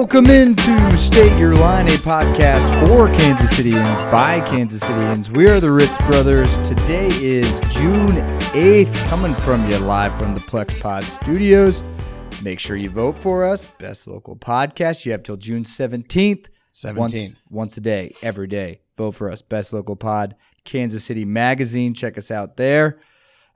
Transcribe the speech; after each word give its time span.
Welcome 0.00 0.30
into 0.30 0.96
State 0.96 1.38
Your 1.38 1.54
Line, 1.54 1.86
a 1.86 1.90
podcast 1.90 2.88
for 2.88 3.08
Kansas 3.08 3.52
Cityans 3.52 4.10
by 4.10 4.40
Kansas 4.40 4.82
Cityans. 4.82 5.28
We 5.28 5.46
are 5.46 5.60
the 5.60 5.70
Ritz 5.70 5.94
Brothers. 6.06 6.50
Today 6.66 7.08
is 7.08 7.60
June 7.68 8.12
8th, 8.54 9.08
coming 9.10 9.34
from 9.34 9.70
you 9.70 9.76
live 9.76 10.18
from 10.18 10.34
the 10.34 10.40
Plex 10.40 10.80
Pod 10.80 11.04
Studios. 11.04 11.82
Make 12.42 12.58
sure 12.58 12.76
you 12.76 12.88
vote 12.88 13.18
for 13.18 13.44
us. 13.44 13.66
Best 13.66 14.08
local 14.08 14.36
podcast. 14.36 15.04
You 15.04 15.12
have 15.12 15.22
till 15.22 15.36
June 15.36 15.64
17th. 15.64 16.46
17th. 16.72 16.96
Once, 16.96 17.48
once 17.50 17.76
a 17.76 17.82
day, 17.82 18.14
every 18.22 18.46
day. 18.46 18.80
Vote 18.96 19.10
for 19.10 19.30
us. 19.30 19.42
Best 19.42 19.74
local 19.74 19.96
pod. 19.96 20.34
Kansas 20.64 21.04
City 21.04 21.26
Magazine. 21.26 21.92
Check 21.92 22.16
us 22.16 22.30
out 22.30 22.56
there. 22.56 23.00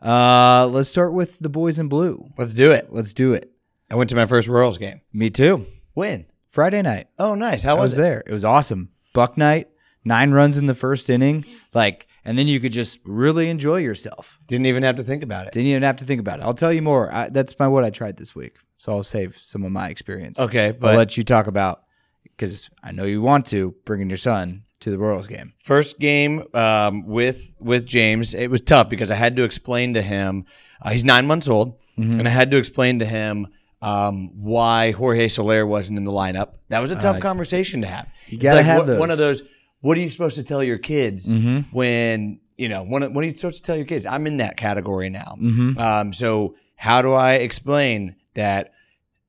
Uh, 0.03 0.67
let's 0.67 0.91
start 0.91 1.15
with 1.15 1.39
the 1.39 1.49
boys 1.49 1.79
in 1.79 1.89
blue. 1.89 2.29
Let's 2.37 2.53
do 2.53 2.71
it. 2.71 2.89
Let's 2.91 3.15
do 3.15 3.33
it. 3.33 3.51
I 3.91 3.95
went 3.95 4.11
to 4.11 4.17
my 4.17 4.27
first 4.27 4.47
Royals 4.47 4.77
game. 4.77 5.01
Me 5.11 5.31
too. 5.31 5.65
When? 5.95 6.27
Friday 6.55 6.83
night. 6.83 7.09
Oh, 7.19 7.35
nice. 7.35 7.65
How 7.65 7.77
I 7.77 7.81
was, 7.81 7.91
was 7.91 7.99
it? 7.99 8.03
there. 8.03 8.23
It 8.27 8.33
was 8.33 8.45
awesome. 8.45 8.91
Buck 9.13 9.37
night, 9.37 9.69
nine 10.05 10.31
runs 10.31 10.57
in 10.57 10.67
the 10.67 10.75
first 10.75 11.11
inning, 11.11 11.45
like, 11.75 12.07
and 12.25 12.39
then 12.39 12.47
you 12.47 12.61
could 12.61 12.71
just 12.71 13.01
really 13.05 13.49
enjoy 13.51 13.79
yourself. 13.79 14.39
Didn't 14.47 14.67
even 14.67 14.85
have 14.85 14.95
to 14.97 15.03
think 15.03 15.25
about 15.25 15.49
it. 15.49 15.53
Didn't 15.53 15.67
even 15.69 15.83
have 15.83 15.97
to 15.97 16.05
think 16.05 16.21
about 16.21 16.39
it. 16.39 16.43
I'll 16.43 16.55
tell 16.55 16.73
you 16.73 16.81
more. 16.83 17.13
I, 17.13 17.29
that's 17.29 17.59
my 17.59 17.67
what 17.67 17.83
I 17.85 17.91
tried 17.91 18.17
this 18.19 18.37
week, 18.37 18.55
so 18.79 18.93
I'll 18.95 19.03
save 19.03 19.37
some 19.37 19.65
of 19.65 19.73
my 19.73 19.89
experience. 19.89 20.39
Okay, 20.39 20.69
I'll 20.69 20.73
but 20.75 20.97
let 20.97 21.17
you 21.17 21.25
talk 21.25 21.49
about 21.49 21.83
because 22.23 22.71
I 22.85 22.93
know 22.93 23.05
you 23.05 23.21
want 23.21 23.47
to 23.47 23.75
bringing 23.85 24.09
your 24.09 24.17
son 24.17 24.63
to 24.81 24.91
the 24.91 24.99
Royals 24.99 25.27
game. 25.27 25.55
first 25.59 25.99
game 25.99 26.45
um, 26.55 27.05
with 27.07 27.55
with 27.59 27.85
James, 27.85 28.33
it 28.33 28.49
was 28.49 28.61
tough 28.61 28.89
because 28.89 29.11
I 29.11 29.17
had 29.17 29.35
to 29.37 29.43
explain 29.45 29.95
to 29.95 30.03
him. 30.03 30.45
Uh, 30.81 30.91
he's 30.91 31.05
nine 31.05 31.27
months 31.27 31.49
old, 31.49 31.81
Mm-hmm. 31.99 32.19
and 32.21 32.29
I 32.29 32.31
had 32.33 32.51
to 32.53 32.57
explain 32.59 32.99
to 33.01 33.05
him 33.07 33.47
um, 33.85 34.31
why 34.43 34.93
Jorge 34.93 35.29
Soler 35.29 35.67
wasn't 35.67 35.99
in 35.99 36.05
the 36.05 36.11
lineup. 36.13 36.55
That 36.71 36.81
was 36.81 36.91
a 36.91 36.97
tough 36.97 37.21
conversation 37.21 37.83
to 37.83 37.87
have. 37.87 38.07
you 38.29 38.39
gotta 38.39 38.57
like 38.57 38.67
have 38.67 38.79
what- 38.79 38.87
those. 38.87 38.99
one 39.01 39.11
of 39.11 39.19
those. 39.19 39.43
What 39.81 39.99
are 39.99 40.01
you 40.01 40.11
supposed 40.11 40.37
to 40.37 40.43
tell 40.43 40.63
your 40.65 40.79
kids 40.79 41.35
Mhm. 41.35 41.67
when 41.73 42.41
you 42.57 42.69
know? 42.71 42.83
When, 42.85 43.13
what 43.13 43.23
are 43.23 43.29
you 43.29 43.35
supposed 43.35 43.57
to 43.59 43.63
tell 43.63 43.77
your 43.77 43.85
kids? 43.85 44.07
I'm 44.07 44.27
in 44.27 44.39
that 44.39 44.57
category 44.57 45.11
now. 45.11 45.37
Mhm. 45.41 45.79
Um, 45.79 46.13
so 46.15 46.55
how 46.77 47.03
do 47.03 47.13
I 47.13 47.35
explain 47.35 48.17
that 48.35 48.73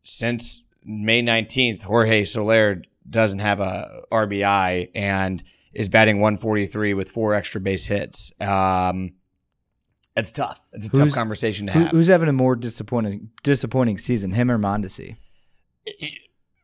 since 0.04 0.64
May 0.86 1.22
19th, 1.22 1.84
Jorge 1.84 2.24
Soler 2.26 2.82
doesn't 3.10 3.40
have 3.40 3.60
a 3.60 4.02
RBI 4.12 4.90
and 4.96 5.44
is 5.74 5.90
batting 5.90 6.22
143 6.22 6.94
with 6.94 7.10
four 7.10 7.34
extra 7.34 7.60
base 7.60 7.86
hits? 7.88 8.32
Um, 8.40 9.14
it's 10.16 10.32
tough. 10.32 10.62
It's 10.74 10.86
a 10.86 10.90
Who's- 10.90 11.10
tough 11.12 11.16
conversation 11.16 11.68
to 11.68 11.74
have. 11.74 11.92
who's 11.92 12.08
having 12.08 12.30
a 12.30 12.34
more 12.34 12.56
disappointing 12.56 13.30
disappointing 13.44 13.98
season, 13.98 14.32
him 14.32 14.50
or 14.52 14.58
Mondesi? 14.58 15.18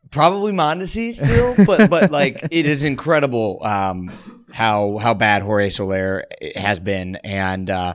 Probably 0.09 0.51
Mondesi 0.51 1.13
still, 1.13 1.55
but 1.65 1.89
but 1.89 2.11
like 2.11 2.41
it 2.51 2.65
is 2.65 2.83
incredible 2.83 3.63
um, 3.63 4.11
how 4.51 4.97
how 4.97 5.13
bad 5.13 5.41
Jorge 5.41 5.69
Soler 5.69 6.25
has 6.55 6.81
been, 6.81 7.15
and 7.17 7.69
uh, 7.69 7.93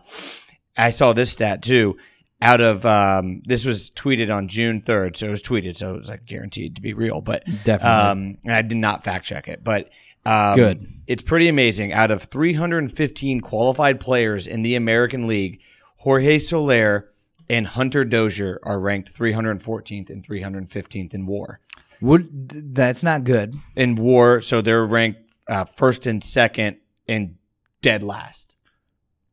I 0.79 0.91
saw 0.91 1.13
this 1.13 1.31
stat 1.31 1.63
too. 1.63 1.99
Out 2.41 2.61
of 2.61 2.87
um, 2.87 3.43
this 3.45 3.65
was 3.67 3.91
tweeted 3.91 4.35
on 4.35 4.49
June 4.49 4.81
third, 4.83 5.17
so 5.17 5.27
it 5.27 5.31
was 5.31 5.43
tweeted, 5.43 5.77
so 5.77 5.95
it 5.95 5.97
was 5.99 6.09
like 6.09 6.25
guaranteed 6.25 6.77
to 6.77 6.83
be 6.83 6.95
real. 6.95 7.21
But 7.21 7.45
Definitely. 7.65 7.89
um, 7.89 8.39
I 8.49 8.63
did 8.63 8.77
not 8.79 9.05
fact 9.05 9.25
check 9.27 9.49
it, 9.49 9.63
but 9.65 9.91
um, 10.27 10.57
Good. 10.57 10.93
It's 11.07 11.23
pretty 11.23 11.49
amazing. 11.49 11.93
Out 11.93 12.11
of 12.11 12.25
315 12.25 13.41
qualified 13.41 14.01
players 14.01 14.47
in 14.47 14.63
the 14.63 14.75
American 14.75 15.27
League, 15.27 15.61
Jorge 15.99 16.39
Soler 16.39 17.09
and 17.49 17.67
Hunter 17.67 18.05
Dozier 18.05 18.59
are 18.65 18.81
ranked 18.81 19.15
314th 19.17 20.11
and 20.11 20.27
315th 20.27 21.15
in 21.15 21.27
WAR 21.27 21.61
Would 22.01 22.75
that's 22.75 23.03
not 23.05 23.23
good. 23.25 23.55
in 23.77 23.95
war, 23.95 24.41
so 24.41 24.61
they're 24.61 24.85
ranked 24.85 25.21
uh, 25.49 25.65
first 25.65 26.07
and 26.07 26.23
second 26.25 26.79
and 27.07 27.37
dead 27.83 28.03
last. 28.03 28.57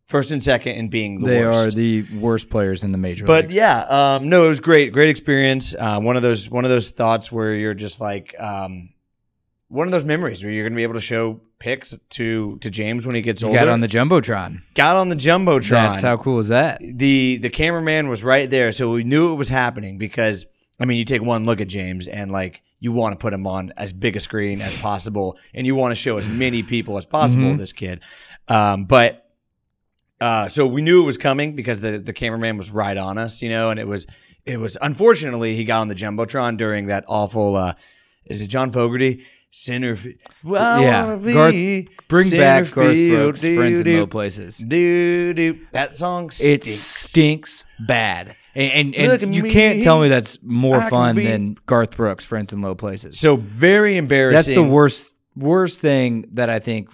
First 0.05 0.29
and 0.29 0.43
second 0.43 0.73
and 0.77 0.91
being 0.91 1.21
the 1.21 1.27
they 1.27 1.43
worst. 1.43 1.69
are 1.69 1.71
the 1.71 2.05
worst 2.19 2.51
players 2.51 2.83
in 2.83 2.91
the 2.91 2.99
major 2.99 3.25
but 3.25 3.45
leagues. 3.45 3.55
yeah, 3.55 3.79
um, 4.15 4.29
no, 4.29 4.45
it 4.45 4.49
was 4.49 4.59
great, 4.59 4.93
great 4.93 5.09
experience. 5.09 5.73
Uh, 5.73 5.99
one 5.99 6.15
of 6.15 6.21
those, 6.21 6.51
one 6.51 6.65
of 6.65 6.69
those 6.69 6.91
thoughts 6.91 7.31
where 7.31 7.55
you're 7.55 7.73
just 7.73 7.99
like, 7.99 8.35
um, 8.39 8.89
one 9.73 9.87
of 9.87 9.91
those 9.91 10.03
memories 10.05 10.43
where 10.43 10.53
you're 10.53 10.63
going 10.63 10.73
to 10.73 10.77
be 10.77 10.83
able 10.83 10.93
to 10.93 11.01
show 11.01 11.41
pics 11.59 11.97
to 12.11 12.57
to 12.59 12.69
James 12.69 13.05
when 13.05 13.15
he 13.15 13.21
gets 13.21 13.41
you 13.41 13.47
older. 13.47 13.59
got 13.59 13.67
on 13.69 13.81
the 13.81 13.87
jumbotron. 13.87 14.61
got 14.75 14.95
on 14.95 15.09
the 15.09 15.15
jumbotron. 15.15 15.69
That's 15.69 16.01
how 16.01 16.17
cool 16.17 16.39
is 16.39 16.49
that? 16.49 16.79
the 16.81 17.37
the 17.41 17.49
cameraman 17.49 18.07
was 18.07 18.23
right 18.23 18.49
there, 18.49 18.71
so 18.71 18.91
we 18.91 19.03
knew 19.03 19.31
it 19.31 19.35
was 19.35 19.49
happening 19.49 19.97
because 19.97 20.45
I 20.79 20.85
mean, 20.85 20.97
you 20.97 21.05
take 21.05 21.21
one 21.21 21.43
look 21.43 21.61
at 21.61 21.67
James 21.67 22.07
and 22.07 22.31
like 22.31 22.61
you 22.79 22.91
want 22.91 23.13
to 23.13 23.17
put 23.17 23.33
him 23.33 23.47
on 23.47 23.71
as 23.77 23.93
big 23.93 24.15
a 24.15 24.19
screen 24.19 24.61
as 24.61 24.75
possible, 24.79 25.37
and 25.53 25.65
you 25.65 25.73
want 25.75 25.91
to 25.91 25.95
show 25.95 26.17
as 26.17 26.27
many 26.27 26.63
people 26.63 26.97
as 26.97 27.05
possible 27.05 27.45
Mhm. 27.53 27.57
this 27.57 27.71
kid. 27.73 28.01
Um, 28.49 28.85
but 28.85 29.29
uh, 30.19 30.47
so 30.47 30.65
we 30.67 30.81
knew 30.81 31.01
it 31.03 31.05
was 31.05 31.17
coming 31.17 31.55
because 31.55 31.81
the 31.81 31.97
the 31.97 32.13
cameraman 32.13 32.57
was 32.57 32.71
right 32.71 32.97
on 32.97 33.17
us, 33.17 33.41
you 33.41 33.49
know, 33.49 33.69
and 33.69 33.79
it 33.79 33.87
was 33.87 34.05
it 34.45 34.57
was 34.59 34.77
unfortunately 34.81 35.55
he 35.55 35.63
got 35.63 35.79
on 35.81 35.87
the 35.87 35.95
jumbotron 35.95 36.57
during 36.57 36.87
that 36.87 37.05
awful. 37.07 37.55
Uh, 37.55 37.73
is 38.25 38.41
it 38.41 38.47
John 38.47 38.71
Fogerty? 38.71 39.25
Center, 39.55 39.95
fi- 39.95 40.17
well, 40.43 40.81
Yeah, 40.81 41.05
wanna 41.15 41.31
Garth- 41.33 41.85
Bring 42.07 42.25
center 42.27 42.41
back 42.41 42.71
Garth 42.73 42.91
field, 42.95 43.19
Brooks, 43.19 43.39
Friends 43.41 43.79
in 43.79 43.85
doo-doo. 43.85 43.99
Low 43.99 44.07
Places. 44.07 44.57
Do 44.57 45.33
do 45.35 45.59
that 45.73 45.93
song 45.93 46.25
It 46.41 46.63
stinks. 46.63 46.69
stinks 46.79 47.63
bad, 47.87 48.35
and 48.55 48.95
and, 48.95 49.21
and 49.21 49.35
you 49.35 49.43
me. 49.43 49.51
can't 49.51 49.83
tell 49.83 50.01
me 50.01 50.09
that's 50.09 50.39
more 50.41 50.77
I 50.77 50.89
fun 50.89 51.15
be- 51.15 51.27
than 51.27 51.55
Garth 51.67 51.95
Brooks, 51.95 52.25
Friends 52.25 52.51
in 52.51 52.61
Low 52.61 52.73
Places. 52.73 53.19
So 53.19 53.35
very 53.37 53.95
embarrassing. 53.95 54.55
That's 54.55 54.55
the 54.55 54.63
worst 54.63 55.13
worst 55.35 55.81
thing 55.81 56.25
that 56.33 56.49
I 56.49 56.57
think. 56.57 56.89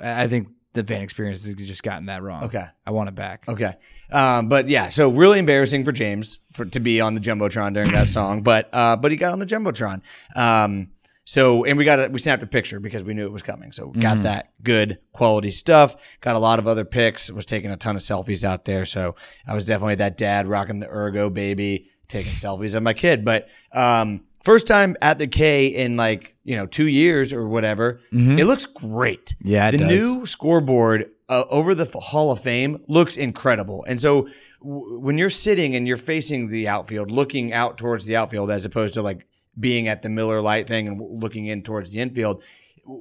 I 0.00 0.26
think 0.26 0.48
the 0.72 0.82
fan 0.82 1.02
experience 1.02 1.44
has 1.44 1.54
just 1.54 1.82
gotten 1.82 2.06
that 2.06 2.22
wrong. 2.22 2.44
Okay. 2.44 2.64
I 2.86 2.90
want 2.92 3.10
it 3.10 3.14
back. 3.14 3.44
Okay. 3.46 3.74
Um, 4.10 4.48
but 4.48 4.70
yeah, 4.70 4.88
so 4.88 5.10
really 5.10 5.38
embarrassing 5.38 5.84
for 5.84 5.92
James 5.92 6.40
for 6.54 6.64
to 6.64 6.80
be 6.80 7.02
on 7.02 7.14
the 7.14 7.20
jumbotron 7.20 7.74
during 7.74 7.92
that 7.92 8.08
song, 8.08 8.42
but 8.42 8.70
uh, 8.72 8.96
but 8.96 9.10
he 9.10 9.18
got 9.18 9.32
on 9.32 9.38
the 9.38 9.46
jumbotron. 9.46 10.00
Um, 10.34 10.88
so 11.30 11.64
and 11.64 11.78
we 11.78 11.84
got 11.84 12.00
a, 12.00 12.08
we 12.08 12.18
snapped 12.18 12.42
a 12.42 12.46
picture 12.46 12.80
because 12.80 13.04
we 13.04 13.14
knew 13.14 13.24
it 13.24 13.30
was 13.32 13.42
coming. 13.42 13.70
So 13.70 13.86
we 13.86 14.00
got 14.00 14.18
Mhm. 14.18 14.22
that 14.24 14.50
good 14.64 14.98
quality 15.12 15.50
stuff. 15.50 15.94
Got 16.20 16.34
a 16.34 16.40
lot 16.40 16.58
of 16.58 16.66
other 16.66 16.84
pics. 16.84 17.30
Was 17.30 17.46
taking 17.46 17.70
a 17.70 17.76
ton 17.76 17.94
of 17.94 18.02
selfies 18.02 18.42
out 18.42 18.64
there. 18.64 18.84
So 18.84 19.14
I 19.46 19.54
was 19.54 19.64
definitely 19.66 19.94
that 19.96 20.16
dad 20.16 20.48
rocking 20.48 20.80
the 20.80 20.86
Ergobaby, 20.88 21.86
taking 22.08 22.32
selfies 22.32 22.74
of 22.74 22.82
my 22.82 22.94
kid. 22.94 23.24
But 23.24 23.48
um, 23.72 24.22
first 24.42 24.66
time 24.66 24.96
at 25.00 25.18
the 25.18 25.28
K 25.28 25.66
in 25.68 25.96
like 25.96 26.34
you 26.42 26.56
know 26.56 26.66
two 26.66 26.88
years 26.88 27.32
or 27.32 27.46
whatever. 27.46 28.00
Mhm. 28.12 28.38
It 28.38 28.46
looks 28.46 28.66
great. 28.66 29.36
Yeah, 29.42 29.68
it 29.68 29.72
the 29.72 29.78
does. 29.78 29.88
new 29.88 30.26
scoreboard 30.26 31.06
uh, 31.28 31.44
over 31.48 31.76
the 31.76 31.84
Hall 32.00 32.32
of 32.32 32.40
Fame 32.40 32.82
looks 32.88 33.16
incredible. 33.16 33.84
And 33.86 34.00
so 34.00 34.26
w- 34.60 34.98
when 34.98 35.16
you're 35.16 35.30
sitting 35.30 35.76
and 35.76 35.86
you're 35.86 35.96
facing 35.96 36.48
the 36.48 36.66
outfield, 36.66 37.08
looking 37.12 37.52
out 37.52 37.78
towards 37.78 38.04
the 38.04 38.16
outfield 38.16 38.50
as 38.50 38.64
opposed 38.64 38.94
to 38.94 39.02
like 39.02 39.26
being 39.60 39.86
at 39.86 40.02
the 40.02 40.08
Miller 40.08 40.40
Lite 40.40 40.66
thing 40.66 40.88
and 40.88 41.00
looking 41.00 41.46
in 41.46 41.62
towards 41.62 41.92
the 41.92 42.00
infield, 42.00 42.42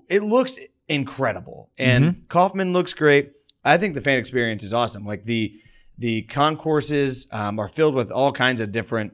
it 0.08 0.22
looks 0.22 0.60
incredible. 0.88 1.70
And 1.78 2.04
Mm-hmm. 2.04 2.22
Kauffman 2.28 2.74
looks 2.74 2.94
great. 2.94 3.32
I 3.64 3.78
think 3.78 3.94
the 3.94 4.02
fan 4.02 4.20
experience 4.20 4.64
is 4.64 4.74
awesome. 4.74 5.06
Like 5.06 5.26
the 5.26 5.60
the 5.98 6.22
concourses 6.24 7.28
um, 7.32 7.60
are 7.60 7.68
filled 7.68 7.94
with 7.96 8.10
all 8.12 8.32
kinds 8.32 8.62
of 8.62 8.72
different 8.72 9.14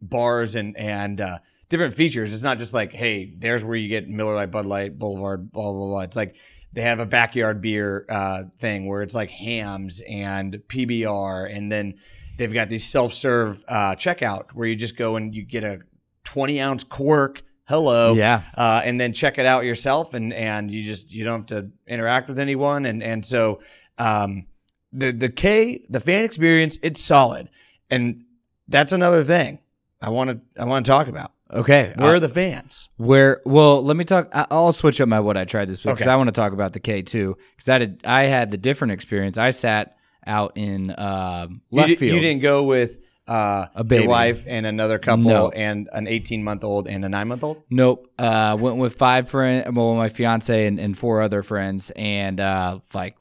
bars 0.00 0.56
and 0.56 0.76
and 0.76 1.20
uh, 1.20 1.38
different 1.68 1.94
features. 1.94 2.34
It's 2.34 2.42
not 2.42 2.58
just 2.58 2.72
like, 2.74 2.92
hey, 2.92 3.32
there's 3.36 3.64
where 3.64 3.76
you 3.76 3.88
get 3.88 4.08
Miller 4.08 4.34
Lite, 4.34 4.50
Bud 4.50 4.66
Light, 4.66 4.98
Boulevard, 4.98 5.50
blah 5.50 5.72
blah 5.72 5.86
blah. 5.86 6.00
It's 6.02 6.16
like 6.16 6.36
they 6.72 6.82
have 6.82 7.00
a 7.00 7.06
backyard 7.06 7.60
beer 7.60 8.06
uh, 8.08 8.44
thing 8.56 8.86
where 8.86 9.02
it's 9.02 9.14
like 9.14 9.30
Hamm's 9.30 10.00
and 10.08 10.54
PBR, 10.68 11.54
and 11.54 11.70
then 11.70 11.94
they've 12.38 12.52
got 12.52 12.68
these 12.68 12.84
self 12.84 13.12
serve 13.12 13.64
uh, 13.68 13.94
checkout 13.96 14.52
where 14.54 14.66
you 14.68 14.76
just 14.76 14.96
go 14.96 15.16
and 15.16 15.34
you 15.34 15.44
get 15.44 15.64
a 15.64 15.80
20 16.24 16.60
ounce 16.60 16.84
Quirk. 16.84 17.42
Hello, 17.64 18.12
Yeah. 18.14 18.42
uh, 18.56 18.82
and 18.84 19.00
then 19.00 19.12
check 19.12 19.38
it 19.38 19.46
out 19.46 19.64
yourself, 19.64 20.14
and 20.14 20.32
and 20.34 20.70
you 20.70 20.84
just 20.84 21.10
you 21.12 21.24
don't 21.24 21.48
have 21.48 21.62
to 21.64 21.70
interact 21.86 22.28
with 22.28 22.38
anyone, 22.38 22.84
and 22.86 23.02
and 23.02 23.24
so 23.24 23.60
um, 23.98 24.46
the 24.92 25.12
the 25.12 25.28
K 25.28 25.84
the 25.88 26.00
fan 26.00 26.24
experience 26.24 26.76
it's 26.82 27.00
solid, 27.00 27.48
and 27.88 28.24
that's 28.68 28.92
another 28.92 29.22
thing 29.24 29.60
I 30.00 30.10
want 30.10 30.30
to 30.30 30.60
I 30.60 30.64
want 30.66 30.84
to 30.84 30.90
talk 30.90 31.06
about. 31.08 31.32
Okay. 31.52 31.92
Where 31.96 32.10
uh, 32.10 32.14
are 32.14 32.20
the 32.20 32.28
fans? 32.28 32.88
Where 32.96 33.40
well, 33.44 33.82
let 33.82 33.96
me 33.96 34.04
talk. 34.04 34.28
I'll 34.32 34.72
switch 34.72 35.00
up 35.00 35.08
my 35.08 35.20
what 35.20 35.36
I 35.36 35.44
tried 35.44 35.68
this 35.68 35.84
week 35.84 35.94
because 35.94 36.06
Okay. 36.06 36.12
I 36.12 36.16
want 36.16 36.28
to 36.28 36.32
talk 36.32 36.52
about 36.52 36.72
the 36.72 36.80
K 36.80 37.02
too. 37.02 37.36
Because 37.56 37.68
I 37.68 37.78
did, 37.78 38.00
I 38.04 38.24
had 38.24 38.50
the 38.50 38.56
different 38.58 38.92
experience. 38.92 39.38
I 39.38 39.50
sat 39.50 39.96
out 40.26 40.56
in 40.56 40.94
um, 40.98 41.62
You, 41.70 41.78
left 41.78 41.96
field. 41.98 42.14
you 42.16 42.20
didn't 42.20 42.42
go 42.42 42.64
with 42.64 42.98
uh, 43.28 43.66
A 43.74 43.84
baby. 43.84 44.06
wife 44.06 44.44
and 44.46 44.66
another 44.66 44.98
couple 44.98 45.24
No. 45.24 45.48
and 45.50 45.88
an 45.92 46.06
18 46.08 46.42
month 46.42 46.64
old 46.64 46.88
and 46.88 47.04
a 47.04 47.08
nine 47.08 47.28
month 47.28 47.44
old. 47.44 47.62
Nope. 47.70 48.06
Uh, 48.18 48.56
went 48.60 48.78
with 48.78 48.96
five 48.96 49.28
friends. 49.28 49.68
Well, 49.72 49.94
my 49.94 50.08
fiance 50.08 50.66
and, 50.66 50.78
and 50.80 50.96
four 50.98 51.22
other 51.22 51.42
friends, 51.42 51.90
and 51.96 52.40
uh, 52.40 52.80
like 52.94 53.16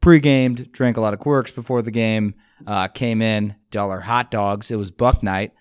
pre-gamed, 0.00 0.72
drank 0.72 0.96
a 0.96 1.00
lot 1.00 1.14
of 1.14 1.20
quirks 1.20 1.50
before 1.50 1.82
the 1.82 1.90
game. 1.90 2.34
Uh, 2.66 2.88
came 2.88 3.20
in, 3.20 3.54
dollar 3.70 4.00
hot 4.00 4.30
dogs. 4.30 4.70
It 4.70 4.76
was 4.76 4.90
Buck 4.90 5.22
night. 5.22 5.52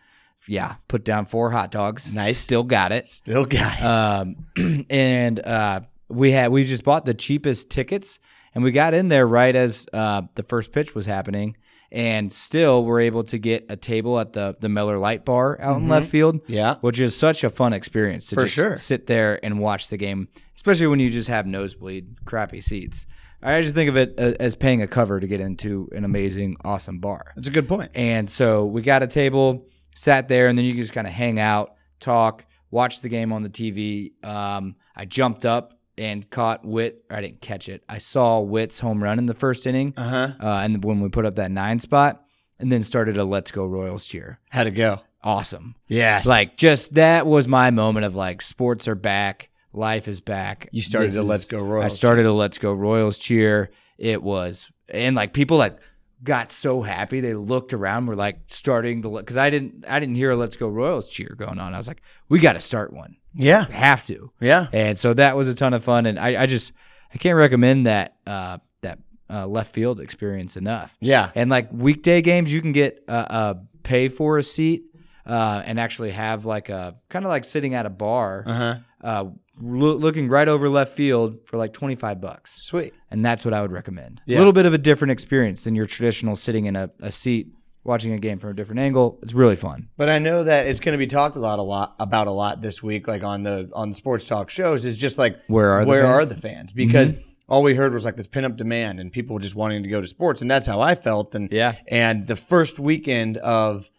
yeah, 0.47 0.75
put 0.87 1.03
down 1.03 1.25
four 1.25 1.51
hot 1.51 1.69
dogs. 1.71 2.13
Nice. 2.13 2.37
Still 2.37 2.63
got 2.63 2.91
it. 2.93 3.07
Still 3.07 3.45
got 3.45 3.77
it. 3.79 3.83
Um, 3.83 4.85
and 4.89 5.39
uh, 5.41 5.81
we 6.07 6.31
had 6.31 6.51
we 6.51 6.63
just 6.63 6.83
bought 6.85 7.05
the 7.05 7.13
cheapest 7.13 7.69
tickets, 7.69 8.19
and 8.53 8.63
we 8.63 8.71
got 8.71 8.93
in 8.93 9.09
there 9.09 9.27
right 9.27 9.53
as 9.55 9.85
uh, 9.91 10.21
the 10.35 10.43
first 10.43 10.71
pitch 10.71 10.95
was 10.95 11.05
happening, 11.05 11.57
and 11.95 12.31
still 12.31 12.83
we 12.83 12.89
were 12.91 12.99
able 12.99 13.23
to 13.23 13.37
get 13.39 13.65
a 13.69 13.75
table 13.77 14.19
at 14.19 14.33
the 14.33 14.55
the 14.59 14.69
Miller 14.69 14.97
Lite 14.99 15.25
Bar 15.25 15.59
out 15.61 15.77
in 15.77 15.87
left 15.87 16.09
field. 16.09 16.41
Yeah. 16.45 16.75
which 16.81 16.99
is 16.99 17.15
such 17.15 17.43
a 17.43 17.49
fun 17.49 17.73
experience 17.73 18.27
to 18.27 18.35
For 18.35 18.41
just 18.43 18.53
sure. 18.53 18.77
sit 18.77 19.07
there 19.07 19.39
and 19.43 19.59
watch 19.59 19.87
the 19.89 19.97
game, 19.97 20.27
especially 20.55 20.87
when 20.87 20.99
you 20.99 21.09
just 21.09 21.29
have 21.29 21.47
nosebleed 21.47 22.25
crappy 22.25 22.61
seats. 22.61 23.05
I 23.41 23.61
just 23.61 23.75
think 23.75 23.89
of 23.89 23.95
it 23.97 24.17
as 24.17 24.55
paying 24.55 24.81
a 24.81 24.87
cover 24.87 25.19
to 25.19 25.27
get 25.27 25.39
into 25.39 25.87
an 25.95 26.03
amazing, 26.03 26.57
awesome 26.65 26.99
bar. 26.99 27.31
That's 27.35 27.47
a 27.47 27.51
good 27.51 27.67
point. 27.69 27.91
And 27.93 28.27
so 28.29 28.65
we 28.65 28.81
got 28.81 29.03
a 29.03 29.07
table, 29.07 29.67
sat 29.93 30.27
there, 30.27 30.47
and 30.47 30.57
then 30.57 30.65
you 30.65 30.71
can 30.73 30.81
just 30.81 30.93
kind 30.93 31.05
of 31.05 31.13
hang 31.13 31.39
out, 31.39 31.75
talk, 31.99 32.45
watch 32.71 33.01
the 33.01 33.09
game 33.09 33.31
on 33.31 33.43
the 33.43 33.49
TV. 33.49 34.13
Um, 34.25 34.75
I 34.95 35.05
jumped 35.05 35.45
up 35.45 35.77
and 35.97 36.29
caught 36.29 36.65
Witt. 36.65 37.03
I 37.09 37.21
didn't 37.21 37.41
catch 37.41 37.69
it. 37.69 37.83
I 37.87 37.97
saw 37.99 38.39
Witt's 38.39 38.79
home 38.79 39.03
run 39.03 39.17
in 39.19 39.25
the 39.25 39.33
first 39.33 39.65
inning, 39.67 39.93
Uh 39.97 40.09
huh. 40.09 40.31
uh, 40.39 40.47
and 40.63 40.83
when 40.83 40.99
we 40.99 41.09
put 41.09 41.25
up 41.25 41.35
that 41.35 41.51
nine 41.51 41.79
spot, 41.79 42.23
and 42.59 42.71
then 42.71 42.83
started 42.83 43.17
a 43.17 43.23
"Let's 43.23 43.51
Go 43.51 43.65
Royals" 43.65 44.05
cheer. 44.05 44.39
How'd 44.49 44.67
it 44.67 44.71
go? 44.71 44.99
Awesome. 45.23 45.75
Yes. 45.87 46.25
Like 46.25 46.55
just 46.57 46.93
that 46.95 47.25
was 47.25 47.47
my 47.47 47.71
moment 47.71 48.05
of 48.05 48.13
like 48.15 48.41
sports 48.41 48.87
are 48.87 48.95
back, 48.95 49.49
life 49.73 50.07
is 50.07 50.21
back. 50.21 50.69
You 50.71 50.81
started 50.83 51.07
This 51.11 51.17
a 51.17 51.21
is- 51.21 51.27
Let's 51.27 51.45
Go 51.47 51.61
Royals 51.63 51.85
I 51.85 51.95
started 51.95 52.25
a 52.25 52.31
Let's 52.33 52.57
Go 52.59 52.73
Royals 52.73 53.17
cheer. 53.17 53.71
It 53.97 54.21
was 54.21 54.69
and 54.89 55.15
like 55.15 55.33
people 55.33 55.57
like 55.57 55.77
got 56.23 56.51
so 56.51 56.81
happy 56.81 57.19
they 57.21 57.33
looked 57.33 57.73
around 57.73 58.05
were 58.05 58.15
like 58.15 58.37
starting 58.47 59.01
the 59.01 59.09
because 59.09 59.37
I 59.37 59.49
didn't 59.49 59.83
I 59.87 59.99
didn't 59.99 60.15
hear 60.15 60.31
a 60.31 60.35
Let's 60.35 60.57
Go 60.57 60.67
Royals 60.67 61.09
cheer 61.09 61.33
going 61.37 61.59
on. 61.59 61.73
I 61.73 61.77
was 61.77 61.87
like, 61.87 62.01
we 62.29 62.39
got 62.39 62.53
to 62.53 62.59
start 62.59 62.93
one. 62.93 63.15
Yeah. 63.35 63.65
Have 63.65 64.03
to. 64.07 64.31
Yeah. 64.39 64.67
And 64.73 64.97
so 64.97 65.13
that 65.13 65.35
was 65.35 65.47
a 65.47 65.55
ton 65.55 65.73
of 65.73 65.83
fun. 65.83 66.05
And 66.05 66.17
I, 66.19 66.43
I 66.43 66.45
just 66.45 66.73
I 67.13 67.17
can't 67.17 67.37
recommend 67.37 67.85
that 67.85 68.15
uh, 68.25 68.59
that 68.81 68.99
uh, 69.29 69.47
left 69.47 69.73
field 69.73 69.99
experience 69.99 70.57
enough. 70.57 70.95
Yeah. 70.99 71.31
And 71.35 71.49
like 71.49 71.69
weekday 71.71 72.21
games, 72.21 72.51
you 72.51 72.61
can 72.61 72.71
get 72.71 73.03
uh, 73.07 73.11
uh 73.11 73.53
pay 73.83 74.07
for 74.07 74.37
a 74.37 74.43
seat 74.43 74.85
uh, 75.25 75.61
and 75.65 75.79
actually 75.79 76.11
have 76.11 76.45
like 76.45 76.69
a 76.69 76.95
kind 77.09 77.25
of 77.25 77.29
like 77.29 77.45
sitting 77.45 77.73
at 77.73 77.85
a 77.85 77.89
bar, 77.89 78.43
Uh 78.45 78.53
huh. 78.53 78.75
uh, 79.01 79.25
loo- 79.59 79.97
looking 79.97 80.27
right 80.29 80.47
over 80.47 80.69
left 80.69 80.95
field 80.95 81.39
for 81.45 81.57
like 81.57 81.73
twenty 81.73 81.95
five 81.95 82.21
bucks, 82.21 82.61
Sweet. 82.61 82.93
and 83.11 83.25
that's 83.25 83.43
what 83.45 83.53
I 83.53 83.61
would 83.61 83.71
recommend. 83.71 84.21
Yeah. 84.25 84.37
A 84.37 84.39
little 84.39 84.53
bit 84.53 84.65
of 84.65 84.73
a 84.73 84.77
different 84.77 85.11
experience 85.11 85.63
than 85.63 85.75
your 85.75 85.85
traditional 85.85 86.35
sitting 86.35 86.65
in 86.65 86.75
a, 86.75 86.89
a 86.99 87.11
seat 87.11 87.47
watching 87.85 88.11
a 88.13 88.17
game 88.19 88.39
from 88.39 88.49
a 88.49 88.53
different 88.53 88.79
angle. 88.79 89.19
It's 89.23 89.33
really 89.33 89.55
fun. 89.55 89.87
But 89.95 90.09
I 90.09 90.19
know 90.19 90.43
that 90.43 90.65
it's 90.67 90.79
going 90.81 90.93
to 90.93 90.97
be 90.97 91.07
talked 91.07 91.35
a 91.35 91.39
lot, 91.39 91.59
a 91.59 91.63
lot 91.63 91.95
about 91.99 92.27
a 92.27 92.31
lot 92.31 92.59
this 92.59 92.83
week, 92.83 93.07
like 93.07 93.23
on 93.23 93.43
the 93.43 93.69
on 93.73 93.89
the 93.89 93.95
sports 93.95 94.25
talk 94.27 94.49
shows. 94.49 94.85
Is 94.85 94.97
just 94.97 95.17
like 95.17 95.39
Where 95.47 95.69
are 95.71 95.85
the 95.85 95.89
where 95.89 96.05
are 96.05 96.19
fans? 96.21 96.29
Mm-hmm. 96.31 96.35
the 96.35 96.41
fans? 96.49 96.73
Because 96.73 97.13
all 97.47 97.61
we 97.63 97.75
heard 97.75 97.93
was 97.93 98.03
like 98.05 98.15
this 98.17 98.27
pin 98.27 98.43
up 98.43 98.57
demand 98.57 98.99
and 98.99 99.11
people 99.11 99.37
just 99.39 99.55
wanting 99.55 99.83
to 99.83 99.89
go 99.89 100.01
to 100.01 100.07
sports, 100.07 100.41
and 100.41 100.49
that's 100.51 100.65
how 100.67 100.81
I 100.81 100.95
felt. 100.95 101.35
And 101.35 101.49
Yeah. 101.51 101.75
and 101.87 102.25
the 102.27 102.35
first 102.35 102.79
weekend 102.79 103.37
of 103.37 103.89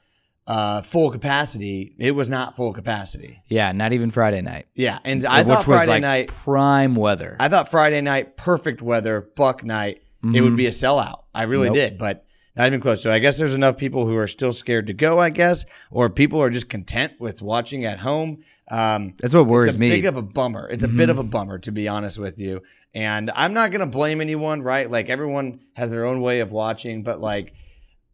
uh, 0.48 0.80
full 0.82 1.10
capacity, 1.10 1.94
it 1.98 2.12
was 2.12 2.30
not 2.30 2.54
full 2.54 2.72
capacity. 2.72 3.42
Yeah, 3.48 3.72
not 3.72 3.92
even 3.92 4.10
Friday 4.12 4.42
night, 4.42 4.66
Yeah, 4.74 4.98
and 5.04 5.24
I 5.24 5.38
which 5.42 5.48
thought 5.48 5.56
was 5.58 5.64
Friday 5.78 5.90
like 5.90 6.02
night, 6.02 6.28
prime 6.28 6.94
weather. 6.94 7.36
I 7.40 7.48
thought 7.48 7.68
Friday 7.68 8.00
night, 8.00 8.36
perfect 8.36 8.80
weather, 8.80 9.28
Buck 9.34 9.64
night, 9.64 10.02
it 10.34 10.40
would 10.40 10.56
be 10.56 10.66
a 10.66 10.70
sellout. 10.70 11.22
I 11.34 11.44
really 11.44 11.66
Nope. 11.66 11.74
did, 11.74 11.98
but 11.98 12.25
not 12.56 12.66
even 12.66 12.80
close. 12.80 13.02
So 13.02 13.12
I 13.12 13.18
guess 13.18 13.38
there's 13.38 13.54
enough 13.54 13.76
people 13.76 14.06
who 14.06 14.16
are 14.16 14.28
still 14.28 14.52
scared 14.52 14.86
to 14.86 14.92
go. 14.94 15.20
I 15.20 15.30
guess, 15.30 15.64
or 15.90 16.08
people 16.10 16.40
are 16.42 16.50
just 16.50 16.68
content 16.68 17.14
with 17.20 17.42
watching 17.42 17.84
at 17.84 17.98
home. 18.00 18.42
Um, 18.68 19.14
That's 19.18 19.34
what 19.34 19.46
worries 19.46 19.68
it's 19.68 19.76
a 19.76 19.78
me. 19.78 19.90
big 19.90 20.06
of 20.06 20.16
a 20.16 20.22
bummer. 20.22 20.68
It's 20.68 20.82
a 20.84 20.88
bit 20.88 21.08
of 21.10 21.18
a 21.18 21.22
bummer 21.22 21.58
to 21.60 21.72
be 21.72 21.86
honest 21.88 22.18
with 22.18 22.38
you. 22.40 22.62
And 22.94 23.30
I'm 23.34 23.52
not 23.52 23.70
gonna 23.72 23.86
blame 23.86 24.20
anyone, 24.20 24.62
right? 24.62 24.90
Like 24.90 25.08
everyone 25.10 25.60
has 25.74 25.90
their 25.90 26.04
own 26.06 26.20
way 26.20 26.40
of 26.40 26.50
watching, 26.52 27.02
but 27.02 27.20
like 27.20 27.52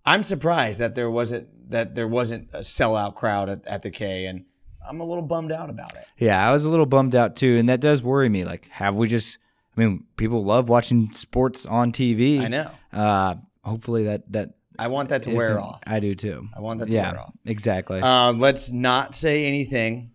I'm 0.05 0.23
surprised 0.23 0.81
that 0.81 0.94
there 0.94 1.11
wasn't 1.11 1.71
that 1.71 1.94
there 1.94 2.09
wasn't 2.09 2.49
a 2.53 2.59
sellout 2.61 3.15
crowd 3.15 3.49
at, 3.49 3.67
at 3.67 3.83
the 3.83 3.91
K, 3.91 4.27
and 4.27 4.44
I'm 4.87 5.00
a 5.00 5.05
little 5.05 5.23
bummed 5.23 5.53
out 5.53 5.71
about 5.71 5.94
it. 5.94 6.05
Yeah, 6.19 6.47
I 6.47 6.53
was 6.53 6.65
a 6.65 6.69
little 6.69 6.87
bummed 6.87 7.15
out 7.15 7.37
too, 7.37 7.56
and 7.56 7.69
that 7.69 7.81
does 7.81 8.03
worry 8.03 8.29
me. 8.29 8.44
Like, 8.44 8.69
have 8.71 8.94
we 8.97 9.09
just? 9.09 9.39
I 9.77 9.81
mean, 9.81 10.05
people 10.17 10.44
love 10.44 10.69
watching 10.69 11.12
sports 11.12 11.65
on 11.65 11.93
TV. 11.93 12.41
I 12.41 12.49
know. 12.49 12.71
Uh, 12.93 13.37
hopefully 13.62 14.05
that 14.05 14.31
that 14.32 14.50
I 14.79 14.88
want 14.88 15.11
that 15.11 15.23
to 15.25 15.35
wear 15.35 15.61
off. 15.61 15.81
I 15.87 16.00
do 16.00 16.14
too. 16.14 16.49
I 16.56 16.61
want 16.61 16.81
that 16.81 16.87
to 16.87 16.93
yeah, 16.93 17.12
wear 17.12 17.20
off. 17.20 17.35
exactly. 17.44 18.00
Um, 18.00 18.38
let's 18.41 18.70
not 18.70 19.14
say 19.14 19.44
anything 19.44 20.11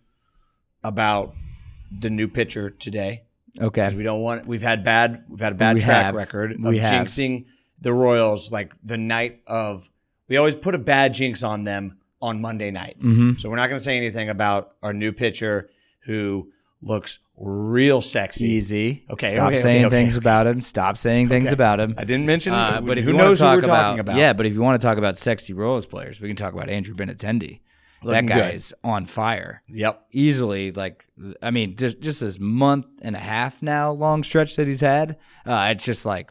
about 0.84 1.36
the 2.00 2.10
new 2.10 2.28
pitcher 2.28 2.70
today 2.72 3.24
okay. 3.60 3.82
because 3.82 3.96
we 3.96 4.04
don't 4.04 4.22
want. 4.22 4.46
We've 4.46 4.62
had 4.62 4.84
bad. 4.84 5.26
We've 5.30 5.40
had 5.40 5.54
a 5.54 5.56
bad 5.56 5.76
We 5.76 5.82
track 5.82 6.06
have. 6.06 6.16
record 6.16 6.54
of 6.54 6.60
We 6.62 6.80
have. 6.80 7.08
jinxing 7.08 7.46
the 7.82 7.94
Royals 7.94 8.52
like 8.52 8.74
the 8.84 8.98
night 8.98 9.42
of. 9.48 9.90
We 10.28 10.38
always 10.38 10.56
put 10.56 10.76
a 10.76 10.80
bad 10.80 11.14
jinx 11.14 11.44
on 11.44 11.64
them 11.64 11.98
on 12.22 12.42
Monday 12.42 12.72
nights. 12.72 13.06
Mhm. 13.06 13.40
So 13.40 13.50
we're 13.50 13.56
not 13.56 13.70
going 13.70 13.80
to 13.80 13.84
say 13.84 13.96
anything 13.96 14.28
about 14.30 14.74
our 14.84 14.92
new 14.92 15.12
pitcher 15.14 15.70
who 16.02 16.52
looks 16.82 17.20
real 17.38 18.02
sexy. 18.02 18.48
Easy. 18.48 19.06
Okay, 19.10 19.34
Stop 19.34 19.48
okay, 19.52 19.62
saying 19.62 19.86
okay, 19.86 19.96
things 19.96 20.14
okay. 20.14 20.24
about 20.24 20.48
him. 20.48 20.62
Stop 20.62 20.98
saying 20.98 21.30
things 21.30 21.52
about 21.52 21.80
him. 21.80 21.94
I 21.98 22.04
didn't 22.04 22.26
mention, 22.26 22.54
Uh, 22.54 22.82
but 22.82 22.98
who 22.98 23.14
knows 23.14 23.40
who 23.40 23.46
we're 23.48 23.62
talking 23.62 24.00
about? 24.00 24.16
yeah, 24.18 24.34
but 24.34 24.46
if 24.46 24.54
you 24.54 24.62
want 24.62 24.80
to 24.82 24.86
talk 24.86 24.98
about 24.98 25.18
sexy 25.18 25.54
Royals 25.54 25.86
players, 25.86 26.20
we 26.22 26.28
can 26.28 26.36
talk 26.36 26.54
about 26.54 26.70
Andrew 26.70 26.96
Benintendi. 26.96 27.62
That 28.04 28.10
Looking 28.10 28.26
guy 28.28 28.36
good. 28.50 28.56
is 28.56 28.74
on 28.84 29.06
fire. 29.08 29.64
Yep. 29.70 30.06
Easily, 30.12 30.72
like 30.72 31.04
I 31.42 31.50
mean, 31.50 31.76
just 31.78 32.00
just 32.00 32.22
this 32.22 32.40
month 32.40 32.86
and 33.02 33.16
a 33.16 33.20
half 33.20 33.62
now 33.64 33.92
long 33.92 34.24
stretch 34.24 34.56
that 34.58 34.68
he's 34.68 34.82
had. 34.82 35.18
Uh, 35.48 35.70
it's 35.72 35.84
just 35.84 36.06
like, 36.06 36.30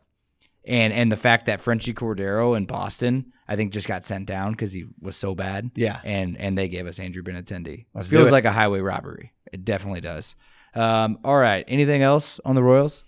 and 0.64 0.92
and 0.92 1.10
the 1.10 1.16
fact 1.16 1.46
that 1.46 1.60
Franchy 1.60 1.92
Cordero 1.92 2.56
in 2.56 2.66
Boston, 2.66 3.32
I 3.48 3.56
think, 3.56 3.72
just 3.72 3.88
got 3.88 4.04
sent 4.04 4.26
down 4.26 4.52
because 4.52 4.70
he 4.72 4.86
was 5.00 5.16
so 5.16 5.34
bad. 5.34 5.72
Yeah. 5.74 6.00
and 6.04 6.36
and 6.36 6.56
they 6.56 6.68
gave 6.68 6.86
us 6.86 7.00
Andrew 7.00 7.24
Benintendi. 7.24 7.86
Let's 7.94 8.08
Feels 8.10 8.30
like 8.30 8.44
a 8.44 8.52
highway 8.52 8.78
robbery. 8.78 9.32
It 9.52 9.64
definitely 9.64 10.00
does. 10.00 10.34
Um, 10.74 11.18
all 11.24 11.36
right. 11.38 11.64
Anything 11.68 12.02
else 12.02 12.40
on 12.44 12.54
the 12.54 12.62
Royals? 12.62 13.04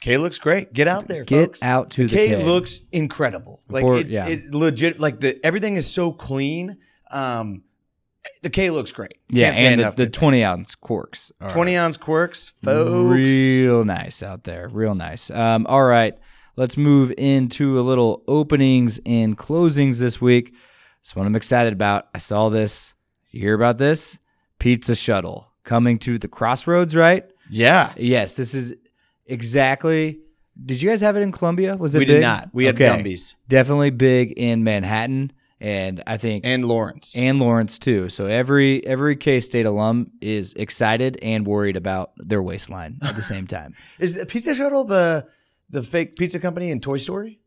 K 0.00 0.18
looks 0.18 0.38
great. 0.38 0.72
Get 0.74 0.86
out 0.86 1.08
there, 1.08 1.24
Get 1.24 1.46
folks. 1.46 1.62
out 1.62 1.90
to 1.92 2.06
the 2.06 2.14
K, 2.14 2.28
K. 2.28 2.44
looks 2.44 2.80
incredible. 2.92 3.62
Like 3.68 3.82
For- 3.82 3.96
it, 3.96 4.08
yeah. 4.08 4.26
it 4.26 4.54
legit. 4.54 5.00
Like 5.00 5.20
the 5.20 5.38
everything 5.44 5.76
is 5.76 5.90
so 5.90 6.12
clean. 6.12 6.76
Um, 7.10 7.62
the 8.42 8.50
K 8.50 8.68
looks 8.70 8.92
great. 8.92 9.16
Yeah, 9.30 9.52
and 9.52 9.80
the, 9.80 9.90
the 9.92 10.10
twenty 10.10 10.38
things. 10.42 10.46
ounce. 10.46 10.76
Are 11.40 11.50
20 11.50 11.76
ounce 11.76 11.96
quirks, 11.96 12.50
folks. 12.62 13.10
real 13.30 13.84
nice 13.84 14.22
out 14.22 14.44
there. 14.44 14.68
Real 14.68 14.94
nice. 14.94 15.30
Um, 15.30 15.66
all 15.68 15.84
right, 15.84 16.18
let's 16.56 16.76
move 16.76 17.10
into 17.16 17.78
a 17.78 17.82
little 17.82 18.22
openings 18.28 19.00
and 19.06 19.38
closings 19.38 20.00
this 20.00 20.20
week. 20.20 20.52
That's 21.02 21.16
what 21.16 21.24
I'm 21.26 21.36
excited 21.36 21.72
about. 21.72 22.08
I 22.14 22.18
saw 22.18 22.50
this. 22.50 22.92
You 23.30 23.40
hear 23.40 23.54
about 23.54 23.78
this? 23.78 24.18
Pizza 24.64 24.94
Shuttle 24.96 25.46
coming 25.62 25.98
to 25.98 26.16
the 26.18 26.26
Crossroads, 26.26 26.96
right? 26.96 27.22
Yeah, 27.50 27.92
Yes, 27.98 28.32
this 28.32 28.54
is 28.54 28.74
exactly. 29.26 30.20
Did 30.64 30.80
you 30.80 30.88
guys 30.88 31.02
have 31.02 31.16
it 31.16 31.20
in 31.20 31.32
Columbia? 31.32 31.76
Was 31.76 31.94
it? 31.94 31.98
we 31.98 32.04
big? 32.06 32.14
did 32.16 32.22
not. 32.22 32.48
We 32.54 32.64
had 32.64 32.76
Okay. 32.76 32.86
Gumby's 32.86 33.34
Definitely 33.46 33.90
big 33.90 34.32
in 34.32 34.64
Manhattan, 34.64 35.32
and 35.60 36.02
I 36.06 36.16
think 36.16 36.46
and 36.46 36.64
Lawrence. 36.64 37.14
and 37.14 37.40
Lawrence 37.40 37.78
too. 37.78 38.08
So 38.08 38.24
every 38.26 38.82
every 38.86 39.16
K 39.16 39.40
State 39.40 39.66
alum 39.66 40.12
is 40.22 40.54
excited 40.54 41.18
and 41.22 41.46
worried 41.46 41.76
about 41.76 42.12
their 42.16 42.42
waistline 42.42 42.98
at 43.02 43.16
the 43.16 43.22
same 43.34 43.46
time. 43.46 43.74
is 43.98 44.14
the 44.14 44.24
Pizza 44.24 44.54
Shuttle 44.54 44.84
the 44.84 45.26
the 45.68 45.82
fake 45.82 46.16
pizza 46.16 46.38
company 46.38 46.70
in 46.70 46.80
Toy 46.80 46.96
Story? 46.98 47.40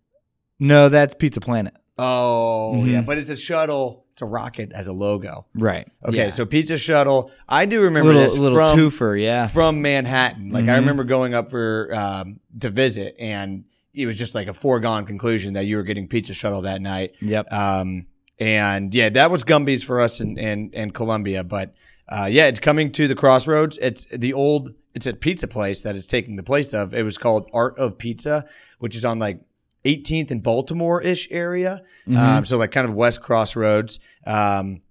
no, 0.59 0.89
that's 0.89 1.15
Pizza 1.15 1.39
Planet. 1.41 1.73
Oh 1.97 2.73
Mhm. 2.77 2.91
yeah, 2.91 3.01
but 3.01 3.17
it's 3.17 3.29
a 3.31 3.35
shuttle. 3.35 4.05
It's 4.17 4.23
a 4.23 4.25
rocket 4.25 4.71
as 4.73 4.87
a 4.87 4.93
logo. 4.93 5.45
Right. 5.53 5.87
Okay, 6.03 6.17
Yeah. 6.17 6.29
so 6.31 6.43
Pizza 6.43 6.79
Shuttle. 6.79 7.29
I 7.47 7.65
do 7.67 7.83
remember 7.83 8.07
little 8.13 8.23
this 8.23 8.35
little 8.35 8.57
from 8.57 8.79
twofer, 8.79 9.21
yeah. 9.21 9.45
from 9.45 9.83
Manhattan. 9.83 10.49
Like 10.49 10.63
I 10.63 10.69
Mhm. 10.69 10.79
remember 10.79 11.03
going 11.03 11.35
up 11.35 11.51
for 11.51 11.93
um, 11.93 12.39
to 12.61 12.71
visit, 12.71 13.15
and 13.19 13.65
it 13.93 14.07
was 14.07 14.15
just 14.15 14.33
like 14.33 14.47
a 14.47 14.55
foregone 14.55 15.05
conclusion 15.05 15.53
that 15.53 15.65
you 15.65 15.77
were 15.77 15.83
getting 15.83 16.07
Pizza 16.07 16.33
Shuttle 16.33 16.61
that 16.61 16.81
night. 16.81 17.13
Yep. 17.21 17.53
Um, 17.53 18.07
and 18.39 18.91
yeah, 18.95 19.09
that 19.09 19.29
was 19.29 19.43
Gumby's 19.43 19.83
for 19.83 20.01
us 20.01 20.19
in 20.19 20.35
in, 20.39 20.71
in 20.71 20.89
Columbia. 20.89 21.43
But 21.43 21.75
uh, 22.09 22.27
yeah, 22.31 22.47
it's 22.47 22.59
coming 22.59 22.91
to 22.93 23.07
the 23.07 23.13
Crossroads. 23.13 23.77
It's 23.79 24.05
the 24.11 24.33
old. 24.33 24.73
It's 24.95 25.05
a 25.05 25.13
pizza 25.13 25.47
place 25.47 25.83
that 25.83 25.95
it's 25.95 26.07
taking 26.07 26.37
the 26.37 26.43
place 26.43 26.73
of. 26.73 26.91
It 26.95 27.03
was 27.03 27.19
called 27.19 27.51
Art 27.53 27.77
of 27.77 27.99
Pizza, 27.99 28.45
which 28.79 28.95
is 28.95 29.05
on 29.05 29.19
like 29.19 29.41
18th 29.87 30.31
and 30.31 30.43
Baltimore 30.43 31.01
ish 31.01 31.27
area. 31.31 31.81
Mhm. 32.07 32.17
Um, 32.17 32.45
so 32.45 32.57
like 32.57 32.71
kind 32.71 32.87
of 32.87 32.93
West 32.93 33.21
Crossroads. 33.21 33.99
Um, 34.25 34.81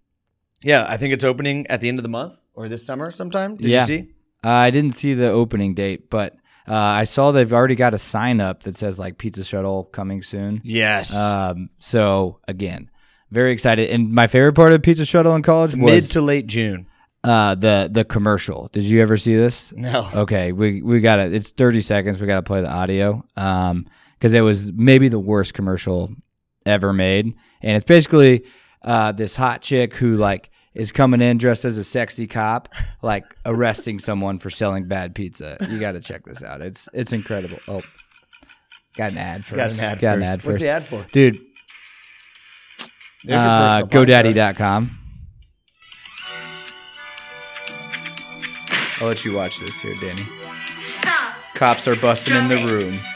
yeah, 0.62 0.86
I 0.88 0.96
think 0.96 1.12
it's 1.14 1.24
opening 1.24 1.66
at 1.68 1.80
the 1.80 1.88
end 1.88 1.98
of 1.98 2.02
the 2.02 2.08
month 2.08 2.40
or 2.54 2.68
this 2.68 2.84
summer 2.84 3.10
sometime. 3.10 3.56
Did 3.56 3.66
Yeah. 3.66 3.80
you 3.82 3.86
see? 3.86 4.08
Uh, 4.44 4.48
I 4.50 4.70
didn't 4.70 4.92
see 4.94 5.14
the 5.14 5.28
opening 5.28 5.74
date, 5.74 6.08
but 6.10 6.34
uh, 6.68 6.74
I 6.74 7.04
saw 7.04 7.30
they've 7.30 7.52
already 7.52 7.74
got 7.74 7.94
a 7.94 7.98
sign 7.98 8.40
up 8.40 8.62
that 8.64 8.74
says 8.76 8.98
like 8.98 9.18
Pizza 9.18 9.44
Shuttle 9.44 9.84
coming 9.84 10.22
soon. 10.22 10.60
Yes. 10.64 11.14
Um, 11.14 11.70
so 11.78 12.40
again, 12.48 12.90
very 13.30 13.52
excited. 13.52 13.90
And 13.90 14.12
my 14.12 14.26
favorite 14.26 14.54
part 14.54 14.72
of 14.72 14.82
Pizza 14.82 15.04
Shuttle 15.04 15.34
in 15.36 15.42
college 15.42 15.76
was 15.76 15.92
Mid 15.92 16.10
to 16.12 16.20
late 16.20 16.46
June. 16.46 16.86
uh, 17.24 17.54
the 17.56 17.88
the 17.92 18.04
commercial. 18.04 18.68
Did 18.72 18.84
you 18.84 19.00
ever 19.02 19.16
see 19.16 19.34
this? 19.34 19.72
No. 19.76 20.08
Okay, 20.14 20.52
we 20.52 20.80
we 20.82 21.00
got 21.00 21.18
it. 21.18 21.34
It's 21.34 21.50
30 21.50 21.80
seconds. 21.80 22.20
We 22.20 22.26
got 22.26 22.36
to 22.36 22.42
play 22.42 22.60
the 22.62 22.70
audio. 22.70 23.24
Um, 23.36 23.86
because 24.18 24.32
it 24.32 24.40
was 24.40 24.72
maybe 24.72 25.08
the 25.08 25.18
worst 25.18 25.54
commercial 25.54 26.10
ever 26.64 26.92
made, 26.92 27.26
and 27.62 27.76
it's 27.76 27.84
basically 27.84 28.44
uh 28.82 29.12
this 29.12 29.36
hot 29.36 29.62
chick 29.62 29.94
who 29.94 30.16
like 30.16 30.50
is 30.74 30.92
coming 30.92 31.22
in 31.22 31.38
dressed 31.38 31.64
as 31.64 31.78
a 31.78 31.84
sexy 31.84 32.26
cop, 32.26 32.68
like 33.02 33.24
arresting 33.46 33.98
someone 33.98 34.38
for 34.38 34.50
selling 34.50 34.86
bad 34.86 35.14
pizza. 35.14 35.56
You 35.70 35.80
got 35.80 35.92
to 35.92 36.00
check 36.00 36.24
this 36.24 36.42
out. 36.42 36.60
It's 36.60 36.88
it's 36.92 37.12
incredible. 37.12 37.58
Oh, 37.66 37.80
got 38.96 39.12
an 39.12 39.18
ad 39.18 39.44
first. 39.44 39.56
Got 39.56 39.70
an 39.72 39.80
ad 39.80 40.00
Got 40.00 40.18
first. 40.18 40.26
an 40.26 40.28
ad 40.28 40.44
What's 40.44 40.58
the 40.58 40.68
ad 40.70 40.84
for? 40.84 41.06
Dude, 41.12 41.40
uh. 43.30 43.82
GoDaddy.com. 43.82 44.98
I'll 49.00 49.08
let 49.08 49.24
you 49.24 49.34
watch 49.34 49.58
this 49.60 49.78
here, 49.80 49.94
Danny. 50.00 50.22
Stop. 50.76 51.34
Cops 51.54 51.86
are 51.86 51.96
busting 51.96 52.34
in 52.34 52.48
the 52.48 52.56
Drop 52.56 52.70
it. 52.70 53.15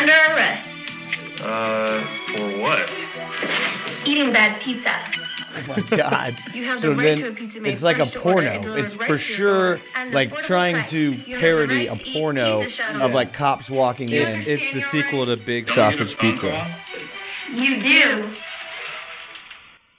Room. 0.00 0.08
You're 0.08 0.18
under 0.26 0.34
arrest. 0.34 0.96
Uh, 1.42 2.00
for 2.00 2.60
what? 2.60 4.06
Eating 4.06 4.32
bad 4.32 4.60
pizza. 4.60 4.90
Oh 5.52 5.64
my 5.90 5.96
god. 5.96 6.36
You 6.54 6.64
have 6.64 6.80
So 6.80 6.90
the 6.90 6.96
right 6.96 7.18
to 7.18 7.28
a 7.28 7.32
pizza 7.32 7.60
made 7.60 7.72
it's 7.72 7.82
like 7.82 7.98
a 7.98 8.04
fresh 8.04 8.12
to 8.12 8.20
order 8.22 8.60
porno. 8.60 8.76
It's 8.76 8.96
right 8.96 9.08
for 9.08 9.18
sure 9.18 9.76
door 9.76 9.84
at 9.96 10.06
an 10.08 10.12
like 10.12 10.32
trying 10.38 10.76
price. 10.76 10.90
to 10.90 11.12
You 11.12 11.38
parody 11.38 11.88
right 11.88 11.98
a 11.98 12.02
to 12.02 12.08
eat 12.08 12.12
porno 12.14 12.62
of 13.00 13.14
like 13.14 13.32
cops 13.32 13.68
walking 13.70 14.08
in. 14.10 14.28
It's 14.28 14.46
the 14.46 14.58
your 14.72 14.80
sequel 14.80 15.26
to? 15.26 15.36
Big 15.36 15.66
Don't 15.66 15.76
you 15.76 15.82
get 15.82 15.92
a 15.92 16.08
Sausage 16.08 16.18
Pizza. 16.18 16.50
call? 16.50 17.60
You 17.64 17.80
do. 17.80 18.28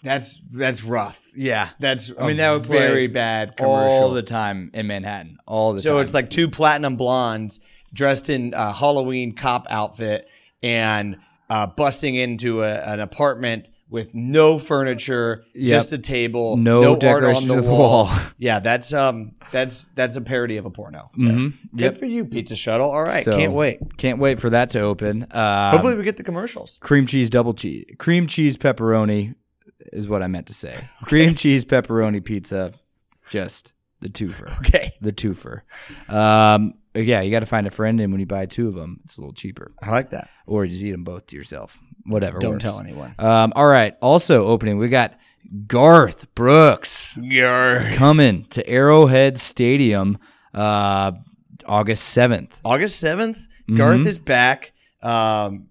That's 0.03 0.39
that's 0.51 0.83
rough. 0.83 1.27
Yeah. 1.35 1.69
That's 1.79 2.11
I 2.17 2.27
mean, 2.27 2.37
that 2.37 2.51
would 2.51 2.65
very 2.65 3.07
bad 3.07 3.57
commercial. 3.57 3.75
all 3.75 4.09
the 4.11 4.23
time 4.23 4.71
in 4.73 4.87
Manhattan. 4.87 5.37
All 5.45 5.73
the 5.73 5.79
time. 5.79 5.83
so 5.83 5.93
time. 5.95 6.03
it's 6.03 6.13
like 6.13 6.29
two 6.29 6.49
platinum 6.49 6.95
blondes 6.95 7.59
dressed 7.93 8.29
in 8.29 8.53
a 8.55 8.71
Halloween 8.71 9.33
cop 9.33 9.67
outfit 9.69 10.27
and 10.63 11.17
uh, 11.49 11.67
busting 11.67 12.15
into 12.15 12.63
a, 12.63 12.75
an 12.81 12.99
apartment 12.99 13.69
with 13.89 14.15
no 14.15 14.57
furniture, 14.57 15.43
Yep. 15.53 15.67
just 15.69 15.91
a 15.91 15.97
table, 15.97 16.55
No 16.55 16.93
art 16.93 17.23
on 17.25 17.45
the 17.47 17.61
wall. 17.61 18.05
wall. 18.05 18.19
yeah, 18.37 18.59
that's 18.59 18.93
um 18.93 19.33
that's 19.51 19.85
that's 19.95 20.15
a 20.15 20.21
parody 20.21 20.55
of 20.55 20.65
a 20.65 20.69
porno. 20.69 21.11
Mhm. 21.17 21.53
Good 21.75 21.81
Yep. 21.81 21.97
for 21.97 22.05
you, 22.05 22.23
Pizza 22.23 22.55
Shuttle. 22.55 22.89
All 22.89 23.03
right, 23.03 23.25
So, 23.25 23.35
can't 23.35 23.51
wait. 23.51 23.79
Can't 23.97 24.17
wait 24.17 24.39
for 24.39 24.49
that 24.49 24.69
to 24.69 24.79
open. 24.79 25.27
Um, 25.31 25.71
Hopefully, 25.71 25.95
we 25.95 26.03
get 26.03 26.15
the 26.15 26.23
commercials. 26.23 26.79
cream 26.81 27.05
cheese 27.05 27.29
double 27.29 27.53
cheese. 27.53 27.83
Cream 27.97 28.27
cheese 28.27 28.57
pepperoni 28.57 29.35
is 29.91 30.07
what 30.07 30.23
I 30.23 30.27
meant 30.27 30.47
to 30.47 30.53
say. 30.53 30.77
Cream 31.03 31.35
cheese 31.35 31.65
pepperoni 31.65 32.23
pizza, 32.23 32.71
just 33.29 33.73
the 33.99 34.07
twofer. 34.07 34.57
Okay, 34.59 34.93
The 35.01 35.11
twofer. 35.11 35.63
Um, 36.07 36.75
yeah, 36.93 37.21
you 37.21 37.31
got 37.31 37.39
to 37.41 37.45
find 37.45 37.67
a 37.67 37.71
friend, 37.71 37.99
and 38.01 38.11
when 38.11 38.19
you 38.19 38.25
buy 38.25 38.45
two 38.45 38.67
of 38.67 38.73
them, 38.75 38.99
it's 39.03 39.17
a 39.17 39.21
little 39.21 39.33
cheaper. 39.33 39.71
I 39.81 39.91
like 39.91 40.09
that. 40.11 40.29
Or 40.45 40.65
you 40.65 40.71
just 40.73 40.83
eat 40.83 40.91
them 40.91 41.03
both 41.03 41.27
to 41.27 41.35
yourself. 41.35 41.77
Whatever. 42.07 42.39
Don't 42.39 42.53
works. 42.53 42.63
tell 42.63 42.79
anyone. 42.79 43.15
Um, 43.19 43.53
all 43.55 43.67
right. 43.67 43.95
Also 44.01 44.45
opening, 44.47 44.77
we 44.77 44.89
got 44.89 45.13
Garth 45.67 46.33
Brooks 46.35 47.17
coming 47.95 48.45
to 48.51 48.67
Arrowhead 48.67 49.37
Stadium 49.37 50.17
uh, 50.53 51.11
August 51.65 52.15
7th. 52.17 52.59
August 52.65 53.03
7th, 53.03 53.47
Mm-hmm. 53.69 53.77
Garth 53.77 54.05
is 54.07 54.17
back. 54.17 54.73
Um, 55.01 55.67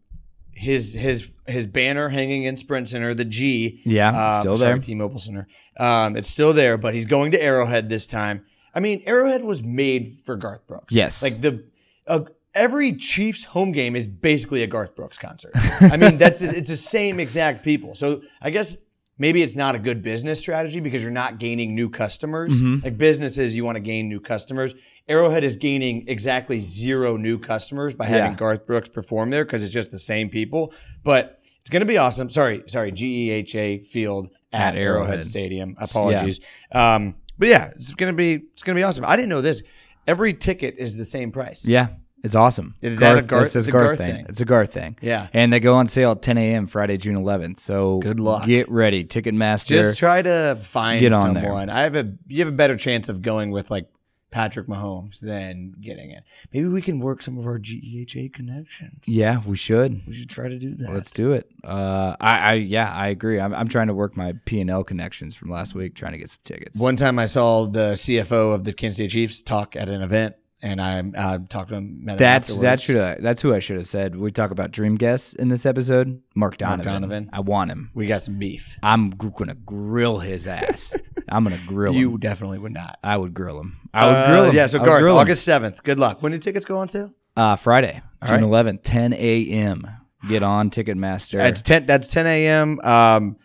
his 0.53 0.95
his 0.95 1.31
his 1.47 1.67
banner 1.67 2.09
hanging 2.09 2.45
in 2.45 2.57
Sprint 2.57 2.89
Center, 2.89 3.13
the 3.13 3.25
G. 3.27 3.83
Yeah, 3.85 4.09
um, 4.37 4.41
still 4.41 4.57
sorry, 4.57 4.75
there. 4.75 4.79
T-Mobile 4.83 5.19
Center. 5.19 5.47
Um, 5.79 6.17
it's 6.17 6.29
still 6.31 6.53
there, 6.55 6.79
but 6.79 6.95
he's 6.95 7.05
going 7.07 7.33
to 7.33 7.43
Arrowhead 7.43 7.89
this 7.91 8.07
time. 8.07 8.47
I 8.75 8.81
mean, 8.81 9.03
Arrowhead 9.07 9.43
was 9.43 9.63
made 9.63 10.19
for 10.25 10.37
Garth 10.37 10.67
Brooks. 10.67 10.95
Yes. 10.95 11.23
like 11.23 11.41
the 11.41 11.65
uh, 12.07 12.21
every 12.55 12.93
Chiefs 12.93 13.45
home 13.45 13.73
game 13.73 13.97
is 13.97 14.07
basically 14.07 14.63
a 14.63 14.67
Garth 14.67 14.95
Brooks 14.97 15.19
concert. 15.19 15.53
I 15.81 15.97
mean, 15.97 16.19
that's 16.19 16.43
it's 16.43 16.69
the 16.69 16.77
same 16.77 17.21
exact 17.21 17.65
people. 17.65 17.95
So 17.95 18.23
I 18.41 18.51
guess. 18.51 18.77
Maybe 19.19 19.43
it's 19.43 19.55
not 19.55 19.75
a 19.75 19.79
good 19.79 20.03
business 20.03 20.39
strategy 20.39 20.81
because 20.81 21.03
you're 21.03 21.11
not 21.11 21.39
gaining 21.39 21.75
new 21.75 21.91
customers. 21.91 22.63
Mm-hmm. 22.63 22.83
Like 22.85 22.97
businesses, 22.97 23.55
you 23.55 23.67
want 23.67 23.77
to 23.77 23.81
gain 23.81 24.09
new 24.09 24.19
customers. 24.19 24.75
Arrowhead 25.09 25.45
is 25.45 25.59
gaining 25.59 26.09
exactly 26.09 26.59
zero 26.59 27.19
new 27.19 27.39
customers 27.39 27.95
by 27.95 28.07
having 28.07 28.33
Yeah. 28.33 28.39
Garth 28.39 28.65
Brooks 28.65 28.89
perform 28.89 29.29
there 29.29 29.45
because 29.45 29.63
it's 29.63 29.75
just 29.75 29.91
the 29.91 29.99
same 29.99 30.31
people. 30.31 30.73
But 31.05 31.39
it's 31.61 31.69
going 31.69 31.81
to 31.81 31.87
be 31.87 31.99
awesome. 31.99 32.31
Sorry, 32.31 32.63
sorry, 32.67 32.93
GEHA 32.93 33.85
Field 33.85 34.31
at, 34.55 34.69
At 34.75 34.81
Arrowhead. 34.81 35.09
Arrowhead. 35.09 35.25
Stadium. 35.27 35.77
Apologies. 35.79 36.41
Um, 36.73 37.17
but 37.41 37.49
yeah, 37.49 37.71
it's 37.75 37.93
going 37.95 38.13
to 38.13 38.17
be 38.17 38.35
it's 38.53 38.63
to 38.63 38.75
be 38.75 38.83
awesome. 38.85 39.05
I 39.05 39.17
didn't 39.17 39.31
know 39.31 39.41
this. 39.41 39.63
Every 40.07 40.33
ticket 40.35 40.77
is 40.79 40.97
the 40.97 41.05
same 41.05 41.33
price. 41.33 41.67
Yeah, 41.67 41.89
it's 42.23 42.35
awesome. 42.35 42.75
Is 42.83 43.01
that 43.01 43.19
a 43.19 43.27
Garth- 43.27 43.43
this 43.45 43.57
is 43.57 43.63
it's 43.65 43.69
a 43.69 43.73
Garth 43.73 43.87
Garth 43.89 43.99
thing. 43.99 44.15
thing? 44.17 44.27
It's 44.29 44.41
a 44.41 44.45
Garth 44.45 44.73
thing. 44.73 44.97
Yeah. 45.01 45.27
And 45.33 45.53
they 45.53 45.59
go 45.59 45.75
on 45.75 45.89
sale 45.89 46.13
at 46.13 46.23
10 46.23 46.39
a.m. 46.39 46.67
Friday, 46.67 46.97
June 46.99 47.17
11th. 47.17 47.59
So 47.59 47.99
Good 47.99 48.21
luck. 48.21 48.47
Get 48.47 48.71
ready. 48.71 49.05
Ticketmaster. 49.05 49.69
Just 49.69 49.99
try 49.99 50.23
to 50.23 50.59
find 50.63 51.01
Get 51.01 51.13
on 51.13 51.35
there. 51.35 51.45
someone. 51.45 51.71
I 51.71 51.83
have 51.83 51.97
a 51.97 52.13
you 52.29 52.39
have 52.45 52.49
a 52.53 52.57
better 52.57 52.77
chance 52.77 53.09
of 53.09 53.23
going 53.23 53.51
with 53.51 53.71
like 53.71 53.89
Patrick 54.31 54.67
Mahomes 54.67 55.21
than 55.21 55.75
getting 55.81 56.11
it. 56.11 56.23
Maybe 56.53 56.69
we 56.69 56.81
can 56.83 57.01
work 57.01 57.23
some 57.23 57.39
of 57.39 57.47
our 57.47 57.59
GEHA 57.59 58.33
connections. 58.33 59.03
yeah, 59.07 59.43
we 59.45 59.57
should. 59.57 60.03
We 60.07 60.13
should 60.13 60.31
try 60.31 60.49
to 60.49 60.59
do 60.59 60.75
that. 60.75 60.91
Let's 60.91 61.11
do 61.11 61.33
it. 61.33 61.51
Uh, 61.65 62.17
I, 62.21 62.39
I 62.39 62.53
yeah, 62.55 62.93
I 62.93 63.09
agree. 63.09 63.41
I'm, 63.41 63.55
I'm 63.55 63.69
trying 63.69 63.89
to 63.89 63.95
work 63.95 64.17
my 64.17 64.35
P 64.45 64.61
and 64.61 64.71
L 64.71 64.85
connections 64.85 65.35
from 65.35 65.51
last 65.51 65.75
week, 65.75 65.95
trying 65.95 66.13
to 66.13 66.19
get 66.19 66.31
some 66.31 66.41
tickets. 66.45 66.79
One 66.79 66.97
time 66.97 67.19
I 67.19 67.27
saw 67.27 67.67
the 67.67 67.93
CFO 67.95 68.55
of 68.55 68.65
the 68.65 68.73
Kansas 68.73 68.99
City 68.99 69.09
Chiefs 69.09 69.43
talk 69.43 69.77
at 69.77 69.89
an 69.89 70.03
event, 70.03 70.37
and 70.63 70.81
I 70.81 71.01
uh, 71.01 71.39
talked 71.49 71.71
to 71.71 71.77
him. 71.77 72.05
met 72.05 72.13
him 72.13 72.19
That's 72.19 72.57
that 72.61 72.81
should 72.81 72.97
that's 73.23 73.41
who 73.43 73.55
I 73.55 73.59
should 73.59 73.77
have 73.77 73.89
said. 73.89 74.17
We 74.17 74.31
talk 74.31 74.51
about 74.51 74.71
dream 74.71 74.97
guests 74.97 75.35
in 75.35 75.49
this 75.49 75.67
episode. 75.67 76.23
Mark 76.35 76.57
Donovan. 76.59 76.85
Donovan. 76.93 77.31
I 77.33 77.41
want 77.41 77.71
him. 77.71 77.91
We 77.95 78.07
got 78.07 78.23
some 78.23 78.39
beef. 78.39 78.79
I'm 78.83 79.11
gonna 79.11 79.55
grill 79.55 80.19
his 80.19 80.47
ass. 80.47 80.95
I'm 81.31 81.45
gonna 81.45 81.59
grill 81.67 81.95
You 81.95 82.13
him. 82.13 82.19
definitely 82.21 82.59
would 82.59 82.73
not. 82.73 82.99
I 83.05 83.17
would 83.17 83.35
grill 83.35 83.61
him. 83.61 83.77
I 83.95 84.07
would 84.07 84.17
Uh, 84.17 84.27
grill 84.29 84.45
him. 84.47 84.55
Yeah, 84.57 84.67
so 84.67 84.79
I 84.79 84.83
would 84.83 84.87
Garth, 84.89 85.01
grill 85.03 85.15
him. 85.17 85.21
August 85.21 85.45
seventh. 85.45 85.83
Good 85.83 85.99
luck. 85.99 86.23
When 86.23 86.33
do 86.33 86.39
tickets 86.39 86.65
go 86.65 86.79
on 86.79 86.89
sale? 86.89 87.13
uh, 87.37 87.57
Friday, 87.57 88.03
June 88.27 88.33
right. 88.33 88.43
11th, 88.43 88.81
10 88.83 89.13
a.m. 89.15 89.87
Get 90.29 90.43
on 90.43 90.69
Ticketmaster. 90.71 91.39
That's 91.39 91.63
ten. 91.63 91.87
That's 91.87 92.09
ten 92.09 92.27
a.m. 92.27 92.79
Um, 92.85 93.37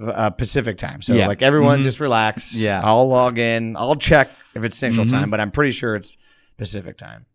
uh, 0.00 0.30
Pacific 0.30 0.78
time. 0.78 1.02
So 1.02 1.12
Yeah. 1.14 1.26
like 1.26 1.42
everyone, 1.42 1.80
Mhm. 1.80 1.82
just 1.82 1.98
relax. 1.98 2.54
Yeah. 2.54 2.80
I'll 2.84 3.08
log 3.08 3.38
in. 3.38 3.76
I'll 3.76 3.96
check 3.96 4.28
if 4.54 4.62
it's 4.62 4.76
Central 4.76 5.06
Mhm. 5.06 5.10
time, 5.10 5.30
but 5.30 5.40
I'm 5.40 5.50
pretty 5.50 5.72
sure 5.72 5.96
it's 5.96 6.16
Pacific 6.56 6.96
time. 6.98 7.26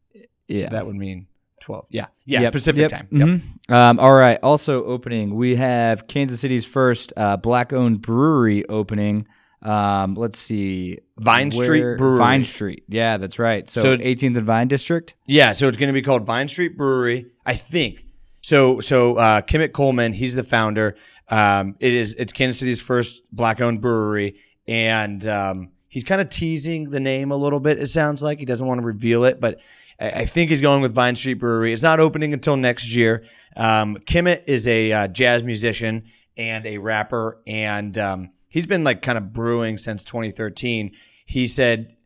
yeah. 0.48 0.70
So 0.70 0.76
that 0.76 0.86
would 0.86 0.96
mean 0.96 1.28
twelve. 1.60 1.88
Yeah, 1.90 2.06
yeah, 2.26 2.42
Yep, 2.42 2.54
Pacific 2.54 2.82
yep, 2.82 2.92
time. 2.92 3.08
Yep. 3.12 3.28
mhm. 3.28 3.74
Um, 3.74 4.00
all 4.00 4.14
right. 4.14 4.38
Also 4.44 4.86
opening, 4.86 5.36
we 5.36 5.56
have 5.58 6.08
Kansas 6.08 6.40
City's 6.40 6.64
first 6.64 7.12
uh, 7.18 7.36
black-owned 7.38 8.02
brewery 8.02 8.64
opening. 8.70 9.26
Um, 9.65 10.13
let's 10.13 10.38
see, 10.38 11.00
Vine 11.17 11.51
Street 11.51 11.98
Brewery. 11.98 12.17
Vine 12.19 12.43
Street. 12.45 12.84
Yeah, 12.88 13.17
that's 13.17 13.39
right. 13.39 13.67
So, 13.69 13.81
So- 13.81 13.98
18th 13.98 14.38
and 14.38 14.45
Vine 14.45 14.67
District. 14.67 15.15
Yeah, 15.25 15.53
so 15.53 15.67
it's 15.67 15.77
going 15.77 15.88
to 15.88 15.93
be 15.93 16.03
called 16.03 16.25
Vine 16.25 16.48
Street 16.48 16.77
Brewery, 16.77 17.25
I 17.45 17.55
think. 17.55 18.05
So, 18.41 18.79
so 18.79 19.15
uh, 19.15 19.41
Kemet 19.41 19.72
Coleman, 19.74 20.13
he's 20.13 20.36
the 20.36 20.43
founder. 20.43 20.95
Um, 21.29 21.75
it 21.79 21.93
is 21.93 22.13
it's 22.13 22.31
Kansas 22.31 22.60
City's 22.60 22.79
first 22.79 23.24
black-owned 23.31 23.81
brewery, 23.81 24.36
and 24.67 25.25
um, 25.27 25.72
he's 25.88 26.03
kind 26.03 26.22
of 26.22 26.29
teasing 26.29 26.91
the 26.91 27.00
name 27.00 27.31
a 27.31 27.36
little 27.36 27.60
bit. 27.60 27.79
It 27.79 27.88
sounds 27.89 28.22
like 28.22 28.38
he 28.38 28.45
doesn't 28.45 28.67
want 28.67 28.81
to 28.81 28.86
reveal 28.86 29.24
it, 29.24 29.39
but 29.41 29.62
I, 30.00 30.10
I 30.12 30.25
think 30.25 30.51
he's 30.51 30.62
going 30.62 30.84
with 30.84 30.93
Vine 30.93 31.15
Street 31.15 31.36
Brewery. 31.39 31.74
It's 31.74 31.81
not 31.81 32.00
opening 32.00 32.34
until 32.36 32.55
next 32.55 32.93
year. 32.93 33.24
Um, 33.55 33.98
Kemet 33.98 34.43
is 34.45 34.67
a 34.67 34.91
uh, 34.91 35.07
jazz 35.07 35.43
musician 35.43 36.03
and 36.38 36.67
a 36.67 36.77
rapper, 36.77 37.41
and 37.48 37.98
um, 37.98 38.29
he's 38.56 38.66
been 38.66 38.86
like 38.86 39.02
kind 39.02 39.18
of 39.18 39.34
brewing 39.34 39.78
since 39.78 40.04
2013. 40.06 40.92
He 41.26 41.46
said 41.46 41.98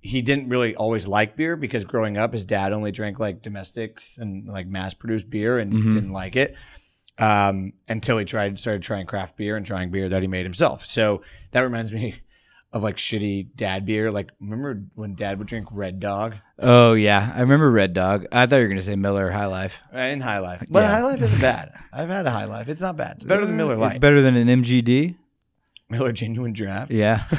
he 0.00 0.20
didn't 0.20 0.50
really 0.50 0.76
always 0.76 1.06
like 1.06 1.34
beer 1.34 1.56
because 1.56 1.82
growing 1.84 2.18
up, 2.18 2.34
his 2.34 2.44
dad 2.44 2.72
only 2.74 2.92
drank 2.92 3.18
like 3.18 3.40
domestics 3.40 4.18
and 4.18 4.46
like 4.46 4.66
mass 4.66 4.92
produced 4.92 5.30
beer 5.30 5.58
and 5.58 5.72
Mhm. 5.72 5.92
didn't 5.92 6.10
like 6.12 6.36
it 6.36 6.54
um, 7.18 7.72
until 7.88 8.18
he 8.18 8.24
tried 8.26 8.58
started 8.58 8.82
trying 8.82 9.06
craft 9.06 9.36
beer 9.38 9.56
and 9.56 9.64
trying 9.64 9.90
beer 9.90 10.10
that 10.10 10.20
he 10.20 10.28
made 10.28 10.44
himself. 10.44 10.84
So 10.84 11.22
that 11.52 11.60
reminds 11.62 11.90
me 11.92 12.16
of 12.74 12.82
like 12.82 12.96
shitty 12.96 13.48
dad 13.56 13.86
beer. 13.86 14.10
Like 14.10 14.30
remember 14.40 14.82
when 14.94 15.14
dad 15.14 15.38
would 15.38 15.46
drink 15.46 15.68
Red 15.70 16.00
Dog 16.00 16.34
Oh 16.58 16.92
yeah, 16.92 17.32
I 17.34 17.40
remember 17.40 17.70
Red 17.70 17.94
Dog. 17.94 18.26
I 18.30 18.44
thought 18.44 18.56
you 18.56 18.62
were 18.62 18.68
gonna 18.68 18.82
say 18.82 18.96
Miller 18.96 19.30
High 19.30 19.46
Life. 19.46 19.80
Uh, 19.94 20.00
in 20.00 20.20
High 20.20 20.40
Life? 20.40 20.64
But 20.68 20.80
Yeah. 20.80 20.90
High 20.90 21.02
Life 21.02 21.22
isn't 21.22 21.40
bad. 21.40 21.72
I've 21.94 22.10
had 22.10 22.26
a 22.26 22.30
High 22.30 22.44
Life. 22.44 22.68
It's 22.68 22.82
not 22.82 22.96
bad. 22.98 23.16
It's 23.16 23.24
better 23.24 23.46
than 23.46 23.56
Miller 23.56 23.72
It's 23.74 23.80
Light. 23.80 24.00
better 24.02 24.20
than 24.20 24.36
an 24.36 24.48
MGD. 24.48 25.16
Miller 25.98 26.12
Genuine 26.12 26.52
Draft. 26.52 26.90
Yeah. 26.90 27.22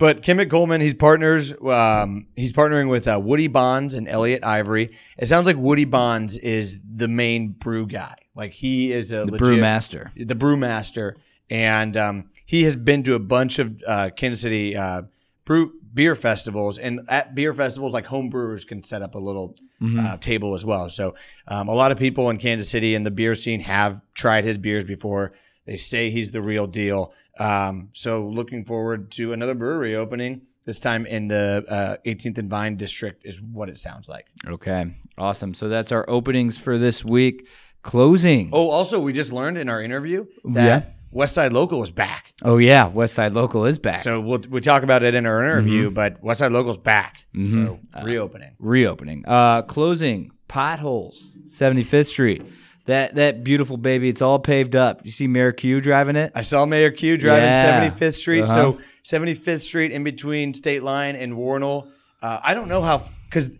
But 0.00 0.22
Kemet 0.22 0.50
Coleman, 0.50 0.80
he's 0.80 0.92
partners. 0.92 1.54
Um, 1.64 2.26
he's 2.34 2.52
partnering 2.52 2.90
with 2.90 3.06
uh, 3.06 3.20
Woody 3.22 3.46
Bonds 3.46 3.94
and 3.94 4.08
Elliot 4.08 4.42
Ivory. 4.44 4.90
It 5.16 5.26
sounds 5.28 5.46
like 5.46 5.56
Woody 5.56 5.84
Bonds 5.84 6.36
is 6.36 6.80
the 6.96 7.06
main 7.06 7.50
brew 7.52 7.86
guy. 7.86 8.16
Like 8.34 8.50
he 8.50 8.92
is 8.92 9.12
a 9.12 9.18
The 9.24 9.26
legit, 9.26 9.40
brewmaster. 9.40 10.10
the 10.16 10.34
brewmaster, 10.34 11.12
and 11.48 11.96
um, 11.96 12.30
he 12.44 12.64
has 12.64 12.74
been 12.74 13.04
to 13.04 13.14
a 13.14 13.20
bunch 13.20 13.60
of 13.60 13.80
uh, 13.86 14.10
Kansas 14.16 14.40
City 14.42 14.76
uh, 14.76 15.02
brew 15.44 15.72
beer 15.94 16.16
festivals, 16.16 16.76
and 16.76 17.00
at 17.08 17.36
beer 17.36 17.54
festivals, 17.54 17.92
like 17.92 18.06
home 18.06 18.30
brewers 18.30 18.64
can 18.64 18.82
set 18.82 19.00
up 19.00 19.14
a 19.14 19.18
little 19.20 19.54
uh, 20.00 20.16
table 20.16 20.54
as 20.56 20.64
well. 20.64 20.88
So 20.90 21.14
um, 21.46 21.68
a 21.68 21.74
lot 21.74 21.92
of 21.92 21.98
people 21.98 22.30
in 22.30 22.38
Kansas 22.38 22.68
City 22.68 22.96
and 22.96 23.06
the 23.06 23.10
beer 23.12 23.36
scene 23.36 23.60
have 23.60 24.00
tried 24.14 24.44
his 24.44 24.58
beers 24.58 24.84
before. 24.84 25.34
They 25.66 25.76
say 25.76 26.10
he's 26.10 26.30
the 26.30 26.42
real 26.42 26.66
deal. 26.66 27.12
Um, 27.38 27.88
so 27.94 28.26
looking 28.26 28.64
forward 28.64 29.10
to 29.12 29.32
another 29.32 29.54
brewery 29.54 29.94
opening. 29.96 30.42
This 30.66 30.80
time 30.80 31.04
in 31.04 31.28
the 31.28 31.64
uh, 31.68 31.96
18th 32.06 32.38
and 32.38 32.48
Vine 32.50 32.76
district 32.76 33.26
is 33.26 33.40
what 33.42 33.68
it 33.68 33.76
sounds 33.76 34.08
like. 34.08 34.26
Okay, 34.46 34.94
awesome. 35.18 35.52
So 35.52 35.68
that's 35.68 35.92
our 35.92 36.08
openings 36.08 36.56
for 36.56 36.78
this 36.78 37.04
week. 37.04 37.48
Closing. 37.82 38.48
Oh, 38.52 38.70
also, 38.70 38.98
we 38.98 39.12
just 39.12 39.30
learned 39.30 39.58
in 39.58 39.68
our 39.68 39.82
interview 39.82 40.24
that 40.44 40.64
Yeah. 40.64 40.90
Westside 41.12 41.52
Local 41.52 41.82
is 41.82 41.90
back. 41.92 42.32
Oh 42.42 42.56
yeah, 42.56 42.86
West 42.88 43.14
Side 43.14 43.34
Local 43.34 43.66
is 43.66 43.78
back. 43.78 44.00
So 44.02 44.20
we'll 44.20 44.40
we 44.48 44.60
talk 44.62 44.82
about 44.82 45.02
it 45.02 45.14
in 45.14 45.26
our 45.26 45.44
interview, 45.44 45.90
but 45.90 46.20
Westside 46.24 46.50
Local's 46.50 46.78
back. 46.78 47.18
So 47.48 47.78
Uh, 47.94 48.02
reopening. 48.04 48.52
reopening. 48.58 49.24
Uh, 49.26 49.62
closing. 49.62 50.30
Potholes. 50.48 51.36
75th 51.46 52.06
Street. 52.06 52.42
That 52.86 53.14
that 53.14 53.42
beautiful 53.44 53.76
baby. 53.78 54.08
It's 54.10 54.20
all 54.20 54.38
paved 54.38 54.76
up. 54.76 55.00
You 55.06 55.10
see 55.10 55.26
Mayor 55.26 55.52
Q 55.52 55.80
driving 55.80 56.16
it. 56.16 56.32
I 56.34 56.42
saw 56.42 56.66
Mayor 56.66 56.90
Q 56.90 57.16
driving 57.16 57.44
Yeah. 57.48 57.90
75th 57.90 58.14
Street. 58.14 58.42
Uh-huh. 58.42 58.54
So 58.54 58.78
75th 59.04 59.60
Street 59.62 59.90
in 59.90 60.04
between 60.04 60.52
State 60.52 60.82
Line 60.82 61.16
and 61.16 61.34
Wornall. 61.36 61.88
Uh, 62.20 62.40
I 62.42 62.52
don't 62.54 62.68
know 62.68 62.82
how 62.82 63.02
because 63.28 63.50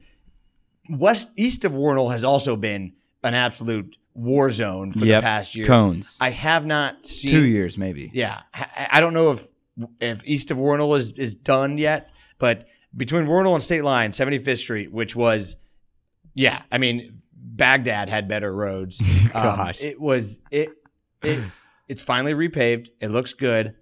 west 0.90 1.30
east 1.36 1.64
of 1.64 1.72
Wornall 1.74 2.10
has 2.12 2.24
also 2.24 2.56
been 2.56 2.92
an 3.22 3.34
absolute 3.34 3.96
war 4.14 4.50
zone 4.50 4.92
for 4.92 5.04
Yep. 5.06 5.20
the 5.20 5.24
past 5.24 5.54
year. 5.54 5.66
Cones. 5.66 6.18
I 6.20 6.30
have 6.30 6.66
not 6.66 7.06
seen 7.06 7.30
Two 7.32 7.44
years 7.44 7.78
maybe. 7.78 8.10
Yeah, 8.12 8.40
I, 8.52 8.88
I 8.92 9.00
don't 9.00 9.14
know 9.14 9.32
if 9.32 9.48
if 10.00 10.22
east 10.26 10.50
of 10.50 10.58
Wornall 10.58 10.94
is 10.96 11.12
is 11.12 11.34
done 11.34 11.78
yet, 11.78 12.12
but 12.38 12.66
between 12.96 13.26
Wornall 13.26 13.54
and 13.54 13.62
State 13.62 13.82
Line, 13.82 14.12
75th 14.12 14.58
Street, 14.58 14.92
which 14.92 15.16
was, 15.16 15.56
yeah, 16.34 16.62
I 16.70 16.78
mean, 16.78 17.22
Baghdad 17.54 18.08
had 18.08 18.28
better 18.28 18.52
roads. 18.54 19.02
Um, 19.34 19.72
it 19.80 20.00
was 20.00 20.38
it 20.52 20.68
it 21.22 21.40
it's 21.88 22.00
finally 22.02 22.34
repaved. 22.34 22.90
It 23.00 23.08
looks 23.10 23.32
good. 23.32 23.74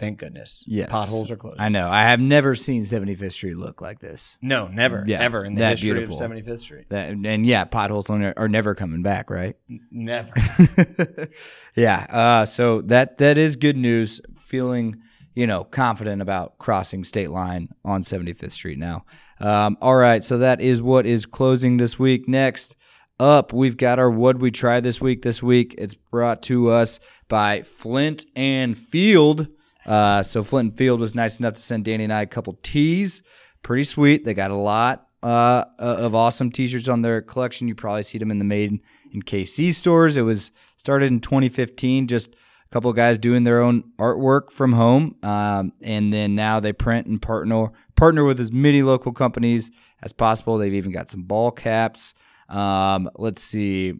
Thank 0.00 0.18
goodness. 0.18 0.64
Yes. 0.66 0.90
potholes 0.90 1.30
are 1.30 1.36
closed. 1.36 1.60
I 1.60 1.68
know. 1.68 1.88
I 1.88 2.02
have 2.02 2.18
never 2.20 2.54
seen 2.56 2.82
75th 2.82 3.32
Street 3.32 3.56
look 3.56 3.80
like 3.80 3.98
this. 4.00 4.36
no, 4.42 4.66
never, 4.68 5.04
Yeah, 5.06 5.20
ever 5.22 5.42
in 5.44 5.54
the 5.54 5.64
history 5.68 5.92
beautiful. 5.92 6.20
of 6.22 6.30
75th 6.30 6.58
Street. 6.58 6.86
That, 6.90 7.10
and 7.10 7.46
yeah, 7.46 7.64
potholes 7.64 8.10
are 8.10 8.34
are 8.36 8.48
never 8.48 8.74
coming 8.74 9.02
back, 9.02 9.30
right? 9.30 9.56
Never. 9.92 10.32
yeah. 11.76 12.06
Uh, 12.10 12.46
so 12.46 12.80
that 12.82 13.18
that 13.18 13.38
is 13.38 13.56
good 13.56 13.76
news. 13.76 14.20
Feeling 14.40 14.96
you 15.34 15.46
know 15.46 15.64
confident 15.64 16.20
about 16.22 16.58
crossing 16.58 17.04
state 17.04 17.30
line 17.30 17.68
on 17.84 18.02
75th 18.02 18.52
Street 18.52 18.78
now. 18.78 19.04
Um, 19.40 19.76
all 19.80 19.96
right. 19.96 20.24
So 20.24 20.38
that 20.38 20.60
is 20.60 20.82
what 20.82 21.06
is 21.06 21.26
closing 21.26 21.76
this 21.76 21.98
week. 21.98 22.28
Next 22.28 22.74
up, 23.18 23.52
we've 23.52 23.76
got 23.76 23.98
our 23.98 24.10
what 24.10 24.38
we 24.38 24.50
try 24.50 24.80
this 24.80 25.00
week. 25.00 25.22
This 25.22 25.42
week 25.42 25.74
it's 25.78 25.94
brought 25.94 26.42
to 26.44 26.70
us 26.70 27.00
by 27.28 27.62
Flint 27.62 28.26
and 28.34 28.76
Field. 28.76 29.48
Uh, 29.84 30.22
so 30.22 30.42
Flint 30.42 30.70
and 30.70 30.78
Field 30.78 31.00
was 31.00 31.14
nice 31.14 31.38
enough 31.38 31.54
to 31.54 31.60
send 31.60 31.84
Danny 31.84 32.04
and 32.04 32.12
I 32.12 32.22
a 32.22 32.26
couple 32.26 32.58
tees. 32.62 33.22
Pretty 33.62 33.84
sweet. 33.84 34.24
They 34.24 34.34
got 34.34 34.50
a 34.50 34.56
lot 34.56 35.08
uh, 35.22 35.64
of 35.78 36.14
awesome 36.14 36.50
T-shirts 36.50 36.88
on 36.88 37.02
their 37.02 37.22
collection. 37.22 37.68
You 37.68 37.74
probably 37.74 38.02
see 38.02 38.18
them 38.18 38.30
in 38.30 38.38
the 38.38 38.44
Made 38.44 38.80
in 39.12 39.22
KC 39.22 39.72
stores. 39.72 40.16
It 40.16 40.22
was 40.22 40.52
started 40.76 41.06
in 41.06 41.20
2015. 41.20 42.06
Just 42.06 42.34
a 42.34 42.68
couple 42.70 42.92
guys 42.92 43.18
doing 43.18 43.44
their 43.44 43.62
own 43.62 43.84
artwork 43.98 44.50
from 44.50 44.72
home, 44.72 45.16
um, 45.22 45.72
and 45.82 46.12
then 46.12 46.34
now 46.34 46.60
they 46.60 46.72
print 46.72 47.06
and 47.06 47.20
partner 47.20 47.70
partner 47.96 48.24
with 48.24 48.38
as 48.38 48.52
many 48.52 48.82
local 48.82 49.12
companies 49.12 49.70
as 50.02 50.12
possible. 50.12 50.58
They've 50.58 50.74
even 50.74 50.92
got 50.92 51.08
some 51.08 51.22
ball 51.22 51.50
caps. 51.50 52.14
Um, 52.48 53.10
let's 53.16 53.42
see, 53.42 53.94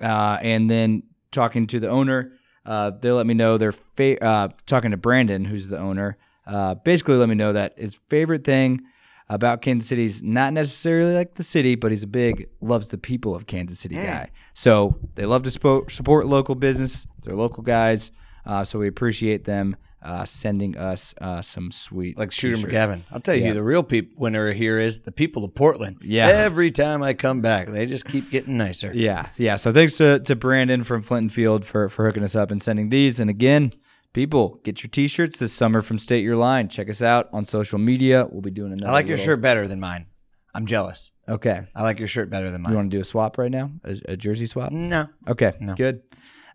uh, 0.00 0.38
and 0.40 0.70
then 0.70 1.02
talking 1.30 1.66
to 1.68 1.80
the 1.80 1.88
owner, 1.88 2.32
uh, 2.64 2.90
they 2.90 3.10
let 3.10 3.26
me 3.26 3.34
know 3.34 3.58
their 3.58 3.72
fa- 3.72 4.22
uh, 4.24 4.48
talking 4.66 4.92
to 4.92 4.96
Brandon, 4.96 5.44
who's 5.44 5.68
the 5.68 5.78
owner. 5.78 6.16
Uh, 6.46 6.74
basically, 6.74 7.16
let 7.16 7.28
me 7.28 7.34
know 7.34 7.52
that 7.52 7.78
his 7.78 7.94
favorite 8.08 8.44
thing 8.44 8.82
about 9.28 9.62
Kansas 9.62 9.88
City 9.88 10.04
is 10.04 10.22
not 10.22 10.52
necessarily 10.52 11.14
like 11.14 11.34
the 11.34 11.44
city, 11.44 11.74
but 11.74 11.90
he's 11.90 12.02
a 12.02 12.06
big 12.08 12.48
loves 12.60 12.88
the 12.88 12.98
people 12.98 13.34
of 13.34 13.46
Kansas 13.46 13.78
City 13.78 13.94
guy. 13.94 14.30
So 14.54 14.96
they 15.14 15.24
love 15.24 15.42
to 15.44 15.50
support, 15.50 15.90
support 15.90 16.26
local 16.26 16.54
business. 16.54 17.06
They're 17.22 17.36
local 17.36 17.62
guys, 17.62 18.10
uh, 18.44 18.64
so 18.64 18.78
we 18.78 18.88
appreciate 18.88 19.44
them 19.44 19.76
uh, 20.04 20.24
sending 20.24 20.76
us 20.76 21.14
uh, 21.20 21.40
some 21.42 21.70
sweet 21.70 22.18
like 22.18 22.32
Shooter 22.32 22.56
t-shirts. 22.56 22.74
McGavin. 22.74 23.02
I'll 23.10 23.20
tell 23.20 23.34
you, 23.36 23.54
the 23.54 23.62
real 23.62 23.82
peop 23.82 24.12
winner 24.16 24.52
here 24.52 24.78
is 24.78 25.00
the 25.00 25.12
people 25.12 25.44
of 25.44 25.54
Portland. 25.54 25.98
Yeah. 26.02 26.26
Every 26.28 26.70
time 26.70 27.02
I 27.02 27.14
come 27.14 27.40
back, 27.40 27.68
they 27.68 27.86
just 27.86 28.04
keep 28.04 28.30
getting 28.30 28.56
nicer. 28.56 28.92
Yeah, 28.94 29.28
yeah. 29.36 29.56
So 29.56 29.70
thanks 29.72 29.96
to, 29.98 30.20
to 30.20 30.34
Brandon 30.36 30.84
from 30.84 31.02
Flint 31.02 31.22
and 31.22 31.32
Field 31.32 31.64
for, 31.64 31.88
for 31.88 32.04
hooking 32.06 32.22
us 32.24 32.34
up 32.34 32.50
and 32.50 32.60
sending 32.60 32.88
these. 32.90 33.20
And 33.20 33.30
again, 33.30 33.72
people, 34.12 34.60
get 34.64 34.82
your 34.82 34.90
t-shirts 34.90 35.38
this 35.38 35.52
summer 35.52 35.80
from 35.82 35.98
State 35.98 36.24
Your 36.24 36.36
Line. 36.36 36.68
Check 36.68 36.90
us 36.90 37.02
out 37.02 37.28
on 37.32 37.44
social 37.44 37.78
media. 37.78 38.26
We'll 38.30 38.42
be 38.42 38.50
doing 38.50 38.72
another. 38.72 38.90
I 38.90 38.92
like 38.92 39.06
your 39.06 39.16
little- 39.16 39.32
shirt 39.32 39.40
better 39.40 39.68
than 39.68 39.80
mine. 39.80 40.06
I'm 40.54 40.66
jealous. 40.66 41.10
Okay. 41.26 41.62
I 41.74 41.82
like 41.82 41.98
your 41.98 42.08
shirt 42.08 42.28
better 42.28 42.50
than 42.50 42.60
mine. 42.60 42.72
You 42.72 42.76
want 42.76 42.90
to 42.90 42.96
do 42.96 43.00
a 43.00 43.04
swap 43.04 43.38
right 43.38 43.50
now? 43.50 43.70
A, 43.84 43.96
a 44.10 44.16
jersey 44.18 44.44
swap? 44.46 44.70
No. 44.70 45.06
Okay, 45.26 45.54
No. 45.60 45.74
good. 45.74 46.02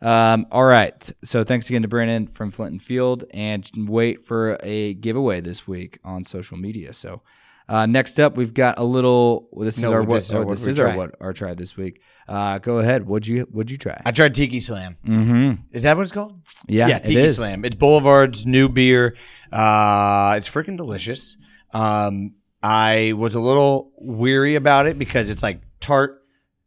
Um, 0.02 0.46
all 0.52 0.66
right. 0.66 1.10
So 1.24 1.44
thanks 1.44 1.70
again 1.70 1.82
to 1.82 1.88
Brandon 1.88 2.28
from 2.28 2.52
Flint 2.52 2.72
and 2.74 2.82
Field, 2.84 3.24
and 3.32 3.70
wait 3.88 4.26
for 4.26 4.58
a 4.62 4.94
giveaway 4.96 5.42
this 5.42 5.68
week 5.68 6.00
on 6.04 6.24
social 6.24 6.58
media. 6.58 6.94
So 6.94 7.22
uh, 7.70 7.86
next 7.86 8.20
up, 8.20 8.38
we've 8.38 8.54
got 8.54 8.78
a 8.80 8.84
little. 8.84 9.48
well, 9.52 9.66
This 9.66 9.78
is 9.78 9.84
our 9.84 10.02
this 10.02 10.08
what? 10.08 10.18
is 10.18 10.34
our 10.34 10.46
what 10.46 10.58
this 10.58 10.68
is 10.68 10.80
our 10.80 10.96
what 10.96 11.16
our 11.20 11.34
try 11.34 11.54
this 11.54 11.76
week. 11.76 12.02
Uh, 12.28 12.58
go 12.60 12.78
ahead. 12.80 13.06
What'd 13.08 13.26
you 13.28 13.48
What'd 13.52 13.72
you 13.72 13.78
try? 13.78 14.02
I 14.06 14.12
tried 14.12 14.34
Tiki 14.34 14.60
Slam. 14.60 14.98
Mm-hmm. 15.06 15.62
Is 15.72 15.84
that 15.84 15.96
what 15.98 16.04
it's 16.04 16.12
called? 16.12 16.40
Yeah, 16.68 16.88
yeah, 16.88 17.00
Tiki. 17.00 17.28
Slam. 17.30 17.66
It's 17.66 17.76
Boulevard's 17.76 18.46
new 18.46 18.70
beer. 18.70 19.16
Uh, 19.52 20.36
it's 20.38 20.50
freaking 20.50 20.78
delicious. 20.78 21.38
Um, 21.74 22.36
I 22.62 23.14
was 23.16 23.36
a 23.36 23.40
little 23.40 23.92
weary 23.98 24.56
about 24.56 24.88
it 24.88 24.98
because 25.00 25.30
it's 25.30 25.44
like 25.44 25.62
tart, 25.80 26.24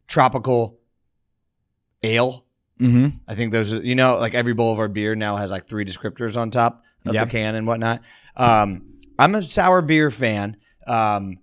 tropical 0.07 0.79
ale. 2.03 2.45
Mm-hmm. 2.81 3.07
I 3.27 3.35
think 3.35 3.51
those 3.51 3.73
are, 3.73 3.77
you 3.81 3.95
know, 3.95 4.17
like 4.17 4.33
every 4.33 4.53
Boulevard 4.53 4.93
beer 4.93 5.15
now 5.15 5.35
has 5.37 5.51
like 5.51 5.67
three 5.67 5.85
descriptors 5.85 6.35
on 6.35 6.49
top 6.51 6.83
of 7.05 7.13
Yep. 7.13 7.27
the 7.27 7.31
can 7.31 7.55
and 7.55 7.67
whatnot. 7.67 8.01
Um, 8.35 8.85
I'm 9.19 9.35
a 9.35 9.43
sour 9.43 9.81
beer 9.81 10.09
fan, 10.11 10.57
um, 10.87 11.37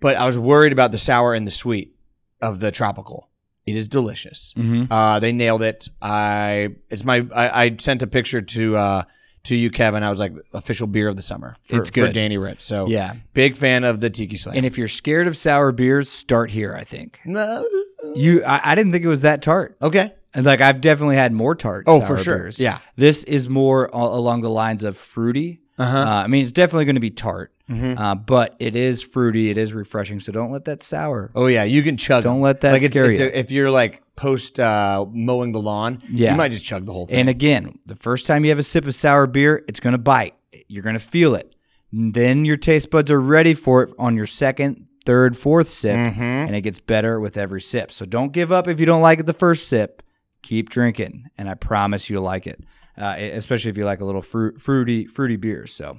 but 0.00 0.16
I 0.16 0.26
was 0.26 0.38
worried 0.38 0.72
about 0.72 0.92
the 0.92 0.98
sour 0.98 1.34
and 1.34 1.46
the 1.46 1.50
sweet 1.50 1.94
of 2.42 2.60
the 2.60 2.70
tropical. 2.70 3.30
It 3.66 3.76
is 3.76 3.88
delicious. 3.88 4.52
Mm-hmm. 4.58 4.92
Uh, 4.92 5.20
they 5.20 5.32
nailed 5.32 5.62
it. 5.62 5.88
I 6.02 6.70
it's 6.90 7.04
my 7.04 7.26
I, 7.34 7.64
I 7.64 7.76
sent 7.80 8.02
a 8.02 8.06
picture 8.06 8.42
to 8.42 8.76
uh, 8.76 9.02
to 9.44 9.56
you, 9.56 9.70
Kevin. 9.70 10.02
I 10.02 10.10
was 10.10 10.20
like 10.20 10.34
official 10.52 10.86
beer 10.86 11.08
of 11.08 11.16
the 11.16 11.22
summer 11.22 11.56
for, 11.62 11.78
It's 11.78 11.88
for 11.88 11.94
good. 11.94 12.12
Danny 12.12 12.36
Ritz. 12.36 12.64
So 12.64 12.86
Yeah. 12.88 13.14
big 13.32 13.56
fan 13.56 13.84
of 13.84 14.00
the 14.00 14.10
Tiki 14.10 14.36
Slam. 14.36 14.56
And 14.56 14.66
if 14.66 14.76
you're 14.76 14.88
scared 14.88 15.26
of 15.26 15.36
sour 15.36 15.72
beers, 15.72 16.10
start 16.10 16.50
here. 16.50 16.74
I 16.78 16.84
think 16.84 17.20
No. 17.24 17.66
you. 18.14 18.44
I, 18.44 18.72
I 18.72 18.74
didn't 18.74 18.92
think 18.92 19.02
it 19.04 19.08
was 19.08 19.22
that 19.22 19.40
tart. 19.40 19.76
okay, 19.80 20.12
And 20.34 20.44
like 20.44 20.60
I've 20.60 20.80
definitely 20.80 21.16
had 21.16 21.32
more 21.32 21.54
tart. 21.54 21.84
Oh, 21.86 22.00
for 22.00 22.16
sure. 22.18 22.38
beers. 22.38 22.58
Yeah. 22.60 22.78
This 22.96 23.22
is 23.24 23.48
more 23.48 23.86
a- 23.92 23.96
along 23.96 24.40
the 24.42 24.50
lines 24.50 24.82
of 24.84 24.96
fruity. 24.96 25.60
uh-huh. 25.78 25.96
Uh, 25.98 26.04
I 26.24 26.26
mean, 26.26 26.42
it's 26.42 26.52
definitely 26.52 26.84
going 26.86 26.94
to 26.96 27.00
be 27.00 27.10
tart, 27.10 27.52
Mhm. 27.70 27.98
uh, 27.98 28.14
but 28.14 28.54
it 28.60 28.76
is 28.76 29.02
fruity. 29.02 29.50
It 29.50 29.58
is 29.58 29.72
refreshing. 29.72 30.20
So 30.20 30.30
don't 30.32 30.52
let 30.52 30.64
that 30.66 30.82
sour. 30.82 31.30
oh 31.34 31.46
yeah, 31.46 31.64
you 31.64 31.82
can 31.82 31.96
chug. 31.96 32.22
Don't 32.24 32.34
them. 32.36 32.42
let 32.42 32.60
that 32.60 32.72
like 32.72 32.82
it's, 32.82 32.92
scare 32.92 33.10
it's 33.10 33.20
you. 33.20 33.26
a- 33.26 33.38
if 33.38 33.50
you're 33.50 33.70
like 33.70 34.02
post 34.16 34.60
uh, 34.60 35.04
mowing 35.12 35.50
the 35.52 35.60
lawn, 35.60 36.00
Yeah. 36.10 36.32
you 36.32 36.36
might 36.36 36.50
just 36.52 36.64
chug 36.64 36.86
the 36.86 36.92
whole 36.92 37.06
thing. 37.06 37.18
And 37.20 37.28
again, 37.28 37.78
the 37.86 37.96
first 37.96 38.26
time 38.26 38.44
you 38.44 38.50
have 38.50 38.58
a 38.60 38.62
sip 38.62 38.86
of 38.86 38.94
sour 38.94 39.26
beer, 39.26 39.64
it's 39.68 39.80
going 39.80 39.92
to 39.92 39.98
bite. 39.98 40.34
You're 40.68 40.82
going 40.84 40.94
to 40.94 41.00
feel 41.00 41.34
it. 41.34 41.54
Then 41.92 42.44
your 42.44 42.56
taste 42.56 42.90
buds 42.90 43.10
are 43.10 43.20
ready 43.20 43.54
for 43.54 43.82
it 43.82 43.92
on 43.98 44.16
your 44.16 44.26
second, 44.26 44.86
third, 45.04 45.36
fourth 45.36 45.68
sip, 45.68 45.96
Mm-hmm. 45.96 46.22
and 46.22 46.54
it 46.56 46.60
gets 46.62 46.80
better 46.80 47.18
with 47.20 47.36
every 47.36 47.60
sip. 47.60 47.90
So 47.92 48.04
don't 48.06 48.32
give 48.32 48.50
up 48.52 48.68
if 48.68 48.78
you 48.80 48.86
don't 48.86 49.02
like 49.02 49.18
it 49.20 49.26
the 49.26 49.32
first 49.32 49.68
sip. 49.68 50.02
Keep 50.44 50.68
drinking, 50.70 51.24
and 51.38 51.48
I 51.48 51.54
promise 51.54 52.08
you'll 52.10 52.22
like 52.22 52.46
it. 52.46 52.62
Uh, 52.96 53.16
especially 53.18 53.70
if 53.72 53.76
you 53.76 53.84
like 53.84 54.00
a 54.00 54.04
little 54.04 54.22
fruit, 54.22 54.60
fruity, 54.60 55.06
fruity 55.06 55.34
beers. 55.36 55.72
So 55.72 55.98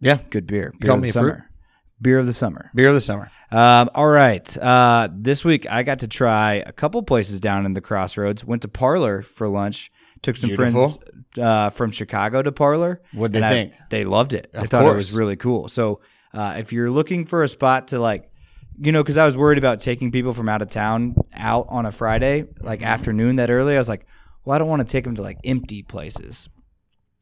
yeah, 0.00 0.18
good 0.30 0.46
beer. 0.46 0.72
Beer 0.80 0.92
of 0.92 1.02
the 1.02 1.08
a 1.10 1.12
fruit? 1.12 1.20
summer. 1.30 1.48
Beer 2.00 2.18
of 2.18 2.26
the 2.26 2.32
summer. 2.32 2.70
beer 2.74 2.88
of 2.88 2.94
the 2.94 3.00
summer. 3.00 3.30
Um, 3.52 3.88
all 3.94 4.08
right. 4.08 4.56
Uh, 4.58 5.08
this 5.14 5.44
week 5.44 5.70
I 5.70 5.84
got 5.84 6.00
to 6.00 6.08
try 6.08 6.54
a 6.54 6.72
couple 6.72 7.00
places 7.04 7.38
down 7.40 7.64
in 7.64 7.74
the 7.74 7.80
crossroads. 7.80 8.44
Went 8.44 8.62
to 8.62 8.68
Parlor 8.68 9.22
for 9.22 9.46
lunch. 9.48 9.92
Took 10.22 10.36
some 10.36 10.48
Beautiful. 10.48 10.88
friends 10.88 10.98
uh, 11.38 11.70
from 11.70 11.90
Chicago 11.92 12.42
to 12.42 12.50
Parlor. 12.50 13.02
What'd 13.12 13.34
they 13.34 13.38
and 13.40 13.44
I- 13.46 13.50
think? 13.50 13.72
they 13.90 14.04
loved 14.04 14.32
it. 14.32 14.50
I 14.54 14.62
Of 14.62 14.68
thought 14.70 14.84
it 14.90 14.94
was 14.96 15.12
really 15.12 15.36
cool. 15.36 15.68
So 15.68 16.00
uh, 16.34 16.54
if 16.58 16.72
you're 16.72 16.90
looking 16.90 17.26
for 17.26 17.42
a 17.44 17.48
spot 17.48 17.88
to 17.88 18.00
like, 18.00 18.31
you 18.82 18.90
know, 18.92 19.02
because 19.02 19.16
I 19.18 19.24
was 19.24 19.36
worried 19.36 19.58
about 19.58 19.80
taking 19.80 20.10
people 20.10 20.32
from 20.32 20.48
out 20.48 20.60
of 20.62 20.68
town 20.68 21.14
out 21.32 21.66
on 21.68 21.86
a 21.86 21.92
Friday, 21.92 22.46
like 22.60 22.80
Mm-hmm. 22.80 22.88
afternoon 22.88 23.36
that 23.36 23.50
early, 23.50 23.74
I 23.74 23.78
was 23.78 23.88
like, 23.88 24.06
well, 24.44 24.56
I 24.56 24.58
don't 24.58 24.68
want 24.68 24.86
to 24.86 24.90
take 24.90 25.04
them 25.04 25.14
to 25.14 25.22
like 25.22 25.38
empty 25.44 25.82
places. 25.82 26.48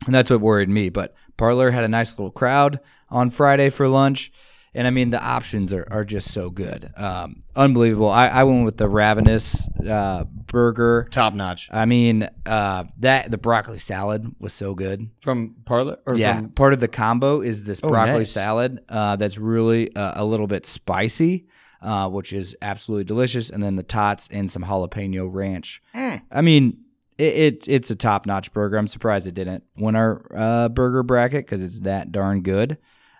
And 0.06 0.14
that's 0.14 0.30
what 0.30 0.40
worried 0.40 0.70
me. 0.70 0.88
But 0.88 1.14
Parlor 1.36 1.70
had 1.70 1.84
a 1.84 1.88
nice 1.88 2.12
little 2.18 2.30
crowd 2.30 2.80
on 3.10 3.28
Friday 3.30 3.68
for 3.68 3.86
lunch. 3.88 4.32
And 4.72 4.86
I 4.86 4.90
mean, 4.90 5.10
the 5.10 5.22
options 5.22 5.72
are, 5.72 5.86
are 5.90 6.04
just 6.04 6.32
so 6.32 6.48
good. 6.48 6.90
Um, 6.96 7.42
unbelievable. 7.54 8.08
I, 8.08 8.28
I 8.28 8.44
went 8.44 8.64
with 8.64 8.78
the 8.78 8.88
Ravenous 8.88 9.68
uh, 9.80 10.24
burger. 10.50 11.08
Top 11.10 11.32
notch. 11.34 11.68
I 11.72 11.84
mean, 11.86 12.28
uh, 12.46 12.84
that 12.98 13.30
the 13.30 13.38
broccoli 13.38 13.78
salad 13.78 14.34
was 14.38 14.52
so 14.52 14.74
good. 14.74 15.08
From 15.20 15.56
Parlor? 15.64 15.98
Or 16.06 16.14
Yeah, 16.16 16.36
From, 16.36 16.50
part 16.50 16.72
of 16.72 16.80
the 16.80 16.88
combo 16.88 17.40
is 17.40 17.64
this 17.64 17.80
Oh, 17.82 17.88
broccoli 17.88 18.18
nice. 18.20 18.32
salad 18.32 18.80
uh, 18.88 19.16
that's 19.16 19.38
really 19.38 19.94
uh, 19.94 20.22
a 20.22 20.24
little 20.24 20.46
bit 20.46 20.66
spicy, 20.66 21.46
uh, 21.82 22.08
which 22.08 22.32
is 22.32 22.56
absolutely 22.62 23.04
delicious, 23.04 23.50
and 23.50 23.62
then 23.62 23.76
the 23.76 23.82
tots 23.82 24.28
and 24.30 24.50
some 24.50 24.64
jalapeno 24.64 25.28
ranch. 25.32 25.82
Mm. 25.94 26.22
I 26.30 26.40
mean, 26.42 26.78
it, 27.18 27.34
it 27.34 27.68
it's 27.68 27.90
a 27.90 27.96
top 27.96 28.26
notch 28.26 28.52
burger. 28.52 28.76
I'm 28.76 28.88
surprised 28.88 29.26
it 29.26 29.34
didn't 29.34 29.64
win 29.76 29.96
our 29.96 30.24
uh, 30.34 30.68
burger 30.68 31.02
bracket 31.02 31.46
because 31.46 31.62
it's 31.62 31.80
that 31.80 32.12
darn 32.12 32.42
good. 32.42 32.78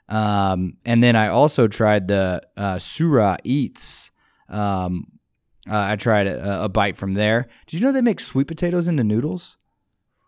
Um, 0.09 0.77
and 0.85 1.03
then 1.05 1.14
I 1.14 1.29
also 1.29 1.69
tried 1.69 2.09
the 2.09 2.43
uh, 2.57 2.79
Sura 2.81 3.38
Eats. 3.45 4.11
Um, 4.49 5.07
uh, 5.71 5.93
I 5.93 5.97
tried 5.97 6.27
a, 6.27 6.65
a 6.65 6.69
bite 6.69 6.97
from 6.97 7.15
there. 7.15 7.47
Did 7.67 7.79
you 7.81 7.87
know 7.87 7.93
they 7.93 8.01
make 8.03 8.19
sweet 8.21 8.47
potatoes 8.49 8.89
into 8.89 9.05
noodles? 9.05 9.57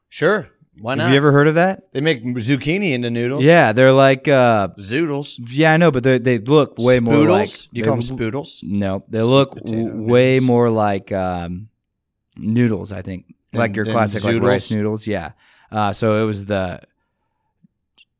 sure. 0.08 0.48
Why 0.80 0.94
not? 0.94 1.02
Have 1.04 1.10
you 1.12 1.18
ever 1.18 1.32
heard 1.32 1.48
of 1.48 1.56
that? 1.56 1.92
they 1.92 2.00
make 2.00 2.24
zucchini 2.24 2.92
into 2.92 3.10
noodles. 3.10 3.44
Yeah, 3.44 3.72
they're 3.72 3.92
like 3.92 4.26
uh, 4.26 4.68
Zoodles. 4.78 5.38
Yeah, 5.50 5.74
I 5.74 5.76
know, 5.76 5.90
but 5.90 6.02
they 6.02 6.16
they 6.16 6.38
look 6.38 6.76
way 6.78 6.98
more 6.98 7.28
like 7.28 7.50
Do 7.50 7.68
you 7.72 7.82
they 7.82 7.88
call 7.88 8.00
them 8.00 8.16
spoodles? 8.18 8.60
No, 8.62 9.04
they 9.06 9.18
Sweet 9.18 9.26
look 9.28 9.54
w- 9.56 10.02
way 10.10 10.40
more 10.40 10.70
like 10.70 11.12
um, 11.12 11.68
noodles. 12.38 12.90
I 12.90 13.02
think 13.02 13.34
like 13.52 13.76
your 13.76 13.84
classic 13.84 14.24
like 14.24 14.40
rice 14.42 14.70
noodles. 14.70 15.06
Yeah. 15.06 15.32
Uh, 15.70 15.92
so 15.92 16.22
it 16.22 16.26
was 16.26 16.46
the 16.46 16.80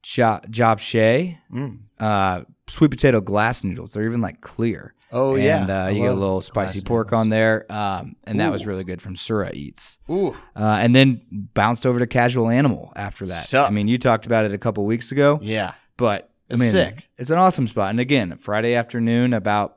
japchae 0.05 1.39
Mm. 1.53 1.79
uh, 2.01 2.43
sweet 2.67 2.91
potato 2.91 3.21
glass 3.21 3.65
noodles. 3.65 3.93
They're 3.93 4.05
even 4.07 4.21
like 4.21 4.41
clear. 4.41 4.95
Oh, 5.13 5.35
yeah. 5.35 5.61
and 5.63 5.71
uh, 5.71 5.91
you 5.93 6.03
get 6.03 6.13
a 6.13 6.15
little 6.15 6.41
spicy 6.41 6.81
pork 6.81 7.13
on 7.13 7.29
there, 7.29 7.71
um, 7.71 8.17
and 8.25 8.41
that 8.41 8.51
was 8.51 8.67
really 8.67 8.83
good 8.85 9.03
from 9.03 9.15
Sura 9.15 9.51
Eats. 9.53 9.99
Ooh. 10.11 10.31
Uh, 10.57 10.79
and 10.81 10.97
then 10.97 11.21
bounced 11.31 11.85
over 11.87 11.99
to 11.99 12.07
Casual 12.07 12.49
Animal 12.49 12.93
after 12.97 13.27
that. 13.27 13.45
Sup. 13.45 13.69
I 13.69 13.73
mean, 13.73 13.89
you 13.89 13.99
talked 13.99 14.25
about 14.27 14.45
it 14.47 14.53
a 14.55 14.59
couple 14.59 14.85
weeks 14.87 15.13
ago. 15.13 15.39
Yeah. 15.43 15.75
But 15.99 16.31
I 16.51 16.55
It's 16.55 16.61
mean, 16.63 16.71
sick. 16.71 17.09
It's 17.19 17.31
an 17.31 17.39
awesome 17.39 17.67
spot. 17.69 17.91
And 17.91 18.01
again, 18.01 18.37
Friday 18.39 18.75
afternoon, 18.75 19.35
about 19.35 19.77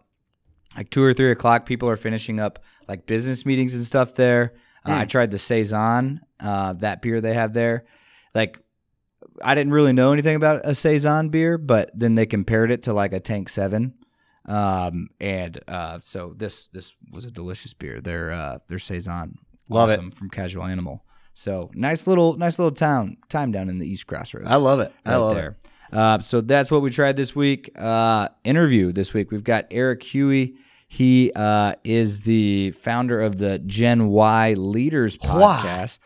like 0.77 0.89
two 0.89 1.03
or 1.03 1.13
three 1.13 1.31
o'clock, 1.31 1.65
people 1.65 1.89
are 1.89 1.97
finishing 1.97 2.39
up 2.39 2.59
like 2.87 3.05
business 3.05 3.45
meetings 3.45 3.73
and 3.75 3.83
stuff 3.83 4.13
there. 4.15 4.53
Uh, 4.85 4.91
Hmm. 4.93 4.99
I 4.99 5.05
tried 5.05 5.31
the 5.31 5.37
saison, 5.37 6.21
uh, 6.39 6.73
that 6.73 7.01
beer 7.01 7.19
they 7.19 7.33
have 7.33 7.53
there. 7.53 7.83
Like, 8.33 8.59
I 9.43 9.53
didn't 9.55 9.73
really 9.73 9.93
know 9.93 10.13
anything 10.13 10.35
about 10.35 10.61
a 10.63 10.73
saison 10.75 11.29
beer, 11.29 11.57
but 11.57 11.91
then 11.93 12.15
they 12.15 12.25
compared 12.25 12.71
it 12.71 12.83
to 12.83 12.93
like 12.93 13.11
a 13.11 13.19
Tank 13.19 13.49
Seven, 13.49 13.93
um, 14.47 15.09
and 15.19 15.59
uh, 15.67 15.99
so 16.03 16.33
this 16.35 16.67
this 16.67 16.93
was 17.11 17.25
a 17.25 17.31
delicious 17.31 17.73
beer. 17.73 18.01
Their 18.01 18.31
uh, 18.31 18.59
their 18.67 18.79
saison, 18.79 19.37
Love 19.69 19.89
it. 19.89 20.13
from 20.13 20.29
Casual 20.29 20.65
Animal. 20.65 21.03
So 21.33 21.69
nice 21.73 22.07
little 22.07 22.37
nice 22.37 22.57
little 22.59 22.71
town 22.71 23.17
time 23.29 23.51
down 23.51 23.69
in 23.69 23.79
the 23.79 23.85
East 23.87 24.07
Crossroads 24.07 24.47
I 24.47 24.55
love 24.55 24.79
it. 24.79 24.93
I 25.05 25.15
love 25.17 25.35
there. 25.35 25.57
Uh, 25.91 26.19
so 26.19 26.41
that's 26.41 26.71
what 26.71 26.81
we 26.81 26.89
tried 26.89 27.15
this 27.15 27.35
week. 27.35 27.71
Uh, 27.77 28.29
interview 28.43 28.91
this 28.91 29.13
week. 29.13 29.31
We've 29.31 29.43
got 29.43 29.65
Eric 29.71 30.03
Huey. 30.03 30.55
He 30.87 31.31
uh, 31.35 31.75
is 31.83 32.21
the 32.21 32.71
founder 32.71 33.21
of 33.21 33.37
the 33.37 33.59
Gen 33.59 34.07
Y 34.09 34.53
Leaders 34.53 35.17
Why? 35.21 35.29
podcast. 35.63 35.99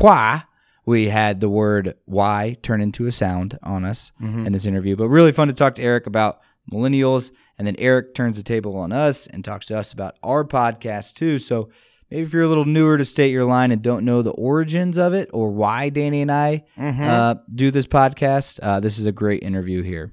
Why? 0.00 0.42
We 0.86 1.08
had 1.08 1.40
the 1.40 1.48
word 1.48 1.94
Y 2.06 2.56
turn 2.62 2.80
into 2.82 3.06
a 3.06 3.12
sound 3.12 3.58
on 3.62 3.84
us 3.84 4.12
Mm-hmm. 4.20 4.46
in 4.46 4.52
this 4.52 4.66
interview, 4.66 4.96
but 4.96 5.08
really 5.08 5.32
fun 5.32 5.48
to 5.48 5.54
talk 5.54 5.76
to 5.76 5.82
Eric 5.82 6.06
about 6.06 6.40
millennials. 6.72 7.30
And 7.58 7.66
then 7.66 7.76
Eric 7.78 8.14
turns 8.14 8.36
the 8.36 8.42
table 8.42 8.76
on 8.76 8.92
us 8.92 9.26
and 9.26 9.44
talks 9.44 9.66
to 9.66 9.78
us 9.78 9.92
about 9.92 10.16
our 10.22 10.44
podcast 10.44 11.14
too. 11.14 11.38
So 11.38 11.68
maybe 12.10 12.22
if 12.22 12.32
you're 12.32 12.42
a 12.42 12.48
little 12.48 12.64
newer 12.64 12.98
to 12.98 13.04
State 13.04 13.30
Your 13.30 13.44
Line 13.44 13.70
and 13.70 13.80
don't 13.82 14.04
know 14.04 14.22
the 14.22 14.30
origins 14.32 14.98
of 14.98 15.14
it 15.14 15.30
or 15.32 15.50
why 15.50 15.88
Danny 15.88 16.20
and 16.22 16.32
I 16.32 16.64
Mm-hmm. 16.78 17.02
uh, 17.02 17.34
do 17.54 17.70
this 17.70 17.86
podcast, 17.86 18.58
uh, 18.62 18.80
this 18.80 18.98
is 18.98 19.06
a 19.06 19.12
great 19.12 19.42
interview 19.42 19.82
here. 19.82 20.12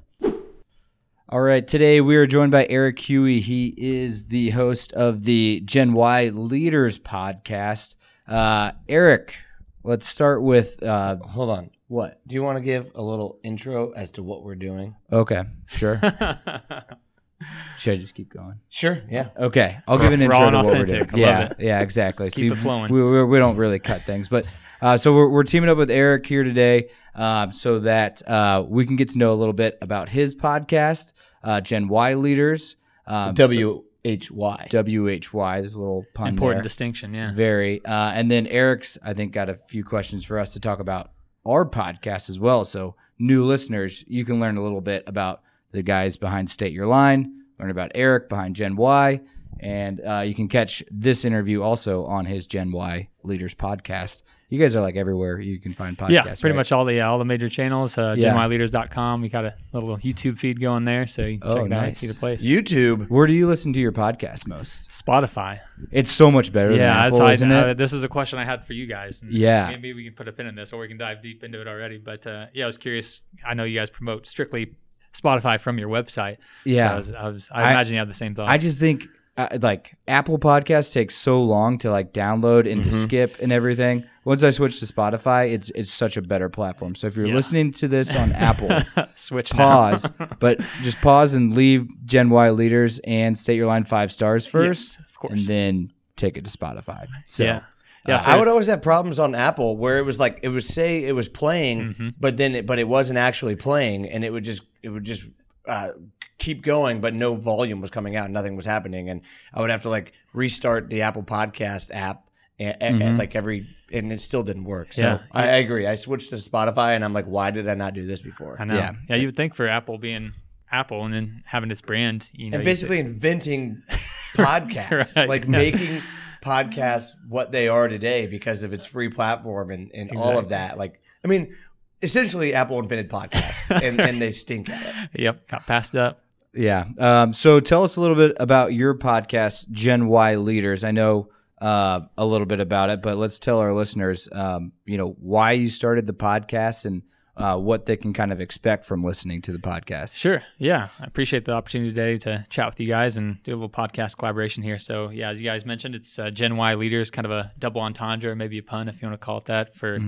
All 1.30 1.40
right, 1.42 1.66
today 1.66 2.02
we 2.02 2.18
are 2.18 2.28
joined 2.28 2.52
by 2.52 2.68
Eric 2.70 3.00
Huey. 3.00 3.40
He 3.40 3.74
is 3.78 4.26
the 4.28 4.50
host 4.50 4.92
of 4.92 5.24
the 5.24 5.62
Gen 5.64 5.94
Y 5.94 6.28
Leaders 6.28 7.00
podcast. 7.00 7.96
Uh, 8.28 8.74
Eric, 8.90 9.36
let's 9.84 10.06
start 10.08 10.42
with 10.44 10.84
uh. 10.84 11.16
Hold 11.24 11.50
on. 11.50 11.70
What? 11.92 12.26
Do 12.26 12.36
you 12.36 12.42
want 12.44 12.58
to 12.58 12.64
give 12.64 12.92
a 12.96 13.02
little 13.02 13.40
intro 13.44 13.92
as 13.92 14.12
to 14.12 14.24
what 14.24 14.44
we're 14.44 14.56
doing? 14.56 14.96
Okay, 15.12 15.44
sure. 15.68 16.00
Should 17.80 17.94
I 17.94 17.98
just 17.98 18.14
keep 18.14 18.32
going? 18.32 18.60
Sure. 18.70 19.02
Yeah. 19.10 19.30
Okay, 19.36 19.80
I'll 19.88 19.98
give 19.98 20.14
an 20.14 20.22
intro 20.22 20.40
Raw 20.40 20.46
intro 20.46 20.60
and 20.60 20.64
to 20.64 20.64
what 20.64 20.66
we're 20.78 20.84
authentic. 20.84 21.12
doing. 21.12 21.26
I 21.26 21.28
love 21.28 21.40
yeah, 21.40 21.46
it. 21.48 21.56
yeah, 21.60 21.80
exactly. 21.82 22.30
keep 22.30 22.52
it 22.54 22.56
flowing. 22.56 22.94
We, 22.94 23.04
we, 23.04 23.24
we 23.26 23.40
don't 23.40 23.58
really 23.58 23.80
cut 23.80 24.04
things, 24.04 24.30
but 24.30 24.48
uh, 24.82 24.96
so 24.98 25.14
we're, 25.14 25.28
we're 25.28 25.44
teaming 25.44 25.70
up 25.70 25.78
with 25.78 25.92
Eric 25.92 26.26
here 26.28 26.44
today, 26.44 26.90
um, 27.16 27.52
so 27.52 27.80
that 27.80 28.26
uh, 28.28 28.64
we 28.68 28.86
can 28.86 28.96
get 28.96 29.10
to 29.10 29.18
know 29.18 29.34
a 29.34 29.36
little 29.36 29.54
bit 29.54 29.78
about 29.82 30.08
his 30.10 30.34
podcast, 30.36 31.14
uh, 31.44 31.62
Gen 31.62 31.88
Y 31.88 32.14
Leaders. 32.14 32.78
Um, 33.08 33.34
W 33.34 33.84
H 34.06 34.32
Y. 34.32 34.68
so- 34.72 34.84
WHY. 34.84 35.60
There's 35.60 35.76
a 35.76 35.80
little 35.80 36.06
pun 36.14 36.30
Important 36.30 36.60
there. 36.60 36.64
distinction, 36.64 37.14
yeah. 37.14 37.34
Very. 37.34 37.84
Uh, 37.84 38.12
and 38.12 38.30
then 38.32 38.48
Eric's, 38.48 38.98
I 39.04 39.14
think, 39.14 39.34
got 39.34 39.50
a 39.50 39.56
few 39.56 39.84
questions 39.84 40.24
for 40.24 40.40
us 40.40 40.54
to 40.54 40.60
talk 40.60 40.80
about 40.80 41.12
our 41.46 41.66
podcast 41.66 42.30
as 42.30 42.40
well. 42.40 42.66
So, 42.66 42.96
new 43.20 43.46
listeners, 43.46 44.04
you 44.08 44.26
can 44.26 44.40
learn 44.40 44.58
a 44.58 44.64
little 44.64 44.82
bit 44.82 45.04
about 45.08 45.42
the 45.72 45.84
guys 45.84 46.18
behind 46.18 46.50
State 46.50 46.74
Your 46.74 46.88
Line, 46.88 47.44
learn 47.60 47.70
about 47.70 47.92
Eric 47.96 48.30
behind 48.30 48.56
Gen 48.56 48.76
Y, 48.76 49.22
and 49.60 50.02
uh, 50.06 50.20
you 50.20 50.34
can 50.34 50.48
catch 50.48 50.84
this 50.90 51.24
interview 51.24 51.62
also 51.62 52.06
on 52.06 52.26
his 52.26 52.48
Gen 52.48 52.72
Y 52.72 53.10
Leaders 53.24 53.56
podcast. 53.56 54.24
You 54.52 54.60
guys 54.60 54.76
are 54.76 54.82
like 54.82 54.98
everywhere 54.98 55.40
you 55.40 55.60
can 55.60 55.72
find 55.72 55.98
podcasts. 55.98 56.10
Yeah, 56.12 56.24
pretty 56.24 56.44
right? 56.50 56.56
much 56.58 56.72
all 56.74 56.84
the 56.84 56.94
yeah, 56.96 57.10
all 57.10 57.18
the 57.18 57.26
major 57.26 57.48
channels. 57.48 57.98
Uh, 57.98 58.16
Yeah. 58.18 58.34
GenYLeaders.com. 58.36 59.22
We 59.22 59.30
got 59.30 59.46
a 59.46 59.56
little 59.72 59.96
YouTube 59.98 60.38
feed 60.38 60.60
going 60.60 60.84
there, 60.84 61.08
so 61.08 61.22
you 61.22 61.40
can 61.40 61.50
Oh, 61.50 61.56
check 61.56 61.66
it 61.68 61.72
out. 61.74 61.82
nice. 61.82 62.00
See 62.00 62.08
the 62.08 62.14
place. 62.16 62.44
YouTube. 62.44 63.10
Where 63.10 63.28
do 63.28 63.34
you 63.34 63.48
listen 63.48 63.72
to 63.72 63.80
your 63.80 63.94
podcast 63.94 64.48
most? 64.48 64.90
Spotify. 64.90 65.62
It's 65.90 66.12
so 66.12 66.30
much 66.30 66.52
better 66.52 66.72
Yeah, 66.72 66.78
than 67.06 67.14
Apple, 67.14 67.22
I, 67.22 67.32
isn't 67.32 67.50
uh, 67.52 67.68
it? 67.68 67.78
this 67.78 67.94
is 67.94 68.04
a 68.04 68.10
question 68.10 68.40
I 68.40 68.46
had 68.46 68.66
for 68.68 68.74
you 68.74 68.88
guys. 68.88 69.22
and 69.22 69.32
Yeah. 69.32 69.70
maybe 69.70 69.94
we 69.94 70.04
can 70.04 70.14
put 70.14 70.28
a 70.28 70.34
pin 70.34 70.48
in 70.48 70.56
this, 70.56 70.74
or 70.74 70.82
we 70.82 70.90
can 70.90 70.98
dive 70.98 71.22
deep 71.22 71.46
into 71.46 71.62
it 71.62 71.68
already. 71.70 71.98
But 71.98 72.28
uh, 72.28 72.48
yeah, 72.54 72.66
I 72.66 72.68
was 72.68 72.78
curious. 72.78 73.22
I 73.48 73.54
know 73.54 73.64
you 73.64 73.80
guys 73.80 73.90
promote 73.90 74.28
strictly 74.28 74.76
Spotify 75.14 75.62
from 75.62 75.78
your 75.80 75.88
website. 75.88 76.38
Yeah. 76.66 76.90
so 76.90 76.94
I, 76.94 76.98
was, 76.98 77.12
I, 77.12 77.28
was, 77.30 77.50
I, 77.54 77.62
I- 77.64 77.72
imagine 77.72 77.94
you 77.94 78.00
have 78.00 78.10
the 78.10 78.14
same 78.14 78.36
thought. 78.36 78.50
I 78.50 78.58
just 78.58 78.80
think 78.80 79.08
uh, 79.38 79.58
like 79.62 79.96
Apple 80.10 80.38
Podcasts 80.40 80.92
takes 80.92 81.16
so 81.16 81.42
long 81.42 81.78
to 81.80 81.90
like 81.90 82.12
download 82.12 82.70
and 82.70 82.84
to 82.84 82.92
skip 82.92 83.38
and 83.42 83.54
everything. 83.54 84.04
Once 84.24 84.44
I 84.44 84.52
switch 84.52 84.80
to 84.80 84.86
Spotify, 84.86 85.52
it's 85.52 85.72
it's 85.74 85.92
such 85.92 86.16
a 86.18 86.22
better 86.22 86.48
platform. 86.50 86.94
So 86.96 87.08
if 87.08 87.16
you're 87.16 87.26
Yeah. 87.28 87.34
listening 87.36 87.72
to 87.74 87.88
this 87.88 88.14
on 88.16 88.32
Apple, 88.50 88.70
switch 89.16 89.50
pause, 89.52 90.08
but 90.40 90.60
just 90.84 91.02
pause 91.02 91.34
and 91.34 91.54
leave 91.56 91.88
Gen 92.06 92.30
Y 92.30 92.50
leaders 92.52 93.00
and 93.00 93.38
state 93.38 93.56
your 93.56 93.68
line 93.68 93.84
five 93.84 94.12
stars 94.12 94.46
first, 94.46 94.98
Yes, 95.00 95.10
of 95.10 95.20
course. 95.20 95.32
and 95.32 95.42
then 95.48 95.94
take 96.16 96.38
it 96.38 96.46
to 96.46 96.56
Spotify. 96.56 97.08
So 97.26 97.44
yeah, 97.44 97.62
yeah. 98.08 98.18
Uh, 98.18 98.24
I 98.26 98.38
would 98.40 98.48
always 98.48 98.68
have 98.68 98.82
problems 98.84 99.18
on 99.18 99.34
Apple 99.34 99.76
where 99.78 99.98
it 99.98 100.04
was 100.06 100.20
like 100.20 100.40
it 100.44 100.50
would 100.50 100.64
say 100.64 101.04
it 101.04 101.14
was 101.16 101.28
playing, 101.28 101.80
Mm-hmm. 101.80 102.10
but 102.20 102.38
then 102.38 102.54
it, 102.56 102.66
but 102.68 102.78
it 102.78 102.88
wasn't 102.88 103.18
actually 103.18 103.56
playing, 103.56 104.08
and 104.08 104.24
it 104.24 104.32
would 104.32 104.44
just 104.44 104.62
it 104.84 104.90
would 104.90 105.04
just 105.04 105.28
uh, 105.68 105.90
keep 106.38 106.62
going, 106.64 107.02
but 107.02 107.14
no 107.16 107.36
volume 107.36 107.82
was 107.82 107.90
coming 107.92 108.16
out, 108.16 108.30
nothing 108.30 108.56
was 108.56 108.66
happening, 108.66 109.10
and 109.10 109.22
I 109.54 109.62
would 109.62 109.70
have 109.72 109.82
to 109.84 109.90
like 109.90 110.14
restart 110.34 110.90
the 110.90 111.02
Apple 111.04 111.24
Podcast 111.24 111.90
app, 111.94 112.28
and, 112.62 113.02
and- 113.02 113.18
like 113.20 113.36
every, 113.36 113.68
and 113.92 114.12
it 114.14 114.22
still 114.22 114.44
didn't 114.44 114.64
work. 114.66 114.94
So 114.94 115.02
Yeah. 115.02 115.20
I, 115.32 115.44
I 115.44 115.56
agree. 115.58 115.86
I 115.88 115.96
switched 115.96 116.30
to 116.30 116.36
Spotify, 116.36 116.96
and 116.96 117.04
I'm 117.04 117.14
like, 117.14 117.26
why 117.26 117.52
did 117.52 117.68
I 117.68 117.74
not 117.76 117.94
do 117.94 118.06
this 118.06 118.22
before? 118.22 118.56
I 118.60 118.64
know. 118.66 118.76
Yeah. 118.76 118.94
Yeah. 119.10 119.16
you 119.18 119.28
would 119.28 119.36
think 119.36 119.54
for 119.56 119.68
Apple 119.68 119.98
being 119.98 120.34
Apple 120.72 121.04
and 121.06 121.14
then 121.14 121.44
having 121.46 121.70
its 121.72 121.82
brand, 121.82 122.30
you 122.34 122.50
know, 122.50 122.56
and 122.56 122.64
you- 122.64 122.72
basically 122.72 123.00
inventing 123.00 123.82
podcasts, 124.36 125.16
Right, 125.18 125.28
like 125.28 125.44
yeah. 125.44 125.50
making 125.50 126.02
podcasts 126.42 127.12
what 127.28 127.52
they 127.52 127.68
are 127.68 127.88
today 127.88 128.26
because 128.28 128.64
of 128.64 128.74
its 128.74 128.86
free 128.86 129.10
platform 129.10 129.72
and, 129.72 129.92
and 129.94 130.16
all 130.18 130.38
of 130.38 130.50
that. 130.50 130.78
Like, 130.78 131.02
I 131.24 131.28
mean, 131.28 131.56
essentially, 132.02 132.54
Apple 132.54 132.80
invented 132.80 133.10
podcasts, 133.10 133.70
and, 133.84 134.00
and 134.00 134.22
they 134.22 134.32
stink 134.32 134.70
at 134.70 134.82
it. 135.14 135.22
Yep, 135.22 135.48
got 135.48 135.66
passed 135.68 135.96
up. 135.96 136.22
Yeah. 136.54 136.86
Um, 136.98 137.34
so 137.34 137.60
tell 137.60 137.84
us 137.84 137.96
a 137.96 138.02
little 138.02 138.16
bit 138.16 138.36
about 138.40 138.74
your 138.74 138.94
podcast, 138.98 139.70
Gen 139.72 140.08
Y 140.08 140.36
Leaders. 140.36 140.84
I 140.84 140.92
know 140.92 141.30
uh, 141.62 142.02
a 142.18 142.26
little 142.26 142.48
bit 142.48 142.60
about 142.60 142.90
it, 142.90 143.02
but 143.02 143.18
let's 143.18 143.40
tell 143.40 143.60
our 143.60 143.74
listeners, 143.74 144.28
um, 144.32 144.74
you 144.86 144.98
know, 144.98 145.16
why 145.20 145.52
you 145.52 145.70
started 145.70 146.08
the 146.08 146.14
podcast 146.14 146.86
and 146.86 147.04
uh, 147.38 147.56
what 147.56 147.86
they 147.86 147.96
can 147.96 148.14
kind 148.14 148.32
of 148.32 148.42
expect 148.42 148.84
from 148.84 149.04
listening 149.04 149.42
to 149.42 149.52
the 149.52 149.60
podcast. 149.60 150.18
Sure. 150.18 150.44
Yeah. 150.58 150.90
I 151.00 151.06
appreciate 151.06 151.46
the 151.46 151.54
opportunity 151.54 151.92
today 151.92 152.18
to 152.20 152.46
chat 152.50 152.66
with 152.66 152.80
you 152.80 152.88
guys 152.88 153.16
and 153.16 153.42
do 153.44 153.52
a 153.52 153.56
little 153.56 153.70
podcast 153.70 154.18
collaboration 154.18 154.64
here. 154.64 154.80
So, 154.80 155.10
yeah, 155.10 155.30
as 155.30 155.40
you 155.40 155.48
guys 155.48 155.66
mentioned, 155.66 155.96
it's 155.96 156.20
uh, 156.20 156.30
Gen 156.30 156.58
Y 156.58 156.74
Leaders, 156.74 157.10
kind 157.10 157.26
of 157.26 157.32
a 157.32 157.52
double 157.58 157.82
entendre, 157.82 158.36
maybe 158.36 158.58
a 158.58 158.64
pun 158.64 158.90
if 158.90 159.02
you 159.02 159.08
want 159.08 159.20
to 159.20 159.26
call 159.26 159.38
it 159.38 159.46
that, 159.46 159.76
for 159.76 160.00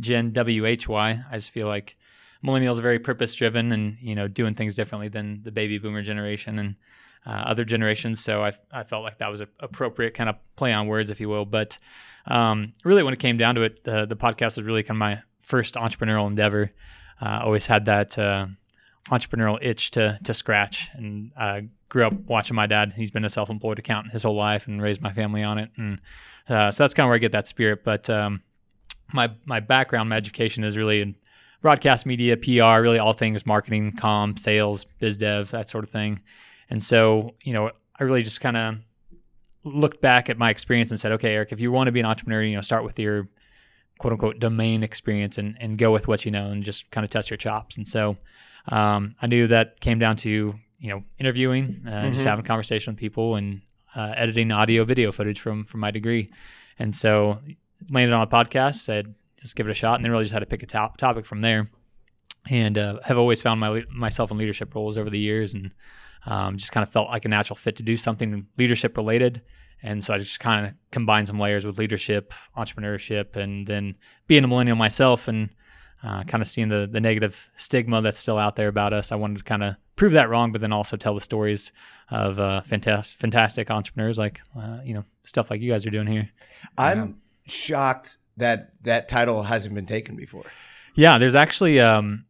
Gen 0.00 0.32
WHY. 0.32 1.24
I 1.30 1.34
just 1.34 1.50
feel 1.50 1.68
like 1.68 1.96
millennials 2.44 2.78
are 2.78 2.82
very 2.82 2.98
purpose 2.98 3.34
driven 3.34 3.70
and, 3.70 3.96
you 4.00 4.14
know, 4.14 4.28
doing 4.28 4.54
things 4.54 4.74
differently 4.74 5.08
than 5.08 5.42
the 5.44 5.52
baby 5.52 5.78
boomer 5.78 6.02
generation 6.02 6.58
and 6.58 6.74
uh, 7.26 7.30
other 7.30 7.64
generations. 7.64 8.22
So, 8.22 8.42
I, 8.42 8.52
I 8.72 8.84
felt 8.84 9.02
like 9.02 9.18
that 9.18 9.28
was 9.28 9.40
an 9.40 9.48
appropriate 9.60 10.14
kind 10.14 10.28
of 10.28 10.36
play 10.56 10.72
on 10.72 10.86
words, 10.86 11.10
if 11.10 11.20
you 11.20 11.28
will. 11.28 11.44
But 11.44 11.78
um, 12.26 12.72
really, 12.84 13.02
when 13.02 13.12
it 13.12 13.20
came 13.20 13.36
down 13.36 13.54
to 13.56 13.62
it, 13.62 13.84
the, 13.84 14.06
the 14.06 14.16
podcast 14.16 14.56
was 14.56 14.62
really 14.62 14.82
kind 14.82 14.96
of 14.96 14.98
my 14.98 15.22
first 15.40 15.74
entrepreneurial 15.74 16.26
endeavor. 16.26 16.70
Uh, 17.20 17.40
always 17.44 17.66
had 17.66 17.84
that 17.84 18.18
uh, 18.18 18.46
entrepreneurial 19.10 19.58
itch 19.60 19.90
to 19.92 20.18
to 20.24 20.34
scratch, 20.34 20.90
and 20.94 21.32
I 21.36 21.68
grew 21.88 22.04
up 22.04 22.14
watching 22.26 22.56
my 22.56 22.66
dad. 22.66 22.94
He's 22.96 23.10
been 23.10 23.24
a 23.24 23.30
self-employed 23.30 23.78
accountant 23.78 24.12
his 24.12 24.22
whole 24.22 24.34
life 24.34 24.66
and 24.66 24.80
raised 24.80 25.02
my 25.02 25.12
family 25.12 25.42
on 25.42 25.58
it, 25.58 25.70
and 25.76 26.00
uh, 26.48 26.70
so 26.70 26.82
that's 26.82 26.94
kind 26.94 27.04
of 27.04 27.08
where 27.08 27.16
I 27.16 27.18
get 27.18 27.32
that 27.32 27.46
spirit. 27.46 27.84
But 27.84 28.08
um, 28.10 28.42
my 29.12 29.30
my 29.44 29.60
background, 29.60 30.08
my 30.08 30.16
education 30.16 30.64
is 30.64 30.76
really 30.76 31.00
in 31.00 31.16
broadcast 31.60 32.06
media, 32.06 32.36
PR, 32.36 32.82
really 32.82 32.98
all 32.98 33.12
things 33.12 33.46
marketing, 33.46 33.92
com, 33.96 34.36
sales, 34.36 34.84
biz 34.98 35.16
dev, 35.16 35.50
that 35.52 35.70
sort 35.70 35.84
of 35.84 35.90
thing. 35.90 36.20
And 36.72 36.82
so, 36.82 37.34
you 37.42 37.52
know, 37.52 37.70
I 38.00 38.04
really 38.04 38.22
just 38.22 38.40
kind 38.40 38.56
of 38.56 38.76
looked 39.62 40.00
back 40.00 40.30
at 40.30 40.38
my 40.38 40.48
experience 40.48 40.90
and 40.90 40.98
said, 40.98 41.12
okay, 41.12 41.34
Eric, 41.34 41.52
if 41.52 41.60
you 41.60 41.70
want 41.70 41.88
to 41.88 41.92
be 41.92 42.00
an 42.00 42.06
entrepreneur, 42.06 42.42
you 42.42 42.56
know, 42.56 42.62
start 42.62 42.82
with 42.82 42.98
your 42.98 43.28
quote 43.98 44.14
unquote 44.14 44.38
domain 44.38 44.82
experience 44.82 45.36
and, 45.36 45.54
and 45.60 45.76
go 45.76 45.90
with 45.90 46.08
what 46.08 46.24
you 46.24 46.30
know 46.30 46.50
and 46.50 46.64
just 46.64 46.90
kind 46.90 47.04
of 47.04 47.10
test 47.10 47.28
your 47.28 47.36
chops. 47.36 47.76
And 47.76 47.86
so 47.86 48.16
um, 48.68 49.16
I 49.20 49.26
knew 49.26 49.48
that 49.48 49.80
came 49.80 49.98
down 49.98 50.16
to, 50.16 50.54
you 50.78 50.88
know, 50.88 51.04
interviewing, 51.18 51.86
uh, 51.86 52.10
just 52.10 52.24
having 52.24 52.42
conversation 52.42 52.94
with 52.94 52.98
people 52.98 53.36
and 53.36 53.60
uh, 53.94 54.14
editing 54.16 54.50
audio 54.50 54.86
video 54.86 55.12
footage 55.12 55.40
from, 55.40 55.66
from 55.66 55.80
my 55.80 55.90
degree. 55.90 56.30
And 56.78 56.96
so 56.96 57.38
landed 57.90 58.14
on 58.14 58.22
a 58.22 58.26
podcast, 58.26 58.76
said, 58.76 59.14
just 59.42 59.56
give 59.56 59.68
it 59.68 59.70
a 59.70 59.74
shot. 59.74 59.96
And 59.96 60.04
then 60.06 60.10
really 60.10 60.24
just 60.24 60.32
had 60.32 60.38
to 60.38 60.46
pick 60.46 60.62
a 60.62 60.66
top 60.66 60.96
topic 60.96 61.26
from 61.26 61.42
there. 61.42 61.68
And 62.48 62.78
uh, 62.78 63.00
have 63.04 63.18
always 63.18 63.42
found 63.42 63.60
my, 63.60 63.84
myself 63.90 64.30
in 64.30 64.38
leadership 64.38 64.74
roles 64.74 64.96
over 64.96 65.10
the 65.10 65.18
years 65.18 65.52
and 65.52 65.70
um, 66.26 66.56
just 66.56 66.72
kind 66.72 66.82
of 66.82 66.92
felt 66.92 67.08
like 67.08 67.24
a 67.24 67.28
natural 67.28 67.56
fit 67.56 67.76
to 67.76 67.82
do 67.82 67.96
something 67.96 68.46
leadership 68.56 68.96
related. 68.96 69.42
And 69.82 70.04
so 70.04 70.14
I 70.14 70.18
just 70.18 70.38
kind 70.38 70.66
of 70.66 70.74
combined 70.92 71.26
some 71.26 71.40
layers 71.40 71.66
with 71.66 71.78
leadership, 71.78 72.32
entrepreneurship, 72.56 73.34
and 73.36 73.66
then 73.66 73.96
being 74.28 74.44
a 74.44 74.46
millennial 74.46 74.76
myself 74.76 75.26
and 75.26 75.50
uh, 76.04 76.22
kind 76.24 76.40
of 76.40 76.48
seeing 76.48 76.68
the, 76.68 76.88
the 76.90 77.00
negative 77.00 77.50
stigma 77.56 78.00
that's 78.00 78.18
still 78.18 78.38
out 78.38 78.56
there 78.56 78.68
about 78.68 78.92
us. 78.92 79.10
I 79.10 79.16
wanted 79.16 79.38
to 79.38 79.44
kind 79.44 79.64
of 79.64 79.76
prove 79.96 80.12
that 80.12 80.28
wrong, 80.28 80.52
but 80.52 80.60
then 80.60 80.72
also 80.72 80.96
tell 80.96 81.14
the 81.14 81.20
stories 81.20 81.72
of 82.10 82.38
uh, 82.38 82.60
fantastic, 82.62 83.18
fantastic 83.18 83.70
entrepreneurs 83.70 84.18
like, 84.18 84.40
uh, 84.56 84.78
you 84.84 84.94
know, 84.94 85.04
stuff 85.24 85.50
like 85.50 85.60
you 85.60 85.70
guys 85.70 85.84
are 85.84 85.90
doing 85.90 86.06
here. 86.06 86.30
I'm 86.78 87.20
shocked 87.46 88.18
that 88.36 88.72
that 88.82 89.08
title 89.08 89.42
hasn't 89.42 89.74
been 89.74 89.86
taken 89.86 90.16
before. 90.16 90.44
Yeah, 90.94 91.18
there's 91.18 91.34
actually, 91.34 91.80
um, 91.80 92.24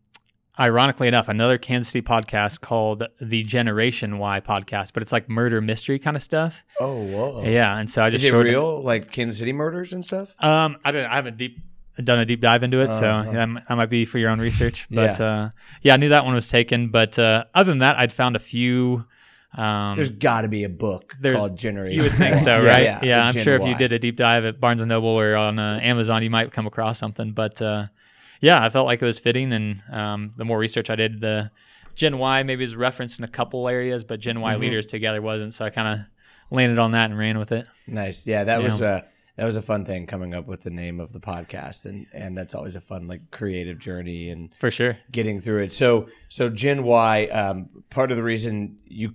ironically 0.58 1.08
enough, 1.08 1.28
another 1.28 1.58
Kansas 1.58 1.92
City 1.92 2.06
podcast 2.06 2.60
called 2.60 3.04
the 3.20 3.42
Generation 3.42 4.18
Y 4.18 4.40
podcast, 4.40 4.92
but 4.92 5.02
it's 5.02 5.12
like 5.12 5.28
murder 5.28 5.60
mystery 5.60 5.98
kind 5.98 6.16
of 6.16 6.22
stuff. 6.22 6.62
Oh, 6.80 7.02
whoa. 7.02 7.42
Yeah, 7.44 7.76
and 7.78 7.88
so 7.88 8.02
I 8.02 8.08
Is 8.08 8.14
just 8.14 8.24
it 8.24 8.28
showed 8.30 8.46
real? 8.46 8.82
Like 8.82 9.10
Kansas 9.10 9.38
City 9.38 9.52
murders 9.52 9.92
and 9.92 10.04
stuff? 10.04 10.34
Um, 10.42 10.76
I 10.84 10.90
don't. 10.92 11.06
I 11.06 11.14
haven't 11.16 11.36
deep 11.38 11.58
done 12.02 12.18
a 12.20 12.24
deep 12.24 12.40
dive 12.40 12.62
into 12.62 12.80
it, 12.80 12.92
so 12.92 13.06
Uh-huh. 13.06 13.30
yeah, 13.32 13.46
that 13.68 13.76
might 13.76 13.90
be 13.90 14.04
for 14.04 14.18
your 14.18 14.30
own 14.30 14.40
research. 14.40 14.86
But 14.90 15.18
yeah, 15.18 15.26
uh, 15.26 15.50
yeah 15.82 15.94
I 15.94 15.96
knew 15.98 16.08
that 16.10 16.24
one 16.24 16.34
was 16.34 16.48
taken. 16.48 16.88
But 16.88 17.18
uh, 17.18 17.44
other 17.54 17.70
than 17.70 17.78
that, 17.78 17.98
I'd 17.98 18.12
found 18.12 18.36
a 18.36 18.40
few. 18.40 19.04
Um, 19.54 19.96
There's 19.96 20.08
got 20.08 20.40
to 20.42 20.48
be 20.48 20.64
a 20.64 20.70
book 20.70 21.14
there's- 21.20 21.38
called 21.38 21.58
Generation. 21.58 21.96
you 21.98 22.02
would 22.04 22.12
think 22.16 22.38
so, 22.38 22.64
right? 22.64 22.84
Yeah, 22.84 23.00
Yeah, 23.02 23.24
I'm 23.26 23.34
Gen 23.34 23.44
sure 23.44 23.54
if 23.54 23.66
you 23.66 23.76
did 23.76 23.92
a 23.92 23.98
deep 23.98 24.16
dive 24.16 24.46
at 24.46 24.58
Barnes 24.58 24.80
and 24.80 24.88
Noble 24.88 25.10
or 25.10 25.36
on 25.36 25.58
uh, 25.58 25.78
Amazon, 25.82 26.22
you 26.22 26.30
might 26.30 26.50
come 26.52 26.66
across 26.66 26.98
something. 26.98 27.32
But 27.32 27.60
uh, 27.60 27.88
yeah, 28.42 28.62
I 28.62 28.68
felt 28.68 28.86
like 28.86 29.00
it 29.00 29.06
was 29.06 29.18
fitting, 29.18 29.52
and 29.52 29.82
um, 29.90 30.32
the 30.36 30.44
more 30.44 30.58
research 30.58 30.90
I 30.90 30.96
did, 30.96 31.20
the 31.20 31.50
Gen 31.94 32.18
Y 32.18 32.42
maybe 32.42 32.64
is 32.64 32.76
referenced 32.76 33.18
in 33.18 33.24
a 33.24 33.28
couple 33.28 33.68
areas, 33.68 34.04
but 34.04 34.20
Gen 34.20 34.34
Mm-hmm. 34.36 34.42
Y 34.42 34.56
leaders 34.56 34.84
together 34.84 35.22
wasn't. 35.22 35.54
So 35.54 35.64
I 35.64 35.70
kind 35.70 35.88
of 36.00 36.06
landed 36.54 36.78
on 36.78 36.92
that 36.92 37.10
and 37.10 37.18
ran 37.18 37.38
with 37.38 37.52
it. 37.52 37.66
Nice. 37.86 38.26
Yeah, 38.26 38.44
that 38.44 38.62
was 38.62 38.82
uh 38.82 39.02
that 39.36 39.46
was 39.46 39.56
a 39.56 39.62
fun 39.62 39.84
thing 39.86 40.06
coming 40.06 40.34
up 40.34 40.46
with 40.46 40.62
the 40.62 40.70
name 40.70 41.00
of 41.00 41.12
the 41.14 41.18
podcast 41.20 41.86
and 41.86 42.06
and 42.12 42.36
that's 42.36 42.54
always 42.54 42.76
a 42.76 42.80
fun 42.82 43.08
like 43.08 43.30
creative 43.30 43.78
journey 43.78 44.28
and 44.28 44.54
For 44.58 44.70
sure. 44.70 44.98
getting 45.10 45.40
through 45.40 45.62
it. 45.62 45.72
So 45.72 46.08
so 46.28 46.50
Gen 46.50 46.82
Y 46.84 47.26
um 47.28 47.68
part 47.90 48.10
of 48.10 48.16
the 48.18 48.22
reason 48.22 48.78
you 48.86 49.14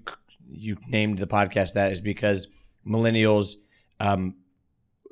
you 0.49 0.77
named 0.87 1.17
the 1.19 1.27
podcast 1.27 1.73
that 1.73 1.91
is 1.91 2.01
because 2.01 2.47
millennials 2.85 3.55
um 3.99 4.35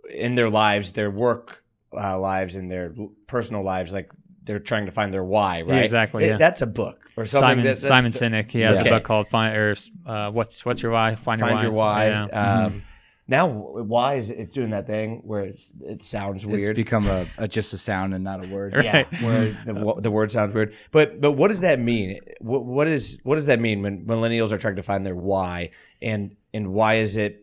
in 0.10 0.36
their 0.36 0.50
lives, 0.50 0.92
their 0.94 1.12
work 1.12 1.64
uh, 1.94 2.20
lives 2.20 2.56
and 2.56 2.70
their 2.72 2.94
personal 3.28 3.64
lives 3.64 3.94
like 3.94 4.12
they're 4.44 4.60
trying 4.60 4.86
to 4.86 4.92
find 4.92 5.14
their 5.14 5.24
why, 5.24 5.62
right? 5.64 5.84
exactly, 5.84 6.24
It- 6.26 6.28
yeah. 6.28 6.38
That's 6.38 6.62
a 6.62 6.68
book 6.68 7.10
or 7.18 7.26
something 7.26 7.50
Simon 7.50 7.64
that, 7.66 7.70
that's 7.80 7.88
Simon 7.88 8.12
the- 8.12 8.20
Sinek. 8.20 8.52
He 8.52 8.62
has 8.62 8.80
Okay. 8.80 8.90
a 8.90 8.92
book 8.94 9.04
called 9.04 9.28
"Find" 9.30 9.56
or 9.56 9.76
uh, 10.06 10.32
what's 10.32 10.66
what's 10.66 10.82
your 10.82 10.92
why? 10.92 11.16
Find, 11.16 11.40
find 11.40 11.62
your 11.62 11.72
why. 11.72 12.08
Yeah. 12.10 12.26
Um, 12.26 12.84
now, 13.28 13.48
why 13.48 14.16
is 14.16 14.30
it, 14.30 14.38
it's 14.38 14.52
doing 14.52 14.70
that 14.70 14.86
thing 14.86 15.22
where 15.24 15.42
it's, 15.42 15.74
it 15.82 16.04
sounds 16.04 16.46
weird? 16.46 16.70
It's 16.70 16.76
become 16.76 17.08
a, 17.08 17.26
a 17.40 17.48
just 17.48 17.74
a 17.74 17.78
sound 17.80 18.14
and 18.14 18.24
not 18.24 18.46
a 18.46 18.48
word. 18.50 18.76
Right. 18.76 18.86
yeah, 18.86 19.04
where 19.26 19.58
the, 19.66 19.74
wo- 19.74 20.00
the 20.00 20.12
word 20.12 20.32
sounds 20.32 20.54
weird. 20.54 20.76
But 20.92 21.22
but 21.22 21.32
what 21.32 21.48
does 21.48 21.62
that 21.62 21.80
mean? 21.80 22.20
What, 22.40 22.66
what 22.66 22.88
is 22.88 23.18
what 23.24 23.36
does 23.36 23.48
that 23.48 23.60
mean 23.60 23.82
when 23.82 24.06
millennials 24.06 24.52
are 24.52 24.60
trying 24.60 24.76
to 24.76 24.84
find 24.84 25.04
their 25.04 25.16
why? 25.16 25.72
And 26.04 26.36
and 26.54 26.72
why 26.72 26.96
is 26.96 27.18
it? 27.18 27.42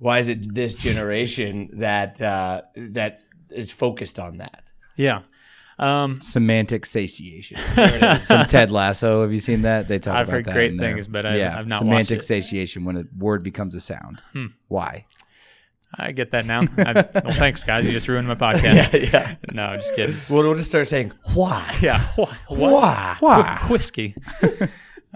God 0.00 0.04
damn, 0.04 0.06
why 0.06 0.18
is 0.18 0.28
it 0.28 0.54
this 0.54 0.74
generation 0.74 1.70
that 1.74 2.20
uh, 2.22 2.62
that 2.74 3.20
is 3.50 3.70
focused 3.70 4.18
on 4.18 4.38
that? 4.38 4.72
yeah. 4.96 5.22
Um, 5.78 6.20
Semantic 6.20 6.84
satiation. 6.84 7.56
Some 8.18 8.44
Ted 8.46 8.70
Lasso. 8.70 9.22
Have 9.22 9.32
you 9.32 9.40
seen 9.40 9.62
that? 9.62 9.88
They 9.88 9.98
talk 9.98 10.12
about 10.12 10.18
it. 10.18 10.20
I've 10.20 10.28
about 10.28 10.34
heard 10.34 10.44
that 10.44 10.52
great 10.52 10.78
things, 10.78 11.06
but 11.08 11.24
I- 11.24 11.36
yeah, 11.38 11.58
I've 11.58 11.66
not 11.66 11.78
semantic 11.78 12.16
watched 12.18 12.24
it. 12.24 12.26
satiation 12.26 12.84
when 12.84 12.96
a 12.98 13.04
word 13.16 13.42
becomes 13.42 13.74
a 13.74 13.80
sound. 13.80 14.20
Hmm. 14.34 14.46
Why? 14.68 15.06
I 15.94 16.12
get 16.12 16.32
that 16.32 16.44
now. 16.44 16.60
I, 16.76 16.92
well, 16.92 17.34
thanks, 17.34 17.64
guys. 17.64 17.86
You 17.86 17.92
just 17.92 18.08
ruined 18.08 18.28
my 18.28 18.34
podcast. 18.52 19.10
yeah. 19.10 19.36
No, 19.52 19.74
just 19.76 19.94
kidding. 19.96 20.16
Well, 20.28 20.42
we'll 20.42 20.54
just 20.54 20.68
start 20.68 20.86
saying 20.86 21.12
why. 21.32 21.74
Yeah. 21.80 22.00
Wh- 22.18 22.30
Why? 22.50 23.16
Wh- 23.66 23.70
whiskey. 23.70 24.14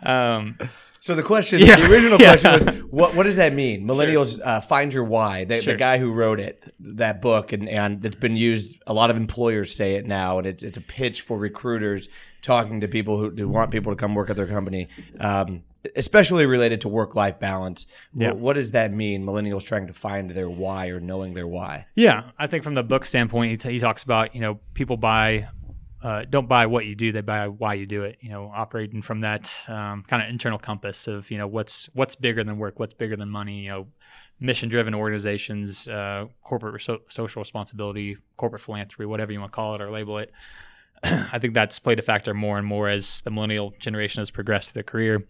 um, 0.03 0.57
So 1.05 1.14
the 1.14 1.23
question, 1.23 1.59
Yeah. 1.59 1.77
the 1.77 1.93
original 1.93 2.19
Yeah. 2.19 2.35
question 2.35 2.53
was, 2.53 2.85
what 2.87 3.14
what 3.14 3.25
does 3.25 3.37
that 3.37 3.53
mean? 3.53 3.87
Millennials 3.87 4.40
uh, 4.43 4.62
find 4.62 4.90
your 4.90 5.05
why. 5.05 5.45
The, 5.45 5.61
the 5.61 5.75
guy 5.75 5.99
who 5.99 6.11
wrote 6.11 6.40
it, 6.40 6.73
that 6.81 7.21
book, 7.21 7.53
and 7.53 7.69
and 7.69 8.03
it's 8.03 8.17
been 8.17 8.37
used. 8.37 8.83
A 8.87 8.95
lot 8.95 9.11
of 9.11 9.19
employers 9.19 9.75
say 9.75 9.97
it 9.97 10.07
now, 10.07 10.38
and 10.38 10.47
it's 10.47 10.62
it's 10.62 10.79
a 10.79 10.81
pitch 10.81 11.21
for 11.21 11.37
recruiters 11.37 12.09
talking 12.40 12.81
to 12.81 12.88
people 12.88 13.19
who, 13.19 13.29
who 13.29 13.47
want 13.51 13.71
people 13.71 13.93
to 13.93 13.97
come 13.97 14.14
work 14.14 14.31
at 14.31 14.38
their 14.38 14.47
company, 14.47 14.88
um, 15.21 15.62
especially 15.95 16.47
related 16.47 16.81
to 16.81 16.88
work 16.88 17.14
life 17.14 17.38
balance. 17.38 17.87
Yeah. 18.14 18.33
What, 18.33 18.55
does 18.55 18.71
that 18.71 18.90
mean? 18.90 19.27
Millennials 19.27 19.67
trying 19.67 19.87
to 19.88 19.93
find 19.93 20.31
their 20.31 20.49
why 20.49 20.87
or 20.88 21.01
knowing 21.01 21.35
their 21.35 21.47
why. 21.47 21.85
yeah, 21.97 22.31
I 22.38 22.47
think 22.47 22.64
from 22.64 22.77
the 22.77 22.83
book 22.83 23.05
standpoint, 23.05 23.51
he, 23.51 23.57
t- 23.59 23.73
he 23.73 23.79
talks 23.79 24.05
about 24.05 24.35
you 24.35 24.40
know 24.40 24.59
people 24.73 24.97
buy. 24.97 25.49
Uh, 26.05 26.23
don't 26.29 26.49
buy 26.49 26.67
what 26.67 26.85
you 26.85 26.95
do; 26.95 27.12
they 27.12 27.23
buy 27.23 27.49
why 27.49 27.73
you 27.73 27.87
do 27.87 28.05
it. 28.05 28.19
You 28.21 28.29
know, 28.29 28.53
operating 28.55 29.01
from 29.01 29.23
that 29.23 29.51
um, 29.69 30.05
kind 30.07 30.23
of 30.23 30.29
internal 30.29 30.59
compass 30.59 31.07
of 31.07 31.31
you 31.31 31.38
know 31.38 31.47
what's 31.47 31.88
what's 31.95 32.14
bigger 32.14 32.45
than 32.45 32.59
work, 32.59 32.79
what's 32.79 32.93
bigger 32.93 33.17
than 33.17 33.31
money. 33.31 33.61
You 33.61 33.69
know, 33.71 33.87
mission-driven 34.38 34.95
organizations, 34.95 35.88
uh, 35.88 36.27
corporate 36.43 36.83
so- 36.83 37.01
social 37.09 37.40
responsibility, 37.40 38.19
corporate 38.37 38.61
philanthropy, 38.61 39.07
whatever 39.07 39.33
you 39.33 39.40
want 39.40 39.51
to 39.51 39.57
call 39.57 39.75
it 39.77 39.81
or 39.81 39.90
label 39.90 40.19
it. 40.19 40.31
I 41.03 41.38
think 41.38 41.55
that's 41.55 41.79
played 41.79 41.99
a 41.99 42.03
factor 42.03 42.35
more 42.35 42.59
and 42.59 42.67
more 42.67 42.90
as 42.90 43.23
the 43.23 43.31
millennial 43.31 43.73
generation 43.79 44.21
has 44.21 44.31
progressed 44.31 44.73
through 44.73 44.83
their 44.83 44.85
career. 44.85 45.27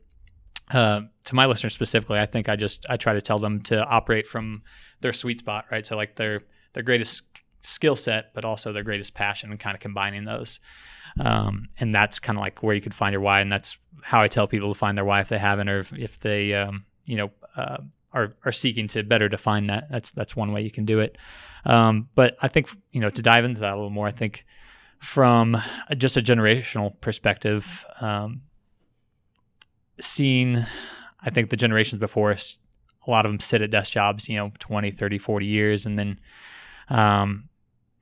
Uh, 0.72 1.02
to 1.24 1.34
my 1.36 1.46
listeners 1.46 1.74
specifically, 1.74 2.18
I 2.18 2.26
think 2.26 2.48
I 2.48 2.56
just 2.56 2.84
I 2.90 2.96
try 2.96 3.12
to 3.12 3.22
tell 3.22 3.38
them 3.38 3.60
to 3.62 3.84
operate 3.84 4.26
from 4.26 4.62
their 5.02 5.12
sweet 5.12 5.38
spot, 5.38 5.66
right? 5.70 5.86
So 5.86 5.94
like 5.96 6.16
their 6.16 6.40
their 6.72 6.82
greatest 6.82 7.22
skill 7.64 7.96
set, 7.96 8.32
but 8.34 8.44
also 8.44 8.72
their 8.72 8.82
greatest 8.82 9.14
passion, 9.14 9.50
and 9.50 9.60
kind 9.60 9.74
of 9.74 9.80
combining 9.80 10.24
those. 10.24 10.60
Um, 11.18 11.68
and 11.78 11.94
that's 11.94 12.18
kind 12.18 12.38
of 12.38 12.40
like 12.40 12.62
where 12.62 12.74
you 12.74 12.80
could 12.80 12.94
find 12.94 13.12
your 13.12 13.20
why, 13.20 13.40
and 13.40 13.50
that's 13.50 13.76
how 14.02 14.20
I 14.20 14.28
tell 14.28 14.46
people 14.46 14.72
to 14.72 14.78
find 14.78 14.96
their 14.96 15.04
why 15.04 15.20
if 15.20 15.28
they 15.28 15.38
haven't, 15.38 15.68
or 15.68 15.84
if, 15.92 16.18
they 16.20 16.54
um, 16.54 16.84
you 17.04 17.16
know 17.16 17.30
uh, 17.56 17.78
are 18.12 18.34
are 18.44 18.52
seeking 18.52 18.88
to 18.88 19.02
better 19.02 19.28
define 19.28 19.68
that. 19.68 19.88
That's 19.90 20.12
that's 20.12 20.36
one 20.36 20.52
way 20.52 20.62
you 20.62 20.70
can 20.70 20.84
do 20.84 21.00
it. 21.00 21.18
Um, 21.64 22.08
but 22.14 22.36
I 22.42 22.48
think 22.48 22.70
you 22.92 23.00
know 23.00 23.10
to 23.10 23.22
dive 23.22 23.44
into 23.44 23.60
that 23.60 23.72
a 23.72 23.76
little 23.76 23.90
more, 23.90 24.06
I 24.06 24.12
think 24.12 24.44
from 24.98 25.56
just 25.96 26.16
a 26.16 26.22
generational 26.22 26.98
perspective, 27.00 27.84
um, 28.00 28.42
seeing, 30.00 30.64
I 31.22 31.30
think 31.30 31.50
the 31.50 31.56
generations 31.56 32.00
before 32.00 32.32
us 32.32 32.58
a 33.06 33.10
lot 33.10 33.26
of 33.26 33.32
them 33.32 33.40
sit 33.40 33.62
at 33.62 33.70
desk 33.70 33.92
jobs, 33.92 34.28
you 34.28 34.36
know, 34.36 34.50
20, 34.58 34.90
30, 34.90 35.18
40 35.18 35.46
years, 35.46 35.86
and 35.86 35.98
then, 35.98 36.18
um, 36.88 37.48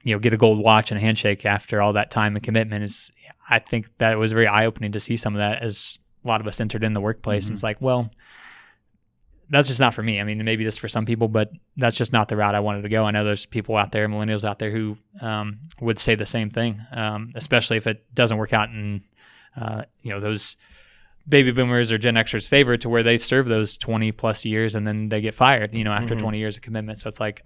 you 0.02 0.14
know, 0.14 0.18
get 0.18 0.32
a 0.32 0.36
gold 0.36 0.58
watch 0.58 0.90
and 0.90 0.98
a 0.98 1.00
handshake 1.00 1.46
after 1.46 1.80
all 1.80 1.92
that 1.92 2.10
time 2.10 2.34
and 2.34 2.42
commitment 2.42 2.84
is, 2.84 3.12
I 3.48 3.58
think 3.58 3.88
that 3.98 4.18
was 4.18 4.32
very 4.32 4.46
eye 4.46 4.66
opening 4.66 4.92
to 4.92 5.00
see 5.00 5.16
some 5.16 5.34
of 5.34 5.38
that 5.38 5.62
as 5.62 5.98
a 6.24 6.28
lot 6.28 6.40
of 6.40 6.46
us 6.46 6.60
entered 6.60 6.84
in 6.84 6.94
the 6.94 7.00
workplace. 7.00 7.46
And 7.46 7.54
it's 7.54 7.62
like, 7.62 7.80
well, 7.80 8.10
that's 9.50 9.68
just 9.68 9.80
not 9.80 9.94
for 9.94 10.02
me. 10.02 10.20
I 10.20 10.24
mean, 10.24 10.42
maybe 10.44 10.64
just 10.64 10.80
for 10.80 10.88
some 10.88 11.04
people, 11.04 11.28
but 11.28 11.50
that's 11.76 11.96
just 11.96 12.12
not 12.12 12.28
the 12.28 12.36
route 12.36 12.54
I 12.54 12.60
wanted 12.60 12.82
to 12.82 12.88
go. 12.88 13.04
I 13.04 13.10
know 13.10 13.24
there's 13.24 13.46
people 13.46 13.76
out 13.76 13.92
there, 13.92 14.08
millennials 14.08 14.48
out 14.48 14.58
there, 14.58 14.70
who 14.70 14.96
um, 15.20 15.58
would 15.80 15.98
say 15.98 16.14
the 16.14 16.26
same 16.26 16.50
thing, 16.50 16.80
um, 16.92 17.32
especially 17.34 17.76
if 17.76 17.86
it 17.86 18.04
doesn't 18.14 18.38
work 18.38 18.52
out 18.52 18.70
in, 18.70 19.02
uh, 19.56 19.82
you 20.02 20.10
know, 20.10 20.20
those 20.20 20.56
baby 21.28 21.52
boomers 21.52 21.92
or 21.92 21.98
Gen 21.98 22.14
Xers' 22.14 22.48
favor 22.48 22.76
to 22.78 22.88
where 22.88 23.02
they 23.02 23.18
serve 23.18 23.46
those 23.46 23.76
20 23.76 24.10
plus 24.12 24.44
years 24.44 24.74
and 24.74 24.86
then 24.86 25.08
they 25.10 25.20
get 25.20 25.34
fired, 25.34 25.74
you 25.74 25.84
know, 25.84 25.92
after 25.92 26.16
20 26.16 26.38
years 26.38 26.56
of 26.56 26.62
commitment. 26.62 26.98
So 26.98 27.08
it's 27.08 27.20
like, 27.20 27.44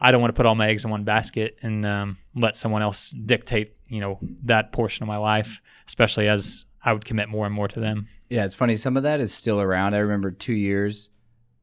I 0.00 0.10
don't 0.12 0.20
want 0.20 0.30
to 0.34 0.36
put 0.36 0.46
all 0.46 0.54
my 0.54 0.68
eggs 0.68 0.84
in 0.84 0.90
one 0.90 1.04
basket 1.04 1.58
and 1.62 1.84
um, 1.84 2.18
let 2.34 2.54
someone 2.56 2.82
else 2.82 3.10
dictate, 3.10 3.76
you 3.88 3.98
know, 4.00 4.18
that 4.44 4.70
portion 4.72 5.02
of 5.02 5.08
my 5.08 5.16
life, 5.18 5.60
especially 5.86 6.28
as 6.28 6.64
I 6.84 6.92
would 6.92 7.04
commit 7.04 7.28
more 7.28 7.46
and 7.46 7.54
more 7.54 7.66
to 7.68 7.80
them. 7.80 8.06
Yeah, 8.28 8.44
it's 8.44 8.54
funny. 8.54 8.76
Some 8.76 8.96
of 8.96 9.02
that 9.02 9.18
is 9.20 9.34
still 9.34 9.60
around. 9.60 9.94
I 9.94 9.98
remember 9.98 10.30
two 10.30 10.52
years 10.54 11.08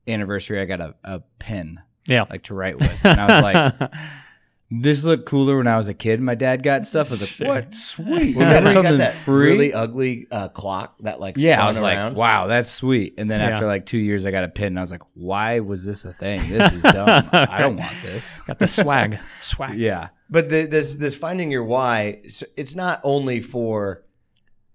anniversary. 0.07 0.59
I 0.61 0.65
got 0.65 0.81
a, 0.81 0.95
a 1.03 1.21
pen 1.39 1.81
Yeah. 2.07 2.25
like 2.29 2.43
to 2.43 2.53
write 2.53 2.77
with, 2.77 3.05
and 3.05 3.19
I 3.19 3.25
was 3.35 3.43
like, 3.79 3.91
"This 4.71 5.03
looked 5.03 5.25
cooler 5.27 5.57
when 5.57 5.67
I 5.67 5.77
was 5.77 5.87
a 5.87 5.93
kid." 5.93 6.19
My 6.21 6.35
dad 6.35 6.63
got 6.63 6.85
stuff. 6.85 7.07
I 7.09 7.11
was 7.11 7.21
like, 7.21 7.29
Sure. 7.29 7.47
"What 7.47 7.75
sweet? 7.75 8.35
Remember 8.35 8.39
Remember 8.39 8.57
you 8.57 8.63
got 8.63 8.73
something 8.73 8.97
that 8.99 9.13
free?" 9.13 9.51
really 9.51 9.73
ugly 9.73 10.27
uh, 10.31 10.47
clock 10.49 10.95
that 11.01 11.19
like 11.19 11.35
yeah, 11.37 11.63
I 11.63 11.67
was 11.69 11.77
around? 11.77 12.13
like, 12.13 12.17
"Wow, 12.17 12.47
that's 12.47 12.69
sweet." 12.71 13.15
And 13.17 13.29
then 13.29 13.39
Yeah. 13.41 13.49
after 13.53 13.67
like 13.67 13.85
two 13.85 13.97
years, 13.99 14.25
I 14.25 14.31
got 14.31 14.43
a 14.43 14.47
pin. 14.49 14.67
and 14.67 14.79
I 14.79 14.81
was 14.81 14.91
like, 14.91 15.03
"Why 15.13 15.59
was 15.59 15.85
this 15.85 16.03
a 16.05 16.13
thing? 16.13 16.39
This 16.49 16.73
is 16.73 16.81
dumb. 16.83 17.29
I 17.31 17.59
don't 17.59 17.77
want 17.77 17.95
this." 18.03 18.33
Got 18.47 18.59
the 18.59 18.67
swag. 18.67 19.19
swag. 19.41 19.77
Yeah, 19.77 20.09
But 20.29 20.49
the, 20.49 20.65
this 20.65 20.95
this 20.97 21.15
finding 21.15 21.51
your 21.51 21.63
why, 21.63 22.21
s- 22.25 22.43
it's 22.57 22.73
not 22.75 22.99
only 23.03 23.41
for 23.41 24.03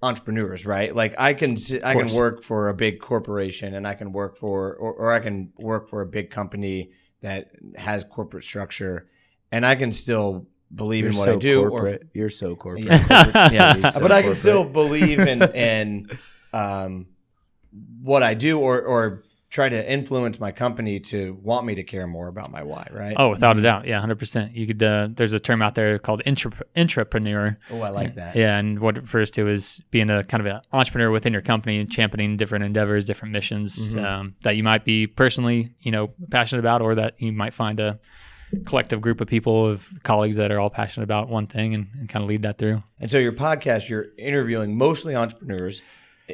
entrepreneurs, 0.03 0.65
right? 0.65 0.95
Like 0.95 1.15
I 1.19 1.35
can 1.35 1.57
si- 1.57 1.83
I 1.83 1.93
can 1.95 2.03
course. 2.03 2.17
work 2.17 2.43
for 2.43 2.69
a 2.69 2.75
big 2.75 3.01
corporation, 3.01 3.75
and 3.75 3.87
I 3.87 3.95
can 3.95 4.13
work 4.13 4.39
for 4.39 4.75
or, 4.77 4.93
or 4.95 5.13
I 5.13 5.21
can 5.21 5.53
work 5.59 5.89
for 5.89 6.01
a 6.01 6.07
big 6.07 6.31
company 6.31 6.93
that 7.23 7.51
has 7.77 8.03
corporate 8.05 8.45
structure, 8.45 9.09
and 9.53 9.65
I 9.67 9.75
can 9.75 9.93
still 9.93 10.47
believe 10.75 11.05
you're 11.05 11.13
in 11.13 11.19
what 11.19 11.25
so 11.27 11.35
I 11.35 11.37
do. 11.37 11.69
corporate. 11.69 12.09
you're 12.15 12.31
so 12.31 12.55
corporate. 12.57 12.85
Yeah, 12.87 13.07
corporate- 13.25 13.35
yeah, 13.53 13.75
he's 13.75 13.95
so 13.95 14.01
but 14.01 14.13
I 14.13 14.23
can 14.23 14.29
corporate. 14.31 14.37
still 14.39 14.65
believe 14.65 15.21
in 15.21 15.43
in 15.55 16.11
um, 16.53 17.07
what 18.03 18.23
I 18.23 18.35
do, 18.35 18.59
or 18.59 18.81
or 18.83 19.25
try 19.51 19.69
to 19.69 19.93
influence 19.93 20.39
my 20.39 20.53
company 20.53 21.01
to 21.01 21.37
want 21.43 21.67
me 21.67 21.75
to 21.75 21.83
care 21.83 22.07
more 22.07 22.29
about 22.29 22.53
my 22.53 22.63
why, 22.63 22.87
right? 22.93 23.17
Oh, 23.19 23.31
without 23.31 23.59
a 23.59 23.63
doubt. 23.63 23.85
Yeah, 23.85 24.01
100%. 24.01 24.55
You 24.55 24.65
could, 24.65 24.81
uh, 24.81 25.09
there's 25.11 25.33
a 25.33 25.41
term 25.41 25.61
out 25.61 25.75
there 25.75 25.99
called 25.99 26.23
intra- 26.25 26.53
intrapreneur. 26.77 27.57
Oh, 27.73 27.81
I 27.83 27.89
like 27.89 28.15
that. 28.15 28.37
Yeah, 28.37 28.59
and 28.59 28.79
what 28.79 28.97
it 28.97 29.01
refers 29.01 29.29
to 29.33 29.49
is 29.49 29.83
being 29.91 30.09
a 30.09 30.23
kind 30.23 30.41
of 30.41 30.47
an 30.55 30.61
entrepreneur 30.73 31.11
within 31.11 31.33
your 31.33 31.43
company 31.43 31.81
and 31.81 31.91
championing 31.91 32.37
different 32.37 32.65
endeavors, 32.65 33.07
different 33.07 33.33
missions 33.33 33.97
um, 33.97 34.37
that 34.43 34.55
you 34.55 34.63
might 34.63 34.85
be 34.85 35.09
personally, 35.09 35.75
you 35.81 35.91
know, 35.91 36.13
passionate 36.31 36.61
about, 36.61 36.81
or 36.81 36.95
that 36.95 37.15
you 37.19 37.33
might 37.33 37.53
find 37.53 37.81
a 37.81 37.99
collective 38.65 39.01
group 39.01 39.21
of 39.21 39.29
people 39.29 39.67
of 39.67 39.89
colleagues 40.03 40.37
that 40.37 40.51
are 40.51 40.59
all 40.59 40.71
passionate 40.71 41.05
about 41.05 41.29
one 41.29 41.47
thing 41.47 41.75
and, 41.75 41.89
and 41.99 42.09
kind 42.09 42.23
of 42.23 42.29
lead 42.29 42.43
that 42.43 42.59
through. 42.59 42.83
And 42.99 43.11
so 43.11 43.19
your 43.19 43.33
podcast, 43.33 43.89
you're 43.89 44.07
interviewing 44.19 44.77
mostly 44.77 45.15
entrepreneurs 45.15 45.83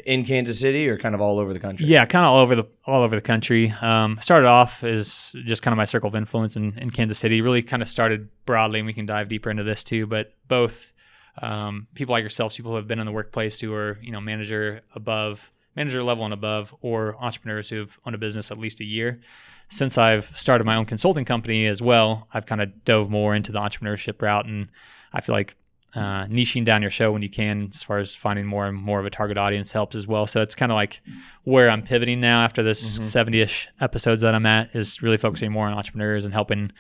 in 0.05 0.25
Kansas 0.25 0.59
City 0.59 0.89
or 0.89 0.99
kind 0.99 1.15
of 1.15 1.21
all 1.21 1.39
over 1.39 1.53
the 1.53 1.61
country. 1.61 1.87
Yeah, 1.87 2.05
kind 2.05 2.25
of 2.25 2.31
all 2.31 2.39
over 2.39 2.55
the 2.55 2.65
all 2.85 3.03
over 3.03 3.15
the 3.15 3.23
country. 3.23 3.73
Um, 3.81 4.19
started 4.21 4.47
off 4.47 4.85
as 4.85 5.35
just 5.45 5.63
kind 5.63 5.73
of 5.73 5.77
my 5.77 5.85
circle 5.85 6.09
of 6.09 6.15
influence 6.15 6.57
in, 6.57 6.79
in 6.79 6.91
Kansas 6.91 7.19
City. 7.19 7.41
Really 7.41 7.63
kind 7.63 7.83
of 7.83 7.89
started 7.89 8.29
broadly, 8.45 8.81
and 8.81 8.87
we 8.87 8.93
can 8.93 9.07
dive 9.07 9.29
deeper 9.29 9.51
into 9.51 9.65
this 9.65 9.85
too. 9.85 10.07
But 10.07 10.35
both 10.49 10.93
um, 11.41 11.87
people 11.95 12.13
like 12.13 12.23
yourselves, 12.23 12.57
people 12.57 12.73
who 12.73 12.77
have 12.77 12.89
been 12.89 12.99
in 12.99 13.07
the 13.07 13.13
workplace, 13.13 13.61
who 13.61 13.73
are 13.75 13.99
you 14.03 14.13
know 14.13 14.21
manager 14.21 14.83
above, 14.95 15.51
manager 15.75 16.03
level 16.03 16.25
and 16.25 16.35
above, 16.35 16.75
or 16.81 17.17
entrepreneurs 17.23 17.69
who 17.69 17.77
have 17.77 17.99
owned 18.05 18.15
a 18.15 18.19
business 18.19 18.51
at 18.51 18.59
least 18.59 18.81
a 18.81 18.85
year. 18.85 19.21
Since 19.69 19.99
I've 19.99 20.37
started 20.37 20.65
my 20.65 20.77
own 20.77 20.85
consulting 20.85 21.25
company 21.25 21.67
as 21.67 21.83
well, 21.83 22.29
I've 22.33 22.47
kind 22.47 22.63
of 22.63 22.85
dove 22.85 23.11
more 23.11 23.35
into 23.35 23.53
the 23.53 23.59
entrepreneurship 23.59 24.23
route, 24.23 24.47
and 24.47 24.69
I 25.13 25.21
feel 25.21 25.35
like 25.35 25.57
uh, 25.97 26.27
niching 26.27 26.65
down 26.65 26.83
your 26.83 26.91
show 26.91 27.11
when 27.11 27.23
you 27.23 27.31
can, 27.31 27.71
as 27.73 27.83
far 27.83 27.99
as 27.99 28.15
finding 28.15 28.45
more 28.45 28.67
and 28.67 28.77
more 28.77 29.01
of 29.01 29.07
a 29.07 29.11
target 29.11 29.39
audience, 29.39 29.73
helps 29.73 29.97
as 29.97 30.07
well. 30.07 30.27
So 30.27 30.43
it's 30.43 30.55
kind 30.55 30.71
of 30.71 30.77
like 30.77 31.01
where 31.45 31.71
I'm 31.71 31.83
pivoting 31.83 32.21
now 32.21 32.45
after 32.45 32.63
this 32.63 32.99
70-ish 32.99 33.69
episodes 33.81 34.21
that 34.21 34.35
I'm 34.35 34.45
at 34.45 34.77
is 34.77 35.01
really 35.03 35.17
focusing 35.17 35.51
more 35.51 35.67
on 35.67 35.73
entrepreneurs 35.73 36.27
and 36.27 36.35
helping 36.35 36.71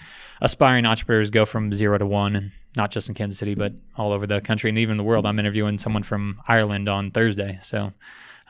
aspiring 0.42 0.84
entrepreneurs 0.84 1.30
go 1.30 1.46
from 1.46 1.72
zero 1.72 1.96
to 1.96 2.06
one, 2.06 2.36
and 2.36 2.50
not 2.76 2.90
just 2.90 3.08
in 3.08 3.14
Kansas 3.14 3.38
City, 3.38 3.54
but 3.54 3.72
all 3.96 4.12
over 4.12 4.26
the 4.26 4.42
country 4.42 4.68
and 4.68 4.78
even 4.78 4.98
the 4.98 5.02
world. 5.02 5.24
I'm 5.24 5.38
interviewing 5.38 5.78
someone 5.78 6.02
from 6.02 6.40
Ireland 6.46 6.88
on 6.88 7.10
Thursday, 7.10 7.58
so 7.62 7.94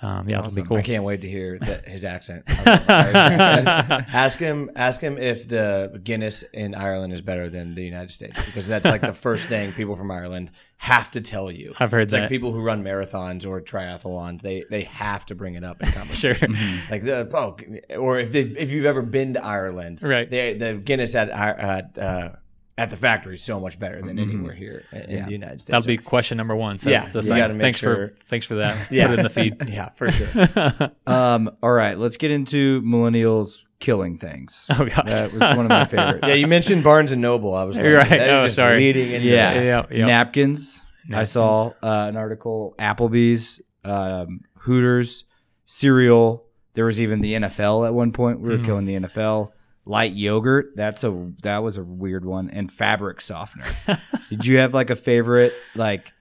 um, 0.03 0.29
yeah, 0.29 0.41
that'll 0.43 0.55
be 0.55 0.63
cool. 0.63 0.77
I 0.77 0.83
can't 0.83 1.05
wait 1.05 1.23
to 1.23 1.29
hear 1.29 1.59
that, 1.59 1.89
his 1.89 2.05
accent. 2.05 2.45
ask 2.49 4.39
him. 4.39 4.71
Ask 4.77 5.01
him 5.01 5.17
if 5.19 5.49
the 5.49 6.01
Guinness 6.05 6.43
in 6.53 6.75
Ireland 6.75 7.13
is 7.13 7.23
better 7.23 7.49
than 7.49 7.75
the 7.75 7.85
United 7.85 8.11
States 8.11 8.45
because 8.45 8.69
that's 8.69 8.85
like 8.85 9.01
the 9.01 9.13
first 9.27 9.49
thing 9.49 9.73
people 9.73 9.97
from 9.97 10.11
Ireland 10.11 10.51
have 10.79 11.11
to 11.13 11.21
tell 11.21 11.51
you. 11.51 11.75
I've 11.79 11.91
heard 11.91 12.03
it's 12.03 12.13
like 12.13 12.23
that. 12.25 12.29
people 12.29 12.53
who 12.53 12.61
run 12.61 12.85
marathons 12.85 13.47
or 13.47 13.61
triathlons. 13.63 14.43
They 14.43 14.65
they 14.71 14.83
have 14.83 15.25
to 15.27 15.35
bring 15.35 15.55
it 15.55 15.65
up 15.65 15.83
in 15.83 15.91
conversation. 15.91 16.55
Sure. 16.55 16.79
Like 16.91 17.03
the 17.05 17.29
oh, 17.33 17.97
or 17.97 18.19
if 18.21 18.33
they 18.33 18.43
if 18.43 18.71
you've 18.71 18.85
ever 18.87 19.03
been 19.03 19.35
to 19.35 19.45
Ireland, 19.45 20.01
Right. 20.03 20.31
they, 20.31 20.55
the 20.55 20.75
Guinness 20.75 21.15
at 21.15 21.31
at 21.31 21.97
uh, 21.99 22.31
at 22.79 22.91
the 22.91 22.97
factory 22.97 23.39
so 23.39 23.59
much 23.59 23.79
better 23.79 24.03
than 24.03 24.19
anywhere 24.19 24.53
here 24.53 24.85
in, 24.93 25.01
in 25.03 25.25
the 25.25 25.31
United 25.33 25.61
States. 25.63 25.71
That'll 25.71 25.87
be 25.87 25.97
question 25.97 26.37
number 26.37 26.55
one. 26.55 26.79
So 26.79 26.91
Yeah, 26.91 27.09
that's 27.09 27.27
you 27.27 27.35
gotta 27.35 27.55
make 27.55 27.63
thanks 27.63 27.81
sure- 27.81 28.09
for 28.09 28.15
thanks 28.29 28.45
for 28.47 28.57
that. 28.57 28.91
yeah, 28.93 29.07
Put 29.09 29.15
it 29.15 29.19
in 29.21 29.23
the 29.25 29.31
feed. 29.31 29.57
yeah, 29.69 29.89
for 29.97 30.11
sure. 30.11 30.93
Um, 31.07 31.51
all 31.63 31.73
right, 31.73 31.97
let's 31.99 32.17
get 32.19 32.31
into 32.31 32.83
millennials 32.83 33.61
killing 33.79 34.19
things. 34.19 34.67
Oh 34.71 34.85
gosh. 34.85 35.05
That 35.07 35.33
was 35.33 35.41
one 35.41 35.61
of 35.61 35.69
my 35.69 35.85
favorites. 35.85 36.27
Yeah, 36.27 36.35
you 36.35 36.47
mentioned 36.47 36.83
Barnes 36.85 37.13
and 37.13 37.23
Noble. 37.23 37.55
I 37.55 37.65
was 37.65 37.77
like, 37.77 37.85
Right. 37.85 38.09
that 38.09 38.21
is 38.21 38.29
Oh, 38.29 38.45
just 38.45 38.57
sorry. 38.57 38.79
leading 38.79 39.11
into 39.13 39.29
Yeah. 39.29 39.55
that. 39.55 39.65
Yeah, 39.93 39.99
yeah. 39.99 40.07
Napkins. 40.07 40.83
I 41.15 41.25
saw 41.25 41.69
uh, 41.83 42.07
an 42.09 42.17
article. 42.17 42.75
Applebee's, 42.79 43.61
um, 43.85 44.41
Hooters, 44.61 45.25
cereal. 45.65 46.45
There 46.75 46.85
was 46.85 47.01
even 47.01 47.21
the 47.21 47.35
NFL 47.35 47.87
at 47.87 47.95
one 47.95 48.13
point. 48.13 48.41
We 48.41 48.49
were 48.51 48.59
Mhm. 48.59 48.65
killing 48.65 48.85
the 48.87 48.95
NFL. 48.97 49.53
Light 49.87 50.13
yogurt. 50.13 50.73
That's 50.77 51.05
a 51.05 51.33
that 51.43 51.59
was 51.59 51.77
a 51.77 51.83
weird 51.85 52.25
one. 52.25 52.51
And 52.51 52.71
fabric 52.73 53.21
softener. 53.21 53.67
Did 54.31 54.45
you 54.45 54.59
have 54.59 54.75
like 54.75 54.91
a 54.91 54.97
favorite 54.97 55.55
like 55.75 56.13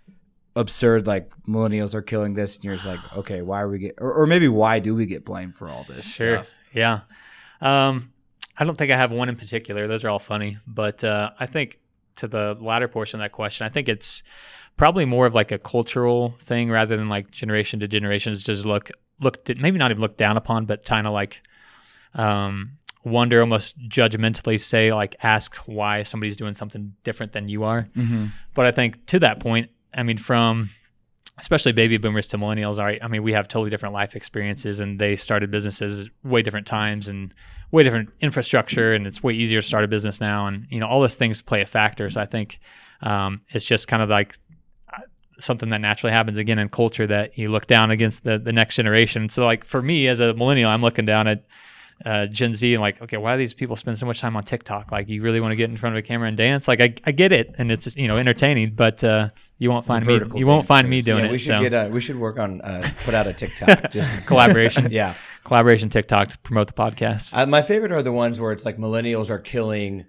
absurd 0.55 1.05
like 1.07 1.29
millennials 1.47 1.93
are 1.93 2.01
killing 2.01 2.33
this 2.33 2.55
and 2.55 2.63
you're 2.63 2.75
just 2.75 2.87
like 2.87 2.99
okay 3.17 3.41
why 3.41 3.61
are 3.61 3.67
we 3.67 3.77
get 3.77 3.95
or, 3.97 4.13
or 4.13 4.25
maybe 4.25 4.47
why 4.47 4.79
do 4.79 4.95
we 4.95 5.05
get 5.05 5.25
blamed 5.25 5.53
for 5.53 5.67
all 5.67 5.85
this 5.89 6.05
Sure. 6.05 6.37
stuff? 6.37 6.49
Yeah. 6.71 6.99
Um, 7.59 8.13
I 8.57 8.63
don't 8.63 8.77
think 8.77 8.89
I 8.91 8.95
have 8.95 9.11
one 9.11 9.27
in 9.27 9.35
particular. 9.35 9.87
Those 9.87 10.03
are 10.05 10.09
all 10.09 10.19
funny, 10.19 10.57
but 10.65 11.03
uh, 11.03 11.31
I 11.39 11.45
think 11.45 11.79
to 12.17 12.27
the 12.29 12.55
latter 12.61 12.87
portion 12.87 13.19
of 13.19 13.25
that 13.25 13.33
question, 13.33 13.65
I 13.65 13.69
think 13.69 13.89
it's 13.89 14.23
probably 14.77 15.03
more 15.03 15.25
of 15.25 15.33
like 15.35 15.51
a 15.51 15.57
cultural 15.59 16.35
thing 16.39 16.69
rather 16.71 16.95
than 16.95 17.09
like 17.09 17.31
generation 17.31 17.81
to 17.81 17.87
generation. 17.89 18.31
Is 18.31 18.43
just 18.43 18.63
look 18.65 18.91
looked 19.19 19.49
at, 19.49 19.57
maybe 19.57 19.77
not 19.77 19.91
even 19.91 19.99
looked 20.01 20.17
down 20.17 20.37
upon, 20.37 20.65
but 20.67 20.85
kind 20.85 21.05
of 21.07 21.11
like 21.11 21.41
um, 22.13 22.77
wonder, 23.05 23.39
almost 23.39 23.77
judgmentally 23.87 24.59
say 24.59 24.91
like 24.91 25.15
ask 25.21 25.55
why 25.67 26.03
somebody's 26.03 26.35
doing 26.35 26.55
something 26.55 26.93
different 27.03 27.31
than 27.31 27.47
you 27.47 27.63
are. 27.63 27.87
Mm-hmm. 27.95 28.27
But 28.53 28.65
I 28.65 28.71
think 28.71 29.05
to 29.07 29.19
that 29.19 29.39
point, 29.39 29.69
I 29.93 30.03
mean, 30.03 30.17
from 30.17 30.71
especially 31.37 31.71
baby 31.71 31.97
boomers 31.97 32.27
to 32.27 32.37
millennials, 32.37 32.79
all 32.79 32.85
right, 32.85 32.99
I 33.01 33.07
mean, 33.07 33.21
we 33.21 33.33
have 33.33 33.47
totally 33.47 33.69
different 33.69 33.93
life 33.93 34.15
experiences 34.15 34.79
and 34.79 34.99
they 34.99 35.15
started 35.15 35.51
businesses 35.51 36.09
way 36.23 36.41
different 36.41 36.65
times 36.65 37.07
and 37.07 37.33
way 37.71 37.83
different 37.83 38.09
infrastructure. 38.21 38.93
And 38.93 39.05
it's 39.05 39.21
way 39.21 39.33
easier 39.33 39.61
to 39.61 39.67
start 39.67 39.83
a 39.83 39.87
business 39.87 40.19
now. 40.19 40.47
And, 40.47 40.65
you 40.69 40.79
know, 40.79 40.87
all 40.87 41.01
those 41.01 41.15
things 41.15 41.41
play 41.41 41.61
a 41.61 41.65
factor. 41.65 42.09
So 42.09 42.21
I 42.21 42.25
think 42.25 42.59
um, 43.01 43.41
it's 43.49 43.65
just 43.65 43.87
kind 43.87 44.01
of 44.01 44.09
like 44.09 44.37
uh, 44.91 45.01
something 45.39 45.69
that 45.69 45.81
naturally 45.81 46.13
happens 46.13 46.37
again 46.37 46.57
in 46.57 46.69
culture 46.69 47.05
that 47.05 47.37
you 47.37 47.49
look 47.49 47.67
down 47.67 47.91
against 47.91 48.23
the, 48.23 48.39
the 48.39 48.53
next 48.53 48.75
generation. 48.75 49.27
So, 49.29 49.45
like, 49.45 49.65
for 49.65 49.81
me 49.81 50.07
as 50.07 50.21
a 50.21 50.33
millennial, 50.33 50.69
I'm 50.71 50.81
looking 50.81 51.05
down 51.05 51.27
at 51.27 51.43
uh, 52.03 52.25
Gen 52.25 52.53
Z 52.55 52.73
and 52.73 52.81
like, 52.81 53.01
okay, 53.01 53.17
why 53.17 53.35
do 53.35 53.39
these 53.39 53.53
people 53.53 53.75
spend 53.75 53.97
so 53.97 54.05
much 54.05 54.19
time 54.19 54.35
on 54.35 54.43
TikTok? 54.43 54.91
Like, 54.91 55.07
you 55.07 55.21
really 55.21 55.39
want 55.39 55.51
to 55.53 55.55
get 55.55 55.69
in 55.69 55.77
front 55.77 55.95
of 55.95 55.99
a 55.99 56.01
camera 56.01 56.27
and 56.27 56.35
dance? 56.35 56.67
Like, 56.67 56.81
I, 56.81 56.93
I 57.05 57.11
get 57.11 57.31
it, 57.31 57.55
and 57.57 57.71
it's 57.71 57.95
you 57.95 58.07
know 58.07 58.17
entertaining, 58.17 58.71
but 58.75 59.03
uh, 59.03 59.29
you 59.59 59.69
won't 59.69 59.85
find 59.85 60.05
me. 60.05 60.19
You 60.35 60.45
won't 60.47 60.61
dance 60.63 60.67
find 60.67 60.89
me 60.89 61.01
doing 61.01 61.19
Yeah, 61.23 61.29
it. 61.29 61.31
we 61.31 61.37
should 61.37 61.57
so. 61.57 61.61
get 61.69 61.73
a, 61.73 61.89
we 61.89 62.01
should 62.01 62.17
work 62.17 62.37
on 62.39 62.61
uh, 62.61 62.87
put 63.03 63.13
out 63.13 63.27
a 63.27 63.33
TikTok 63.33 63.91
just 63.91 64.27
collaboration. 64.27 64.87
Yeah, 64.91 65.13
collaboration 65.43 65.89
TikTok 65.89 66.29
to 66.29 66.37
promote 66.39 66.67
the 66.67 66.73
podcast. 66.73 67.35
uh, 67.35 67.45
my 67.45 67.61
favorite 67.61 67.91
are 67.91 68.01
the 68.03 68.11
ones 68.11 68.39
where 68.41 68.51
it's 68.51 68.65
like 68.65 68.77
millennials 68.77 69.29
are 69.29 69.39
killing 69.39 70.05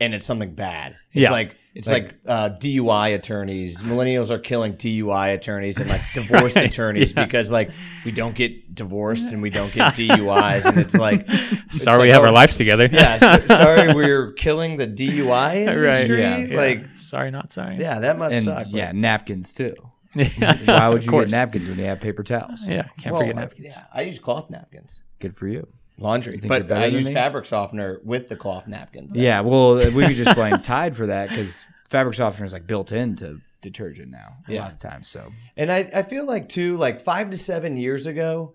and 0.00 0.14
it's 0.14 0.26
something 0.26 0.54
bad. 0.54 0.92
It's 1.12 1.22
Yeah. 1.22 1.30
like 1.30 1.56
it's 1.76 1.88
like, 1.88 2.14
uh, 2.24 2.50
DUI 2.50 3.16
attorneys. 3.16 3.82
Millennials 3.82 4.30
are 4.30 4.38
killing 4.38 4.74
DUI 4.74 5.34
attorneys 5.34 5.80
and 5.80 5.90
like 5.90 6.02
divorce 6.14 6.54
attorneys 6.68 7.12
Yeah. 7.16 7.24
because 7.24 7.50
like 7.50 7.72
we 8.04 8.12
don't 8.12 8.36
get 8.36 8.76
divorced 8.76 9.32
and 9.32 9.42
we 9.42 9.50
don't 9.50 9.72
get 9.72 9.94
DUIs, 9.94 10.66
and 10.66 10.78
it's 10.78 10.94
like 10.94 11.24
it's 11.28 11.82
Sorry 11.82 12.02
we 12.06 12.10
have 12.10 12.22
oh, 12.22 12.26
our 12.26 12.32
lives 12.32 12.56
together. 12.56 12.88
Yeah, 12.92 13.18
so, 13.18 13.46
sorry 13.56 13.92
we're 13.92 14.32
killing 14.34 14.76
the 14.76 14.86
DUI 14.86 15.66
industry. 15.66 16.20
Yeah. 16.20 16.36
Yeah. 16.38 16.56
Like 16.56 16.84
sorry, 16.98 17.32
not 17.32 17.52
sorry. 17.52 17.76
yeah, 17.80 17.98
that 17.98 18.18
must 18.18 18.34
And 18.36 18.44
suck. 18.44 18.66
yeah, 18.70 18.92
napkins 18.92 19.52
too. 19.52 19.74
Why 20.14 20.88
would 20.90 21.04
you 21.04 21.10
get 21.10 21.30
napkins 21.32 21.68
when 21.68 21.76
you 21.78 21.86
have 21.86 22.00
paper 22.00 22.22
towels? 22.22 22.68
Yeah, 22.68 22.86
can't 22.98 23.14
Well, 23.14 23.22
forget 23.22 23.34
napkins. 23.34 23.74
Yeah, 23.76 23.84
I 23.92 24.02
use 24.02 24.20
cloth 24.20 24.48
napkins. 24.48 25.02
Good 25.18 25.36
for 25.36 25.48
you. 25.48 25.66
Laundry, 25.98 26.38
but 26.38 26.70
I 26.72 26.86
use 26.86 27.08
fabric 27.10 27.46
softener 27.46 28.00
with 28.04 28.28
the 28.28 28.36
cloth 28.36 28.66
napkins. 28.66 29.14
Yeah, 29.14 29.40
well, 29.40 29.76
we 29.76 30.06
could 30.06 30.16
just 30.16 30.34
blame 30.36 30.58
Tide 30.60 30.96
for 30.96 31.06
that 31.06 31.28
because 31.28 31.64
fabric 31.88 32.14
softener 32.16 32.44
is 32.46 32.52
like 32.52 32.66
built 32.66 32.90
into 32.92 33.40
detergent 33.62 34.10
now 34.10 34.32
a 34.48 34.52
Yeah. 34.52 34.62
lot 34.62 34.72
of 34.72 34.78
times. 34.78 35.08
So 35.08 35.30
And 35.56 35.70
I, 35.70 35.88
I 35.94 36.02
feel 36.02 36.26
like 36.26 36.48
too, 36.48 36.76
like 36.76 37.00
five 37.00 37.30
to 37.30 37.36
seven 37.36 37.76
years 37.76 38.06
ago, 38.06 38.54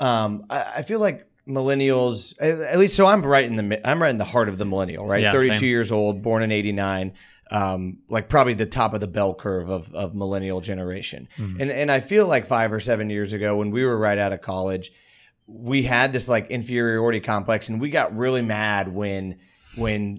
um, 0.00 0.46
I, 0.48 0.72
I 0.76 0.82
feel 0.82 0.98
like 0.98 1.26
millennials, 1.46 2.34
at 2.40 2.78
least 2.78 2.96
so 2.96 3.06
I'm 3.06 3.24
right 3.24 3.44
in 3.44 3.56
the 3.56 3.88
I'm 3.88 4.00
right 4.02 4.10
in 4.10 4.18
the 4.18 4.24
heart 4.24 4.48
of 4.48 4.58
the 4.58 4.64
millennial, 4.64 5.06
right? 5.06 5.22
Yeah, 5.22 5.32
32 5.32 5.56
same. 5.56 5.64
years 5.68 5.92
old, 5.92 6.22
born 6.22 6.42
in 6.42 6.52
89. 6.52 7.12
Um, 7.50 8.00
like 8.10 8.28
probably 8.28 8.52
the 8.54 8.66
top 8.66 8.92
of 8.92 9.00
the 9.00 9.06
bell 9.06 9.34
curve 9.34 9.70
of, 9.70 9.92
of 9.94 10.14
millennial 10.14 10.60
generation. 10.60 11.28
Mm-hmm. 11.38 11.60
And 11.62 11.70
and 11.70 11.90
I 11.90 12.00
feel 12.00 12.26
like 12.26 12.44
five 12.46 12.72
or 12.72 12.80
seven 12.80 13.08
years 13.08 13.32
ago 13.32 13.56
when 13.56 13.70
we 13.70 13.86
were 13.86 13.96
right 13.96 14.18
out 14.18 14.32
of 14.34 14.42
college, 14.42 14.92
we 15.50 15.82
had 15.82 16.12
this 16.12 16.28
like 16.28 16.50
inferiority 16.50 17.20
complex 17.20 17.68
and 17.70 17.80
we 17.80 17.88
got 17.90 18.14
really 18.16 18.42
mad 18.42 18.88
when 18.94 19.38
when 19.76 20.18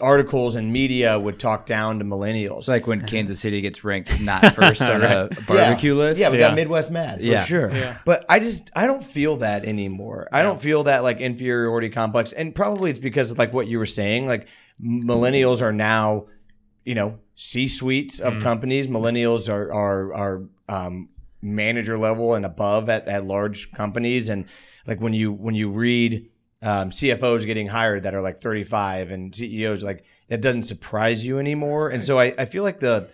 articles 0.00 0.56
and 0.56 0.72
media 0.72 1.18
would 1.18 1.38
talk 1.38 1.66
down 1.66 1.98
to 1.98 2.04
millennials. 2.06 2.60
it's 2.60 2.68
like 2.68 2.86
when 2.86 3.04
Kansas 3.06 3.38
City 3.38 3.60
gets 3.60 3.84
ranked 3.84 4.18
not 4.22 4.54
first 4.54 4.80
on 4.80 5.02
a 5.02 5.28
barbecue 5.46 5.92
yeah. 5.92 5.98
list. 5.98 6.20
Yeah, 6.20 6.30
we 6.30 6.38
Yeah. 6.38 6.48
got 6.48 6.54
Midwest 6.54 6.90
mad 6.90 7.18
for 7.18 7.24
Yeah. 7.24 7.44
sure. 7.44 7.70
Yeah. 7.74 7.98
But 8.06 8.24
I 8.28 8.38
just 8.38 8.70
I 8.74 8.86
don't 8.86 9.04
feel 9.04 9.36
that 9.38 9.64
anymore. 9.66 10.28
I 10.32 10.42
don't 10.42 10.58
feel 10.60 10.84
that 10.84 11.02
like 11.02 11.20
inferiority 11.20 11.90
complex, 11.90 12.32
and 12.32 12.54
probably 12.54 12.90
it's 12.90 13.00
because 13.00 13.30
of 13.30 13.36
like 13.38 13.52
what 13.52 13.66
you 13.66 13.78
were 13.78 13.84
saying. 13.86 14.26
Like 14.26 14.48
millennials 14.82 15.60
are 15.60 15.72
now, 15.72 16.26
you 16.84 16.94
know, 16.94 17.18
C 17.34 17.68
suites 17.68 18.20
of 18.20 18.40
companies. 18.42 18.86
Millennials 18.86 19.52
are 19.52 19.70
are 19.72 20.14
are 20.14 20.42
um, 20.68 21.10
manager 21.42 21.98
level 21.98 22.34
and 22.34 22.46
above 22.46 22.88
at, 22.88 23.06
at 23.08 23.24
large 23.24 23.72
companies, 23.72 24.28
and 24.30 24.46
like 24.86 25.00
when 25.00 25.12
you 25.12 25.32
when 25.32 25.54
you 25.54 25.70
read 25.70 26.28
um, 26.62 26.90
CFOs 26.90 27.46
getting 27.46 27.68
hired 27.68 28.02
that 28.02 28.14
are 28.14 28.20
like 28.20 28.38
35 28.38 29.10
and 29.10 29.34
CEOs 29.34 29.82
like 29.82 30.04
that 30.28 30.40
doesn't 30.42 30.64
surprise 30.64 31.24
you 31.24 31.38
anymore. 31.38 31.88
And 31.88 32.04
so 32.04 32.18
I, 32.18 32.34
I 32.38 32.44
feel 32.44 32.62
like 32.62 32.80
the 32.80 33.08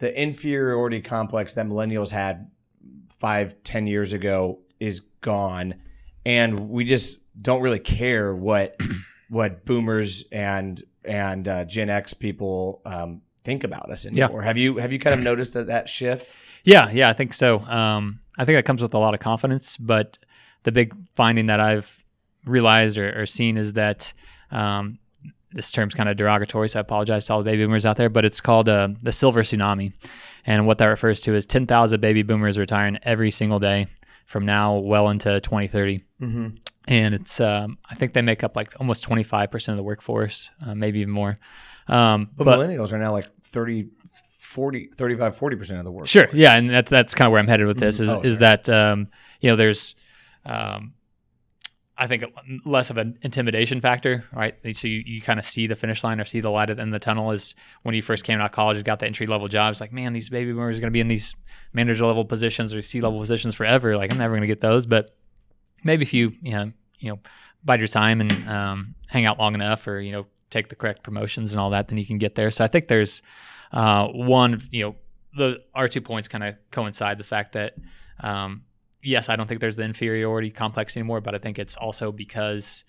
the 0.00 0.20
inferiority 0.20 1.00
complex 1.00 1.54
that 1.54 1.66
millennials 1.66 2.10
had 2.10 2.50
five, 3.18 3.62
ten 3.64 3.86
years 3.86 4.12
ago 4.12 4.60
is 4.78 5.00
gone, 5.20 5.74
and 6.24 6.58
we 6.70 6.84
just 6.84 7.18
don't 7.40 7.60
really 7.62 7.78
care 7.78 8.34
what 8.34 8.76
what 9.28 9.64
boomers 9.64 10.24
and 10.32 10.82
and 11.04 11.48
uh, 11.48 11.64
Gen 11.64 11.88
X 11.90 12.12
people 12.14 12.82
um, 12.84 13.22
think 13.44 13.64
about 13.64 13.90
us 13.90 14.04
Yeah. 14.04 14.24
anymore. 14.24 14.42
Have 14.42 14.56
you 14.58 14.76
have 14.78 14.92
you 14.92 14.98
kind 14.98 15.14
of 15.14 15.22
noticed 15.24 15.54
that, 15.54 15.66
that 15.68 15.88
shift? 15.88 16.34
Yeah, 16.64 16.90
yeah, 16.90 17.08
I 17.08 17.12
think 17.14 17.32
so. 17.34 17.60
Um, 17.60 18.20
I 18.38 18.44
think 18.44 18.56
that 18.58 18.64
comes 18.66 18.82
with 18.82 18.92
a 18.94 18.98
lot 18.98 19.14
of 19.14 19.20
confidence, 19.20 19.76
but 19.78 20.18
the 20.62 20.72
big 20.72 20.94
finding 21.14 21.46
that 21.46 21.60
I've 21.60 22.02
realized 22.44 22.98
or, 22.98 23.22
or 23.22 23.26
seen 23.26 23.56
is 23.56 23.74
that 23.74 24.12
um, 24.50 24.98
this 25.52 25.70
term's 25.72 25.94
kind 25.94 26.08
of 26.08 26.16
derogatory, 26.16 26.68
so 26.68 26.78
I 26.78 26.82
apologize 26.82 27.26
to 27.26 27.34
all 27.34 27.42
the 27.42 27.50
baby 27.50 27.64
boomers 27.64 27.86
out 27.86 27.96
there, 27.96 28.08
but 28.08 28.24
it's 28.24 28.40
called 28.40 28.68
uh, 28.68 28.88
the 29.02 29.12
silver 29.12 29.42
tsunami. 29.42 29.92
And 30.46 30.66
what 30.66 30.78
that 30.78 30.86
refers 30.86 31.20
to 31.22 31.34
is 31.34 31.44
10,000 31.46 32.00
baby 32.00 32.22
boomers 32.22 32.58
retiring 32.58 32.98
every 33.02 33.30
single 33.30 33.58
day 33.58 33.88
from 34.26 34.46
now 34.46 34.78
well 34.78 35.08
into 35.08 35.40
2030. 35.40 36.04
Mm-hmm. 36.20 36.48
And 36.88 37.14
it's, 37.14 37.40
um, 37.40 37.78
I 37.88 37.94
think 37.94 38.14
they 38.14 38.22
make 38.22 38.42
up 38.42 38.56
like 38.56 38.74
almost 38.80 39.06
25% 39.08 39.68
of 39.68 39.76
the 39.76 39.82
workforce, 39.82 40.50
uh, 40.64 40.74
maybe 40.74 41.00
even 41.00 41.12
more. 41.12 41.36
Um, 41.88 42.30
But, 42.36 42.46
millennials 42.46 42.92
are 42.92 42.98
now 42.98 43.12
like 43.12 43.26
30, 43.42 43.88
40, 44.32 44.90
35, 44.96 45.36
40 45.36 45.56
percent 45.56 45.78
of 45.78 45.84
the 45.84 45.92
work. 45.92 46.06
Sure. 46.06 46.28
Yeah, 46.32 46.54
and 46.54 46.70
that, 46.70 46.86
that's 46.86 47.14
kind 47.14 47.26
of 47.26 47.32
where 47.32 47.40
I'm 47.40 47.48
headed 47.48 47.66
with 47.66 47.78
this. 47.78 48.00
Is 48.00 48.08
Oh, 48.08 48.20
is 48.22 48.38
that 48.38 48.68
um, 48.68 49.08
you 49.40 49.50
know 49.50 49.56
there's, 49.56 49.94
um, 50.44 50.94
I 52.00 52.06
think 52.06 52.24
less 52.64 52.88
of 52.88 52.96
an 52.96 53.18
intimidation 53.20 53.82
factor, 53.82 54.24
right? 54.32 54.54
So 54.74 54.88
you, 54.88 55.02
you 55.04 55.20
kind 55.20 55.38
of 55.38 55.44
see 55.44 55.66
the 55.66 55.74
finish 55.74 56.02
line 56.02 56.18
or 56.18 56.24
see 56.24 56.40
the 56.40 56.50
light 56.50 56.70
at 56.70 56.76
the 56.76 56.82
end 56.82 56.94
of 56.94 57.00
the 57.00 57.04
tunnel. 57.04 57.30
Is 57.30 57.54
when 57.82 57.94
you 57.94 58.00
first 58.00 58.24
came 58.24 58.40
out 58.40 58.46
of 58.46 58.52
college, 58.52 58.78
and 58.78 58.86
got 58.86 59.00
the 59.00 59.06
entry 59.06 59.26
level 59.26 59.48
jobs. 59.48 59.82
Like, 59.82 59.92
man, 59.92 60.14
these 60.14 60.30
baby 60.30 60.52
boomers 60.52 60.78
are 60.78 60.80
going 60.80 60.90
to 60.90 60.94
be 60.94 61.00
in 61.00 61.08
these 61.08 61.34
manager 61.74 62.06
level 62.06 62.24
positions 62.24 62.72
or 62.72 62.80
C 62.80 63.02
level 63.02 63.20
positions 63.20 63.54
forever. 63.54 63.98
Like, 63.98 64.10
I'm 64.10 64.16
never 64.16 64.32
going 64.32 64.40
to 64.40 64.46
get 64.46 64.62
those. 64.62 64.86
But 64.86 65.14
maybe 65.84 66.02
if 66.02 66.14
you 66.14 66.32
you 66.40 66.52
know 66.52 66.72
you 66.98 67.10
know 67.10 67.18
bide 67.62 67.80
your 67.80 67.88
time 67.88 68.22
and 68.22 68.48
um, 68.48 68.94
hang 69.08 69.26
out 69.26 69.38
long 69.38 69.54
enough, 69.54 69.86
or 69.86 70.00
you 70.00 70.12
know 70.12 70.26
take 70.48 70.68
the 70.68 70.76
correct 70.76 71.02
promotions 71.02 71.52
and 71.52 71.60
all 71.60 71.70
that, 71.70 71.88
then 71.88 71.98
you 71.98 72.06
can 72.06 72.16
get 72.16 72.34
there. 72.34 72.50
So 72.50 72.64
I 72.64 72.66
think 72.66 72.88
there's 72.88 73.20
uh, 73.72 74.08
one, 74.08 74.66
you 74.70 74.84
know, 74.84 74.96
the 75.36 75.62
our 75.74 75.86
two 75.86 76.00
points 76.00 76.28
kind 76.28 76.44
of 76.44 76.54
coincide. 76.70 77.18
The 77.18 77.24
fact 77.24 77.52
that 77.52 77.74
um, 78.20 78.64
yes, 79.02 79.28
I 79.28 79.36
don't 79.36 79.46
think 79.46 79.60
there's 79.60 79.76
the 79.76 79.82
inferiority 79.82 80.50
complex 80.50 80.96
anymore, 80.96 81.20
but 81.20 81.34
I 81.34 81.38
think 81.38 81.58
it's 81.58 81.76
also 81.76 82.12
because 82.12 82.84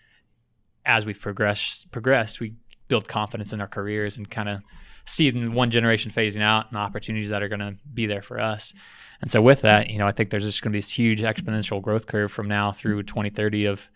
as 0.86 1.06
we've 1.06 1.20
progressed 1.20 1.92
progressed, 1.92 2.40
we 2.40 2.56
build 2.88 3.08
confidence 3.08 3.54
in 3.54 3.62
our 3.62 3.68
careers 3.68 4.18
and 4.18 4.30
kind 4.30 4.50
of 4.50 4.62
see 5.06 5.32
one 5.32 5.72
generation 5.72 6.12
phasing 6.12 6.42
out 6.42 6.68
and 6.68 6.76
the 6.76 6.80
opportunities 6.80 7.30
that 7.30 7.42
are 7.42 7.48
going 7.48 7.60
to 7.60 7.76
be 7.94 8.06
there 8.06 8.22
for 8.22 8.40
us. 8.40 8.74
And 9.22 9.32
so 9.32 9.42
with 9.42 9.62
that, 9.62 9.90
you 9.90 9.98
know, 9.98 10.08
I 10.08 10.12
think 10.12 10.30
there's 10.30 10.46
just 10.46 10.62
going 10.62 10.72
to 10.72 10.76
be 10.76 10.80
this 10.80 10.90
huge 10.90 11.22
exponential 11.22 11.82
growth 11.82 12.08
curve 12.08 12.32
from 12.32 12.48
now 12.48 12.72
through 12.72 13.04
2030 13.04 13.66
of 13.66 13.90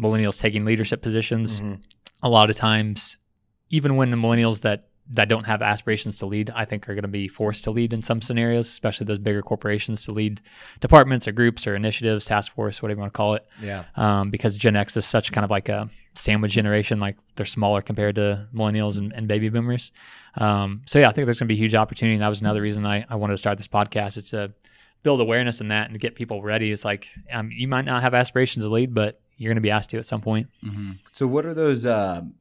millennials 0.00 0.40
taking 0.40 0.64
leadership 0.64 1.02
positions. 1.02 1.60
Mm-hmm. 1.60 1.74
A 2.22 2.28
lot 2.28 2.50
of 2.50 2.56
times, 2.56 3.16
even 3.70 3.96
when 3.96 4.10
the 4.10 4.16
millennials 4.16 4.60
that 4.60 4.88
that 5.10 5.28
don't 5.28 5.44
have 5.44 5.62
aspirations 5.62 6.18
to 6.18 6.26
lead, 6.26 6.50
I 6.54 6.64
think 6.64 6.88
are 6.88 6.94
going 6.94 7.02
to 7.02 7.08
be 7.08 7.28
forced 7.28 7.64
to 7.64 7.70
lead 7.70 7.92
in 7.92 8.02
some 8.02 8.22
scenarios, 8.22 8.68
especially 8.68 9.04
those 9.04 9.18
bigger 9.18 9.42
corporations 9.42 10.04
to 10.04 10.12
lead 10.12 10.40
departments 10.80 11.26
or 11.26 11.32
groups 11.32 11.66
or 11.66 11.74
initiatives, 11.74 12.24
task 12.24 12.54
force, 12.54 12.80
whatever 12.80 12.98
you 12.98 13.00
want 13.00 13.12
to 13.12 13.16
call 13.16 13.34
it. 13.34 13.46
Yeah. 13.60 13.84
Um, 13.96 14.30
because 14.30 14.56
Gen 14.56 14.76
X 14.76 14.96
is 14.96 15.04
such 15.04 15.32
kind 15.32 15.44
of 15.44 15.50
like 15.50 15.68
a 15.68 15.90
sandwich 16.14 16.52
generation, 16.52 17.00
like 17.00 17.16
they're 17.36 17.46
smaller 17.46 17.82
compared 17.82 18.14
to 18.14 18.46
millennials 18.54 18.96
and, 18.96 19.12
and 19.12 19.26
baby 19.26 19.48
boomers. 19.48 19.92
Um, 20.36 20.82
so 20.86 20.98
yeah, 20.98 21.08
I 21.08 21.12
think 21.12 21.26
there's 21.26 21.38
going 21.38 21.48
to 21.48 21.54
be 21.54 21.58
a 21.58 21.62
huge 21.62 21.74
opportunity. 21.74 22.14
And 22.14 22.22
that 22.22 22.28
was 22.28 22.40
another 22.40 22.62
reason 22.62 22.86
I, 22.86 23.04
I 23.10 23.16
wanted 23.16 23.34
to 23.34 23.38
start 23.38 23.58
this 23.58 23.68
podcast. 23.68 24.16
It's 24.16 24.30
to 24.30 24.52
build 25.02 25.20
awareness 25.20 25.60
in 25.60 25.68
that 25.68 25.90
and 25.90 25.98
get 25.98 26.14
people 26.14 26.42
ready. 26.42 26.70
It's 26.70 26.84
like 26.84 27.08
um, 27.32 27.50
you 27.50 27.66
might 27.66 27.84
not 27.84 28.02
have 28.02 28.14
aspirations 28.14 28.64
to 28.64 28.70
lead, 28.70 28.94
but 28.94 29.20
you're 29.36 29.50
going 29.50 29.56
to 29.56 29.62
be 29.62 29.70
asked 29.70 29.90
to 29.90 29.98
at 29.98 30.06
some 30.06 30.20
point. 30.20 30.46
So 31.12 31.26
what 31.26 31.44
are 31.44 31.54
those? 31.54 31.86
Um, 31.86 32.34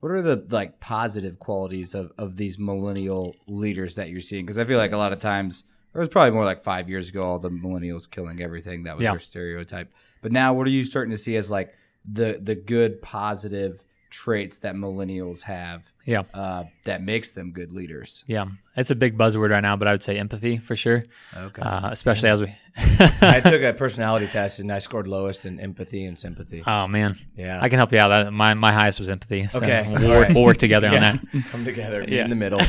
what 0.00 0.12
are 0.12 0.22
the 0.22 0.44
like 0.50 0.80
positive 0.80 1.38
qualities 1.38 1.94
of 1.94 2.12
of 2.18 2.36
these 2.36 2.58
millennial 2.58 3.34
leaders 3.46 3.94
that 3.96 4.08
you're 4.10 4.20
seeing? 4.20 4.44
Because 4.46 4.58
I 4.58 4.64
feel 4.64 4.78
like 4.78 4.92
a 4.92 4.96
lot 4.96 5.12
of 5.12 5.18
times, 5.18 5.64
it 5.94 5.98
was 5.98 6.08
probably 6.08 6.32
more 6.32 6.44
like 6.44 6.62
five 6.62 6.88
years 6.88 7.08
ago, 7.08 7.22
all 7.22 7.38
the 7.38 7.50
millennials 7.50 8.10
killing 8.10 8.40
everything. 8.40 8.84
That 8.84 8.96
was 8.96 9.04
Yeah. 9.04 9.12
their 9.12 9.20
stereotype. 9.20 9.92
But 10.22 10.32
now, 10.32 10.52
what 10.54 10.66
are 10.66 10.70
you 10.70 10.84
starting 10.84 11.10
to 11.12 11.18
see 11.18 11.36
as 11.36 11.50
like 11.50 11.72
the 12.04 12.38
the 12.42 12.54
good 12.54 13.02
positive 13.02 13.82
traits 14.10 14.58
that 14.60 14.74
millennials 14.74 15.42
have? 15.42 15.82
Yeah. 16.08 16.22
uh, 16.32 16.64
that 16.84 17.02
makes 17.02 17.30
them 17.32 17.52
good 17.52 17.72
leaders. 17.72 18.24
Yeah, 18.26 18.46
it's 18.76 18.90
a 18.90 18.94
big 18.94 19.18
buzzword 19.18 19.50
right 19.50 19.60
now, 19.60 19.76
but 19.76 19.86
I 19.88 19.92
would 19.92 20.02
say 20.02 20.18
empathy 20.18 20.56
for 20.56 20.74
sure, 20.74 21.04
Okay. 21.36 21.60
uh, 21.62 21.90
especially 21.90 22.30
as 22.30 22.40
we. 22.40 22.48
I 22.76 23.40
took 23.44 23.62
a 23.70 23.74
personality 23.74 24.26
test 24.26 24.58
and 24.58 24.72
I 24.72 24.78
scored 24.78 25.06
lowest 25.06 25.44
in 25.44 25.60
empathy 25.60 26.04
and 26.04 26.18
sympathy. 26.18 26.62
oh 26.66 26.88
man, 26.88 27.18
Yeah. 27.36 27.60
I 27.60 27.68
can 27.68 27.76
help 27.78 27.92
you 27.92 27.98
out. 27.98 28.32
My 28.32 28.54
my 28.54 28.72
highest 28.72 28.98
was 28.98 29.08
empathy. 29.10 29.48
So 29.48 29.58
Okay. 29.58 29.84
we'll, 29.86 30.08
work, 30.08 30.26
right. 30.28 30.34
we'll 30.34 30.44
work 30.44 30.56
together 30.56 30.88
on 30.88 30.94
that. 31.00 31.20
Come 31.50 31.64
together 31.66 32.00
meet 32.00 32.10
Yeah. 32.10 32.24
in 32.24 32.30
the 32.30 32.36
middle. 32.36 32.60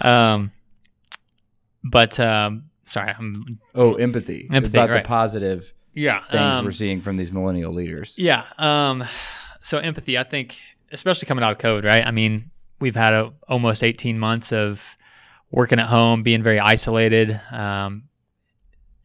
um, 0.00 0.50
but 1.84 2.18
um, 2.18 2.70
sorry, 2.86 3.12
I'm 3.16 3.58
oh, 3.74 3.94
empathy. 3.94 4.46
It's 4.46 4.54
Empathy, 4.54 4.78
about 4.78 4.90
right. 4.90 5.02
the 5.02 5.08
positive 5.08 5.72
yeah. 5.94 6.20
things 6.30 6.40
um, 6.42 6.64
we're 6.64 6.70
seeing 6.70 7.00
from 7.02 7.16
these 7.18 7.30
millennial 7.32 7.72
leaders. 7.74 8.18
Yeah. 8.18 8.44
Um, 8.56 9.04
so 9.62 9.78
empathy, 9.78 10.16
I 10.16 10.22
think, 10.24 10.56
especially 10.92 11.26
coming 11.26 11.44
out 11.44 11.52
of 11.52 11.58
COVID, 11.58 11.84
right? 11.84 12.06
I 12.06 12.10
mean, 12.10 12.50
we've 12.80 12.96
had 12.96 13.14
a, 13.14 13.32
almost 13.48 13.82
18 13.82 14.18
months 14.18 14.52
of 14.52 14.96
working 15.50 15.78
at 15.78 15.86
home, 15.86 16.22
being 16.22 16.42
very 16.42 16.58
isolated, 16.58 17.40
um, 17.50 18.04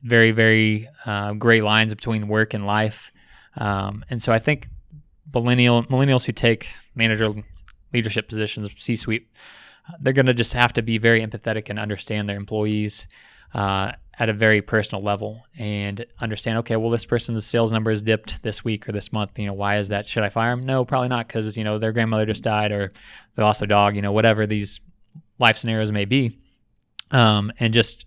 very, 0.02 0.32
very 0.32 0.88
uh, 1.06 1.34
gray 1.34 1.62
lines 1.62 1.94
between 1.94 2.28
work 2.28 2.54
and 2.54 2.66
life. 2.66 3.12
Um, 3.56 4.04
and 4.10 4.22
so 4.22 4.34
I 4.34 4.40
think 4.40 4.68
millennial 5.34 5.84
millennials 5.86 6.26
who 6.26 6.32
take 6.32 6.68
manager 6.96 7.30
leadership 7.94 8.28
positions, 8.28 8.70
C-suite, 8.78 9.28
they're 10.00 10.14
going 10.14 10.26
to 10.26 10.34
just 10.34 10.54
have 10.54 10.74
to 10.74 10.82
be 10.82 10.98
very 10.98 11.26
empathetic 11.26 11.70
and 11.70 11.80
understand 11.80 12.28
their 12.28 12.38
employees. 12.38 13.08
Uh, 13.54 13.94
at 14.20 14.30
a 14.30 14.34
very 14.34 14.62
personal 14.62 15.04
level 15.04 15.44
and 15.58 16.06
understand 16.20 16.60
okay 16.60 16.76
well 16.76 16.92
this 16.92 17.06
person's 17.06 17.46
sales 17.46 17.72
number 17.72 17.90
has 17.90 18.02
dipped 18.02 18.44
this 18.44 18.64
week 18.64 18.88
or 18.88 18.92
this 18.92 19.12
month 19.12 19.38
you 19.40 19.46
know 19.48 19.54
why 19.54 19.78
is 19.78 19.88
that? 19.90 20.06
Should 20.06 20.24
i 20.24 20.30
fire 20.30 20.56
them 20.56 20.66
no 20.66 20.86
probably 20.86 21.10
not 21.10 21.28
because 21.28 21.58
you 21.58 21.64
know 21.64 21.80
their 21.80 21.92
grandmother 21.92 22.26
just 22.26 22.44
died 22.44 22.72
or 22.72 22.92
they 23.36 23.44
lost 23.44 23.60
their 23.60 23.68
dog 23.68 23.96
you 23.96 24.02
know 24.02 24.12
whatever 24.12 24.46
these 24.46 24.82
life 25.40 25.58
scenarios 25.58 25.92
may 25.92 26.06
be. 26.06 26.40
Um, 27.12 27.52
and 27.60 27.74
just 27.74 28.06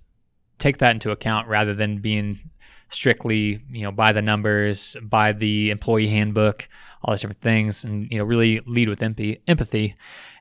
take 0.58 0.78
that 0.78 0.92
into 0.92 1.10
account 1.10 1.48
rather 1.48 1.74
than 1.74 1.98
being 1.98 2.50
strictly 2.88 3.60
you 3.70 3.82
know 3.82 3.90
by 3.90 4.12
the 4.12 4.22
numbers 4.22 4.96
by 5.02 5.32
the 5.32 5.70
employee 5.70 6.06
handbook 6.06 6.68
all 7.02 7.12
these 7.12 7.20
different 7.20 7.40
things 7.40 7.82
and 7.82 8.08
you 8.12 8.18
know 8.18 8.24
really 8.24 8.60
lead 8.60 8.88
with 8.88 9.02
empathy 9.02 9.40
empathy. 9.46 9.94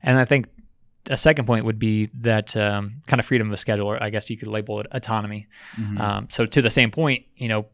And 0.04 0.18
i 0.20 0.26
think 0.26 0.48
a 1.10 1.18
second 1.18 1.46
point 1.46 1.66
would 1.66 1.80
be 1.80 2.10
that 2.22 2.56
um, 2.58 3.02
kind 3.08 3.20
of 3.20 3.26
freedom 3.26 3.52
of 3.52 3.60
schedule, 3.60 3.88
or 3.88 4.02
I 4.02 4.10
guess 4.10 4.30
you 4.30 4.38
could 4.38 4.48
label 4.48 4.80
it 4.80 4.88
autonomy. 4.92 5.48
Um, 6.02 6.28
so 6.30 6.46
to 6.46 6.62
the 6.62 6.70
same 6.70 6.92
point, 6.92 7.26
you 7.36 7.48
know, 7.48 7.68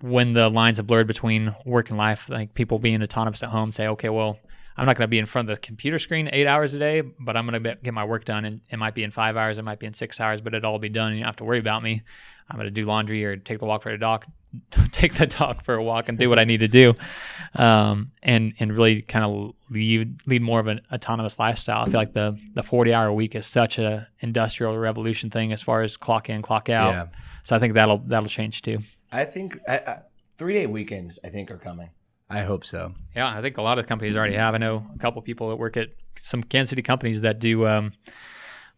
when 0.00 0.32
the 0.32 0.48
lines 0.48 0.76
have 0.76 0.86
blurred 0.86 1.06
between 1.06 1.54
work 1.64 1.90
and 1.90 1.98
life, 1.98 2.28
like 2.28 2.54
people 2.54 2.78
being 2.78 3.02
autonomous 3.02 3.42
at 3.42 3.48
home, 3.48 3.72
say, 3.72 3.88
okay, 3.88 4.08
well, 4.08 4.38
I'm 4.76 4.86
not 4.86 4.96
going 4.96 5.06
to 5.06 5.10
be 5.10 5.18
in 5.18 5.26
front 5.26 5.50
of 5.50 5.56
the 5.56 5.60
computer 5.60 5.98
screen 5.98 6.30
eight 6.32 6.46
hours 6.46 6.72
a 6.72 6.78
day, 6.78 7.00
but 7.00 7.36
I'm 7.36 7.48
going 7.48 7.60
to 7.60 7.74
get 7.82 7.92
my 7.92 8.04
work 8.04 8.24
done, 8.24 8.44
and 8.44 8.60
it 8.70 8.76
might 8.76 8.94
be 8.94 9.02
in 9.02 9.10
five 9.10 9.36
hours, 9.36 9.58
it 9.58 9.64
might 9.64 9.80
be 9.80 9.86
in 9.86 9.94
six 9.94 10.20
hours, 10.20 10.40
but 10.40 10.54
it'll 10.54 10.70
all 10.70 10.78
be 10.78 10.88
done. 10.88 11.08
And 11.08 11.16
you 11.16 11.24
don't 11.24 11.28
have 11.28 11.36
to 11.36 11.44
worry 11.44 11.58
about 11.58 11.82
me. 11.82 12.02
I'm 12.48 12.56
going 12.56 12.66
to 12.66 12.70
do 12.70 12.86
laundry 12.86 13.24
or 13.24 13.36
take 13.36 13.58
the 13.58 13.66
walk 13.66 13.82
for 13.82 13.90
the 13.90 13.98
dog, 13.98 14.24
take 14.92 15.14
the 15.14 15.26
dog 15.26 15.62
for 15.62 15.74
a 15.74 15.82
walk, 15.82 16.08
and 16.08 16.18
do 16.18 16.28
what 16.28 16.38
I 16.38 16.44
need 16.44 16.60
to 16.60 16.68
do, 16.68 16.94
um, 17.54 18.12
and 18.22 18.54
and 18.58 18.72
really 18.72 19.02
kind 19.02 19.24
of 19.24 19.54
lead 19.70 20.20
lead 20.26 20.42
more 20.42 20.60
of 20.60 20.66
an 20.66 20.80
autonomous 20.92 21.38
lifestyle. 21.38 21.82
I 21.82 21.84
feel 21.86 22.00
like 22.00 22.12
the 22.12 22.38
the 22.54 22.62
40 22.62 22.94
hour 22.94 23.12
week 23.12 23.34
is 23.34 23.46
such 23.46 23.78
a 23.78 24.08
industrial 24.20 24.76
revolution 24.76 25.30
thing 25.30 25.52
as 25.52 25.62
far 25.62 25.82
as 25.82 25.96
clock 25.96 26.30
in, 26.30 26.42
clock 26.42 26.68
out. 26.68 26.92
Yeah. 26.92 27.06
So 27.44 27.56
I 27.56 27.58
think 27.58 27.74
that'll 27.74 27.98
that'll 27.98 28.28
change 28.28 28.62
too. 28.62 28.80
I 29.12 29.24
think 29.24 29.58
I, 29.68 29.76
I, 29.76 29.98
three 30.36 30.54
day 30.54 30.66
weekends. 30.66 31.18
I 31.24 31.28
think 31.28 31.50
are 31.50 31.58
coming. 31.58 31.90
I 32.30 32.42
hope 32.42 32.64
so. 32.64 32.92
Yeah, 33.16 33.36
I 33.36 33.40
think 33.40 33.56
a 33.56 33.62
lot 33.62 33.78
of 33.78 33.86
companies 33.86 34.14
already 34.14 34.36
have. 34.36 34.54
I 34.54 34.58
know 34.58 34.86
a 34.94 34.98
couple 34.98 35.22
people 35.22 35.48
that 35.48 35.56
work 35.56 35.76
at 35.78 35.88
some 36.16 36.42
Kansas 36.42 36.70
City 36.70 36.82
companies 36.82 37.22
that 37.22 37.38
do 37.38 37.66
um, 37.66 37.92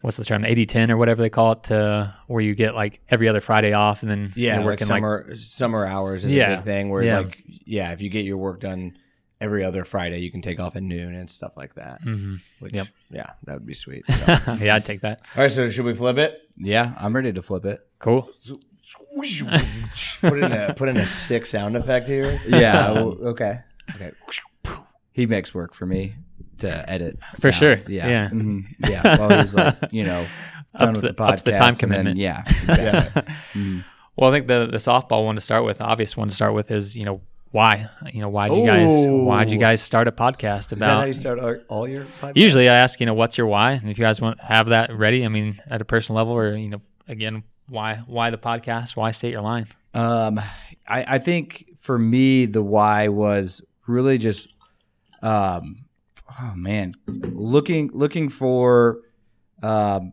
what's 0.03 0.17
the 0.17 0.25
term, 0.25 0.43
80-10 0.43 0.91
or 0.91 0.97
whatever 0.97 1.21
they 1.23 1.31
call 1.31 1.53
it, 1.53 1.71
uh, 1.71 2.09
where 2.27 2.41
you 2.43 2.55
get 2.55 2.75
like 2.75 3.01
every 3.11 3.29
other 3.29 3.41
Friday 3.41 3.73
off 3.73 4.03
and 4.03 4.11
then 4.11 4.33
Yeah, 4.35 4.55
you're 4.55 4.59
like 4.61 4.67
working 4.67 4.87
summer 4.87 5.35
summer 5.37 5.85
hours 5.87 6.25
is 6.25 6.35
a 6.37 6.47
big 6.57 6.63
thing. 6.63 6.89
Where 6.91 7.03
Yeah. 7.03 7.19
like 7.21 7.43
yeah, 7.47 7.93
if 7.93 8.01
you 8.01 8.09
get 8.11 8.25
your 8.25 8.39
work 8.39 8.61
done 8.61 8.97
every 9.41 9.65
other 9.65 9.85
Friday, 9.85 10.19
you 10.21 10.31
can 10.31 10.43
take 10.43 10.61
off 10.61 10.77
at 10.77 10.83
noon 10.83 11.15
and 11.15 11.31
stuff 11.31 11.57
like 11.57 11.75
that. 11.75 12.01
hmm 12.03 12.37
Which 12.59 12.73
Yep. 12.75 12.87
yeah, 13.11 13.31
that 13.45 13.55
would 13.55 13.67
be 13.67 13.75
sweet. 13.75 14.05
So. 14.11 14.55
Yeah, 14.61 14.75
I'd 14.77 14.85
take 14.85 15.01
that. 15.03 15.21
all 15.37 15.43
right 15.43 15.51
so 15.51 15.69
should 15.69 15.85
we 15.85 15.95
flip 15.95 16.19
it? 16.19 16.39
Yeah, 16.57 16.95
I'm 16.99 17.15
ready 17.15 17.33
to 17.33 17.43
flip 17.43 17.65
it. 17.65 17.81
Cool. 17.99 18.29
put 20.21 20.39
in 20.39 20.53
a 20.53 20.75
put 20.77 20.89
in 20.89 20.97
a 20.97 21.07
sick 21.07 21.47
sound 21.47 21.77
effect 21.77 22.09
here. 22.09 22.39
Yeah. 22.47 22.91
okay. 22.99 23.61
Okay. 23.95 24.13
He 25.13 25.27
makes 25.27 25.53
work 25.55 25.75
for 25.75 25.87
me 25.87 26.15
to 26.61 26.91
edit. 26.91 27.19
For 27.37 27.53
sound. 27.53 27.55
sure. 27.55 27.77
Yeah. 27.89 28.09
Yeah. 28.09 28.29
Mhm. 28.31 28.65
Yeah. 28.89 29.17
Well, 29.19 29.41
he's 29.41 29.55
like, 29.55 29.77
you 29.91 30.05
know, 30.05 30.27
done 30.79 30.91
Ups 30.91 31.03
with 31.03 31.17
the- 31.17 31.23
the, 31.23 31.23
ups 31.31 31.43
the 31.43 31.51
time 31.53 31.63
and 31.63 31.73
then- 31.73 31.79
commitment. 31.79 32.17
yeah. 32.19 32.45
Yeah. 32.69 33.23
Well, 34.17 34.31
I 34.31 34.33
think 34.35 34.49
the 34.49 34.67
the 34.71 34.79
softball 34.79 35.25
one 35.25 35.35
to 35.37 35.41
start 35.41 35.65
with, 35.65 35.81
obvious 35.81 36.17
one 36.17 36.29
to 36.29 36.35
start 36.35 36.53
with 36.55 36.71
is 36.71 36.95
you 36.95 37.05
know 37.05 37.21
why 37.53 37.89
you 38.13 38.21
know 38.21 38.29
why 38.29 38.49
would 38.49 38.59
you 38.59 38.67
guys 38.67 39.07
why 39.09 39.39
would 39.41 39.51
you 39.51 39.59
guys 39.59 39.81
start 39.81 40.07
a 40.09 40.13
podcast 40.13 40.73
Is 40.73 40.79
that 40.79 40.87
about 40.87 40.99
how 40.99 41.05
you 41.05 41.13
start 41.15 41.39
all, 41.41 41.57
all 41.69 41.89
your 41.89 42.05
podcasts? 42.21 42.37
Usually, 42.37 42.69
I 42.69 42.75
ask, 42.77 43.01
you 43.01 43.07
know, 43.07 43.15
what's 43.15 43.37
your 43.39 43.47
why, 43.47 43.73
and 43.73 43.89
if 43.91 43.99
you 43.99 44.05
guys 44.05 44.21
want 44.21 44.39
have 44.41 44.69
that 44.69 44.95
ready, 44.95 45.25
I 45.25 45.29
mean, 45.29 45.61
at 45.71 45.81
a 45.81 45.85
personal 45.85 46.19
level, 46.19 46.35
or 46.35 46.55
you 46.55 46.69
know, 46.69 46.81
again, 47.09 47.43
why 47.69 48.03
why 48.07 48.31
the 48.31 48.39
podcast? 48.39 48.95
Why 48.97 49.11
state 49.13 49.33
your 49.33 49.41
line? 49.43 49.67
Um, 49.95 50.39
I, 50.87 51.17
I 51.17 51.19
think 51.19 51.67
for 51.81 51.99
me, 51.99 52.47
the 52.47 52.63
why 52.63 53.09
was 53.09 53.63
really 53.89 54.19
just, 54.19 54.47
um, 55.23 55.87
oh 56.41 56.53
man, 56.55 56.95
looking 57.07 57.91
looking 57.93 58.29
for 58.29 59.01
um, 59.63 60.13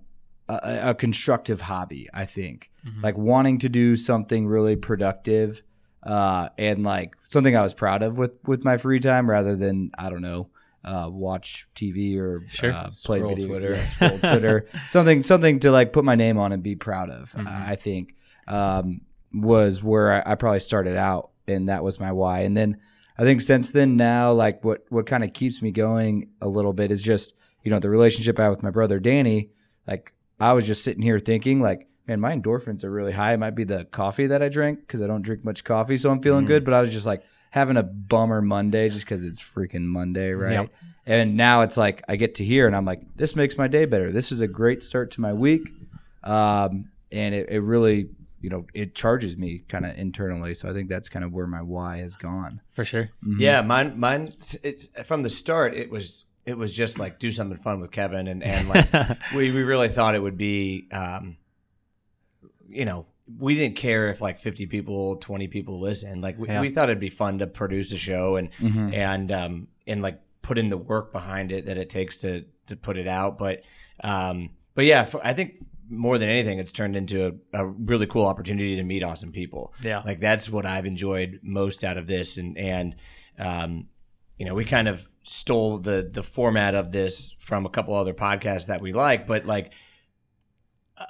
a, 0.49 0.89
a 0.89 0.95
constructive 0.95 1.61
hobby. 1.61 2.07
I 2.13 2.25
think 2.25 2.71
like 3.01 3.17
wanting 3.17 3.57
to 3.59 3.69
do 3.69 3.97
something 3.97 4.47
really 4.47 4.77
productive, 4.77 5.61
uh, 6.03 6.47
and 6.57 6.83
like 6.83 7.15
something 7.27 7.55
I 7.55 7.61
was 7.61 7.73
proud 7.73 8.01
of 8.01 8.17
with 8.17 8.31
with 8.45 8.63
my 8.63 8.77
free 8.77 8.99
time, 9.01 9.29
rather 9.29 9.55
than 9.55 9.91
I 9.97 10.09
don't 10.09 10.21
know. 10.21 10.49
Uh, 10.85 11.09
watch 11.11 11.67
TV 11.75 12.17
or 12.17 12.43
Sure. 12.47 12.71
uh, 12.71 12.89
play 13.03 13.17
Scroll 13.19 13.35
video, 13.35 13.47
Twitter. 13.47 13.73
yeah, 14.01 14.09
Twitter, 14.19 14.67
something 14.87 15.21
something 15.21 15.59
to 15.59 15.71
like 15.71 15.91
put 15.91 16.05
my 16.05 16.15
name 16.15 16.37
on 16.37 16.53
and 16.53 16.63
be 16.63 16.75
proud 16.77 17.09
of. 17.09 17.33
Mhm. 17.33 17.45
I 17.45 17.71
I 17.71 17.75
think 17.75 18.15
um, 18.47 19.01
was 19.33 19.83
where 19.83 20.13
I, 20.25 20.31
I 20.31 20.35
probably 20.35 20.61
started 20.61 20.95
out, 20.95 21.31
and 21.45 21.67
that 21.67 21.83
was 21.83 21.99
my 21.99 22.13
why. 22.13 22.41
And 22.41 22.55
then 22.55 22.77
I 23.17 23.23
think 23.23 23.41
since 23.41 23.71
then, 23.71 23.97
now 23.97 24.31
like 24.31 24.63
what 24.63 24.85
what 24.89 25.05
kind 25.05 25.23
of 25.23 25.33
keeps 25.33 25.61
me 25.61 25.71
going 25.71 26.29
a 26.41 26.47
little 26.47 26.73
bit 26.73 26.91
is 26.91 27.01
just 27.01 27.33
you 27.63 27.71
know 27.71 27.79
the 27.79 27.89
relationship 27.89 28.39
I 28.39 28.43
have 28.43 28.51
with 28.51 28.63
my 28.63 28.71
brother 28.71 28.99
Danny. 28.99 29.49
Like 29.87 30.13
I 30.39 30.53
was 30.53 30.65
just 30.65 30.83
sitting 30.83 31.03
here 31.03 31.19
thinking 31.19 31.61
like. 31.61 31.87
Man, 32.09 32.21
my 32.21 32.33
endorphins 32.33 32.85
are 32.85 32.89
really 32.89 33.11
high. 33.11 33.33
It 33.33 33.37
might 33.37 33.53
be 33.53 33.65
the 33.65 33.83
coffee 33.83 34.27
that 34.27 34.41
I 34.41 34.47
drink 34.47 34.79
because 34.79 35.01
I 35.01 35.07
don't 35.07 35.23
drink 35.23 35.43
much 35.43 35.65
coffee, 35.65 35.97
so 35.97 36.09
I'm 36.09 36.21
feeling 36.21 36.45
good. 36.45 36.63
But 36.63 36.73
I 36.73 36.79
was 36.79 36.93
just 36.93 37.05
like 37.05 37.21
having 37.49 37.75
a 37.75 37.83
bummer 37.83 38.41
Monday 38.41 38.89
just 38.89 39.03
because 39.03 39.25
it's 39.25 39.41
freaking 39.41 39.83
Monday, 39.83 40.31
right? 40.31 40.53
Yep. 40.53 40.73
And 41.05 41.37
now 41.37 41.61
it's 41.61 41.77
like 41.77 42.03
I 42.07 42.15
get 42.15 42.35
to 42.35 42.45
hear, 42.45 42.67
and 42.67 42.75
I'm 42.75 42.85
like, 42.85 43.01
this 43.15 43.35
makes 43.35 43.57
my 43.57 43.67
day 43.67 43.85
better. 43.85 44.11
This 44.11 44.31
is 44.31 44.41
a 44.41 44.47
great 44.47 44.83
start 44.83 45.11
to 45.11 45.21
my 45.21 45.33
week, 45.33 45.69
um, 46.23 46.89
and 47.11 47.33
it, 47.33 47.49
it 47.49 47.59
really, 47.59 48.09
you 48.41 48.49
know, 48.49 48.65
it 48.73 48.93
charges 48.95 49.35
me 49.37 49.59
kind 49.67 49.85
of 49.85 49.97
internally. 49.97 50.53
So 50.53 50.69
I 50.69 50.73
think 50.73 50.89
that's 50.89 51.09
kind 51.09 51.25
of 51.25 51.33
where 51.33 51.47
my 51.47 51.61
why 51.61 51.97
has 51.97 52.15
gone. 52.15 52.61
For 52.71 52.85
sure. 52.85 53.09
Yeah, 53.37 53.61
mine 53.61 53.99
mine 53.99 54.33
it's 54.63 54.87
from 55.05 55.23
the 55.23 55.29
start 55.29 55.73
it 55.73 55.89
was 55.89 56.25
it 56.45 56.57
was 56.57 56.73
just 56.73 56.97
like 56.99 57.19
do 57.19 57.29
something 57.31 57.57
fun 57.57 57.79
with 57.81 57.91
Kevin 57.91 58.27
and 58.27 58.43
and 58.43 58.69
like 58.69 58.91
we 59.35 59.51
we 59.51 59.63
really 59.63 59.89
thought 59.89 60.15
it 60.15 60.21
would 60.21 60.37
be 60.37 60.87
um 60.91 61.37
you 62.69 62.85
know 62.85 63.05
we 63.39 63.55
didn't 63.55 63.75
care 63.75 64.07
if 64.07 64.21
like 64.21 64.39
50 64.39 64.67
people 64.67 65.17
20 65.17 65.47
people 65.47 65.79
listened 65.79 66.21
like 66.21 66.37
we, 66.37 66.47
Yeah. 66.47 66.61
we 66.61 66.69
thought 66.69 66.89
it'd 66.89 66.99
be 66.99 67.09
fun 67.09 67.39
to 67.39 67.47
produce 67.47 67.91
a 67.91 67.97
show 67.97 68.35
and 68.37 68.51
Mhm. 68.53 68.93
and 68.93 69.31
um 69.31 69.67
and 69.85 70.01
like 70.01 70.21
put 70.41 70.57
in 70.57 70.69
the 70.69 70.77
work 70.77 71.11
behind 71.11 71.51
it 71.51 71.65
that 71.65 71.77
it 71.77 71.89
takes 71.89 72.17
to 72.17 72.45
to 72.67 72.75
put 72.75 72.97
it 72.97 73.07
out 73.07 73.37
but 73.37 73.63
um 74.03 74.51
but 74.75 74.85
yeah 74.85 75.03
for, 75.05 75.19
i 75.25 75.33
think 75.33 75.57
more 75.89 76.17
than 76.17 76.29
anything 76.29 76.59
it's 76.59 76.71
turned 76.71 76.95
into 76.95 77.27
a, 77.53 77.59
a 77.61 77.65
really 77.65 78.05
cool 78.07 78.25
opportunity 78.25 78.75
to 78.75 78.83
meet 78.83 79.03
awesome 79.03 79.31
people 79.31 79.73
Yeah. 79.81 80.01
like 80.05 80.19
that's 80.19 80.49
what 80.49 80.65
i've 80.65 80.85
enjoyed 80.85 81.39
most 81.43 81.83
out 81.83 81.97
of 81.97 82.07
this 82.07 82.37
and 82.37 82.57
and 82.57 82.95
um 83.39 83.87
you 84.37 84.45
know 84.45 84.53
we 84.53 84.65
kind 84.65 84.87
of 84.87 85.09
stole 85.23 85.77
the 85.79 86.09
the 86.11 86.23
format 86.23 86.75
of 86.75 86.91
this 86.91 87.35
from 87.39 87.65
a 87.65 87.69
couple 87.69 87.93
other 87.93 88.13
podcasts 88.13 88.67
that 88.67 88.81
we 88.81 88.93
like 88.93 89.27
but 89.27 89.45
like 89.45 89.71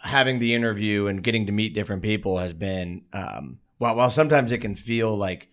having 0.03 0.39
the 0.39 0.53
interview 0.53 1.07
and 1.07 1.23
getting 1.23 1.45
to 1.45 1.51
meet 1.51 1.73
different 1.73 2.01
people 2.01 2.37
has 2.37 2.53
been 2.53 3.03
um 3.13 3.59
while 3.77 3.95
while 3.95 4.09
sometimes 4.11 4.51
it 4.51 4.57
can 4.59 4.75
feel 4.75 5.15
like 5.15 5.49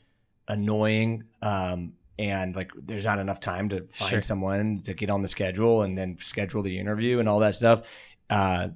annoying 0.49 1.25
um 1.43 1.93
and 2.19 2.55
like 2.57 2.71
there's 2.77 3.05
not 3.05 3.19
enough 3.19 3.41
time 3.41 3.69
to 3.69 3.87
find 3.91 4.11
Sure. 4.11 4.23
someone 4.23 4.83
to 4.85 4.95
get 4.95 5.11
on 5.11 5.23
the 5.23 5.29
schedule 5.29 5.83
and 5.83 5.97
then 5.97 6.17
schedule 6.21 6.63
the 6.63 6.79
interview 6.79 7.19
and 7.21 7.29
all 7.29 7.39
that 7.41 7.55
stuff 7.55 7.83
uh 8.31 8.69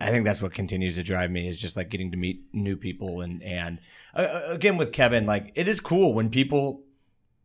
I 0.00 0.10
think 0.10 0.24
that's 0.24 0.42
what 0.42 0.52
continues 0.52 0.96
to 0.96 1.02
drive 1.02 1.30
me 1.30 1.48
is 1.48 1.58
just 1.60 1.76
like 1.76 1.88
getting 1.88 2.10
to 2.10 2.16
meet 2.16 2.42
new 2.52 2.76
people 2.76 3.22
and 3.22 3.42
and 3.42 3.78
uh, 4.14 4.42
again 4.48 4.76
with 4.76 4.92
Kevin 4.92 5.24
like 5.26 5.52
it 5.54 5.68
is 5.68 5.80
cool 5.80 6.12
when 6.14 6.28
people 6.30 6.82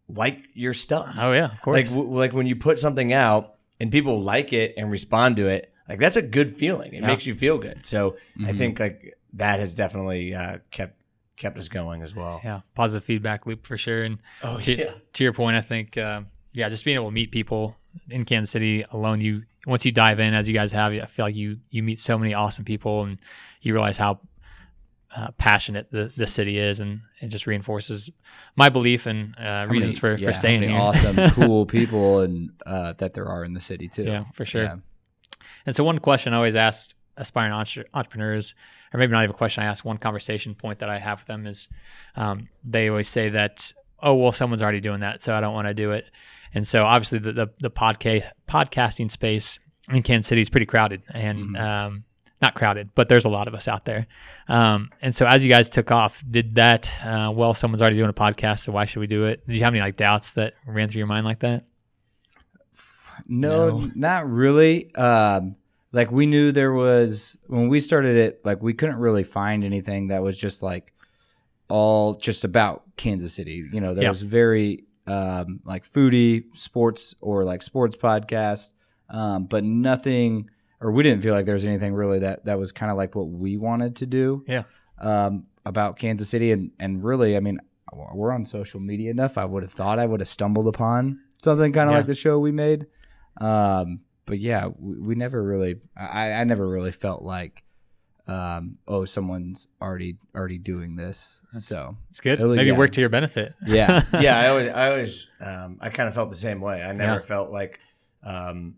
like 0.08 0.40
your 0.54 0.74
stuff 0.74 1.16
Oh 1.18 1.32
yeah, 1.32 1.52
of 1.54 1.62
course. 1.62 1.76
like 1.78 1.90
w- 1.90 2.18
like 2.18 2.34
when 2.34 2.48
you 2.48 2.56
put 2.56 2.80
something 2.80 3.14
out 3.14 3.56
and 3.80 3.92
people 3.92 4.22
like 4.22 4.52
it 4.54 4.74
and 4.78 4.92
respond 4.92 5.38
to 5.38 5.48
it 5.48 5.74
like 5.88 6.00
that's 6.00 6.18
a 6.18 6.22
good 6.22 6.56
feeling 6.56 6.94
it 6.94 7.02
Yeah. 7.02 7.08
makes 7.08 7.26
you 7.26 7.34
feel 7.34 7.58
good 7.58 7.86
so 7.86 8.18
I 8.44 8.52
Mhm. 8.52 8.58
think 8.58 8.80
like 8.80 9.18
that 9.34 9.60
has 9.60 9.74
definitely 9.74 10.36
uh, 10.36 10.58
kept 10.72 11.02
kept 11.38 11.58
us 11.58 11.70
going 11.70 12.02
as 12.02 12.14
well 12.14 12.42
yeah, 12.44 12.62
positive 12.76 13.04
feedback 13.06 13.46
loop 13.46 13.66
for 13.66 13.78
sure. 13.78 14.04
And 14.04 14.20
oh 14.44 14.60
to, 14.60 14.76
yeah 14.78 14.92
to 15.14 15.24
your 15.24 15.34
point, 15.34 15.56
I 15.56 15.62
think, 15.62 15.98
um, 15.98 16.28
yeah, 16.54 16.68
just 16.70 16.84
being 16.86 16.96
able 16.96 17.08
to 17.08 17.12
meet 17.14 17.32
people 17.32 17.76
in 18.10 18.26
Kansas 18.26 18.52
City 18.52 18.84
alone, 18.92 19.22
you 19.22 19.44
once 19.68 19.86
you 19.86 19.92
dive 19.92 20.20
in, 20.20 20.34
as 20.34 20.48
you 20.48 20.54
guys 20.54 20.72
have, 20.72 20.92
I 20.94 21.06
feel 21.06 21.26
like 21.26 21.36
you 21.36 21.58
you 21.70 21.84
meet 21.84 22.00
so 22.00 22.18
many 22.18 22.34
awesome 22.34 22.66
people, 22.66 23.04
and 23.04 23.18
you 23.62 23.74
realize 23.74 23.98
how 23.98 24.20
uh, 25.16 25.32
passionate 25.38 25.92
the, 25.92 26.12
the 26.16 26.26
city 26.28 26.58
is, 26.58 26.80
and 26.80 27.02
it 27.20 27.28
just 27.28 27.46
reinforces 27.46 28.10
my 28.56 28.70
belief 28.70 29.06
and 29.06 29.36
uh, 29.38 29.68
reasons 29.70 30.02
many- 30.02 30.16
for, 30.16 30.22
yeah, 30.22 30.28
for 30.28 30.34
staying 30.34 30.64
here. 30.64 30.78
awesome, 30.78 31.30
cool 31.32 31.66
people, 31.66 32.20
and 32.22 32.52
uh, 32.66 32.94
that 32.94 33.14
there 33.14 33.28
are 33.28 33.44
in 33.44 33.54
the 33.54 33.60
city 33.60 33.88
too. 33.88 34.04
Yeah, 34.04 34.24
for 34.34 34.46
sure. 34.46 34.64
Yeah. 34.64 34.76
And 35.66 35.76
so, 35.76 35.84
one 35.84 36.00
question 36.00 36.34
I 36.34 36.38
always 36.38 36.56
ask 36.56 36.96
aspiring 37.18 37.52
entre- 37.52 37.86
entrepreneurs, 37.94 38.56
or 38.94 38.98
maybe 39.00 39.12
not 39.12 39.24
even 39.24 39.36
a 39.36 39.38
question, 39.38 39.64
I 39.64 39.68
ask 39.68 39.84
one 39.86 39.98
conversation 39.98 40.56
point 40.56 40.80
that 40.80 40.90
I 40.90 40.98
have 40.98 41.20
with 41.20 41.28
them 41.28 41.46
is 41.46 41.70
um, 42.16 42.48
they 42.64 42.90
always 42.90 43.10
say 43.10 43.30
that, 43.30 43.74
oh, 44.02 44.16
well, 44.16 44.32
someone's 44.32 44.62
already 44.62 44.80
doing 44.80 45.02
that, 45.02 45.22
so 45.22 45.36
I 45.36 45.42
don't 45.42 45.54
want 45.54 45.68
to 45.68 45.74
do 45.74 45.92
it. 45.92 46.06
And 46.54 46.68
so, 46.68 46.84
obviously, 46.86 47.20
the, 47.20 47.32
the, 47.34 47.48
the 47.60 47.72
podca- 47.72 48.30
podcasting 48.48 49.10
space 49.12 49.58
in 49.90 50.04
Kansas 50.04 50.28
City 50.28 50.42
is 50.42 50.50
pretty 50.50 50.66
crowded. 50.66 51.02
And 51.14 51.56
Mhm. 51.56 51.60
um, 51.62 52.04
not 52.42 52.56
crowded, 52.56 52.90
but 52.96 53.08
there's 53.08 53.26
a 53.26 53.30
lot 53.30 53.48
of 53.48 53.54
us 53.54 53.68
out 53.68 53.86
there. 53.86 54.08
Um, 54.48 54.90
and 55.02 55.16
so 55.16 55.28
as 55.28 55.44
you 55.44 55.50
guys 55.50 55.70
took 55.70 55.92
off, 55.92 56.24
did 56.30 56.56
that? 56.56 56.90
Uh, 57.06 57.32
well, 57.32 57.54
someone's 57.54 57.82
already 57.84 57.98
doing 57.98 58.10
a 58.10 58.14
podcast, 58.14 58.60
so 58.60 58.72
why 58.72 58.86
should 58.86 59.00
we 59.00 59.06
do 59.08 59.26
it? 59.26 59.46
Did 59.48 59.56
you 59.58 59.64
have 59.64 59.74
any 59.74 59.80
like 59.80 59.96
doubts 59.96 60.32
that 60.32 60.56
ran 60.66 60.90
through 60.90 60.98
your 61.00 61.08
mind 61.08 61.24
like 61.26 61.40
that? 61.42 61.66
No, 63.28 63.88
not 63.96 64.30
really. 64.30 64.94
Um, 64.96 65.56
like 65.92 66.12
we 66.12 66.26
knew 66.26 66.52
there 66.52 66.74
was 66.74 67.38
when 67.48 67.68
we 67.68 67.80
started 67.80 68.18
it, 68.18 68.42
like 68.46 68.62
we 68.62 68.74
couldn't 68.74 68.96
really 68.98 69.24
find 69.24 69.64
anything 69.64 70.08
that 70.08 70.24
was 70.24 70.38
just 70.38 70.64
like 70.64 70.94
all 71.70 72.16
just 72.16 72.44
about 72.44 72.84
Kansas 72.98 73.34
City. 73.34 73.64
You 73.72 73.82
know, 73.82 73.94
there 73.94 74.04
Yeah. 74.06 74.10
was 74.10 74.22
very 74.24 74.86
um, 75.08 75.60
like 75.66 75.90
foodie 75.92 76.46
sports 76.56 77.16
or 77.22 77.44
like 77.44 77.64
sports 77.64 77.96
podcast, 77.96 78.72
um, 79.10 79.46
but 79.46 79.64
nothing, 79.64 80.50
or 80.80 80.92
we 80.92 81.04
didn't 81.04 81.22
feel 81.22 81.34
like 81.34 81.46
there 81.46 81.56
was 81.56 81.66
anything 81.66 81.94
really 81.94 82.20
that 82.20 82.46
that 82.46 82.58
was 82.60 82.72
kind 82.72 82.92
of 82.92 82.98
like 82.98 83.16
what 83.16 83.28
we 83.30 83.58
wanted 83.58 83.96
to 83.98 84.06
do. 84.06 84.44
Yeah. 84.48 84.64
Um, 85.00 85.46
about 85.66 85.98
Kansas 85.98 86.30
City, 86.30 86.52
and 86.52 86.72
and 86.80 87.04
really, 87.04 87.36
I 87.38 87.40
mean, 87.40 87.60
we're 88.14 88.32
on 88.32 88.46
social 88.46 88.80
media 88.80 89.12
enough. 89.12 89.38
I 89.38 89.46
would 89.46 89.64
have 89.64 89.74
thought 89.74 90.00
I 90.00 90.06
would 90.06 90.20
have 90.22 90.28
stumbled 90.30 90.68
upon 90.68 91.20
something 91.44 91.72
kind 91.72 91.90
of 91.90 91.94
Yeah. 91.94 91.98
like 91.98 92.08
the 92.08 92.16
show 92.16 92.40
we 92.40 92.52
made. 92.52 92.88
Um, 93.40 94.02
but 94.26 94.40
yeah, 94.40 94.68
we, 94.78 95.00
we 95.00 95.16
never 95.16 95.42
really, 95.44 95.76
I, 95.98 96.32
I 96.32 96.44
never 96.44 96.68
really 96.68 96.92
felt 96.92 97.22
like, 97.24 97.64
um, 98.28 98.78
oh, 98.88 99.06
someone's 99.06 99.68
already 99.82 100.18
already 100.36 100.58
doing 100.58 100.96
this. 100.96 101.42
so 101.58 101.98
It's 102.10 102.20
good. 102.22 102.40
Really, 102.40 102.58
Maybe 102.58 102.70
yeah. 102.72 102.78
work 102.78 102.92
to 102.92 103.02
your 103.02 103.10
benefit. 103.10 103.54
yeah, 103.66 104.04
yeah, 104.22 104.40
I 104.40 104.48
always, 104.50 104.70
I 104.70 104.90
always, 104.92 105.28
um, 105.40 105.78
I 105.82 105.90
kind 105.90 106.08
of 106.08 106.16
felt 106.16 106.32
the 106.32 106.38
same 106.38 106.62
way. 106.62 106.82
I 106.84 106.92
never 106.94 107.16
Yeah. 107.16 107.22
felt 107.22 107.50
like, 107.52 107.80
um, 108.24 108.76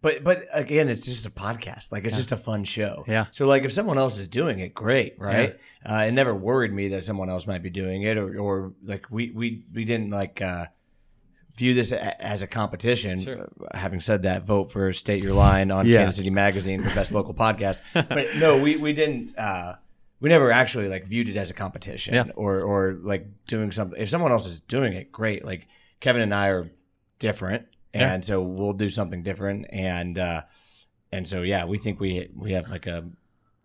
but 0.00 0.22
but 0.22 0.44
again, 0.52 0.88
it's 0.88 1.04
just 1.04 1.26
a 1.26 1.30
podcast. 1.30 1.90
Like 1.90 2.04
it's 2.04 2.16
just 2.16 2.30
a 2.30 2.36
fun 2.36 2.62
show. 2.64 3.04
Yeah. 3.08 3.26
So 3.32 3.46
like, 3.46 3.64
if 3.64 3.72
someone 3.72 3.98
else 3.98 4.18
is 4.18 4.28
doing 4.28 4.60
it, 4.60 4.72
great, 4.72 5.18
right? 5.18 5.58
Uh, 5.84 6.04
it 6.06 6.12
never 6.12 6.34
worried 6.34 6.72
me 6.72 6.88
that 6.88 7.02
someone 7.04 7.28
else 7.28 7.46
might 7.48 7.62
be 7.64 7.70
doing 7.70 8.02
it, 8.02 8.16
or 8.16 8.38
or 8.38 8.72
like 8.84 9.06
we 9.10 9.30
we 9.32 9.64
we 9.74 9.84
didn't 9.84 10.10
like. 10.10 10.40
Uh, 10.40 10.66
View 11.58 11.74
this 11.74 11.92
a- 11.92 12.22
as 12.22 12.40
a 12.42 12.46
competition. 12.46 13.24
Sure. 13.24 13.50
Uh, 13.60 13.76
having 13.76 14.00
said 14.00 14.22
that, 14.22 14.44
vote 14.44 14.70
for 14.72 14.92
State 14.92 15.22
Your 15.22 15.34
Line 15.34 15.70
on 15.70 15.86
Yeah. 15.86 15.98
Kansas 15.98 16.16
City 16.16 16.30
Magazine 16.30 16.82
for 16.82 16.94
best 16.94 17.12
local 17.12 17.34
podcast. 17.34 17.80
But 17.92 18.36
no, 18.36 18.56
we 18.56 18.76
we 18.76 18.92
didn't. 18.92 19.36
Uh, 19.36 19.74
we 20.20 20.28
never 20.28 20.50
actually 20.50 20.88
like 20.88 21.04
viewed 21.06 21.28
it 21.28 21.36
as 21.36 21.50
a 21.50 21.54
competition 21.54 22.14
Yeah. 22.14 22.24
or 22.36 22.62
or 22.62 22.98
like 23.02 23.26
doing 23.46 23.72
something. 23.72 24.00
If 24.00 24.08
someone 24.08 24.32
else 24.32 24.46
is 24.46 24.60
doing 24.60 24.92
it, 24.92 25.10
great. 25.12 25.44
Like 25.44 25.66
Kevin 26.00 26.22
and 26.22 26.32
I 26.34 26.48
are 26.48 26.70
different, 27.18 27.66
Yeah. 27.94 28.12
and 28.14 28.24
so 28.24 28.40
we'll 28.42 28.72
do 28.72 28.88
something 28.88 29.22
different. 29.24 29.66
And 29.70 30.16
uh, 30.18 30.42
and 31.12 31.26
so 31.26 31.42
yeah, 31.42 31.64
we 31.64 31.76
think 31.78 31.98
we 32.00 32.30
we 32.36 32.52
have 32.52 32.68
like 32.68 32.86
a 32.86 33.04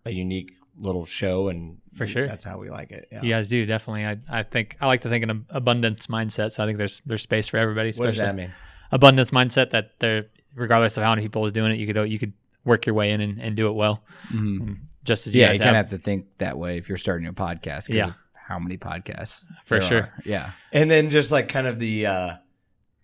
a 0.05 0.11
unique 0.11 0.53
little 0.77 1.05
show, 1.05 1.49
and 1.49 1.77
For 1.95 2.07
sure. 2.07 2.27
that's 2.27 2.43
how 2.43 2.57
we 2.57 2.69
like 2.69 2.91
it. 2.91 3.07
Yeah. 3.11 3.21
You 3.21 3.29
guys 3.29 3.47
do 3.47 3.65
definitely. 3.65 4.05
I, 4.05 4.17
I 4.29 4.43
think 4.43 4.77
I 4.81 4.87
like 4.87 5.01
to 5.01 5.09
think 5.09 5.23
in 5.23 5.29
an 5.29 5.45
abundance 5.49 6.07
mindset. 6.07 6.51
So 6.51 6.63
I 6.63 6.65
think 6.65 6.77
there's 6.77 7.01
there's 7.05 7.21
space 7.21 7.47
for 7.47 7.57
everybody. 7.57 7.91
What 7.95 8.07
does 8.07 8.17
that 8.17 8.35
mean? 8.35 8.51
Abundance 8.91 9.31
mindset 9.31 9.71
that 9.71 9.99
there, 9.99 10.27
regardless 10.55 10.97
of 10.97 11.03
how 11.03 11.11
many 11.11 11.21
people 11.23 11.45
is 11.45 11.53
doing 11.53 11.71
it, 11.71 11.79
you 11.79 11.91
could 11.91 12.09
you 12.09 12.19
could 12.19 12.33
work 12.65 12.85
your 12.85 12.95
way 12.95 13.11
in 13.11 13.21
and, 13.21 13.41
and 13.41 13.55
do 13.55 13.67
it 13.67 13.73
well. 13.73 14.03
Mhm. 14.31 14.77
Just 15.03 15.27
as 15.27 15.35
you 15.35 15.41
yeah. 15.41 15.47
guys 15.47 15.55
You 15.59 15.65
kind 15.65 15.71
of 15.71 15.75
have. 15.75 15.91
have 15.91 15.99
to 15.99 16.03
think 16.03 16.25
that 16.37 16.57
way 16.57 16.77
if 16.77 16.87
you're 16.87 16.97
starting 16.97 17.27
a 17.27 17.33
podcast 17.33 17.89
Yeah. 17.89 18.13
how 18.47 18.57
many 18.57 18.77
podcasts? 18.77 19.49
For 19.65 19.81
sure. 19.81 20.03
are. 20.03 20.13
Yeah. 20.25 20.51
And 20.71 20.89
then 20.89 21.09
just 21.09 21.29
like 21.31 21.49
kind 21.49 21.67
of 21.67 21.79
the. 21.79 22.05
uh 22.07 22.35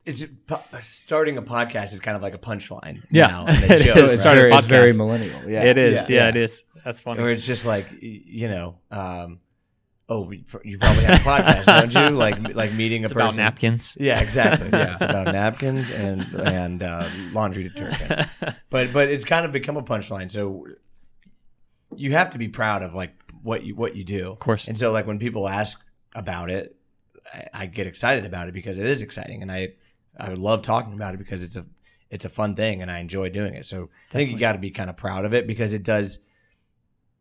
it's 0.10 0.26
starting 0.82 1.38
a 1.38 1.42
podcast 1.42 1.94
is 1.94 2.00
kind 2.00 2.16
of 2.16 2.22
like 2.24 2.34
a 2.34 2.38
punchline. 2.40 3.04
Yeah. 3.12 3.28
now, 3.28 3.46
it 3.50 3.64
It 3.64 3.72
is. 3.72 3.84
shows, 3.94 3.96
So 3.96 4.04
right? 4.04 4.10
it's 4.16 4.24
a 4.26 4.30
very, 4.36 4.52
it's 4.54 4.66
very 4.66 4.94
millennial. 4.94 5.50
Yeah. 5.50 5.64
It 5.64 5.78
is. 5.78 6.10
Yeah. 6.10 6.16
Yeah, 6.16 6.24
Yeah. 6.24 6.30
it 6.30 6.36
is. 6.38 6.66
That's 6.86 7.00
funny. 7.02 7.22
or 7.22 7.30
it's 7.30 7.46
just 7.46 7.66
like 7.66 7.88
you 8.02 8.48
know 8.48 8.78
um 8.90 9.40
oh 10.08 10.32
you 10.32 10.44
you 10.64 10.78
probably 10.80 11.04
have 11.04 11.20
a 11.20 11.24
podcast 11.30 11.66
don't 11.66 11.94
you 11.94 12.16
like 12.18 12.56
like 12.56 12.72
meeting 12.74 13.04
a 13.06 13.10
person 13.10 13.18
about 13.22 13.36
napkins. 13.36 13.96
yeah 14.00 14.20
exactly 14.22 14.70
yeah 14.74 14.94
it's 14.94 15.04
about 15.04 15.26
napkins 15.28 15.92
and 15.92 16.24
and 16.34 16.82
uh, 16.82 17.08
laundry 17.34 17.64
detergent 17.64 18.28
but 18.72 18.92
but 18.94 19.10
it's 19.10 19.26
kind 19.26 19.46
of 19.46 19.52
become 19.52 19.78
a 19.78 19.84
punchline 19.84 20.32
so 20.32 20.66
you 21.96 22.12
have 22.12 22.30
to 22.32 22.38
be 22.38 22.48
proud 22.48 22.82
of 22.82 22.94
like 22.94 23.14
what 23.44 23.64
you 23.64 23.76
what 23.76 23.96
you 23.96 24.04
do 24.04 24.32
Of 24.32 24.40
course. 24.40 24.68
and 24.68 24.78
so 24.78 24.92
like 24.92 25.06
when 25.06 25.20
people 25.20 25.48
ask 25.48 25.84
about 26.16 26.50
it 26.50 26.76
I, 27.34 27.48
I 27.54 27.66
get 27.68 27.88
excited 27.88 28.26
about 28.26 28.48
it 28.48 28.54
because 28.54 28.78
it 28.80 28.86
is 28.88 29.02
exciting 29.02 29.42
and 29.42 29.52
i 29.52 29.70
i 30.20 30.34
love 30.34 30.62
talking 30.62 30.94
about 30.94 31.14
it 31.14 31.18
because 31.18 31.44
it's 31.44 31.56
a 31.56 31.66
it's 32.10 32.26
a 32.26 32.30
fun 32.30 32.56
thing 32.56 32.82
and 32.82 32.90
i 32.92 33.00
enjoy 33.00 33.30
doing 33.30 33.54
it 33.54 33.66
so 33.66 33.78
i 34.10 34.14
think 34.14 34.30
you 34.32 34.38
Definitely. 34.38 34.40
got 34.40 34.52
to 34.54 34.58
be 34.60 34.72
kind 34.72 34.90
of 34.90 34.98
proud 34.98 35.26
of 35.26 35.34
it 35.34 35.48
because 35.48 35.74
it 35.74 35.84
does 35.84 36.20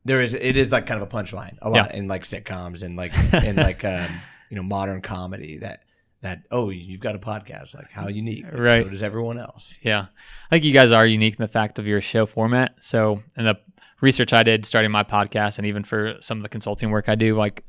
there 0.05 0.21
is 0.23 0.35
it 0.35 0.57
is 0.57 0.71
like 0.73 0.87
kind 0.87 1.01
of 1.03 1.07
a 1.07 1.11
punchline 1.11 1.57
a 1.63 1.71
lot 1.71 1.95
in 1.95 2.09
like 2.09 2.25
sitcoms 2.25 2.83
and 2.83 2.97
like 2.97 3.13
in 3.45 3.57
like 3.57 3.85
um 3.85 4.09
you 4.51 4.57
know 4.57 4.63
modern 4.63 5.01
comedy 5.03 5.59
that 5.59 5.85
that 6.21 6.43
oh 6.51 6.71
you've 6.71 7.01
got 7.01 7.15
a 7.15 7.19
podcast 7.19 7.75
like 7.75 7.91
how 7.93 8.09
unique 8.09 8.45
Like, 8.45 8.59
Right. 8.59 8.83
so 8.85 8.91
does 8.91 9.03
everyone 9.03 9.39
else 9.39 9.77
Yeah. 9.83 10.07
I 10.51 10.57
think 10.57 10.65
you 10.65 10.73
guys 10.73 10.91
are 10.91 11.07
unique 11.07 11.35
in 11.35 11.43
the 11.43 11.49
fact 11.49 11.79
of 11.79 11.87
your 11.87 12.01
show 12.01 12.27
format. 12.27 12.75
So, 12.81 13.23
in 13.37 13.45
the 13.45 13.57
research 14.01 14.33
I 14.33 14.43
did 14.43 14.67
starting 14.67 14.91
my 14.91 15.05
podcast 15.05 15.59
and 15.59 15.67
even 15.67 15.85
for 15.85 16.15
some 16.21 16.39
of 16.39 16.43
the 16.43 16.49
consulting 16.49 16.91
work 16.91 17.09
I 17.09 17.15
do, 17.15 17.37
like 17.37 17.63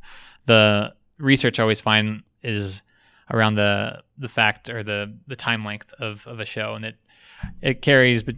the 0.48 0.94
research 1.20 1.60
I 1.60 1.64
always 1.64 1.80
find 1.82 2.24
is 2.42 2.82
around 3.32 3.56
the 3.56 4.02
the 4.18 4.28
fact 4.30 4.70
or 4.70 4.84
the 4.84 5.16
the 5.28 5.36
time 5.36 5.64
length 5.66 5.92
of, 6.00 6.26
of 6.28 6.40
a 6.40 6.46
show 6.46 6.74
and 6.76 6.86
it 6.86 6.96
it 7.62 7.82
carries 7.82 8.24
bet- 8.24 8.36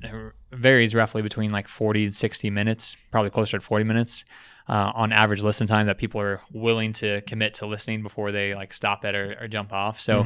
varies 0.51 0.93
roughly 0.93 1.21
between 1.23 1.49
like 1.51 1.67
40 1.67 2.05
and 2.05 2.15
60 2.15 2.49
minutes, 2.51 2.95
probably 3.11 3.31
closer 3.31 3.57
to 3.57 3.65
40 3.65 3.83
minutes. 3.83 4.25
Uh, 4.69 4.91
on 4.93 5.11
average 5.11 5.41
listen 5.41 5.65
time 5.65 5.87
that 5.87 5.97
people 5.97 6.21
are 6.21 6.39
willing 6.53 6.93
to 6.93 7.19
commit 7.21 7.55
to 7.55 7.65
listening 7.65 8.03
before 8.03 8.31
they 8.31 8.53
like 8.53 8.71
stop 8.73 9.03
it 9.03 9.15
or, 9.15 9.35
or 9.41 9.47
jump 9.47 9.73
off. 9.73 9.99
So 9.99 10.23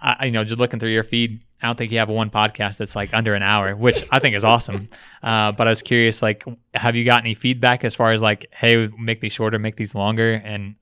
I, 0.00 0.16
I- 0.20 0.24
you 0.24 0.32
know, 0.32 0.42
just 0.42 0.58
looking 0.58 0.80
through 0.80 0.88
your 0.88 1.04
feed, 1.04 1.44
I 1.62 1.66
don't 1.66 1.76
think 1.76 1.92
you 1.92 1.98
have 1.98 2.08
one 2.08 2.30
podcast 2.30 2.78
that's 2.78 2.96
like 2.96 3.12
under 3.12 3.34
an 3.34 3.42
hour, 3.42 3.76
which 3.76 4.04
I 4.10 4.18
think 4.20 4.34
is 4.36 4.42
awesome. 4.44 4.88
Uh, 5.22 5.52
but 5.52 5.66
I 5.66 5.70
was 5.70 5.80
curious, 5.80 6.20
like, 6.20 6.44
have 6.74 6.96
you 6.96 7.04
got 7.04 7.20
any 7.20 7.32
feedback 7.34 7.82
as 7.82 7.94
far 7.94 8.12
as 8.12 8.20
like, 8.20 8.44
hey, 8.52 8.88
make 8.98 9.22
these 9.22 9.32
shorter, 9.32 9.58
make 9.58 9.76
these 9.76 9.94
longer? 9.94 10.34
And 10.34 10.74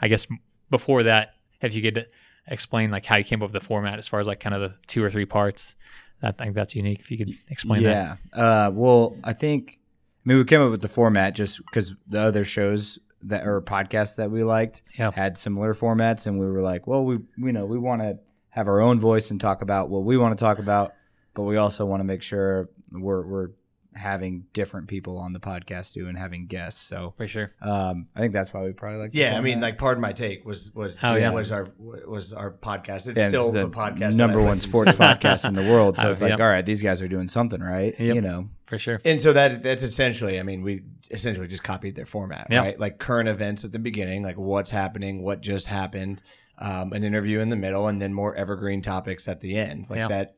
I 0.00 0.08
guess 0.08 0.26
before 0.70 1.04
that, 1.04 1.34
if 1.62 1.74
you 1.74 1.80
could 1.80 2.06
explain 2.48 2.90
like 2.90 3.04
how 3.04 3.16
you 3.16 3.24
came 3.24 3.42
up 3.42 3.52
with 3.52 3.60
the 3.60 3.66
format 3.66 3.98
as 3.98 4.08
far 4.08 4.20
as 4.20 4.26
like 4.26 4.40
kind 4.40 4.54
of 4.54 4.60
the 4.60 4.74
two 4.86 5.02
or 5.04 5.10
three 5.10 5.26
parts, 5.26 5.74
I 6.22 6.32
think 6.32 6.54
that's 6.54 6.74
unique. 6.74 7.00
If 7.00 7.10
you 7.10 7.18
could 7.18 7.32
explain 7.50 7.82
that. 7.82 8.18
yeah. 8.34 8.40
Uh, 8.66 8.70
well, 8.72 9.16
I 9.24 9.32
think 9.32 9.78
I 10.24 10.28
mean 10.28 10.38
we 10.38 10.44
came 10.44 10.60
up 10.60 10.70
with 10.70 10.82
the 10.82 10.88
format 10.88 11.34
just 11.34 11.58
because 11.66 11.92
the 12.08 12.20
other 12.20 12.44
shows 12.44 12.98
that 13.22 13.46
or 13.46 13.60
podcasts 13.60 14.16
that 14.16 14.30
we 14.30 14.44
liked 14.44 14.82
Yeah. 14.98 15.10
had 15.10 15.36
similar 15.38 15.74
formats, 15.74 16.26
and 16.26 16.38
we 16.38 16.46
were 16.50 16.62
like, 16.62 16.86
well, 16.86 17.04
we 17.04 17.18
you 17.38 17.52
know 17.52 17.66
we 17.66 17.78
want 17.78 18.02
to 18.02 18.18
have 18.50 18.68
our 18.68 18.80
own 18.80 18.98
voice 19.00 19.30
and 19.30 19.40
talk 19.40 19.60
about 19.62 19.88
what 19.90 20.04
we 20.04 20.16
want 20.16 20.36
to 20.38 20.42
talk 20.42 20.58
about, 20.58 20.94
but 21.34 21.42
we 21.42 21.56
also 21.56 21.84
want 21.84 22.00
to 22.00 22.04
make 22.04 22.22
sure 22.22 22.68
we're 22.92 23.26
we're 23.26 23.48
having 23.96 24.44
different 24.52 24.88
people 24.88 25.18
on 25.18 25.32
the 25.32 25.40
podcast 25.40 25.94
too 25.94 26.06
and 26.08 26.18
having 26.18 26.46
guests. 26.46 26.80
So 26.82 27.14
For 27.16 27.26
sure. 27.26 27.52
um, 27.62 28.08
I 28.14 28.20
think 28.20 28.32
that's 28.32 28.52
why 28.52 28.62
we 28.62 28.72
probably 28.72 28.98
like. 29.00 29.12
the 29.12 29.18
yeah 29.18 29.36
i 29.36 29.40
mean 29.40 29.54
format. 29.54 29.62
like 29.62 29.78
pardon 29.78 30.00
my 30.02 30.12
take 30.12 30.44
was 30.44 30.70
was 30.74 31.02
Oh, 31.02 31.14
yeah. 31.14 31.30
was 31.30 31.50
our 31.52 31.66
was 31.78 32.32
our 32.32 32.50
podcast 32.52 33.08
it's 33.08 33.18
And 33.18 33.30
still 33.30 33.46
it's 33.46 33.54
the, 33.54 33.70
podcast 33.70 34.14
number 34.16 34.42
one 34.42 34.58
sports 34.58 34.92
to. 34.92 34.96
podcast 34.98 35.48
in 35.48 35.54
the 35.54 35.62
world. 35.62 35.96
So 35.96 36.08
Uh, 36.08 36.10
it's 36.12 36.20
like, 36.20 36.30
yep. 36.30 36.40
all 36.40 36.46
right, 36.48 36.64
these 36.66 36.82
guys 36.82 37.00
are 37.00 37.08
doing 37.08 37.28
something 37.28 37.60
right. 37.62 37.98
Yep. 37.98 38.14
You 38.14 38.20
know, 38.20 38.48
For 38.66 38.78
sure. 38.78 39.00
And 39.04 39.20
so 39.20 39.32
that 39.32 39.62
that's 39.62 39.82
essentially, 39.82 40.38
I 40.38 40.42
mean, 40.42 40.62
we 40.62 40.82
essentially 41.10 41.46
just 41.48 41.62
copied 41.64 41.94
their 41.96 42.06
format, 42.06 42.48
Yeah. 42.50 42.60
right? 42.60 42.78
Like 42.80 42.98
current 42.98 43.28
events 43.28 43.64
at 43.64 43.72
the 43.72 43.78
beginning, 43.78 44.22
like 44.22 44.36
what's 44.36 44.70
happening, 44.70 45.22
what 45.22 45.40
just 45.40 45.66
happened, 45.68 46.20
um, 46.58 46.92
an 46.92 47.04
interview 47.04 47.40
in 47.40 47.48
the 47.48 47.56
middle, 47.56 47.86
and 47.88 48.00
then 48.02 48.12
more 48.12 48.34
evergreen 48.34 48.82
topics 48.82 49.28
at 49.28 49.40
the 49.40 49.56
end. 49.56 49.88
Like 49.88 49.98
Yeah. 49.98 50.08
that. 50.08 50.36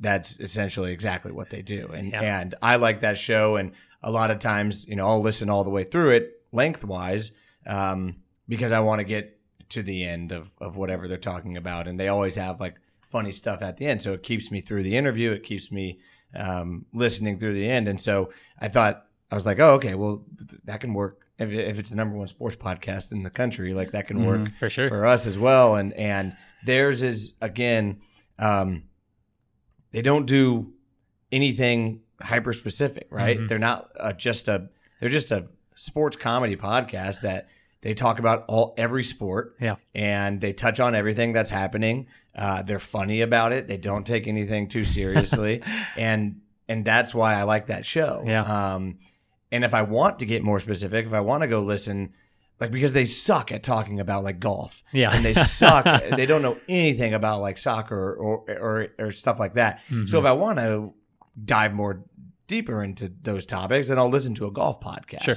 That's 0.00 0.38
essentially 0.40 0.92
exactly 0.92 1.32
what 1.32 1.50
they 1.50 1.62
do, 1.62 1.88
and 1.94 2.12
Yeah. 2.12 2.40
and 2.40 2.54
I 2.62 2.76
like 2.76 3.00
that 3.00 3.16
show. 3.18 3.56
And 3.56 3.72
a 4.02 4.10
lot 4.10 4.30
of 4.30 4.38
times, 4.38 4.86
you 4.86 4.94
know, 4.96 5.06
I'll 5.06 5.22
listen 5.22 5.48
all 5.48 5.64
the 5.64 5.70
way 5.70 5.84
through 5.84 6.10
it 6.10 6.42
lengthwise 6.52 7.32
um, 7.66 8.16
because 8.48 8.72
I 8.72 8.80
want 8.80 8.98
to 9.00 9.04
get 9.04 9.38
to 9.70 9.82
the 9.82 10.04
end 10.04 10.32
of 10.32 10.50
of 10.60 10.76
whatever 10.76 11.08
they're 11.08 11.16
talking 11.18 11.56
about, 11.56 11.88
and 11.88 11.98
they 11.98 12.08
always 12.08 12.34
have 12.36 12.60
like 12.60 12.76
funny 13.08 13.32
stuff 13.32 13.62
at 13.62 13.76
the 13.78 13.86
end, 13.86 14.02
so 14.02 14.12
it 14.12 14.22
keeps 14.22 14.50
me 14.50 14.60
through 14.60 14.82
the 14.82 14.96
interview. 14.96 15.30
It 15.32 15.44
keeps 15.44 15.70
me 15.72 15.98
um, 16.34 16.84
listening 16.92 17.38
through 17.38 17.54
the 17.54 17.68
end. 17.68 17.88
And 17.88 17.98
so 18.00 18.30
I 18.60 18.68
thought, 18.68 19.06
I 19.30 19.34
was 19.36 19.46
like, 19.46 19.58
oh, 19.60 19.74
okay, 19.74 19.94
well, 19.94 20.24
th- 20.48 20.60
that 20.64 20.80
can 20.80 20.92
work. 20.92 21.20
If, 21.38 21.50
if 21.50 21.78
it's 21.78 21.90
the 21.90 21.96
number 21.96 22.16
one 22.16 22.26
sports 22.26 22.56
podcast 22.56 23.12
in 23.12 23.22
the 23.22 23.30
country, 23.30 23.72
like 23.74 23.92
that 23.92 24.06
can 24.08 24.26
work 24.26 24.50
For 24.58 24.68
sure. 24.68 24.88
for 24.88 25.06
us 25.06 25.24
as 25.26 25.38
well. 25.38 25.76
And, 25.76 25.92
and 25.94 26.36
theirs 26.66 27.02
is, 27.02 27.34
again, 27.40 28.00
um, 28.38 28.82
they 29.96 30.02
don't 30.02 30.26
do 30.26 30.74
anything 31.32 32.02
hyper 32.20 32.52
specific, 32.52 33.06
right? 33.10 33.38
Mhm. 33.38 33.48
They're 33.48 33.58
not 33.58 33.90
uh, 33.98 34.12
just 34.12 34.46
a, 34.46 34.68
they're 35.00 35.08
just 35.08 35.30
a 35.30 35.46
sports 35.74 36.16
comedy 36.16 36.54
podcast 36.54 37.22
that 37.22 37.48
they 37.80 37.94
talk 37.94 38.18
about 38.18 38.44
all 38.46 38.74
every 38.76 39.02
sport 39.02 39.56
Yeah. 39.58 39.76
and 39.94 40.38
they 40.40 40.52
touch 40.52 40.80
on 40.80 40.94
everything 40.94 41.32
that's 41.32 41.48
happening. 41.48 42.08
Uh, 42.34 42.60
they're 42.62 42.78
funny 42.78 43.22
about 43.22 43.52
it. 43.52 43.68
They 43.68 43.78
don't 43.78 44.06
take 44.06 44.26
anything 44.28 44.68
too 44.68 44.84
seriously, 44.84 45.62
and 45.96 46.42
and 46.68 46.84
that's 46.84 47.14
why 47.14 47.34
I 47.34 47.44
like 47.44 47.68
that 47.68 47.86
show. 47.86 48.22
Yeah. 48.26 48.42
Um, 48.74 48.98
and 49.50 49.64
if 49.64 49.72
I 49.72 49.80
want 49.82 50.18
to 50.18 50.26
get 50.26 50.42
more 50.42 50.60
specific, 50.60 51.06
if 51.06 51.12
I 51.14 51.20
want 51.20 51.40
to 51.42 51.46
go 51.48 51.62
listen, 51.62 52.12
like 52.60 52.70
because 52.70 52.92
they 52.92 53.06
suck 53.06 53.52
at 53.52 53.62
talking 53.62 54.00
about 54.00 54.24
like 54.24 54.40
golf, 54.40 54.82
Yeah. 54.92 55.14
and 55.14 55.24
they 55.24 55.34
suck, 55.34 55.84
they 56.16 56.26
don't 56.26 56.42
know 56.42 56.58
anything 56.68 57.14
about 57.14 57.40
like 57.40 57.58
soccer 57.58 58.14
or 58.14 58.44
or 58.48 58.88
or 58.98 59.12
stuff 59.12 59.38
like 59.38 59.54
that. 59.54 59.78
Mm-hmm. 59.90 60.06
So 60.06 60.18
if 60.18 60.24
I 60.24 60.32
want 60.32 60.58
to 60.58 60.94
dive 61.44 61.74
more 61.74 62.04
deeper 62.46 62.82
into 62.82 63.12
those 63.22 63.44
topics, 63.44 63.88
then 63.88 63.98
I'll 63.98 64.08
listen 64.08 64.34
to 64.36 64.46
a 64.46 64.50
golf 64.50 64.80
podcast. 64.80 65.22
Sure. 65.22 65.34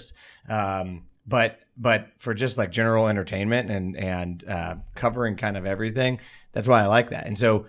Um, 0.55 1.03
but 1.25 1.59
but 1.77 2.07
for 2.19 2.33
just 2.33 2.57
like 2.57 2.71
general 2.71 3.07
entertainment 3.07 3.69
and 3.69 3.95
and 3.97 4.43
uh, 4.47 4.75
covering 4.95 5.35
kind 5.35 5.57
of 5.57 5.65
everything, 5.65 6.19
that's 6.53 6.67
why 6.67 6.81
I 6.81 6.87
like 6.87 7.09
that. 7.11 7.27
And 7.27 7.37
so 7.37 7.67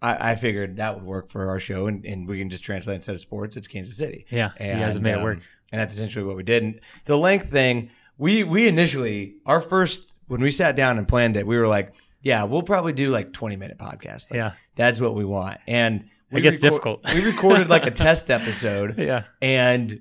I, 0.00 0.32
I 0.32 0.36
figured 0.36 0.76
that 0.76 0.96
would 0.96 1.04
work 1.04 1.30
for 1.30 1.48
our 1.50 1.60
show, 1.60 1.86
and, 1.86 2.04
and 2.04 2.28
we 2.28 2.38
can 2.38 2.50
just 2.50 2.64
translate 2.64 2.96
instead 2.96 3.14
of 3.14 3.20
sports, 3.20 3.56
it's 3.56 3.68
Kansas 3.68 3.96
City. 3.96 4.26
Yeah, 4.30 4.50
you 4.60 4.66
guys 4.66 4.94
have 4.94 5.02
made 5.02 5.12
it 5.12 5.18
um, 5.18 5.22
work. 5.24 5.38
And 5.70 5.80
that's 5.80 5.94
essentially 5.94 6.24
what 6.24 6.36
we 6.36 6.42
did. 6.42 6.62
And 6.64 6.80
the 7.06 7.16
length 7.16 7.48
thing, 7.50 7.90
we 8.18 8.44
we 8.44 8.68
initially 8.68 9.36
our 9.46 9.60
first 9.60 10.14
when 10.28 10.40
we 10.40 10.50
sat 10.50 10.76
down 10.76 10.98
and 10.98 11.06
planned 11.08 11.36
it, 11.36 11.46
we 11.46 11.56
were 11.58 11.68
like, 11.68 11.92
yeah, 12.22 12.44
we'll 12.44 12.62
probably 12.62 12.92
do 12.92 13.10
like 13.10 13.32
twenty 13.32 13.56
minute 13.56 13.78
podcast. 13.78 14.30
Like, 14.30 14.34
Yeah. 14.38 14.52
that's 14.76 15.00
what 15.00 15.14
we 15.14 15.24
want. 15.24 15.58
And 15.66 16.04
we 16.30 16.38
It 16.40 16.42
gets 16.42 16.62
record- 16.62 16.70
difficult. 17.02 17.14
we 17.14 17.24
recorded 17.24 17.68
like 17.68 17.84
a 17.86 17.90
test 18.06 18.30
episode, 18.30 18.98
Yeah. 18.98 19.24
and 19.42 20.00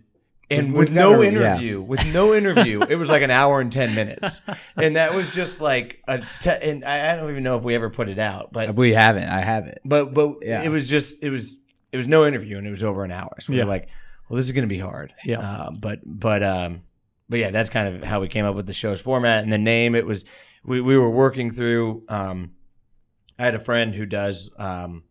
and 0.50 0.68
We've 0.70 0.78
with 0.80 0.92
no 0.92 1.12
never- 1.12 1.24
yeah. 1.24 1.30
interview, 1.30 1.82
with 1.82 2.14
no 2.14 2.34
interview, 2.34 2.82
it 2.84 2.96
was 2.98 3.10
like 3.10 3.22
an 3.22 3.32
hour 3.32 3.62
and 3.62 3.72
ten 3.72 3.96
minutes, 3.96 4.42
and 4.76 4.96
that 4.98 5.14
was 5.14 5.34
just 5.34 5.62
like 5.62 6.02
a. 6.08 6.20
Te- 6.42 6.50
and 6.62 6.84
I, 6.86 7.14
I 7.14 7.16
don't 7.16 7.30
even 7.32 7.44
know 7.44 7.58
if 7.58 7.64
we 7.64 7.74
ever 7.76 7.90
put 7.90 8.10
it 8.10 8.20
out, 8.20 8.52
but 8.52 8.76
We 8.76 8.94
haven't. 8.94 9.30
I 9.30 9.40
haven't. 9.42 9.80
but 9.86 10.14
but 10.14 10.36
Yeah. 10.42 10.62
it 10.62 10.70
was 10.70 10.90
just 10.90 11.24
it 11.24 11.30
was 11.30 11.58
it 11.92 11.98
was 11.98 12.08
no 12.08 12.26
interview 12.26 12.58
and 12.58 12.68
it 12.68 12.72
was 12.72 12.84
over 12.84 13.04
an 13.04 13.12
hour. 13.12 13.34
So 13.40 13.52
we 13.52 13.58
Yeah. 13.58 13.64
were 13.66 13.70
like, 13.70 13.88
well, 14.30 14.38
this 14.38 14.46
is 14.46 14.52
going 14.54 14.64
to 14.64 14.74
be 14.74 14.80
hard. 14.80 15.14
Yeah. 15.26 15.40
Uh, 15.40 15.72
but 15.72 16.00
but 16.06 16.44
um 16.44 16.82
but 17.32 17.40
yeah, 17.40 17.50
that's 17.50 17.70
kind 17.70 17.96
of 17.96 18.04
how 18.04 18.20
we 18.20 18.28
came 18.28 18.44
up 18.46 18.56
with 18.56 18.68
the 18.68 18.74
show's 18.74 19.00
format 19.02 19.42
and 19.44 19.52
the 19.52 19.58
name. 19.58 19.96
It 19.96 20.06
was 20.06 20.26
we 20.64 20.82
we 20.82 20.98
were 20.98 21.10
working 21.10 21.50
through. 21.50 22.04
Um, 22.10 22.52
I 23.40 23.46
had 23.46 23.56
a 23.56 23.60
friend 23.60 23.96
who 23.96 24.06
does 24.06 24.52
um 24.58 25.04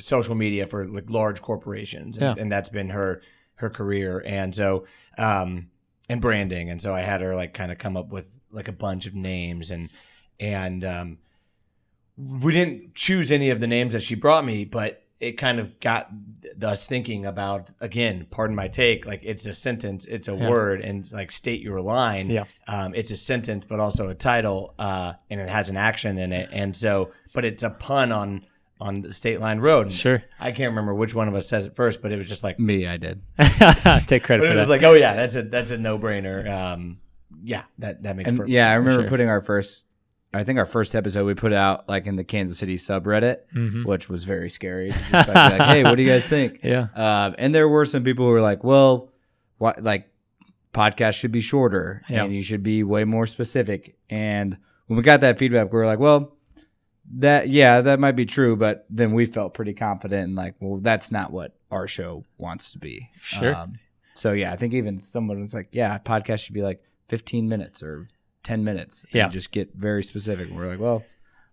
social 0.00 0.34
media 0.34 0.66
for 0.66 0.84
like 0.86 1.08
large 1.08 1.40
corporations, 1.40 2.18
and, 2.18 2.36
Yeah. 2.36 2.42
and 2.42 2.50
that's 2.52 2.68
been 2.68 2.90
her 2.90 3.22
her 3.54 3.70
career, 3.70 4.20
and 4.26 4.54
so 4.54 4.84
um 5.16 5.68
and 6.08 6.20
branding, 6.20 6.68
and 6.70 6.82
so 6.82 6.92
I 6.92 7.00
had 7.02 7.20
her 7.20 7.36
like 7.36 7.54
kind 7.54 7.70
of 7.70 7.78
come 7.78 7.96
up 7.96 8.08
with 8.10 8.26
like 8.50 8.66
a 8.66 8.72
bunch 8.72 9.06
of 9.06 9.14
names 9.14 9.70
and 9.70 9.90
and 10.40 10.84
um 10.84 11.18
we 12.18 12.52
didn't 12.52 12.94
choose 12.96 13.30
any 13.30 13.48
of 13.50 13.60
the 13.60 13.66
names 13.68 13.92
that 13.92 14.02
she 14.02 14.14
brought 14.16 14.44
me, 14.44 14.64
but 14.64 14.99
it 15.20 15.32
kind 15.32 15.60
of 15.60 15.78
got 15.80 16.08
us 16.62 16.86
thinking 16.86 17.26
about 17.26 17.70
again. 17.80 18.26
Pardon 18.30 18.56
my 18.56 18.68
take. 18.68 19.04
Like 19.06 19.20
it's 19.22 19.46
a 19.46 19.52
sentence, 19.54 20.06
it's 20.06 20.28
a 20.28 20.34
Yeah. 20.34 20.48
word, 20.48 20.80
and 20.80 21.10
like 21.12 21.30
state 21.30 21.60
your 21.60 21.80
line. 21.80 22.30
Yeah. 22.30 22.44
Um, 22.66 22.94
it's 22.94 23.10
a 23.10 23.16
sentence, 23.16 23.64
but 23.68 23.80
also 23.80 24.08
a 24.08 24.14
title, 24.14 24.74
uh, 24.78 25.12
and 25.28 25.40
it 25.40 25.48
has 25.50 25.68
an 25.68 25.76
action 25.76 26.16
in 26.18 26.32
it, 26.32 26.48
and 26.52 26.74
so, 26.76 27.10
but 27.34 27.44
it's 27.44 27.62
a 27.62 27.70
pun 27.70 28.12
on 28.12 28.46
on 28.82 29.02
the 29.02 29.12
state 29.12 29.40
line 29.40 29.58
road. 29.60 29.88
And 29.88 29.94
Sure. 29.94 30.22
I 30.38 30.52
can't 30.52 30.70
remember 30.70 30.94
which 30.94 31.14
one 31.14 31.28
of 31.28 31.34
us 31.34 31.46
said 31.46 31.64
it 31.64 31.76
first, 31.76 32.00
but 32.00 32.12
it 32.12 32.16
was 32.16 32.26
just 32.26 32.42
like, 32.42 32.58
Me, 32.58 32.86
I 32.86 32.96
did. 32.96 33.20
Take 33.38 34.22
credit 34.22 34.26
but 34.26 34.32
it 34.32 34.40
for 34.40 34.48
was 34.48 34.56
that. 34.56 34.68
like, 34.70 34.82
oh 34.82 34.94
yeah, 34.94 35.12
that's 35.14 35.34
a 35.36 35.42
that's 35.42 35.70
a 35.70 35.76
no 35.76 35.98
brainer. 35.98 36.50
Um, 36.50 36.98
yeah, 37.44 37.64
that 37.78 38.02
that 38.04 38.16
makes 38.16 38.28
And 38.30 38.38
perfect 38.38 38.52
yeah, 38.52 38.70
I 38.70 38.74
remember 38.76 39.02
Sure. 39.02 39.08
putting 39.10 39.28
our 39.28 39.42
first. 39.42 39.86
I 40.32 40.44
think 40.44 40.58
our 40.58 40.66
first 40.66 40.94
episode 40.94 41.24
we 41.26 41.34
put 41.34 41.52
out 41.52 41.88
like 41.88 42.06
in 42.06 42.16
the 42.16 42.22
Kansas 42.24 42.58
City 42.58 42.76
subreddit, 42.76 43.38
Mhm. 43.54 43.84
which 43.84 44.08
was 44.08 44.24
very 44.24 44.48
scary. 44.48 44.90
Just 44.90 45.12
like, 45.12 45.28
like, 45.28 45.60
hey, 45.62 45.82
what 45.82 45.96
do 45.96 46.02
you 46.02 46.08
guys 46.08 46.26
think? 46.28 46.60
Yeah. 46.64 46.86
Um, 46.94 47.34
and 47.38 47.54
there 47.54 47.68
were 47.68 47.84
some 47.84 48.04
people 48.04 48.26
who 48.26 48.30
were 48.32 48.40
like, 48.40 48.62
well, 48.62 49.10
what 49.58 49.82
like 49.82 50.08
podcasts 50.72 51.14
should 51.14 51.32
be 51.32 51.40
shorter 51.40 52.02
Yeah. 52.08 52.24
and 52.24 52.34
you 52.34 52.42
should 52.42 52.62
be 52.62 52.84
way 52.84 53.02
more 53.04 53.26
specific. 53.26 53.96
And 54.08 54.56
when 54.86 54.96
we 54.96 55.02
got 55.02 55.20
that 55.22 55.36
feedback, 55.38 55.72
we 55.72 55.78
were 55.78 55.86
like, 55.86 55.98
well, 55.98 56.36
that 57.18 57.48
yeah, 57.48 57.80
that 57.80 57.98
might 57.98 58.12
be 58.14 58.24
true, 58.26 58.54
but 58.56 58.86
then 58.88 59.12
we 59.12 59.26
felt 59.26 59.52
pretty 59.54 59.74
confident 59.74 60.24
and 60.28 60.36
like, 60.36 60.54
well, 60.60 60.78
that's 60.80 61.10
not 61.10 61.32
what 61.32 61.56
our 61.72 61.88
show 61.88 62.24
wants 62.38 62.70
to 62.72 62.78
be. 62.78 63.08
Sure. 63.18 63.54
Um, 63.54 63.74
so 64.14 64.32
yeah, 64.32 64.52
I 64.52 64.56
think 64.56 64.74
even 64.74 64.98
someone 64.98 65.40
was 65.40 65.52
like, 65.54 65.70
yeah, 65.72 65.98
podcast 65.98 66.40
should 66.44 66.54
be 66.54 66.62
like 66.62 66.82
15 67.08 67.48
minutes 67.48 67.82
or 67.82 68.06
10 68.42 68.64
minutes. 68.64 69.04
and 69.04 69.14
Yeah. 69.14 69.28
just 69.28 69.50
get 69.52 69.74
very 69.74 70.02
specific. 70.02 70.48
And 70.48 70.56
we're 70.56 70.68
like, 70.68 70.78
well, 70.80 71.04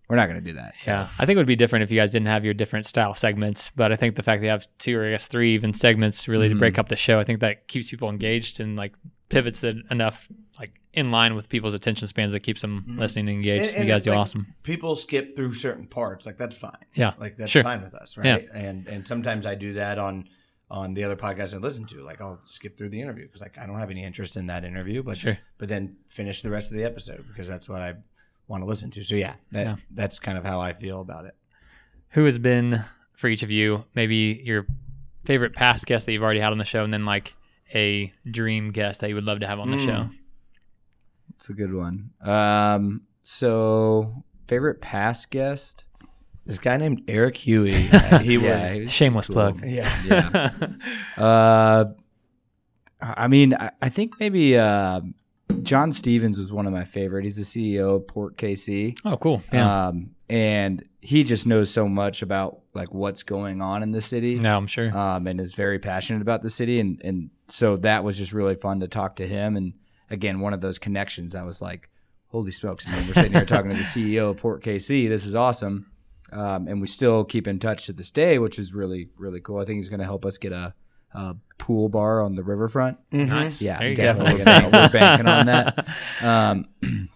we're 0.10 0.16
not 0.16 0.28
going 0.28 0.40
to 0.40 0.46
do 0.46 0.54
that. 0.54 0.76
So, 0.80 0.92
Yeah, 0.92 1.10
I 1.20 1.26
think 1.26 1.36
it 1.36 1.40
would 1.40 1.48
be 1.48 1.56
different 1.58 1.84
if 1.84 1.92
you 1.92 1.98
guys 2.00 2.12
didn't 2.12 2.28
have 2.28 2.46
your 2.46 2.54
different 2.54 2.86
style 2.86 3.14
segments. 3.14 3.72
But 3.76 3.92
I 3.92 3.96
think 3.98 4.16
the 4.16 4.24
fact 4.24 4.42
that 4.42 4.46
you 4.46 4.52
have 4.52 4.68
two 4.78 4.98
or 4.98 5.06
I 5.06 5.10
guess 5.12 5.28
three 5.28 5.54
even 5.54 5.74
segments 5.74 6.28
really 6.28 6.48
to 6.50 6.56
Mhm. 6.56 6.60
break 6.60 6.80
up 6.80 6.88
the 6.90 6.96
show, 6.96 7.20
I 7.20 7.24
think 7.26 7.42
that 7.42 7.68
keeps 7.68 7.90
people 7.90 8.10
engaged 8.10 8.60
and 8.62 8.76
like 8.78 8.94
pivots 9.30 9.64
it 9.66 9.76
enough 9.92 10.30
like 10.58 10.72
in 10.94 11.12
line 11.12 11.36
with 11.36 11.50
people's 11.50 11.74
attention 11.74 12.08
spans 12.08 12.32
that 12.32 12.40
keeps 12.40 12.62
them 12.62 12.86
Mhm. 12.88 12.98
listening 13.00 13.28
and 13.28 13.36
engaged. 13.38 13.66
And- 13.72 13.76
and 13.80 13.88
you 13.88 13.94
guys 13.94 14.02
do 14.04 14.12
like- 14.12 14.20
awesome. 14.20 14.56
people 14.64 14.96
skip 14.96 15.36
through 15.36 15.54
certain 15.54 15.86
parts 15.86 16.26
like 16.26 16.38
that's 16.38 16.56
fine 16.56 16.72
Yeah, 16.96 17.12
like 17.20 17.36
that's 17.36 17.52
sure. 17.52 17.62
fine 17.64 17.82
with 17.82 17.94
us 17.94 18.16
right 18.18 18.26
Yeah. 18.26 18.58
and 18.58 18.88
and 18.88 19.06
sometimes 19.08 19.46
i 19.46 19.54
do 19.56 19.74
that 19.74 20.00
on 20.00 20.30
on 20.70 20.94
the 20.94 21.04
other 21.04 21.16
podcasts 21.16 21.54
i 21.54 21.58
listen 21.58 21.86
to 21.86 22.02
like 22.04 22.20
i'll 22.22 22.42
skip 22.46 22.78
through 22.78 22.90
the 22.90 23.00
interview 23.02 23.26
because 23.26 23.42
like 23.42 23.58
i 23.58 23.66
don't 23.66 23.80
have 23.80 23.90
any 23.90 24.04
interest 24.04 24.36
in 24.36 24.48
that 24.48 24.64
interview 24.66 25.02
but 25.02 25.18
Sure. 25.18 25.38
but 25.58 25.70
then 25.70 25.96
finish 26.08 26.42
the 26.42 26.50
rest 26.50 26.72
of 26.72 26.78
the 26.78 26.84
episode 26.84 27.26
because 27.28 27.48
that's 27.48 27.70
what 27.70 27.82
i 27.82 27.94
want 28.50 28.62
to 28.62 28.66
listen 28.66 28.90
to 28.92 29.04
so 29.04 29.16
yeah, 29.16 29.36
that, 29.52 29.66
Yeah. 29.66 29.76
that's 29.92 30.20
kind 30.20 30.38
of 30.38 30.44
how 30.44 30.60
i 30.60 30.74
feel 30.74 31.02
about 31.02 31.26
it 31.26 31.36
Who 32.12 32.26
has 32.26 32.38
been 32.38 32.84
for 33.14 33.28
each 33.28 33.44
of 33.44 33.52
you 33.52 33.86
maybe 33.96 34.42
your 34.44 34.66
favorite 35.26 35.54
past 35.54 35.86
guest 35.86 36.06
that 36.06 36.12
you've 36.14 36.24
already 36.24 36.40
had 36.40 36.52
on 36.54 36.58
the 36.58 36.64
show, 36.66 36.84
and 36.86 36.94
then 36.94 37.04
like 37.06 37.34
a 37.76 38.14
dream 38.30 38.72
guest 38.72 39.02
that 39.02 39.10
you 39.10 39.16
would 39.16 39.26
love 39.26 39.42
to 39.42 39.48
have 39.48 39.60
on 39.60 39.72
the 39.72 39.76
Mm. 39.78 39.86
show? 39.86 40.10
It's 41.36 41.50
a 41.50 41.54
good 41.54 41.74
one. 41.74 42.12
Um, 42.22 43.02
so 43.24 44.24
favorite 44.48 44.80
past 44.80 45.30
guest? 45.32 45.84
This 46.48 46.60
guy 46.60 46.78
named 46.78 47.04
eric 47.08 47.38
huey 47.38 47.72
he 48.22 48.36
Yeah, 48.38 48.78
was 48.80 48.92
Shameless 48.92 49.28
cool. 49.28 49.34
plug. 49.36 49.64
yeah 49.66 49.92
Yeah. 50.06 50.52
uh, 51.24 51.86
I 53.00 53.28
mean, 53.28 53.54
I, 53.54 53.72
I 53.82 53.90
think 53.90 54.20
maybe 54.20 54.58
uh, 54.58 55.02
Jon 55.62 55.92
Stephens 55.92 56.40
was 56.40 56.52
one 56.52 56.66
of 56.66 56.74
my 56.74 56.84
favorite. 56.84 57.26
He's 57.26 57.36
the 57.36 57.44
CEO 57.44 57.98
of 57.98 58.08
Port 58.08 58.38
KC. 58.38 58.98
oh, 59.06 59.18
cool. 59.18 59.44
Yeah. 59.54 59.88
Um, 59.90 60.12
and 60.30 60.84
he 61.00 61.24
just 61.24 61.46
knows 61.46 61.70
so 61.70 61.88
much 61.88 62.22
about 62.24 62.60
like 62.74 62.92
what's 62.94 63.22
going 63.24 63.62
on 63.62 63.84
in 63.84 63.92
the 63.92 64.02
city. 64.02 64.36
no, 64.40 64.58
I'm 64.58 64.68
sure. 64.68 64.96
um, 64.98 65.28
and 65.28 65.40
is 65.40 65.54
very 65.54 65.78
passionate 65.80 66.22
about 66.24 66.42
the 66.42 66.50
city. 66.50 66.80
And, 66.80 67.00
and 67.04 67.30
so 67.48 67.78
that 67.78 68.04
was 68.04 68.18
just 68.18 68.34
really 68.34 68.56
fun 68.56 68.80
to 68.80 68.88
talk 68.88 69.16
to 69.18 69.28
him. 69.28 69.56
And 69.56 69.74
again, 70.10 70.40
one 70.40 70.54
of 70.54 70.62
those 70.62 70.80
connections. 70.80 71.36
I 71.36 71.44
was 71.44 71.62
like, 71.62 71.90
holy 72.30 72.52
smokes. 72.52 72.86
And 72.86 72.96
then 72.96 73.08
we're 73.08 73.14
sitting 73.14 73.32
here 73.34 73.46
talking 73.46 73.70
to 73.72 73.78
the 73.78 73.84
CEO 73.84 74.32
of 74.32 74.38
Port 74.38 74.64
KC. 74.64 75.08
This 75.08 75.26
is 75.26 75.36
awesome. 75.36 75.92
Um, 76.32 76.68
and 76.68 76.82
we 76.82 76.88
still 76.88 77.24
keep 77.24 77.48
in 77.48 77.60
touch 77.60 77.86
to 77.86 77.94
this 77.94 78.12
day, 78.12 78.38
which 78.40 78.60
is 78.60 78.74
really, 78.74 79.10
really 79.18 79.40
cool. 79.40 79.60
I 79.60 79.66
think 79.66 79.78
he's 79.78 79.90
going 79.90 80.00
to 80.02 80.06
help 80.06 80.26
us 80.26 80.38
get 80.38 80.52
a, 80.52 80.74
a 81.14 81.36
pool 81.58 81.88
bar 81.90 82.22
on 82.22 82.36
the 82.36 82.44
riverfront. 82.44 82.98
nice. 83.12 83.62
Yeah, 83.62 83.80
There 83.80 83.90
you 83.90 83.96
go. 83.96 84.04
definitely 84.04 84.44
gonna, 84.44 84.70
we're 84.72 84.90
banking 84.90 85.28
on 85.28 85.46
that. 85.46 85.88
Um, 86.22 86.68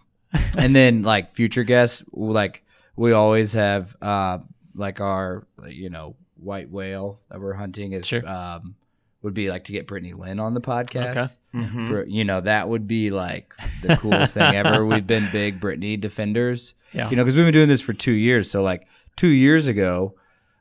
and 0.58 0.76
then 0.76 1.04
like 1.04 1.34
future 1.34 1.64
guests, 1.64 2.04
like 2.12 2.64
we 2.96 3.12
always 3.12 3.54
have, 3.54 3.96
uh, 4.02 4.40
like 4.76 5.02
our 5.02 5.46
you 5.68 5.90
know 5.90 6.16
white 6.38 6.70
whale 6.70 7.20
that 7.30 7.40
we're 7.42 7.54
hunting 7.54 7.92
is 7.92 8.08
Sure. 8.08 8.26
um, 8.28 8.76
would 9.22 9.34
be 9.34 9.50
like 9.50 9.66
to 9.66 9.74
get 9.74 9.86
Brittany 9.86 10.14
Lynn 10.14 10.40
on 10.40 10.54
the 10.54 10.62
podcast. 10.62 11.12
Okay. 11.18 11.28
Mhm. 11.68 11.90
Br- 11.90 12.02
You 12.04 12.24
know 12.24 12.40
that 12.42 12.70
would 12.70 12.88
be 12.88 13.12
like 13.12 13.54
the 13.84 13.98
coolest 13.98 14.34
thing 14.36 14.56
ever. 14.56 14.86
We've 14.86 15.06
been 15.06 15.28
big 15.32 15.60
Brittany 15.60 15.98
defenders. 15.98 16.74
Yeah. 16.94 17.10
You 17.10 17.18
know 17.18 17.24
because 17.24 17.36
we've 17.36 17.46
been 17.46 17.54
doing 17.54 17.68
this 17.70 17.82
for 17.82 17.92
two 17.94 18.14
years. 18.14 18.50
So 18.50 18.64
like 18.64 18.88
two 19.16 19.28
years 19.28 19.68
ago, 19.68 20.16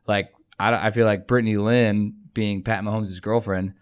like 0.06 0.32
I, 0.58 0.88
I 0.88 0.90
feel 0.90 1.06
like 1.06 1.26
Brittany 1.26 1.56
Lynn 1.56 2.14
being 2.34 2.62
Pat 2.62 2.82
Mahomes' 2.84 3.20
girlfriend, 3.20 3.74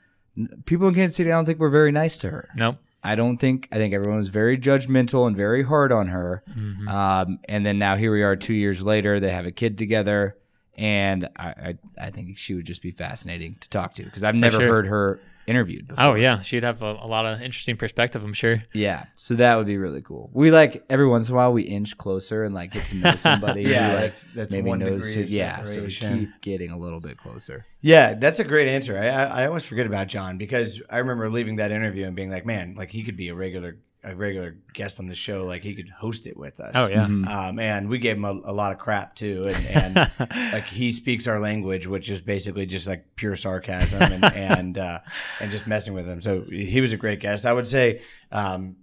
people 0.64 0.88
in 0.88 0.94
Kansas 0.94 1.16
City 1.16 1.30
I 1.30 1.34
don't 1.34 1.44
think 1.44 1.58
were 1.58 1.70
very 1.70 1.92
nice 1.92 2.16
to 2.18 2.30
her. 2.30 2.48
Nope. 2.54 2.76
I 3.02 3.14
don't 3.14 3.38
think 3.38 3.68
I 3.70 3.76
think 3.76 3.94
everyone 3.94 4.18
was 4.18 4.28
very 4.28 4.58
judgmental 4.58 5.26
and 5.26 5.36
very 5.36 5.62
hard 5.62 5.92
on 5.92 6.08
her. 6.08 6.42
Mhm. 6.50 6.88
Um, 6.88 7.38
and 7.48 7.64
then 7.64 7.78
now 7.78 7.96
here 7.96 8.12
we 8.12 8.22
are, 8.22 8.36
two 8.36 8.54
years 8.54 8.82
later. 8.82 9.20
They 9.20 9.30
have 9.30 9.46
a 9.46 9.52
kid 9.52 9.78
together, 9.78 10.36
and 10.76 11.28
I 11.36 11.46
I, 11.46 11.78
I 12.06 12.10
think 12.10 12.36
she 12.38 12.54
would 12.54 12.66
just 12.66 12.82
be 12.82 12.90
fascinating 12.90 13.56
to 13.60 13.68
talk 13.70 13.94
to 13.94 14.04
because 14.04 14.24
I've 14.24 14.34
never 14.34 14.58
sure. 14.58 14.68
heard 14.68 14.86
her 14.88 15.20
interviewed. 15.48 15.86
Oh, 15.90 15.94
before. 15.94 16.04
Oh 16.04 16.14
yeah, 16.14 16.40
she'd 16.42 16.62
have 16.62 16.82
a, 16.82 16.92
a 17.00 17.06
lot 17.06 17.26
of 17.26 17.40
interesting 17.40 17.76
perspective. 17.76 18.22
I'm 18.22 18.32
sure. 18.34 18.62
yeah. 18.72 19.06
So 19.14 19.34
that 19.34 19.56
would 19.56 19.66
be 19.66 19.78
really 19.78 20.02
cool. 20.02 20.30
We 20.32 20.50
like 20.50 20.84
every 20.90 21.06
once 21.08 21.28
in 21.28 21.34
a 21.34 21.36
while 21.36 21.52
we 21.52 21.62
inch 21.62 21.96
closer 21.98 22.44
and 22.44 22.54
like 22.54 22.72
get 22.72 22.84
to 22.86 22.96
know 22.96 23.10
somebody. 23.16 23.62
Yeah, 23.62 23.88
who, 23.88 23.92
like, 23.94 24.00
that's- 24.02 24.26
that's 24.34 24.52
maybe 24.52 24.68
one 24.68 24.78
knows. 24.80 25.06
degree 25.08 25.26
Who, 25.26 25.34
yeah. 25.34 25.64
So 25.64 25.82
we 25.82 25.88
keep 25.90 26.28
getting 26.42 26.70
a 26.70 26.78
little 26.78 27.00
bit 27.00 27.16
closer. 27.16 27.66
Yeah, 27.80 28.14
that's 28.14 28.38
a 28.40 28.44
great 28.44 28.68
answer. 28.68 28.98
I, 28.98 29.06
I 29.08 29.24
I 29.42 29.46
always 29.46 29.64
forget 29.64 29.86
about 29.86 30.08
John 30.08 30.36
because 30.38 30.82
I 30.90 30.98
remember 30.98 31.30
leaving 31.30 31.56
that 31.56 31.70
interview 31.72 32.06
and 32.06 32.14
being 32.16 32.30
like, 32.30 32.44
man, 32.44 32.74
like 32.76 32.90
he 32.90 33.02
could 33.04 33.16
be 33.16 33.28
a 33.28 33.34
regular 33.34 33.76
a 34.04 34.14
regular 34.14 34.56
guest 34.72 35.00
on 35.00 35.06
the 35.06 35.14
show, 35.14 35.44
like 35.44 35.62
he 35.62 35.74
could 35.74 35.88
host 35.88 36.26
it 36.26 36.36
with 36.36 36.60
us. 36.60 36.72
Oh 36.74 36.88
yeah. 36.88 37.04
Um, 37.04 37.58
and 37.58 37.88
we 37.88 37.98
gave 37.98 38.16
him 38.16 38.24
a, 38.24 38.30
a 38.44 38.52
lot 38.52 38.72
of 38.72 38.78
crap 38.78 39.16
too, 39.16 39.44
and, 39.48 39.96
and 39.96 40.10
like 40.52 40.64
he 40.64 40.92
speaks 40.92 41.26
our 41.26 41.40
language, 41.40 41.86
which 41.86 42.08
is 42.08 42.22
basically 42.22 42.66
just 42.66 42.86
like 42.86 43.16
pure 43.16 43.34
sarcasm 43.36 44.02
and 44.02 44.24
and 44.34 44.78
uh, 44.78 45.00
and 45.40 45.50
just 45.50 45.66
messing 45.66 45.94
with 45.94 46.06
him. 46.06 46.20
So 46.20 46.42
he 46.42 46.80
was 46.80 46.92
a 46.92 46.96
great 46.96 47.20
guest. 47.20 47.44
I 47.44 47.52
would 47.52 47.66
say 47.66 48.02
um, 48.30 48.76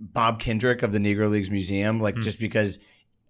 Bob 0.00 0.40
Kendrick 0.40 0.82
of 0.82 0.92
the 0.92 0.98
Negro 0.98 1.30
Leagues 1.30 1.50
Museum, 1.50 2.00
like 2.00 2.16
just 2.16 2.38
because 2.38 2.78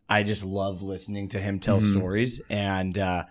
I 0.09 0.23
just 0.23 0.45
love 0.45 0.83
listening 0.83 1.29
to 1.31 1.39
him 1.39 1.59
tell 1.59 1.81
stories 1.81 2.41
and. 2.49 2.99
Uh, 2.99 3.25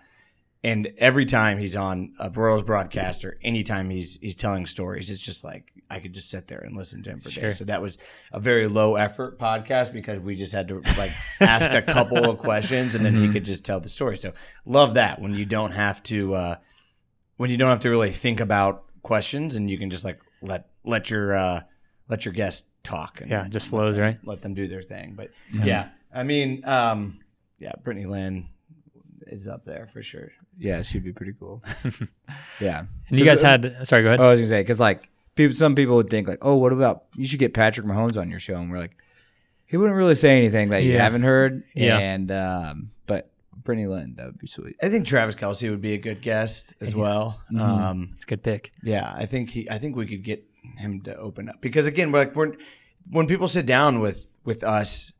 and 0.64 0.92
every 0.98 1.24
time 1.24 1.58
he's 1.58 1.74
on 1.74 2.12
a 2.20 2.30
Royals 2.30 2.62
broadcast 2.62 3.24
or 3.24 3.36
anytime 3.42 3.90
he's 3.90 4.18
he's 4.20 4.36
telling 4.36 4.66
stories, 4.66 5.10
it's 5.10 5.20
just 5.20 5.42
like 5.42 5.71
I 5.92 6.00
could 6.00 6.12
just 6.14 6.30
sit 6.30 6.48
there 6.48 6.58
and 6.60 6.76
listen 6.76 7.02
to 7.02 7.10
him 7.10 7.20
for 7.20 7.30
Sure. 7.30 7.44
days. 7.44 7.58
So 7.58 7.64
that 7.66 7.82
was 7.82 7.98
a 8.32 8.40
very 8.40 8.66
low 8.66 8.96
effort 8.96 9.38
podcast 9.38 9.92
because 9.92 10.18
we 10.20 10.34
just 10.36 10.52
had 10.52 10.68
to 10.68 10.80
like 10.96 11.12
ask 11.40 11.70
a 11.70 11.82
couple 11.82 12.28
of 12.28 12.38
questions 12.38 12.94
and 12.94 13.04
then 13.04 13.16
he 13.16 13.28
could 13.28 13.44
just 13.44 13.64
tell 13.64 13.80
the 13.80 13.88
story. 13.88 14.16
So 14.16 14.32
love 14.64 14.94
that 14.94 15.20
when 15.20 15.34
you 15.34 15.44
don't 15.44 15.72
have 15.72 16.02
to 16.04 16.34
uh, 16.34 16.56
when 17.36 17.50
you 17.50 17.56
don't 17.56 17.68
have 17.68 17.80
to 17.80 17.90
really 17.90 18.10
think 18.12 18.40
about 18.40 18.84
questions 19.02 19.54
and 19.56 19.70
you 19.70 19.78
can 19.78 19.90
just 19.90 20.04
like 20.04 20.18
let 20.40 20.68
let 20.84 21.10
your 21.10 21.34
uh, 21.34 21.60
let 22.08 22.24
your 22.24 22.32
guest 22.34 22.66
talk. 22.82 23.20
And 23.20 23.30
Yeah, 23.30 23.46
just 23.48 23.72
let 23.72 23.78
flows, 23.80 23.94
them- 23.96 24.02
right? 24.04 24.18
Let 24.24 24.42
them 24.42 24.54
do 24.54 24.66
their 24.68 24.82
thing. 24.82 25.14
But 25.16 25.30
yeah, 25.52 25.90
I 26.14 26.22
mean, 26.24 26.64
um, 26.66 27.20
yeah, 27.58 27.72
Brittany 27.84 28.06
Lynn 28.06 28.48
is 29.26 29.46
up 29.48 29.64
there 29.64 29.86
for 29.86 30.02
sure. 30.02 30.30
Yeah, 30.58 30.82
she'd 30.82 31.04
be 31.04 31.12
pretty 31.12 31.32
cool. 31.38 31.62
yeah. 32.60 32.84
And 33.08 33.18
you 33.18 33.24
guys 33.24 33.40
had 33.42 33.76
sorry, 33.84 34.02
go 34.02 34.08
ahead. 34.08 34.20
Oh, 34.20 34.24
I 34.24 34.30
was 34.30 34.40
gonna 34.40 34.48
say 34.48 34.60
because 34.60 34.80
like 34.80 35.08
people, 35.34 35.54
some 35.54 35.74
people 35.74 35.96
would 35.96 36.10
think 36.10 36.28
like, 36.28 36.38
oh, 36.42 36.54
what 36.56 36.72
about 36.72 37.04
you 37.14 37.26
should 37.26 37.38
get 37.40 37.54
Patrick 37.54 37.86
Mahomes 37.86 38.16
on 38.20 38.30
your 38.30 38.40
show, 38.40 38.56
and 38.56 38.70
we're 38.70 38.78
like, 38.78 38.96
he 39.66 39.76
wouldn't 39.76 39.96
really 39.96 40.14
say 40.14 40.36
anything 40.36 40.68
that 40.70 40.82
you 40.84 40.92
Yeah. 40.92 41.02
haven't 41.02 41.22
heard. 41.22 41.62
Yeah. 41.74 41.98
And 41.98 42.30
um, 42.30 42.90
but 43.06 43.30
Brittany 43.64 43.86
Lynn, 43.86 44.14
that 44.16 44.26
would 44.26 44.38
be 44.38 44.46
sweet. 44.46 44.76
I 44.82 44.88
think 44.88 45.06
Travis 45.06 45.34
Kelce 45.34 45.70
would 45.70 45.80
be 45.80 45.94
a 45.94 45.98
good 45.98 46.20
guest 46.20 46.74
as 46.80 46.94
well. 46.94 47.40
Um, 47.58 48.10
It's 48.16 48.24
a 48.24 48.28
good 48.28 48.42
pick. 48.42 48.72
yeah, 48.82 49.12
I 49.16 49.24
think 49.26 49.50
he. 49.50 49.68
I 49.70 49.78
think 49.78 49.96
we 49.96 50.06
could 50.06 50.22
get 50.22 50.44
him 50.78 51.00
to 51.02 51.16
open 51.16 51.48
up 51.48 51.60
because 51.60 51.86
again, 51.86 52.12
we're 52.12 52.18
like 52.20 52.36
we're 52.36 52.52
when 53.10 53.26
people 53.26 53.48
sit 53.48 53.66
down 53.66 54.00
with 54.00 54.30
with 54.44 54.62
us, 54.62 55.12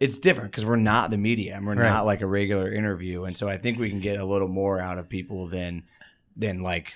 it's 0.00 0.18
different 0.18 0.50
because 0.50 0.64
we're 0.64 0.76
not 0.76 1.10
the 1.10 1.16
media 1.18 1.54
and 1.56 1.66
we're 1.66 1.74
Right. 1.74 1.88
not 1.88 2.06
like 2.06 2.22
a 2.22 2.26
regular 2.26 2.72
interview, 2.72 3.24
and 3.24 3.36
so 3.36 3.48
I 3.48 3.56
think 3.58 3.78
we 3.78 3.90
can 3.90 4.00
get 4.00 4.18
a 4.18 4.24
little 4.24 4.48
more 4.48 4.80
out 4.80 4.98
of 4.98 5.08
people 5.08 5.46
than 5.48 5.82
than 6.36 6.62
like 6.62 6.94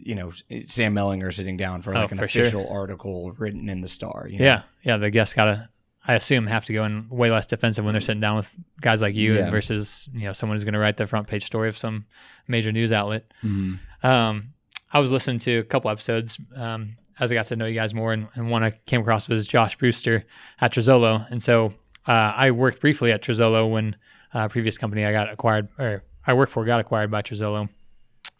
you 0.00 0.14
know 0.14 0.32
Sam 0.66 0.94
Mellinger 0.94 1.32
sitting 1.32 1.56
down 1.56 1.82
for 1.82 1.94
Oh, 1.94 2.00
like 2.00 2.12
an 2.12 2.18
for 2.18 2.28
sure. 2.28 2.42
official 2.42 2.68
article 2.68 3.32
written 3.32 3.68
in 3.68 3.80
the 3.80 3.88
Star. 3.88 4.26
you 4.28 4.38
know? 4.38 4.44
Yeah, 4.44 4.62
yeah. 4.82 4.96
The 4.96 5.10
guests 5.10 5.34
gotta, 5.34 5.68
I 6.06 6.14
assume, 6.14 6.46
have 6.46 6.64
to 6.66 6.72
go 6.72 6.84
in 6.84 7.08
way 7.08 7.30
less 7.30 7.46
defensive 7.46 7.84
when 7.84 7.92
they're 7.94 8.00
sitting 8.00 8.20
down 8.20 8.36
with 8.36 8.54
guys 8.80 9.00
like 9.02 9.14
you 9.14 9.34
Yeah. 9.34 9.50
versus 9.50 10.08
you 10.14 10.24
know 10.24 10.32
someone 10.32 10.56
who's 10.56 10.64
going 10.64 10.74
to 10.74 10.80
write 10.80 10.96
the 10.96 11.06
front 11.06 11.26
page 11.26 11.44
story 11.46 11.68
of 11.68 11.76
some 11.78 12.06
major 12.48 12.72
news 12.72 12.92
outlet. 12.92 13.24
Mm-hmm. 13.44 14.06
Um, 14.06 14.54
I 14.92 14.98
was 15.00 15.10
listening 15.10 15.38
to 15.40 15.58
a 15.58 15.64
couple 15.64 15.90
episodes 15.90 16.38
um, 16.56 16.96
as 17.18 17.30
I 17.30 17.34
got 17.34 17.46
to 17.46 17.56
know 17.56 17.66
you 17.66 17.74
guys 17.74 17.92
more, 17.94 18.12
and, 18.12 18.28
and 18.34 18.50
one 18.50 18.64
I 18.64 18.70
came 18.86 19.02
across 19.02 19.28
was 19.28 19.46
Josh 19.46 19.76
Brewster 19.76 20.24
at 20.60 20.72
Trozzolo, 20.72 21.30
and 21.30 21.42
so 21.42 21.74
uh, 22.08 22.12
I 22.12 22.50
worked 22.50 22.80
briefly 22.80 23.12
at 23.12 23.22
Trozzolo 23.22 23.70
when 23.70 23.94
uh, 24.32 24.48
previous 24.48 24.78
company 24.78 25.04
I 25.04 25.12
got 25.12 25.30
acquired 25.30 25.68
or 25.78 26.02
I 26.26 26.32
worked 26.32 26.50
for 26.52 26.64
got 26.64 26.80
acquired 26.80 27.10
by 27.10 27.20
Trozzolo. 27.22 27.68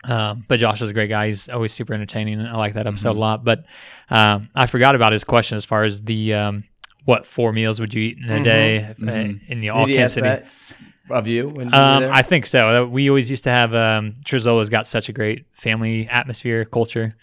Um, 0.05 0.45
but 0.49 0.59
Josh 0.59 0.81
is 0.81 0.91
a 0.91 0.95
great 0.95 1.09
guy. 1.09 1.27
He's 1.29 1.49
always 1.49 1.73
super 1.73 1.93
entertaining. 1.93 2.41
I 2.41 2.57
like 2.57 2.75
that 2.75 2.87
episode 2.87 3.17
a 3.17 3.19
lot. 3.19 3.45
But 3.45 3.65
um, 4.09 4.49
I 4.55 4.67
forgot 4.67 4.95
about 4.95 5.13
his 5.13 5.25
question 5.25 5.57
as 5.57 5.65
far 5.65 5.85
as 5.85 6.03
the 6.03 6.35
um, 6.35 6.65
what 7.05 7.27
four 7.27 7.53
meals 7.53 7.81
would 7.81 7.93
you 7.95 8.03
eat 8.03 8.19
in 8.19 8.31
a 8.31 8.43
day 8.43 8.77
if, 8.77 9.03
uh, 9.03 9.13
in 9.13 9.59
the 9.59 9.71
all 9.71 9.87
Kansas 9.87 10.15
City? 10.15 10.47
of 11.11 11.27
you 11.27 11.49
when 11.49 11.69
you 11.69 11.75
Um, 11.75 12.03
there? 12.03 12.13
I 12.13 12.23
think 12.23 12.47
so. 12.47 12.85
Uh, 12.85 12.87
We 12.87 13.09
always 13.11 13.31
used 13.31 13.45
to 13.45 13.51
have 13.51 13.75
um, 13.75 14.15
Trozzolo's 14.25 14.71
got 14.71 14.87
such 14.87 15.09
a 15.09 15.13
great 15.13 15.45
family 15.53 16.09
atmosphere, 16.09 16.65
culture. 16.65 17.17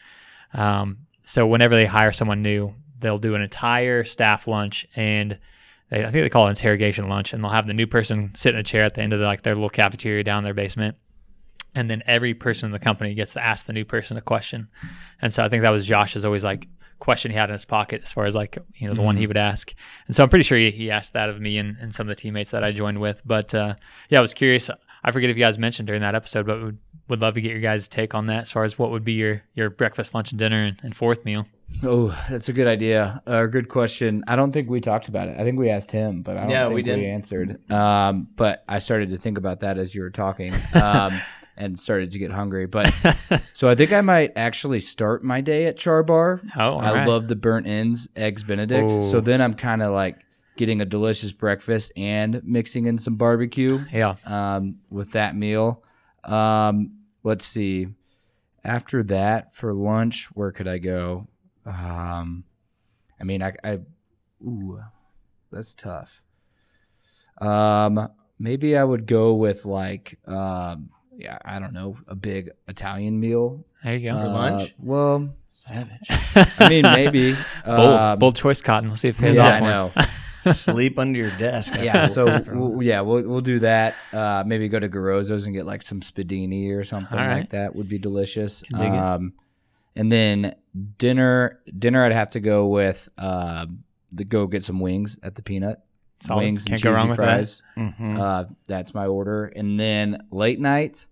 Um, 0.53 0.99
so 1.23 1.47
whenever 1.47 1.75
they 1.75 1.85
hire 1.85 2.11
someone 2.11 2.41
new, 2.41 2.73
they'll 2.99 3.17
do 3.17 3.33
an 3.35 3.41
entire 3.41 4.03
staff 4.03 4.47
lunch, 4.47 4.85
and 4.95 5.37
they, 5.89 6.01
I 6.01 6.11
think 6.11 6.23
they 6.25 6.29
call 6.29 6.47
it 6.47 6.51
interrogation 6.51 7.07
lunch, 7.09 7.31
and 7.33 7.43
they'll 7.43 7.51
have 7.51 7.67
the 7.67 7.73
new 7.73 7.87
person 7.87 8.31
sit 8.35 8.53
in 8.53 8.59
a 8.59 8.63
chair 8.63 8.83
at 8.83 8.93
the 8.93 9.01
end 9.01 9.13
of 9.13 9.19
the, 9.19 9.25
like 9.25 9.43
their 9.43 9.55
little 9.55 9.69
cafeteria 9.69 10.23
down 10.23 10.39
in 10.39 10.43
their 10.45 10.53
basement, 10.53 10.97
and 11.77 11.89
then 11.89 12.01
every 12.07 12.33
person 12.33 12.65
in 12.67 12.71
the 12.71 12.79
company 12.79 13.13
gets 13.13 13.33
to 13.33 13.43
ask 13.43 13.65
the 13.67 13.73
new 13.73 13.85
person 13.85 14.17
a 14.17 14.21
question. 14.21 14.67
And 15.21 15.33
so 15.33 15.43
I 15.43 15.49
think 15.49 15.61
that 15.61 15.69
was 15.69 15.85
Josh's 15.85 16.25
always 16.25 16.43
like 16.43 16.67
question 16.99 17.29
he 17.29 17.37
had 17.37 17.49
in 17.49 17.53
his 17.53 17.65
pocket 17.65 18.01
as 18.03 18.11
far 18.11 18.25
as 18.25 18.33
like 18.33 18.57
you 18.75 18.87
know 18.87 18.95
the 18.95 19.01
one 19.03 19.15
he 19.17 19.27
would 19.27 19.37
ask. 19.37 19.73
And 20.07 20.15
so 20.15 20.23
I'm 20.23 20.29
pretty 20.29 20.43
sure 20.43 20.57
he, 20.57 20.71
he 20.71 20.89
asked 20.89 21.13
that 21.13 21.29
of 21.29 21.39
me 21.39 21.57
and, 21.59 21.77
and 21.79 21.93
some 21.93 22.09
of 22.09 22.15
the 22.15 22.19
teammates 22.21 22.49
that 22.51 22.63
I 22.63 22.71
joined 22.71 22.99
with. 22.99 23.21
But 23.23 23.53
uh, 23.53 23.75
yeah, 24.09 24.17
I 24.17 24.21
was 24.21 24.33
curious. 24.33 24.69
I 25.03 25.11
forget 25.11 25.29
if 25.29 25.37
you 25.37 25.43
guys 25.43 25.59
mentioned 25.59 25.85
during 25.87 26.01
that 26.01 26.15
episode, 26.15 26.47
but 26.47 26.61
would 26.61 26.77
would 27.07 27.21
love 27.21 27.35
to 27.35 27.41
get 27.41 27.51
your 27.51 27.61
guys' 27.61 27.87
take 27.87 28.13
on 28.15 28.25
that 28.27 28.41
as 28.41 28.51
far 28.51 28.65
as 28.65 28.77
what 28.79 28.89
would 28.91 29.03
be 29.05 29.13
your 29.13 29.43
your 29.53 29.69
breakfast, 29.69 30.13
lunch, 30.15 30.31
and 30.31 30.39
dinner 30.39 30.61
and, 30.63 30.77
and 30.83 30.95
fourth 30.95 31.23
meal. 31.23 31.45
Oh, 31.83 32.17
that's 32.29 32.47
a 32.49 32.53
good 32.53 32.67
idea. 32.67 33.21
A 33.25 33.45
good 33.45 33.67
question. 33.69 34.23
I 34.27 34.35
don't 34.37 34.51
think 34.53 34.69
we 34.69 34.79
talked 34.81 35.09
about 35.09 35.27
it. 35.27 35.37
I 35.37 35.43
think 35.43 35.59
we 35.59 35.69
asked 35.69 35.91
him, 35.91 36.21
but 36.21 36.37
I 36.37 36.41
don't 36.41 36.49
Yeah, 36.49 36.63
think 36.63 36.69
we 36.69 36.75
we, 36.75 36.83
didn't. 36.83 37.05
answered. 37.05 37.71
Um, 37.71 38.27
but 38.37 38.63
I 38.69 38.79
started 38.79 39.09
to 39.09 39.17
think 39.17 39.37
about 39.37 39.59
that 39.59 39.77
as 39.77 39.93
you 39.93 40.01
were 40.01 40.09
talking, 40.09 40.53
um, 40.73 41.19
and 41.57 41.79
started 41.79 42.11
to 42.11 42.19
get 42.19 42.31
hungry. 42.31 42.65
But 42.67 42.93
so 43.53 43.67
I 43.67 43.75
think 43.75 43.91
I 43.91 44.01
might 44.01 44.33
actually 44.35 44.79
start 44.79 45.23
my 45.23 45.41
day 45.41 45.65
at 45.65 45.77
Char 45.77 46.03
Bar. 46.03 46.41
Oh, 46.55 46.77
I 46.77 46.93
right. 46.93 47.07
love 47.07 47.27
the 47.27 47.35
burnt 47.35 47.67
ends, 47.67 48.07
eggs 48.15 48.43
Benedict. 48.43 48.89
Oh. 48.91 49.11
So 49.11 49.21
then 49.21 49.41
I'm 49.41 49.53
kind 49.53 49.81
of 49.81 49.93
like 49.93 50.23
getting 50.55 50.81
a 50.81 50.85
delicious 50.85 51.31
breakfast 51.31 51.91
and 51.95 52.41
mixing 52.43 52.85
in 52.87 52.97
some 52.97 53.15
barbecue 53.15 53.83
Yeah, 53.91 54.15
um, 54.25 54.77
with 54.89 55.11
that 55.11 55.35
meal. 55.35 55.83
Um, 56.23 56.99
let's 57.23 57.45
see. 57.45 57.87
After 58.63 59.03
that, 59.03 59.55
for 59.55 59.73
lunch, 59.73 60.27
where 60.33 60.51
could 60.51 60.67
I 60.67 60.77
go? 60.79 61.27
Um, 61.65 62.43
I 63.19 63.23
mean, 63.23 63.41
I, 63.41 63.53
I, 63.63 63.79
ooh, 64.43 64.81
that's 65.51 65.73
tough. 65.75 66.21
Um, 67.39 68.09
maybe 68.39 68.75
I 68.75 68.83
would 68.83 69.05
go 69.05 69.35
with 69.35 69.63
like, 69.63 70.19
um, 70.27 70.89
yeah, 71.17 71.37
I 71.43 71.59
don't 71.59 71.73
know, 71.73 71.97
a 72.07 72.15
big 72.15 72.51
Italian 72.67 73.19
meal 73.19 73.65
there 73.83 73.95
you 73.95 74.11
go. 74.11 74.17
Uh, 74.17 74.29
lunch? 74.31 74.73
Well, 74.79 75.29
Savage. 75.51 76.09
I 76.59 76.69
mean, 76.69 76.81
maybe 76.83 77.33
bold, 77.65 77.79
Um, 77.99 78.19
bold 78.19 78.35
choice, 78.35 78.61
Cotton. 78.61 78.89
We'll 78.89 78.97
see 78.97 79.09
if 79.09 79.17
it 79.19 79.21
pays 79.21 79.35
yeah, 79.37 79.47
off. 79.47 79.61
I 79.61 79.65
know. 80.45 80.53
Sleep 80.53 80.97
under 80.97 81.19
your 81.19 81.31
desk. 81.31 81.73
yeah 81.81 82.05
so 82.05 82.41
we'll, 82.47 82.81
yeah 82.81 83.01
we'll, 83.01 83.21
we'll 83.23 83.41
do 83.41 83.59
that 83.59 83.95
uh 84.13 84.43
maybe 84.47 84.69
go 84.69 84.79
to 84.79 84.87
Garozzo's 84.87 85.45
and 85.45 85.53
get 85.53 85.65
like 85.65 85.81
some 85.81 85.99
spiedini 85.99 86.73
or 86.73 86.85
something 86.85 87.19
All 87.19 87.25
right. 87.25 87.39
like 87.39 87.49
that 87.49 87.75
would 87.75 87.89
be 87.89 87.97
delicious 87.99 88.61
Can 88.61 88.79
dig 88.79 88.93
it. 88.93 88.97
um 88.97 89.33
and 89.97 90.09
then 90.09 90.55
dinner 90.97 91.59
dinner 91.77 92.05
i'd 92.05 92.13
have 92.13 92.29
to 92.29 92.39
go 92.39 92.67
with 92.67 93.09
um 93.17 93.83
the 94.13 94.23
go 94.23 94.47
get 94.47 94.63
some 94.63 94.79
wings 94.79 95.17
at 95.21 95.35
the 95.35 95.41
peanut 95.41 95.81
Solid. 96.19 96.39
wings 96.41 96.63
Can't 96.65 96.73
and 96.73 96.83
go 96.83 96.89
cheesy 96.91 96.95
wrong 96.97 97.09
with 97.09 97.17
that. 97.17 97.23
fries 97.25 97.61
Mhm. 97.77 98.19
uh 98.19 98.45
that's 98.67 98.93
my 98.93 99.05
order 99.05 99.45
and 99.45 99.79
then 99.79 100.25
late 100.31 100.59
night 100.59 101.05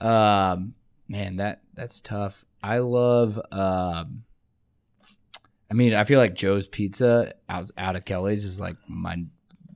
um 0.00 0.74
man 1.08 1.36
that 1.36 1.62
that's 1.74 2.00
tough 2.00 2.44
i 2.62 2.78
love 2.78 3.40
um 3.50 4.24
I 5.70 5.74
mean, 5.74 5.94
I 5.94 6.04
feel 6.04 6.18
like 6.18 6.34
Joe's 6.34 6.68
Pizza 6.68 7.32
out, 7.48 7.70
out 7.78 7.96
of 7.96 8.04
Kelly's 8.04 8.44
is 8.44 8.60
like 8.60 8.76
my 8.86 9.16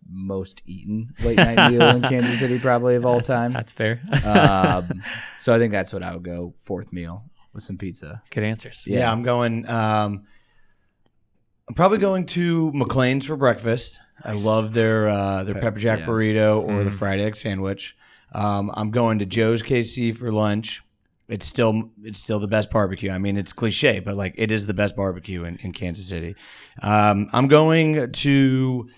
most 0.07 0.61
eaten 0.67 1.15
late 1.23 1.39
night 1.39 1.71
meal 1.71 1.89
in 1.97 2.03
Kansas 2.11 2.39
City, 2.39 2.59
probably 2.59 2.97
of 2.97 3.07
all 3.07 3.23
time. 3.23 3.55
That's 3.55 3.73
fair. 3.73 4.03
Um, 4.23 5.03
so 5.39 5.55
I 5.55 5.59
think 5.59 5.73
that's 5.73 5.95
what 5.95 6.03
I 6.03 6.13
would 6.13 6.23
go 6.23 6.53
fourth 6.65 6.93
meal 6.93 7.25
with 7.55 7.63
some 7.63 7.79
pizza. 7.79 8.23
Good 8.29 8.45
answers. 8.45 8.85
Yeah, 8.87 8.99
Yeah. 8.99 9.13
I'm 9.13 9.23
going. 9.23 9.67
Um, 9.71 10.25
I'm 11.67 11.75
probably 11.75 11.97
going 11.97 12.27
to 12.27 12.73
McLain's 12.73 13.25
for 13.25 13.37
breakfast. 13.37 13.99
I 14.25 14.33
love 14.35 14.73
their 14.73 15.09
uh, 15.09 15.45
their 15.45 15.55
Pe- 15.55 15.61
pepper 15.61 15.79
jack 15.79 16.01
yeah. 16.01 16.07
burrito 16.07 16.63
or 16.63 16.85
the 16.85 16.91
Mhm. 16.91 16.95
fried 16.99 17.21
egg 17.21 17.37
sandwich. 17.37 17.97
Um, 18.33 18.71
I'm 18.75 18.91
going 18.91 19.19
to 19.21 19.27
Joe's 19.27 19.63
KC 19.63 20.13
for 20.17 20.33
lunch. 20.33 20.83
It's 21.29 21.45
still 21.47 21.91
it's 22.03 22.21
still 22.21 22.39
the 22.39 22.49
best 22.49 22.71
barbecue. 22.71 23.11
I 23.11 23.19
mean, 23.19 23.37
it's 23.37 23.53
cliche, 23.53 24.01
but 24.01 24.15
like 24.17 24.35
it 24.37 24.51
is 24.51 24.67
the 24.67 24.75
best 24.75 24.97
barbecue 24.97 25.45
in, 25.45 25.57
in 25.57 25.73
Kansas 25.73 26.07
City. 26.09 26.35
Um, 26.83 27.29
I'm 27.33 27.49
going 27.49 28.13
to 28.13 28.89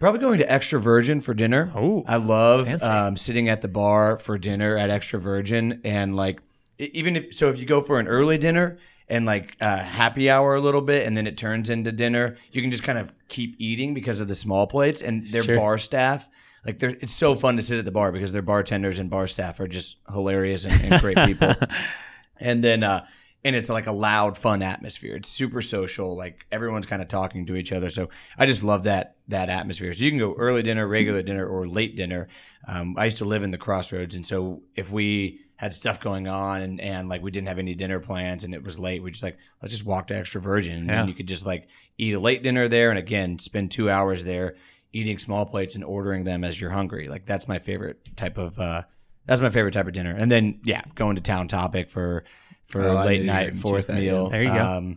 probably 0.00 0.20
going 0.20 0.38
to 0.38 0.50
Extra 0.50 0.80
Virgin 0.80 1.20
for 1.20 1.34
dinner. 1.34 1.70
Oh, 1.74 2.04
I 2.06 2.16
love 2.16 2.82
um, 2.82 3.16
sitting 3.16 3.48
at 3.48 3.60
the 3.62 3.68
bar 3.68 4.18
for 4.18 4.38
dinner 4.38 4.76
at 4.78 4.90
Extra 4.90 5.20
Virgin, 5.20 5.80
and 5.84 6.14
like 6.16 6.40
even 6.78 7.16
if 7.16 7.34
so, 7.34 7.48
if 7.50 7.58
you 7.58 7.66
go 7.66 7.82
for 7.82 7.98
an 8.00 8.08
early 8.08 8.38
dinner 8.38 8.78
and 9.10 9.24
like 9.26 9.56
uh, 9.60 9.78
happy 9.78 10.28
hour 10.30 10.54
a 10.54 10.60
little 10.60 10.80
bit, 10.80 11.06
and 11.06 11.16
then 11.16 11.26
it 11.26 11.36
turns 11.36 11.70
into 11.70 11.92
dinner, 11.92 12.34
you 12.52 12.60
can 12.62 12.70
just 12.70 12.82
kind 12.82 12.98
of 12.98 13.12
keep 13.28 13.54
eating 13.58 13.94
because 13.94 14.20
of 14.20 14.28
the 14.28 14.34
small 14.34 14.66
plates 14.66 15.00
and 15.02 15.26
their 15.28 15.42
Sure. 15.42 15.56
bar 15.56 15.78
staff. 15.78 16.28
Like 16.66 16.78
they're, 16.78 16.90
it's 17.00 17.14
so 17.14 17.34
fun 17.34 17.56
to 17.56 17.62
sit 17.62 17.78
at 17.78 17.84
the 17.84 17.90
bar 17.92 18.12
because 18.12 18.32
their 18.32 18.42
bartenders 18.42 18.98
and 18.98 19.08
bar 19.08 19.26
staff 19.26 19.60
are 19.60 19.68
just 19.68 19.98
hilarious 20.12 20.64
and, 20.64 20.92
and 20.92 21.00
great 21.00 21.16
people. 21.18 21.54
and 22.40 22.62
then 22.62 22.82
uh, 22.82 23.06
and 23.44 23.54
it's 23.54 23.68
like 23.68 23.86
a 23.86 23.92
loud, 23.92 24.36
fun 24.36 24.62
atmosphere. 24.62 25.14
It's 25.16 25.28
super 25.28 25.62
social. 25.62 26.16
Like 26.16 26.44
everyone's 26.50 26.86
kind 26.86 27.00
of 27.00 27.08
talking 27.08 27.46
to 27.46 27.54
each 27.56 27.70
other. 27.72 27.88
So 27.90 28.08
I 28.36 28.46
just 28.46 28.62
love 28.62 28.84
that 28.84 29.16
that 29.28 29.48
atmosphere. 29.48 29.92
So 29.94 30.04
you 30.04 30.10
can 30.10 30.18
go 30.18 30.34
early 30.34 30.62
dinner, 30.62 30.86
regular 30.88 31.22
dinner, 31.22 31.46
or 31.46 31.66
late 31.68 31.96
dinner. 31.96 32.28
Um, 32.66 32.96
I 32.98 33.04
used 33.06 33.18
to 33.18 33.24
live 33.24 33.42
in 33.42 33.50
the 33.50 33.58
crossroads, 33.58 34.16
and 34.16 34.26
so 34.26 34.62
if 34.74 34.90
we 34.90 35.40
had 35.56 35.74
stuff 35.74 35.98
going 36.00 36.28
on 36.28 36.62
and, 36.62 36.80
and 36.80 37.08
like 37.08 37.20
we 37.22 37.30
didn't 37.32 37.48
have 37.48 37.58
any 37.58 37.74
dinner 37.74 37.98
plans 37.98 38.44
and 38.44 38.54
it 38.54 38.62
was 38.62 38.78
late, 38.78 39.02
we 39.02 39.10
just 39.10 39.22
like 39.24 39.38
let's 39.62 39.72
just 39.72 39.84
walk 39.86 40.08
to 40.08 40.16
Extra 40.16 40.40
Virgin, 40.40 40.76
and 40.78 40.86
Yeah. 40.86 40.96
then 40.96 41.08
you 41.08 41.14
could 41.14 41.28
just 41.28 41.46
like 41.46 41.68
eat 41.96 42.14
a 42.14 42.20
late 42.20 42.42
dinner 42.42 42.68
there, 42.68 42.90
and 42.90 42.98
again 42.98 43.38
spend 43.38 43.70
two 43.70 43.88
hours 43.90 44.24
there 44.24 44.56
eating 44.92 45.18
small 45.18 45.44
plates 45.46 45.74
and 45.74 45.84
ordering 45.84 46.24
them 46.24 46.42
as 46.44 46.60
you're 46.60 46.70
hungry. 46.70 47.08
Like 47.08 47.26
that's 47.26 47.46
my 47.46 47.58
favorite 47.58 47.98
type 48.16 48.36
of. 48.38 48.58
Uh, 48.58 48.82
that's 49.26 49.42
my 49.42 49.50
favorite 49.50 49.72
type 49.72 49.86
of 49.86 49.92
dinner. 49.92 50.14
And 50.16 50.32
then 50.32 50.60
yeah, 50.64 50.82
going 50.94 51.16
to 51.16 51.20
Town 51.22 51.48
Topic 51.48 51.90
for 51.90 52.24
for 52.68 52.82
Oh, 52.82 52.96
I 52.96 53.04
late 53.06 53.24
night 53.24 53.48
gonna 53.48 53.60
fourth 53.60 53.88
that, 53.88 53.96
meal. 53.96 54.24
yeah. 54.24 54.30
There 54.30 54.42
you 54.42 54.48
go. 54.50 54.64
Um, 54.64 54.96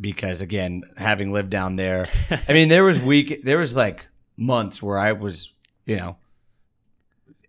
because 0.00 0.40
again, 0.40 0.82
having 0.96 1.32
lived 1.32 1.50
down 1.50 1.76
there, 1.76 2.08
I 2.48 2.52
mean, 2.52 2.68
there 2.68 2.84
was 2.84 2.98
week, 3.00 3.42
there 3.42 3.58
was 3.58 3.74
like 3.76 4.06
months 4.36 4.82
where 4.82 4.96
I 4.98 5.12
was, 5.12 5.52
you 5.86 5.96
know, 5.96 6.16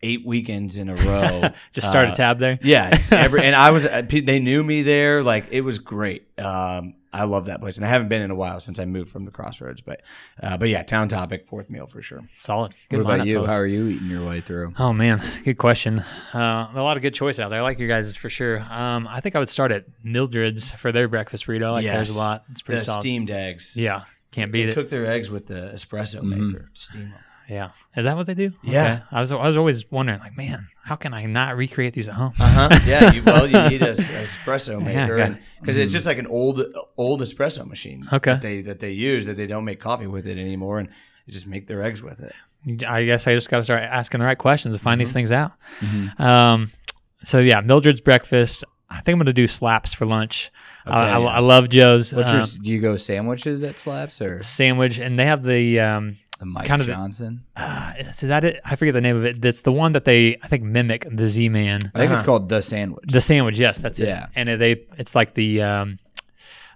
eight 0.01 0.25
weekends 0.25 0.77
in 0.77 0.89
a 0.89 0.95
row. 1.05 1.49
Just 1.73 1.87
start 1.89 2.09
Uh, 2.09 2.11
a 2.13 2.15
tab 2.15 2.39
there. 2.39 2.57
Yeah, 2.61 2.97
every, 3.11 3.43
and 3.45 3.55
I 3.55 3.71
was, 3.71 3.85
uh, 3.85 4.01
they 4.09 4.39
knew 4.39 4.63
me 4.63 4.81
there. 4.81 5.21
Like 5.23 5.47
it 5.51 5.61
was 5.61 5.79
great. 5.79 6.27
Um, 6.39 6.95
I 7.11 7.23
love 7.23 7.47
that 7.47 7.59
place, 7.59 7.77
and 7.77 7.85
I 7.85 7.89
haven't 7.89 8.07
been 8.09 8.21
in 8.21 8.29
a 8.29 8.35
while 8.35 8.59
since 8.59 8.77
I 8.77 8.85
moved 8.85 9.09
from 9.09 9.25
the 9.25 9.31
Crossroads. 9.31 9.81
But, 9.81 10.01
uh, 10.43 10.57
but 10.57 10.69
yeah, 10.69 10.83
Town 10.83 11.09
Topic 11.09 11.47
fourth 11.47 11.69
meal 11.69 11.87
for 11.87 12.01
sure. 12.03 12.21
Solid. 12.33 12.73
Good 12.89 13.03
What 13.03 13.15
about 13.15 13.25
you? 13.27 13.33
fellas. 13.35 13.51
How 13.51 13.57
are 13.57 13.65
you 13.65 13.87
eating 13.87 14.07
your 14.09 14.27
way 14.27 14.41
through? 14.41 14.73
Oh 14.77 14.93
man, 14.93 15.21
good 15.43 15.57
question. 15.57 16.03
Uh, 16.33 16.67
a 16.73 16.81
lot 16.83 16.97
of 16.97 17.01
good 17.01 17.13
choice 17.15 17.39
out 17.39 17.49
there. 17.49 17.59
I 17.59 17.63
like 17.63 17.79
your 17.79 17.87
guys' 17.87 18.15
for 18.15 18.29
sure. 18.29 18.59
Um, 18.61 19.07
I 19.07 19.21
think 19.21 19.35
I 19.35 19.39
would 19.39 19.49
start 19.49 19.71
at 19.71 19.85
Mildred's 20.03 20.71
for 20.73 20.91
their 20.91 21.07
breakfast 21.07 21.47
burrito. 21.47 21.65
I 21.65 21.69
like 21.71 21.85
theirs 21.85 22.09
Yes. 22.09 22.15
a 22.15 22.19
lot. 22.19 22.43
It's 22.51 22.61
The 22.61 22.65
pretty 22.65 22.81
solid. 22.85 22.99
steamed 23.01 23.31
eggs. 23.31 23.75
Yeah, 23.75 24.03
can't 24.31 24.51
beat 24.51 24.65
They 24.65 24.71
it. 24.71 24.75
cook 24.75 24.89
their 24.91 25.07
eggs 25.07 25.31
with 25.31 25.47
the 25.47 25.71
espresso 25.73 26.21
Mhm. 26.21 26.51
maker. 26.51 26.69
Steam 26.73 27.09
them. 27.09 27.13
Yeah, 27.49 27.71
is 27.97 28.05
that 28.05 28.15
what 28.15 28.27
they 28.27 28.33
do? 28.35 28.51
Yeah. 28.63 28.93
Okay. 28.93 29.03
I 29.11 29.19
was 29.21 29.31
I 29.31 29.47
was 29.47 29.57
always 29.57 29.89
wondering, 29.91 30.19
like, 30.19 30.37
man, 30.37 30.67
how 30.83 30.95
can 30.95 31.13
I 31.13 31.25
not 31.25 31.57
recreate 31.57 31.93
these 31.93 32.07
at 32.07 32.15
home? 32.15 32.33
Uh 32.39 32.69
huh. 32.69 32.79
Yeah. 32.85 33.11
You, 33.11 33.23
well, 33.23 33.47
you 33.47 33.69
need 33.69 33.81
a, 33.81 33.91
a 33.91 33.95
espresso 33.95 34.79
Yeah, 34.79 35.05
maker, 35.05 35.17
got 35.17 35.37
because 35.59 35.77
it's 35.77 35.91
just 35.91 36.05
like 36.05 36.17
an 36.19 36.27
old 36.27 36.61
old 36.97 37.21
espresso 37.21 37.65
machine. 37.67 38.07
Okay. 38.13 38.33
That 38.33 38.41
they 38.41 38.61
that 38.61 38.79
they 38.79 38.91
use 38.91 39.25
that 39.25 39.37
they 39.37 39.47
don't 39.47 39.65
make 39.65 39.79
coffee 39.79 40.07
with 40.07 40.27
it 40.27 40.37
anymore, 40.37 40.79
and 40.79 40.89
they 41.25 41.31
just 41.33 41.47
make 41.47 41.67
their 41.67 41.81
eggs 41.81 42.03
with 42.03 42.19
it. 42.19 42.33
I 42.85 43.05
guess 43.05 43.25
I 43.25 43.33
just 43.33 43.49
got 43.49 43.57
to 43.57 43.63
start 43.63 43.81
asking 43.83 44.19
the 44.19 44.25
right 44.25 44.37
questions 44.37 44.75
to 44.75 44.81
find 44.81 44.99
these 44.99 45.09
Mm-hmm. 45.09 45.13
things 45.13 45.31
out. 45.31 45.53
Um, 46.17 46.71
so 47.23 47.39
yeah, 47.39 47.61
Mildred's 47.61 48.01
breakfast. 48.01 48.63
I 48.89 49.01
think 49.01 49.13
I'm 49.13 49.19
gonna 49.19 49.33
do 49.33 49.47
slaps 49.47 49.93
for 49.93 50.05
lunch. 50.05 50.51
I, 50.85 50.89
I, 50.91 51.17
Okay. 51.17 51.27
I 51.27 51.39
love 51.39 51.69
Joe's 51.69 52.11
What's 52.13 52.29
um, 52.31 52.37
your? 52.37 52.45
Do 52.63 52.71
you 52.71 52.79
go 52.81 52.97
sandwiches 52.97 53.63
at 53.63 53.77
Slaps 53.77 54.21
or 54.21 54.41
sandwich, 54.43 54.99
and 54.99 55.17
they 55.19 55.25
have 55.25 55.43
the 55.43 55.79
um, 55.79 56.17
the 56.39 56.45
Mike 56.45 56.65
kind 56.65 56.81
of- 56.81 56.87
Johnson? 56.87 57.43
uh, 57.55 57.93
is 57.99 58.19
that 58.21 58.43
it? 58.43 58.59
I 58.65 58.75
forget 58.75 58.93
the 58.93 59.01
name 59.01 59.17
of 59.17 59.25
it. 59.25 59.41
That's 59.41 59.61
the 59.61 59.71
one 59.71 59.91
that 59.91 60.05
they 60.05 60.37
I 60.41 60.47
think 60.47 60.63
mimic 60.63 61.05
the 61.11 61.27
Z 61.27 61.49
Man. 61.49 61.91
I 61.93 61.99
think 61.99 62.11
it's 62.11 62.19
Uh-huh. 62.19 62.25
called 62.25 62.49
the 62.49 62.61
sandwich. 62.61 63.05
The 63.07 63.21
sandwich, 63.21 63.57
yes, 63.59 63.79
that's 63.79 63.99
it. 63.99 64.07
Yeah. 64.07 64.27
And 64.35 64.49
they 64.59 64.83
it's 64.97 65.15
like 65.15 65.33
the 65.33 65.61
um, 65.61 65.99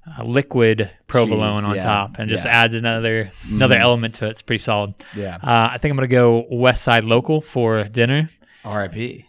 uh, 0.05 0.23
liquid 0.25 0.91
provolone 1.07 1.61
Cheese, 1.61 1.69
on 1.69 1.75
yeah. 1.77 1.81
top, 1.81 2.19
and 2.19 2.29
just 2.29 2.45
Yeah. 2.45 2.63
adds 2.63 2.75
another 2.75 3.31
another 3.49 3.75
Mhm. 3.77 3.81
element 3.81 4.15
to 4.15 4.27
it. 4.27 4.31
It's 4.31 4.41
pretty 4.41 4.59
solid. 4.61 4.93
yeah. 5.15 5.35
Uh, 5.41 5.69
I 5.71 5.77
think 5.77 5.91
I'm 5.91 5.97
gonna 5.97 6.07
go 6.07 6.45
Westside 6.51 7.07
Local 7.07 7.39
for 7.41 7.83
dinner. 7.85 8.29
R.I.P. 8.65 9.25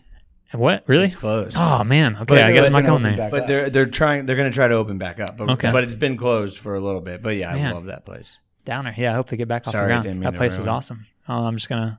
What 0.53 0.85
really? 0.87 1.07
It's 1.07 1.17
closed. 1.17 1.57
Oh 1.59 1.83
man. 1.83 2.15
Okay, 2.15 2.25
But 2.27 2.39
I 2.39 2.53
guess 2.53 2.67
I'm 2.67 2.73
not 2.73 2.85
gonna 2.85 3.01
going 3.03 3.07
open 3.07 3.17
there. 3.19 3.31
But 3.31 3.41
up. 3.43 3.47
they're 3.49 3.71
they're 3.71 3.87
trying 3.87 4.27
they're 4.27 4.37
going 4.37 4.51
to 4.51 4.55
try 4.55 4.69
to 4.69 4.75
open 4.75 4.99
back 4.99 5.19
up. 5.19 5.37
But, 5.37 5.51
Okay. 5.51 5.73
but 5.73 5.83
it's 5.83 5.97
been 5.97 6.17
closed 6.17 6.59
for 6.59 6.77
a 6.77 6.81
little 6.81 7.01
bit. 7.01 7.23
But 7.25 7.35
yeah, 7.37 7.53
Man. 7.55 7.67
I 7.67 7.73
love 7.73 7.87
that 7.87 8.05
place. 8.05 8.39
Downer. 8.65 8.95
Yeah, 8.97 9.13
I 9.13 9.15
hope 9.15 9.29
they 9.29 9.37
get 9.37 9.49
back 9.49 9.67
off 9.67 9.73
Sorry, 9.73 9.95
the 9.95 10.03
ground. 10.03 10.23
That 10.23 10.35
place 10.35 10.57
it. 10.57 10.67
awesome. 10.69 11.07
Oh, 11.29 11.45
I'm 11.47 11.57
just 11.57 11.69
gonna 11.69 11.99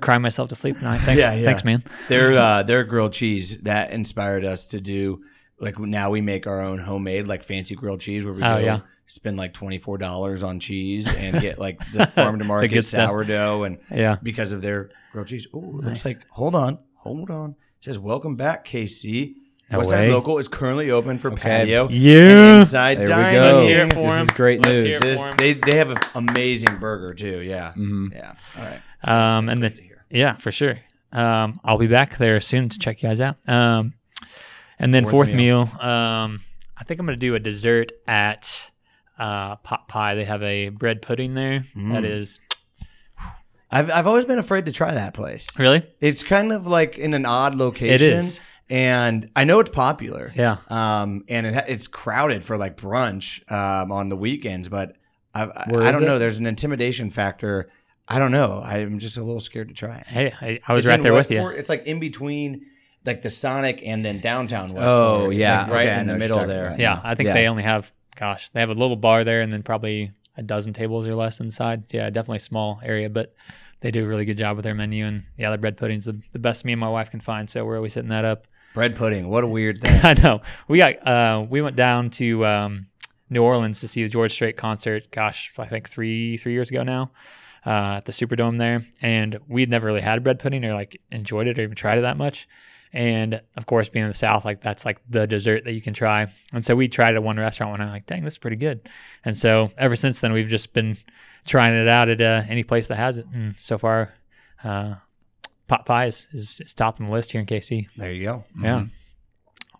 cry 0.00 0.18
myself 0.18 0.48
to 0.48 0.56
sleep 0.56 0.78
tonight. 0.78 0.98
Thanks, 1.02 1.20
Yeah, 1.20 1.32
yeah. 1.34 1.44
thanks, 1.44 1.64
man. 1.64 1.84
Their 2.08 2.32
uh, 2.38 2.62
their 2.64 2.84
grilled 2.84 3.12
cheese 3.12 3.58
that 3.58 3.90
inspired 3.92 4.44
us 4.44 4.66
to 4.68 4.80
do 4.80 5.22
like 5.60 5.78
now 5.78 6.10
we 6.10 6.20
make 6.20 6.46
our 6.46 6.60
own 6.60 6.78
homemade 6.78 7.26
like 7.26 7.42
fancy 7.44 7.74
grilled 7.74 8.00
cheese 8.00 8.24
where 8.24 8.34
we 8.34 8.42
Oh, 8.42 8.58
go 8.58 8.64
yeah. 8.64 8.80
spend 9.06 9.36
like 9.36 9.52
twenty 9.54 9.78
four 9.78 9.96
dollars 9.98 10.42
on 10.42 10.58
cheese 10.60 11.12
and 11.12 11.40
get 11.40 11.58
like 11.58 11.78
the 11.92 12.06
farm 12.06 12.38
to 12.40 12.44
market 12.44 12.82
sourdough 12.84 13.62
and 13.64 13.78
Yeah. 13.92 14.16
because 14.22 14.50
of 14.52 14.60
their 14.62 14.90
grilled 15.12 15.28
cheese. 15.28 15.46
Oh, 15.54 15.60
Nice. 15.82 15.96
it's 15.96 16.04
like 16.04 16.26
hold 16.30 16.54
on, 16.56 16.78
hold 16.96 17.30
on. 17.30 17.50
It 17.80 17.84
says 17.84 17.98
welcome 17.98 18.34
back, 18.34 18.66
KC. 18.66 19.34
No 19.70 19.80
Westside 19.80 19.90
way. 19.90 20.10
Local 20.12 20.38
is 20.38 20.48
currently 20.48 20.90
open 20.90 21.18
for 21.18 21.30
Okay. 21.32 21.42
patio 21.42 21.86
and 21.88 21.94
Yeah. 21.94 22.60
inside 22.60 22.94
There 22.98 23.02
we 23.02 23.22
dining. 23.22 23.34
go. 23.40 23.54
Let's 23.54 23.66
hear 23.66 23.84
it 23.84 23.92
for 23.92 24.00
This 24.00 24.14
him. 24.14 24.22
is 24.28 24.30
great 24.34 24.58
Let's 24.64 24.68
news. 24.72 24.84
hear 24.84 24.96
it 24.96 25.00
This- 25.02 25.20
for 25.20 25.28
him. 25.28 25.34
they 25.36 25.52
they 25.54 25.76
have 25.76 25.90
an 25.90 25.98
amazing 26.14 26.76
burger 26.78 27.12
too. 27.14 27.40
Yeah, 27.42 27.72
Mhm. 27.76 28.14
yeah. 28.14 28.32
All 28.58 28.64
right. 28.64 28.80
Um, 29.36 29.46
That's 29.46 29.52
and 29.52 29.62
then 29.62 29.74
yeah, 30.10 30.36
for 30.36 30.50
sure. 30.50 30.78
Um, 31.12 31.60
I'll 31.64 31.78
be 31.78 31.86
back 31.86 32.16
there 32.18 32.40
soon 32.40 32.68
to 32.70 32.78
check 32.78 33.02
you 33.02 33.08
guys 33.10 33.20
out. 33.20 33.36
Um, 33.46 33.92
and 34.78 34.92
then 34.94 35.04
Fourth 35.04 35.28
fourth, 35.28 35.32
meal. 35.32 35.70
Um, 35.80 36.40
I 36.76 36.84
think 36.84 36.98
I'm 37.00 37.06
gonna 37.06 37.16
do 37.16 37.34
a 37.34 37.38
dessert 37.38 37.92
at 38.06 38.70
uh, 39.18 39.56
Pot 39.56 39.88
Pie. 39.88 40.14
They 40.14 40.24
have 40.24 40.42
a 40.42 40.68
bread 40.70 41.02
pudding 41.02 41.34
there. 41.34 41.64
That 41.74 42.04
Mm. 42.04 42.20
is 42.20 42.40
I've 43.70 43.90
I've 43.90 44.06
always 44.06 44.24
been 44.24 44.38
afraid 44.38 44.64
to 44.66 44.72
try 44.72 44.94
that 44.94 45.12
place. 45.12 45.58
really. 45.58 45.82
It's 46.00 46.22
kind 46.22 46.52
of 46.52 46.66
like 46.66 46.96
in 46.96 47.12
an 47.14 47.26
odd 47.26 47.54
location. 47.54 47.94
It 47.94 48.00
is. 48.00 48.40
And 48.70 49.30
I 49.34 49.44
know 49.44 49.60
it's 49.60 49.70
popular. 49.70 50.32
Yeah. 50.34 50.58
Um, 50.68 51.24
and 51.28 51.46
it 51.46 51.64
it's 51.68 51.86
crowded 51.86 52.44
for 52.44 52.56
like 52.56 52.76
brunch 52.76 53.50
um, 53.50 53.90
on 53.92 54.08
the 54.08 54.16
weekends, 54.16 54.68
but 54.68 54.96
I 55.34 55.44
I, 55.44 55.64
I 55.88 55.90
don't 55.92 56.04
know. 56.04 56.18
There's 56.18 56.38
an 56.38 56.46
intimidation 56.46 57.10
factor. 57.10 57.70
I 58.10 58.18
don't 58.18 58.32
know. 58.32 58.62
I'm 58.64 58.98
just 58.98 59.18
a 59.18 59.22
little 59.22 59.40
scared 59.40 59.68
to 59.68 59.74
try 59.74 59.98
it. 59.98 60.06
Hey, 60.06 60.32
I, 60.40 60.60
I 60.66 60.72
was 60.72 60.84
It's 60.84 60.88
right 60.90 61.02
there 61.02 61.12
with 61.12 61.30
you. 61.30 61.46
It's 61.48 61.68
like 61.68 61.86
in 61.86 62.00
between 62.00 62.64
like 63.04 63.22
the 63.22 63.30
Sonic 63.30 63.80
and 63.84 64.04
then 64.04 64.20
downtown 64.20 64.72
Westport. 64.72 64.88
Oh, 64.90 65.30
It's, 65.30 65.38
yeah. 65.38 65.62
like, 65.62 65.70
right 65.70 65.88
Okay, 65.88 66.00
in 66.00 66.06
the 66.06 66.16
middle 66.16 66.40
there. 66.40 66.68
about. 66.68 66.78
Yeah, 66.78 67.00
I 67.04 67.14
think 67.14 67.28
Yeah. 67.28 67.34
they 67.34 67.46
only 67.48 67.62
have, 67.62 67.92
gosh, 68.16 68.48
they 68.50 68.60
have 68.60 68.70
a 68.70 68.74
little 68.74 68.96
bar 68.96 69.24
there 69.24 69.40
and 69.42 69.52
then 69.52 69.62
probably 69.62 70.12
a 70.36 70.42
dozen 70.42 70.72
tables 70.72 71.06
or 71.06 71.14
less 71.14 71.38
inside. 71.40 71.84
Yeah, 71.92 72.08
definitely 72.10 72.38
a 72.38 72.40
small 72.40 72.80
area, 72.82 73.08
but 73.10 73.34
they 73.80 73.90
do 73.90 74.04
a 74.04 74.08
really 74.08 74.24
good 74.24 74.38
job 74.38 74.56
with 74.56 74.64
their 74.64 74.74
menu. 74.74 75.04
And 75.06 75.24
yeah, 75.36 75.50
the 75.50 75.58
bread 75.58 75.76
pudding's 75.76 76.04
the, 76.06 76.18
the 76.32 76.38
best 76.38 76.64
me 76.64 76.72
and 76.72 76.80
my 76.80 76.88
wife 76.88 77.10
can 77.10 77.20
find. 77.20 77.48
So 77.48 77.64
we're 77.64 77.76
always 77.76 77.94
hitting 77.94 78.10
that 78.10 78.24
up. 78.24 78.46
Bread 78.74 78.96
pudding. 78.96 79.28
What 79.28 79.44
a 79.44 79.46
weird 79.46 79.80
thing. 79.80 80.00
I 80.02 80.14
know. 80.14 80.40
We 80.68 80.78
got, 80.78 81.06
uh, 81.06 81.46
we 81.48 81.60
went 81.62 81.76
down 81.76 82.10
to 82.10 82.46
um, 82.46 82.86
New 83.30 83.42
Orleans 83.42 83.80
to 83.80 83.88
see 83.88 84.02
the 84.02 84.08
George 84.08 84.32
Strait 84.32 84.56
concert, 84.56 85.10
gosh, 85.10 85.52
I 85.58 85.66
think 85.66 85.88
three, 85.88 86.36
three 86.36 86.52
years 86.52 86.70
ago 86.70 86.82
now. 86.82 87.10
Uh, 87.66 87.96
at 87.96 88.04
the 88.04 88.12
Superdome 88.12 88.56
there, 88.56 88.86
and 89.02 89.40
we'd 89.48 89.68
never 89.68 89.88
really 89.88 90.00
had 90.00 90.22
bread 90.22 90.38
pudding 90.38 90.64
or 90.64 90.74
like 90.74 91.02
enjoyed 91.10 91.48
it 91.48 91.58
or 91.58 91.62
even 91.62 91.74
tried 91.74 91.98
it 91.98 92.02
that 92.02 92.16
much. 92.16 92.48
And 92.92 93.42
of 93.56 93.66
course, 93.66 93.88
being 93.88 94.04
in 94.04 94.10
the 94.10 94.16
South, 94.16 94.44
like 94.44 94.62
that's 94.62 94.84
like 94.84 95.00
the 95.08 95.26
dessert 95.26 95.64
that 95.64 95.72
you 95.72 95.82
can 95.82 95.92
try. 95.92 96.32
And 96.52 96.64
so 96.64 96.74
we 96.74 96.88
tried 96.88 97.10
it 97.10 97.16
at 97.16 97.22
one 97.22 97.36
restaurant 97.36 97.74
and 97.74 97.82
I'm 97.82 97.90
like, 97.90 98.06
dang, 98.06 98.24
this 98.24 98.34
is 98.34 98.38
pretty 98.38 98.56
good. 98.56 98.88
And 99.24 99.36
so 99.36 99.70
ever 99.76 99.96
since 99.96 100.20
then, 100.20 100.32
we've 100.32 100.48
just 100.48 100.72
been 100.72 100.96
trying 101.46 101.74
it 101.74 101.88
out 101.88 102.08
at 102.08 102.20
uh, 102.20 102.44
any 102.48 102.62
place 102.62 102.86
that 102.88 102.96
has 102.96 103.18
it. 103.18 103.26
And 103.34 103.56
so 103.58 103.76
far, 103.76 104.14
uh, 104.64 104.94
pot 105.68 105.86
pie 105.86 106.06
is, 106.06 106.26
is, 106.32 106.60
is 106.64 106.74
top 106.74 107.00
on 107.00 107.06
the 107.06 107.12
list 107.12 107.32
here 107.32 107.40
in 107.40 107.46
KC. 107.46 107.86
there 107.96 108.12
you 108.12 108.24
go. 108.24 108.44
Yeah. 108.60 108.86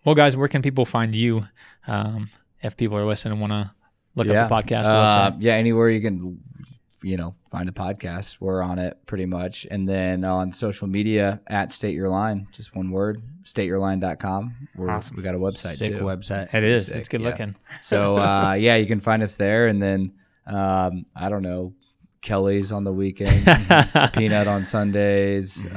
Well, 0.05 0.15
guys, 0.15 0.37
where 0.37 0.49
can 0.49 0.63
people 0.63 0.85
find 0.85 1.15
you 1.15 1.47
um, 1.87 2.31
if 2.63 2.77
people 2.77 2.97
are 2.97 3.05
listening 3.05 3.33
and 3.33 3.41
want 3.41 3.53
to 3.53 3.71
look 4.15 4.27
yeah. 4.27 4.45
up 4.45 4.49
the 4.49 4.55
podcast? 4.55 4.85
Uh, 4.87 5.37
yeah, 5.41 5.55
anywhere 5.55 5.91
you 5.91 6.01
can, 6.01 6.41
you 7.03 7.17
know, 7.17 7.35
find 7.51 7.69
a 7.69 7.73
podcast, 7.73 8.37
we're 8.41 8.63
on 8.63 8.79
it 8.79 8.99
pretty 9.07 9.27
much. 9.27 9.67
And 9.71 9.89
then 9.89 10.25
on 10.25 10.53
social 10.53 10.87
media 10.87 11.41
at 11.47 11.73
State 11.73 11.95
Your 11.95 12.09
Line, 12.09 12.47
just 12.53 12.77
one 12.77 12.91
word, 12.91 13.23
stateyourline.com. 13.45 14.69
We're, 14.77 14.91
Awesome. 14.91 15.17
We 15.17 15.23
got 15.23 15.35
a 15.35 15.39
website 15.39 15.75
Sick 15.75 15.99
too. 15.99 16.05
website. 16.05 16.55
It 16.55 16.65
is. 16.65 16.87
sick, 16.87 16.97
It's 16.97 17.09
good 17.09 17.23
yeah. 17.23 17.29
looking. 17.29 17.57
So 17.81 18.17
uh, 18.19 18.53
yeah, 18.53 18.77
you 18.77 18.87
can 18.87 19.01
find 19.01 19.23
us 19.23 19.37
there. 19.37 19.67
And 19.67 19.83
then 19.83 20.13
um, 20.47 21.05
I 21.15 21.29
don't 21.29 21.43
know, 21.43 21.75
Kelly's 22.21 22.73
on 22.73 22.85
the 22.85 22.93
weekend, 22.93 23.45
Peanut 24.13 24.47
on 24.49 24.65
Sundays. 24.65 25.65
Mm-hmm. 25.65 25.77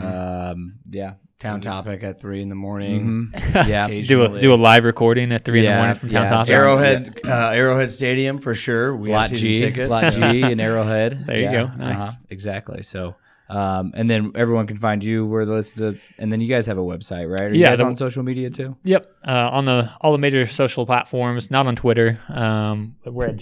Um, 0.51 0.73
yeah. 0.89 1.13
Town 1.39 1.59
topic 1.59 2.03
at 2.03 2.19
three 2.21 2.41
in 2.43 2.49
the 2.49 2.55
morning. 2.55 3.31
Mhm. 3.33 3.67
Yeah. 3.67 3.87
do 4.07 4.21
a 4.23 4.39
do 4.39 4.53
a 4.53 4.55
live 4.55 4.83
recording 4.83 5.31
at 5.31 5.43
three 5.43 5.65
in 5.65 5.71
the 5.71 5.75
morning 5.75 5.95
from 5.95 6.09
Town 6.09 6.23
yeah. 6.25 6.29
Topic. 6.29 6.51
Arrow- 6.53 6.77
Arrowhead, 6.77 7.19
uh, 7.25 7.49
Arrowhead 7.49 7.89
Stadium 7.89 8.37
for 8.37 8.53
sure. 8.53 8.95
We 8.95 9.09
Lot 9.11 9.31
have 9.31 9.39
G, 9.39 9.55
tickets. 9.55 9.89
Lot 9.89 10.13
G 10.13 10.43
and 10.43 10.61
Arrowhead. 10.61 11.25
There 11.25 11.39
you 11.39 11.51
go. 11.51 11.65
Nice. 11.77 12.01
uh-huh, 12.03 12.11
exactly. 12.29 12.83
So, 12.83 13.15
um, 13.49 13.91
and 13.95 14.07
then 14.07 14.33
everyone 14.35 14.67
can 14.67 14.77
find 14.77 15.03
you 15.03 15.25
where 15.25 15.45
the 15.45 15.53
list 15.53 15.79
of, 15.81 15.99
and 16.19 16.31
then 16.31 16.41
you 16.41 16.47
guys 16.47 16.67
have 16.67 16.77
a 16.77 16.81
website, 16.83 17.27
right? 17.27 17.41
Are 17.49 17.53
you 17.53 17.59
Yeah, 17.61 17.69
guys 17.69 17.79
the- 17.79 17.85
on 17.85 17.95
social 17.95 18.21
media 18.21 18.51
too? 18.51 18.77
Yep, 18.83 19.11
uh, 19.27 19.49
on 19.51 19.65
the 19.65 19.89
all 19.99 20.11
the 20.11 20.19
major 20.19 20.45
social 20.45 20.85
platforms, 20.85 21.49
not 21.49 21.65
on 21.65 21.75
Twitter. 21.75 22.19
Um, 22.29 22.97
we're 23.03 23.25
at 23.29 23.37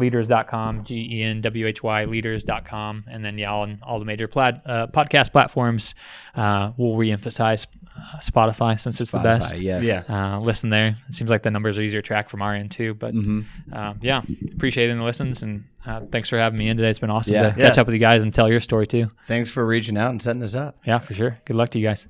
genwhyleaders.com, 0.00 0.84
G 0.84 1.08
E 1.10 1.22
N 1.22 1.40
W 1.40 1.66
H 1.66 1.82
Y 1.82 2.04
leaders.com, 2.04 3.04
and 3.08 3.24
then 3.24 3.38
yeah, 3.38 3.52
on 3.52 3.78
all 3.82 3.98
the 3.98 4.04
major 4.04 4.28
plat- 4.28 4.62
uh, 4.66 4.86
podcast 4.88 5.32
platforms. 5.32 5.94
Uh, 6.34 6.72
we'll 6.76 6.96
reemphasize 6.96 7.66
uh, 7.96 8.18
Spotify 8.18 8.78
since 8.78 9.00
it's 9.00 9.10
the 9.10 9.18
best. 9.18 9.60
Yes. 9.60 9.84
Yeah. 10.08 10.34
Uh, 10.36 10.40
listen 10.40 10.70
there. 10.70 10.96
It 11.08 11.14
seems 11.14 11.30
like 11.30 11.42
the 11.42 11.50
numbers 11.50 11.78
are 11.78 11.82
easier 11.82 12.00
to 12.02 12.06
track 12.06 12.28
from 12.28 12.42
our 12.42 12.54
end 12.54 12.70
too. 12.70 12.94
But 12.94 13.14
Mhm. 13.14 13.44
um, 13.72 13.98
yeah, 14.02 14.22
appreciating 14.54 14.98
the 14.98 15.04
listens 15.04 15.42
and 15.42 15.64
uh, 15.86 16.00
thanks 16.12 16.28
for 16.28 16.38
having 16.38 16.58
me 16.58 16.68
in 16.68 16.76
today. 16.76 16.90
It's 16.90 16.98
been 16.98 17.10
awesome 17.10 17.34
Yeah. 17.34 17.50
to 17.50 17.56
catch 17.60 17.78
up 17.78 17.86
with 17.86 17.94
you 17.94 18.00
guys 18.00 18.22
and 18.22 18.32
tell 18.34 18.50
your 18.50 18.60
story 18.60 18.86
too. 18.86 19.10
Thanks 19.26 19.50
for 19.50 19.64
reaching 19.66 19.96
out 19.96 20.10
and 20.10 20.20
setting 20.20 20.40
this 20.40 20.54
up. 20.54 20.78
Yeah, 20.84 20.98
for 20.98 21.14
sure. 21.14 21.38
Good 21.46 21.56
luck 21.56 21.70
to 21.70 21.78
you 21.78 21.86
guys. 21.86 22.06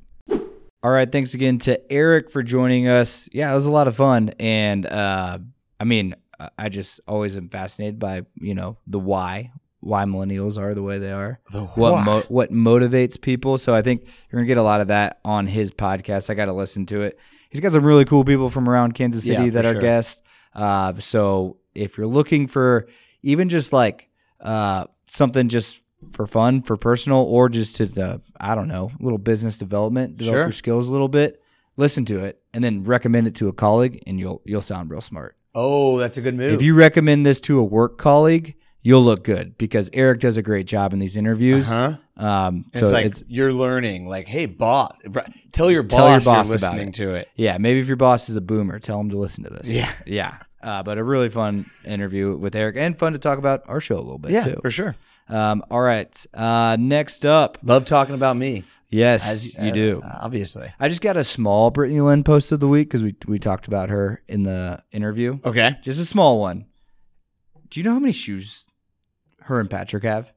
All 0.82 0.90
right, 0.90 1.10
thanks 1.10 1.34
again 1.34 1.58
to 1.60 1.92
Eric 1.92 2.30
for 2.30 2.42
joining 2.42 2.88
us. 2.88 3.28
Yeah, 3.32 3.50
it 3.50 3.54
was 3.54 3.66
a 3.66 3.70
lot 3.70 3.86
of 3.86 3.96
fun, 3.96 4.30
and 4.40 4.86
uh, 4.86 5.38
I 5.78 5.84
mean, 5.84 6.14
I- 6.58 6.68
just 6.68 7.00
always 7.06 7.36
am 7.36 7.48
fascinated 7.48 7.98
by 7.98 8.22
you 8.40 8.54
know 8.54 8.76
the 8.86 8.98
why, 8.98 9.50
why 9.80 10.04
millennials 10.04 10.58
are 10.58 10.74
the 10.74 10.82
way 10.82 10.98
they 10.98 11.12
are, 11.12 11.40
The 11.52 11.64
what 11.64 12.04
mo- 12.04 12.24
what 12.28 12.52
motivates 12.52 13.20
people. 13.20 13.58
So 13.58 13.74
I 13.74 13.82
think 13.82 14.02
you're 14.30 14.40
gonna 14.40 14.46
get 14.46 14.58
a 14.58 14.62
lot 14.62 14.80
of 14.80 14.88
that 14.88 15.18
on 15.24 15.46
his 15.46 15.70
podcast. 15.70 16.30
I 16.30 16.34
got 16.34 16.46
to 16.46 16.52
listen 16.52 16.86
to 16.86 17.02
it. 17.02 17.18
He's 17.50 17.60
got 17.60 17.72
some 17.72 17.84
really 17.84 18.04
cool 18.04 18.24
people 18.24 18.48
from 18.50 18.68
around 18.68 18.94
Kansas 18.94 19.24
City 19.24 19.44
Yeah, 19.44 19.50
that 19.50 19.64
are 19.64 19.72
sure. 19.72 19.80
guests. 19.80 20.22
Uh, 20.54 20.94
so 20.98 21.56
if 21.74 21.96
you're 21.98 22.06
looking 22.06 22.46
for 22.46 22.86
even 23.22 23.48
just 23.48 23.72
like 23.72 24.08
uh, 24.40 24.84
something 25.08 25.48
just 25.48 25.82
for 26.12 26.26
fun, 26.26 26.62
for 26.62 26.76
personal, 26.76 27.18
or 27.18 27.48
just 27.48 27.76
to 27.76 27.86
the 27.86 28.20
I 28.40 28.54
don't 28.54 28.68
know, 28.68 28.90
a 28.98 29.02
little 29.02 29.18
business 29.18 29.58
development, 29.58 30.16
develop 30.16 30.34
Sure. 30.36 30.42
your 30.44 30.52
skills 30.52 30.88
a 30.88 30.92
little 30.92 31.08
bit. 31.08 31.42
Listen 31.76 32.04
to 32.06 32.24
it 32.24 32.40
and 32.54 32.62
then 32.64 32.84
recommend 32.84 33.26
it 33.26 33.34
to 33.36 33.48
a 33.48 33.52
colleague, 33.52 34.02
and 34.06 34.18
you'll 34.18 34.40
you'll 34.44 34.62
sound 34.62 34.90
real 34.90 35.00
smart. 35.00 35.36
Oh, 35.54 35.98
that's 35.98 36.16
a 36.16 36.20
good 36.20 36.34
move. 36.36 36.52
If 36.54 36.62
you 36.62 36.74
recommend 36.74 37.26
this 37.26 37.40
to 37.42 37.58
a 37.58 37.62
work 37.64 37.98
colleague, 37.98 38.56
you'll 38.82 39.02
look 39.04 39.24
good 39.24 39.58
because 39.58 39.90
Eric 39.92 40.20
does 40.20 40.36
a 40.36 40.42
great 40.42 40.66
job 40.66 40.92
in 40.92 40.98
these 40.98 41.16
interviews. 41.16 41.66
huh? 41.66 41.96
Um, 42.16 42.66
so 42.74 42.84
it's 42.84 42.92
like 42.92 43.06
it's 43.06 43.24
you're 43.28 43.52
learning. 43.52 44.06
Like, 44.06 44.28
hey, 44.28 44.46
boss, 44.46 44.96
tell 45.52 45.70
your 45.70 45.82
boss, 45.82 45.98
Tell 45.98 46.10
your 46.10 46.20
boss 46.20 46.48
you're 46.48 46.54
listening 46.58 46.88
it. 46.88 46.94
to 46.94 47.14
it. 47.14 47.28
yeah, 47.34 47.56
maybe 47.58 47.80
if 47.80 47.86
your 47.88 47.96
boss 47.96 48.28
is 48.28 48.36
a 48.36 48.40
boomer, 48.42 48.78
tell 48.78 49.00
him 49.00 49.10
to 49.10 49.16
listen 49.18 49.44
to 49.44 49.50
this. 49.50 49.68
Yeah. 49.68 49.90
yeah. 50.06 50.38
Uh, 50.62 50.82
but 50.82 50.98
a 50.98 51.02
really 51.04 51.30
fun 51.30 51.64
interview 51.86 52.36
with 52.36 52.54
Eric 52.54 52.76
and 52.76 52.98
fun 52.98 53.14
to 53.14 53.18
talk 53.18 53.38
about 53.38 53.62
our 53.66 53.80
show 53.80 53.96
a 53.96 54.02
little 54.02 54.18
bit 54.18 54.30
Yeah, 54.32 54.44
too. 54.44 54.58
for 54.60 54.70
sure. 54.70 54.94
Um, 55.28 55.64
all 55.70 55.80
right. 55.80 56.26
Uh, 56.34 56.76
next 56.78 57.24
up, 57.24 57.56
Love 57.62 57.86
talking 57.86 58.14
about 58.14 58.36
me. 58.36 58.64
Yes, 58.90 59.28
As 59.30 59.54
you 59.56 59.72
do. 59.72 60.00
uh, 60.04 60.18
obviously. 60.22 60.72
I 60.78 60.88
just 60.88 61.00
got 61.00 61.16
a 61.16 61.24
small 61.24 61.70
Brittany 61.70 62.00
Lynn 62.00 62.24
post 62.24 62.52
of 62.52 62.60
the 62.60 62.68
week 62.68 62.88
because 62.88 63.02
we 63.02 63.14
we 63.26 63.38
talked 63.38 63.66
about 63.68 63.88
her 63.88 64.22
in 64.28 64.42
the 64.42 64.82
interview. 64.92 65.38
Okay. 65.44 65.76
Just 65.82 65.98
a 66.00 66.04
small 66.04 66.40
one. 66.40 66.66
Do 67.68 67.80
you 67.80 67.84
know 67.84 67.92
how 67.92 68.00
many 68.00 68.12
shoes 68.12 68.66
her 69.42 69.60
and 69.60 69.70
Patrick 69.70 70.02
have? 70.04 70.32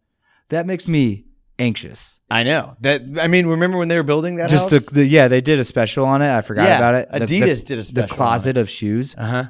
That 0.49 0.65
makes 0.67 0.87
me 0.87 1.25
anxious. 1.57 2.19
I 2.29 2.43
know 2.43 2.75
that. 2.81 3.01
I 3.19 3.27
mean, 3.27 3.47
remember 3.47 3.77
when 3.77 3.87
they 3.87 3.95
were 3.97 4.03
building 4.03 4.35
that 4.37 4.49
Just 4.49 4.69
house? 4.71 4.85
the, 4.87 4.93
the 4.95 5.05
yeah, 5.05 5.27
they 5.27 5.41
did 5.41 5.59
a 5.59 5.63
special 5.63 6.05
on 6.05 6.21
it. 6.21 6.31
I 6.31 6.41
forgot 6.41 6.67
Yeah, 6.67 6.77
about 6.77 6.95
it. 6.95 7.11
The- 7.11 7.25
the- 7.25 7.41
Adidas 7.41 7.65
did 7.65 7.79
a 7.79 7.83
special 7.83 8.07
The 8.07 8.13
closet 8.13 8.57
of 8.57 8.69
shoes. 8.69 9.15
uh 9.17 9.25
huh. 9.25 9.43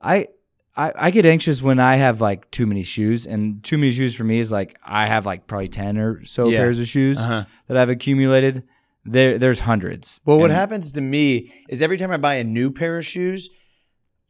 I, 0.00 0.28
I 0.76 0.92
I 0.94 1.10
get 1.10 1.26
anxious 1.26 1.60
when 1.62 1.78
I 1.78 1.96
have 1.96 2.20
like 2.20 2.50
too 2.50 2.66
many 2.66 2.82
shoes, 2.82 3.26
and 3.26 3.62
too 3.62 3.76
many 3.78 3.92
shoes 3.92 4.14
for 4.14 4.24
me 4.24 4.38
is 4.38 4.50
like 4.50 4.76
I 4.84 5.06
have 5.06 5.26
like 5.26 5.46
probably 5.46 5.68
ten 5.68 5.98
or 5.98 6.24
so 6.24 6.48
Yeah. 6.48 6.58
pairs 6.58 6.78
of 6.78 6.88
shoes 6.88 7.18
Uh-huh. 7.18 7.44
that 7.68 7.76
I've 7.76 7.90
accumulated. 7.90 8.62
There 9.04 9.38
there's 9.38 9.60
hundreds. 9.60 10.20
Well, 10.24 10.38
what 10.38 10.50
And- 10.50 10.58
happens 10.58 10.92
to 10.92 11.00
me 11.00 11.52
is 11.68 11.82
every 11.82 11.98
time 11.98 12.10
I 12.10 12.16
buy 12.16 12.34
a 12.34 12.44
new 12.44 12.70
pair 12.70 12.96
of 12.98 13.04
shoes, 13.04 13.50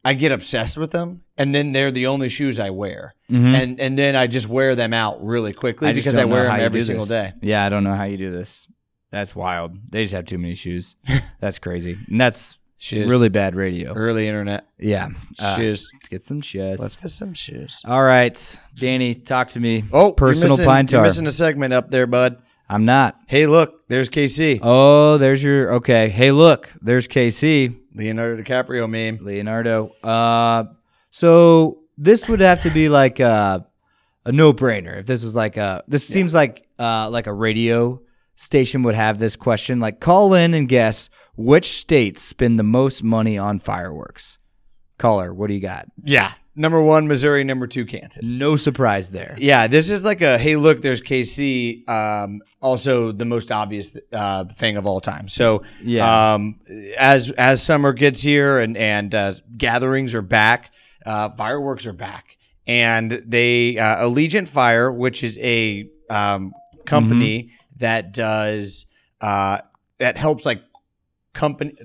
I 0.03 0.15
get 0.15 0.31
obsessed 0.33 0.77
with 0.77 0.91
them, 0.91 1.21
and 1.37 1.55
then 1.55 1.71
they're 1.71 1.91
the 1.91 2.07
only 2.07 2.27
shoes 2.27 2.59
I 2.59 2.71
wear, 2.71 3.13
Mhm. 3.31 3.53
and 3.53 3.79
and 3.79 3.97
then 3.97 4.15
I 4.15 4.27
just 4.27 4.49
wear 4.49 4.75
them 4.75 4.93
out 4.93 5.23
really 5.23 5.53
quickly 5.53 5.87
just 5.93 5.97
because 6.03 6.17
I 6.17 6.21
don't 6.21 6.29
know 6.29 6.35
wear 6.35 6.45
how 6.45 6.51
them 6.53 6.59
you 6.61 6.65
every 6.65 6.79
do 6.81 6.85
single 6.85 7.05
this. 7.05 7.31
day. 7.31 7.37
Yeah, 7.41 7.65
I 7.65 7.69
don't 7.69 7.83
know 7.85 7.95
how 7.95 8.03
you 8.05 8.17
do 8.17 8.31
this. 8.31 8.67
That's 9.11 9.35
wild. 9.35 9.77
They 9.91 10.03
just 10.03 10.13
have 10.15 10.25
too 10.25 10.39
many 10.39 10.55
shoes. 10.55 10.95
That's 11.39 11.59
crazy. 11.59 11.95
And 12.09 12.19
that's 12.19 12.57
Shoes. 12.83 13.09
really 13.09 13.29
bad 13.29 13.55
radio. 13.55 13.93
Early 13.93 14.27
internet. 14.27 14.67
Yeah. 14.77 15.07
Uh, 15.39 15.55
Shoes. 15.55 15.89
Let's 15.93 16.07
get 16.09 16.21
some 16.21 16.41
shoes. 16.41 16.79
Let's 16.79 16.97
get 16.97 17.11
some 17.11 17.33
shoes. 17.33 17.81
All 17.85 18.03
right, 18.03 18.59
Danny, 18.75 19.15
talk 19.15 19.47
to 19.51 19.61
me. 19.61 19.85
Oh, 19.93 20.11
personal 20.11 20.49
you're 20.49 20.57
missing, 20.57 20.65
pine 20.65 20.87
tar. 20.87 20.97
You're 20.97 21.05
missing 21.05 21.25
a 21.25 21.31
segment 21.31 21.73
up 21.73 21.91
there, 21.91 22.07
bud. 22.07 22.41
I'm 22.67 22.83
not. 22.83 23.15
Hey, 23.25 23.47
look, 23.47 23.87
there's 23.87 24.09
KC, 24.09 24.59
Oh, 24.61 25.17
there's 25.17 25.41
your 25.41 25.75
okay. 25.75 26.09
Hey, 26.09 26.33
look, 26.33 26.69
there's 26.81 27.07
KC 27.07 27.73
Leonardo 27.95 28.43
DiCaprio 28.43 28.89
meme. 28.89 29.25
Leonardo. 29.25 29.87
Uh, 30.03 30.65
so 31.09 31.83
this 31.97 32.27
would 32.27 32.41
have 32.41 32.59
to 32.63 32.69
be 32.69 32.89
like 32.89 33.21
a, 33.21 33.65
a 34.25 34.31
no-brainer. 34.33 34.99
If 34.99 35.05
this 35.05 35.23
was 35.23 35.37
like 35.37 35.55
a, 35.55 35.85
this 35.87 36.05
seems 36.05 36.33
like 36.33 36.67
uh 36.77 37.09
like 37.09 37.27
a 37.27 37.33
radio 37.33 38.01
station 38.35 38.83
would 38.83 38.95
have 38.95 39.19
this 39.19 39.37
question. 39.37 39.79
Like, 39.79 40.01
call 40.01 40.33
in 40.33 40.53
and 40.53 40.67
guess 40.67 41.09
which 41.35 41.77
states 41.77 42.21
spend 42.21 42.59
the 42.59 42.63
most 42.63 43.03
money 43.03 43.37
on 43.37 43.59
fireworks. 43.59 44.37
Caller, 44.97 45.33
what 45.33 45.47
do 45.47 45.53
you 45.53 45.59
got? 45.59 45.87
Yeah, 46.03 46.31
number 46.55 46.81
one, 46.81 47.07
Missouri. 47.07 47.43
Number 47.43 47.67
two, 47.67 47.85
Kansas. 47.85 48.37
No 48.37 48.55
surprise 48.55 49.11
there. 49.11 49.35
Yeah, 49.39 49.67
this 49.67 49.89
is 49.89 50.05
like 50.05 50.21
a 50.21 50.37
hey, 50.37 50.55
look, 50.55 50.81
there's 50.81 51.01
KC. 51.01 51.87
Um, 51.89 52.41
also, 52.61 53.11
the 53.11 53.25
most 53.25 53.51
obvious 53.51 53.97
uh, 54.13 54.45
thing 54.45 54.77
of 54.77 54.85
all 54.85 55.01
time. 55.01 55.27
So, 55.27 55.63
Yeah. 55.81 56.33
um, 56.35 56.59
as 56.97 57.31
as 57.31 57.61
summer 57.63 57.91
gets 57.93 58.21
here 58.21 58.59
and 58.59 58.77
and 58.77 59.13
uh, 59.13 59.33
gatherings 59.57 60.13
are 60.13 60.21
back, 60.21 60.71
uh, 61.05 61.29
fireworks 61.31 61.85
are 61.87 61.93
back, 61.93 62.37
and 62.67 63.11
they 63.25 63.77
uh, 63.79 64.05
Allegiant 64.07 64.47
Fire, 64.47 64.91
which 64.91 65.23
is 65.23 65.37
a 65.39 65.89
um, 66.09 66.53
company 66.85 67.49
that 67.77 68.13
does 68.13 68.85
uh, 69.21 69.57
that 69.97 70.17
helps 70.17 70.45
like 70.45 70.61
company. 71.33 71.75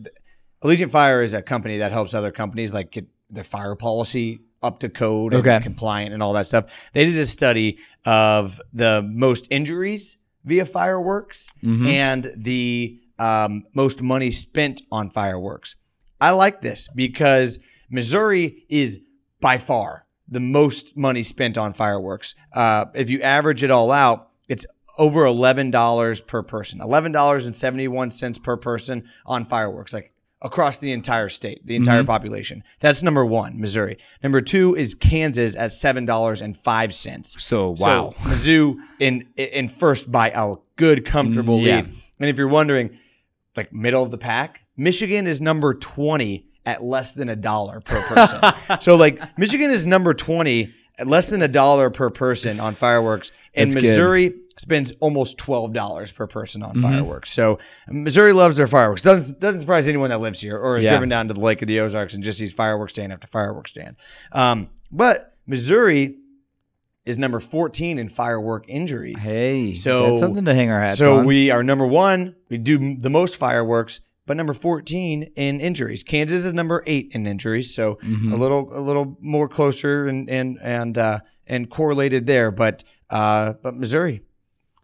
Allegiant 0.62 0.90
Fire 0.90 1.22
is 1.22 1.34
a 1.34 1.42
company 1.42 1.78
that 1.78 1.92
helps 1.92 2.14
other 2.14 2.30
companies 2.32 2.72
like 2.72 2.90
get 2.90 3.06
their 3.30 3.44
fire 3.44 3.74
policy 3.74 4.40
up 4.62 4.80
to 4.80 4.88
code 4.88 5.32
and 5.34 5.64
compliant 5.64 6.12
and 6.14 6.22
all 6.22 6.32
that 6.32 6.46
stuff. 6.46 6.64
They 6.92 7.04
did 7.04 7.16
a 7.16 7.26
study 7.26 7.78
of 8.04 8.60
the 8.72 9.02
most 9.08 9.46
injuries 9.50 10.16
via 10.44 10.66
fireworks 10.66 11.48
Mhm. 11.62 11.86
and 11.86 12.32
the 12.36 13.00
um, 13.20 13.64
most 13.74 14.00
money 14.02 14.30
spent 14.30 14.80
on 14.92 15.10
fireworks. 15.10 15.74
I 16.20 16.30
like 16.30 16.60
this 16.62 16.88
because 16.94 17.58
Missouri 17.90 18.64
is 18.68 18.98
by 19.40 19.58
far 19.58 20.06
the 20.28 20.40
most 20.40 20.96
money 20.96 21.22
spent 21.22 21.56
on 21.58 21.72
fireworks. 21.72 22.34
Uh, 22.52 22.84
if 22.94 23.08
you 23.10 23.20
average 23.22 23.62
it 23.64 23.70
all 23.70 23.90
out, 23.90 24.28
it's 24.48 24.64
over 24.98 25.24
eleven 25.24 25.70
dollars 25.70 26.20
per 26.20 26.42
person. 26.42 26.80
Eleven 26.80 27.12
dollars 27.12 27.46
and 27.46 27.54
seventy 27.54 27.88
one 27.88 28.10
cents 28.10 28.38
per 28.38 28.56
person 28.56 29.08
on 29.24 29.46
fireworks, 29.46 29.92
like 29.92 30.12
across 30.42 30.78
the 30.78 30.92
entire 30.92 31.28
state, 31.28 31.66
the 31.66 31.76
entire 31.76 32.00
mm-hmm. 32.00 32.06
population. 32.06 32.62
That's 32.80 33.02
number 33.02 33.24
one, 33.24 33.60
Missouri. 33.60 33.98
Number 34.22 34.40
two 34.40 34.74
is 34.76 34.94
Kansas 34.94 35.56
at 35.56 35.72
seven 35.72 36.04
dollars 36.04 36.40
and 36.40 36.56
five 36.56 36.94
cents. 36.94 37.42
So 37.42 37.74
wow. 37.78 38.14
So 38.22 38.28
Mizzou 38.28 38.76
in 38.98 39.28
in 39.36 39.68
first 39.68 40.10
by 40.10 40.30
a 40.34 40.54
good 40.76 41.04
comfortable 41.04 41.60
yeah. 41.60 41.76
lead. 41.76 41.94
And 42.20 42.28
if 42.28 42.36
you're 42.36 42.48
wondering, 42.48 42.96
like 43.56 43.72
middle 43.72 44.02
of 44.02 44.10
the 44.10 44.18
pack, 44.18 44.62
Michigan 44.76 45.26
is 45.26 45.40
number 45.40 45.74
20 45.74 46.46
at 46.66 46.82
less 46.82 47.14
than 47.14 47.28
a 47.28 47.36
dollar 47.36 47.80
per 47.80 48.00
person. 48.02 48.40
so 48.80 48.96
like 48.96 49.38
Michigan 49.38 49.70
is 49.70 49.86
number 49.86 50.14
20 50.14 50.72
at 50.98 51.06
less 51.06 51.30
than 51.30 51.42
a 51.42 51.48
dollar 51.48 51.90
per 51.90 52.10
person 52.10 52.60
on 52.60 52.74
fireworks, 52.74 53.32
and 53.54 53.72
That's 53.72 53.84
good. 53.84 54.34
Spends 54.58 54.92
almost 55.00 55.38
twelve 55.38 55.72
dollars 55.72 56.12
per 56.12 56.26
person 56.26 56.62
Mm-hmm. 56.62 56.76
on 56.84 56.92
fireworks. 56.92 57.32
So 57.32 57.58
Missouri 57.88 58.32
loves 58.32 58.56
their 58.56 58.66
fireworks. 58.66 59.02
Doesn't 59.02 59.38
doesn't 59.40 59.60
surprise 59.60 59.86
anyone 59.86 60.10
that 60.10 60.20
lives 60.20 60.40
here 60.40 60.58
or 60.58 60.74
has 60.76 60.84
Yeah. 60.84 60.90
driven 60.90 61.08
down 61.08 61.28
to 61.28 61.34
the 61.34 61.40
Lake 61.40 61.62
of 61.62 61.68
the 61.68 61.80
Ozarks 61.80 62.14
and 62.14 62.22
just 62.24 62.38
sees 62.38 62.52
fireworks 62.52 62.92
stand 62.94 63.12
after 63.12 63.26
fireworks 63.28 63.70
stand. 63.70 63.96
Um, 64.32 64.68
but 64.90 65.36
Missouri 65.46 66.16
is 67.06 67.18
number 67.18 67.40
14 67.40 67.98
in 67.98 68.08
firework 68.08 68.64
injuries. 68.68 69.22
Hey, 69.22 69.72
So- 69.74 70.06
that's 70.08 70.18
something 70.20 70.44
to 70.44 70.54
hang 70.54 70.70
our 70.70 70.80
hats 70.80 70.98
So 70.98 71.14
on. 71.18 71.24
So 71.24 71.26
we 71.28 71.50
are 71.50 71.62
number 71.62 71.86
one. 71.86 72.34
We 72.50 72.58
do 72.58 72.96
the 72.98 73.08
most 73.08 73.36
fireworks, 73.36 74.00
but 74.26 74.36
number 74.36 74.52
14 74.52 75.30
in 75.36 75.60
injuries. 75.60 76.02
Kansas 76.02 76.44
is 76.44 76.52
number 76.52 76.82
eight 76.86 77.12
in 77.12 77.26
injuries. 77.26 77.74
So 77.74 77.94
Mm-hmm. 78.02 78.32
a 78.32 78.36
little 78.36 78.68
a 78.72 78.80
little 78.80 79.16
more 79.20 79.48
closer 79.48 80.06
and 80.06 80.28
and 80.28 80.58
and 80.62 80.98
uh, 80.98 81.20
and 81.46 81.70
correlated 81.70 82.26
there. 82.26 82.50
But 82.50 82.84
uh, 83.08 83.54
but 83.62 83.74
Missouri 83.74 84.20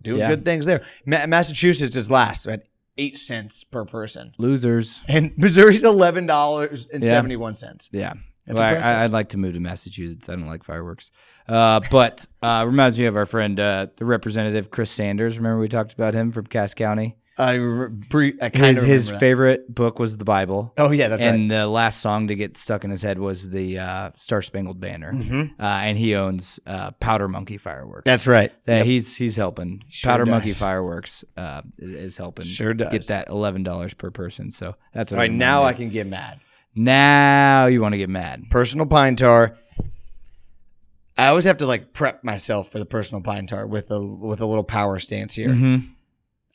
doing 0.04 0.20
Yeah. 0.20 0.28
good 0.28 0.44
things 0.44 0.66
there. 0.66 0.82
Ma- 1.04 1.26
Massachusetts 1.26 1.96
is 1.96 2.10
last 2.10 2.46
at 2.46 2.62
eight 2.96 3.18
cents 3.18 3.64
per 3.64 3.84
person, 3.84 4.32
losers. 4.38 5.00
and 5.08 5.32
Missouri's 5.36 5.82
eleven 5.82 6.26
dollars 6.26 6.86
and 6.92 7.02
seventy 7.02 7.36
one 7.36 7.56
cents. 7.56 7.88
Yeah. 7.92 8.14
That's 8.46 8.60
Well, 8.60 8.84
I, 8.84 9.04
I'd 9.04 9.10
like 9.10 9.30
to 9.30 9.38
move 9.38 9.54
to 9.54 9.60
Massachusetts. 9.60 10.28
I 10.28 10.32
don't 10.36 10.46
like 10.46 10.64
fireworks. 10.64 11.10
Uh, 11.48 11.80
but 11.90 12.26
uh, 12.42 12.64
reminds 12.66 12.98
me 12.98 13.06
of 13.06 13.16
our 13.16 13.24
friend, 13.26 13.58
uh, 13.58 13.86
the 13.96 14.04
representative 14.04 14.70
Chris 14.70 14.90
Sanders. 14.90 15.38
Remember 15.38 15.58
we 15.58 15.68
talked 15.68 15.94
about 15.94 16.12
him 16.14 16.30
from 16.30 16.46
Cass 16.46 16.74
County? 16.74 17.16
I, 17.36 17.54
re- 17.54 18.38
I 18.40 18.48
kind 18.48 18.76
His, 18.76 18.82
of 18.82 18.88
his 18.88 19.08
that. 19.08 19.18
favorite 19.18 19.74
book 19.74 19.98
was 19.98 20.16
the 20.16 20.24
Bible. 20.24 20.72
Oh 20.78 20.92
yeah, 20.92 21.08
that's 21.08 21.20
and 21.22 21.30
right. 21.30 21.40
And 21.40 21.50
the 21.50 21.66
last 21.66 22.00
song 22.00 22.28
to 22.28 22.36
get 22.36 22.56
stuck 22.56 22.84
in 22.84 22.90
his 22.90 23.02
head 23.02 23.18
was 23.18 23.50
the 23.50 23.78
uh, 23.78 24.10
Star 24.14 24.40
Spangled 24.40 24.80
Banner. 24.80 25.12
Mm-hmm. 25.12 25.60
Uh, 25.60 25.66
and 25.66 25.98
he 25.98 26.14
owns 26.14 26.60
uh, 26.66 26.92
Powder 26.92 27.26
Monkey 27.26 27.56
Fireworks. 27.58 28.04
That's 28.04 28.28
right. 28.28 28.52
That 28.66 28.86
he's 28.86 29.16
he's 29.16 29.34
helping. 29.34 29.82
Sure 29.88 30.12
Powder 30.12 30.24
does. 30.26 30.30
Monkey 30.30 30.52
Fireworks 30.52 31.24
uh, 31.36 31.62
is, 31.78 31.92
is 31.92 32.16
helping. 32.16 32.44
Sure 32.46 32.72
does. 32.72 32.92
get 32.92 33.06
that 33.08 33.28
eleven 33.30 33.64
dollars 33.64 33.94
per 33.94 34.12
person. 34.12 34.52
So 34.52 34.76
that's 34.92 35.10
what. 35.10 35.16
All 35.16 35.22
right, 35.22 35.32
now 35.32 35.64
I 35.64 35.72
can 35.72 35.88
get 35.88 36.06
mad. 36.06 36.38
Now 36.76 37.66
you 37.66 37.80
want 37.80 37.94
to 37.94 37.98
get 37.98 38.10
mad? 38.10 38.44
Personal 38.50 38.86
pine 38.86 39.16
tar. 39.16 39.56
I 41.16 41.28
always 41.28 41.44
have 41.44 41.58
to 41.58 41.66
like 41.66 41.92
prep 41.92 42.24
myself 42.24 42.70
for 42.70 42.78
the 42.78 42.86
personal 42.86 43.22
pine 43.22 43.46
tar 43.46 43.66
with 43.66 43.90
a 43.90 44.00
with 44.00 44.40
a 44.40 44.46
little 44.46 44.64
power 44.64 44.98
stance 44.98 45.34
here. 45.34 45.52
hmm 45.52 45.78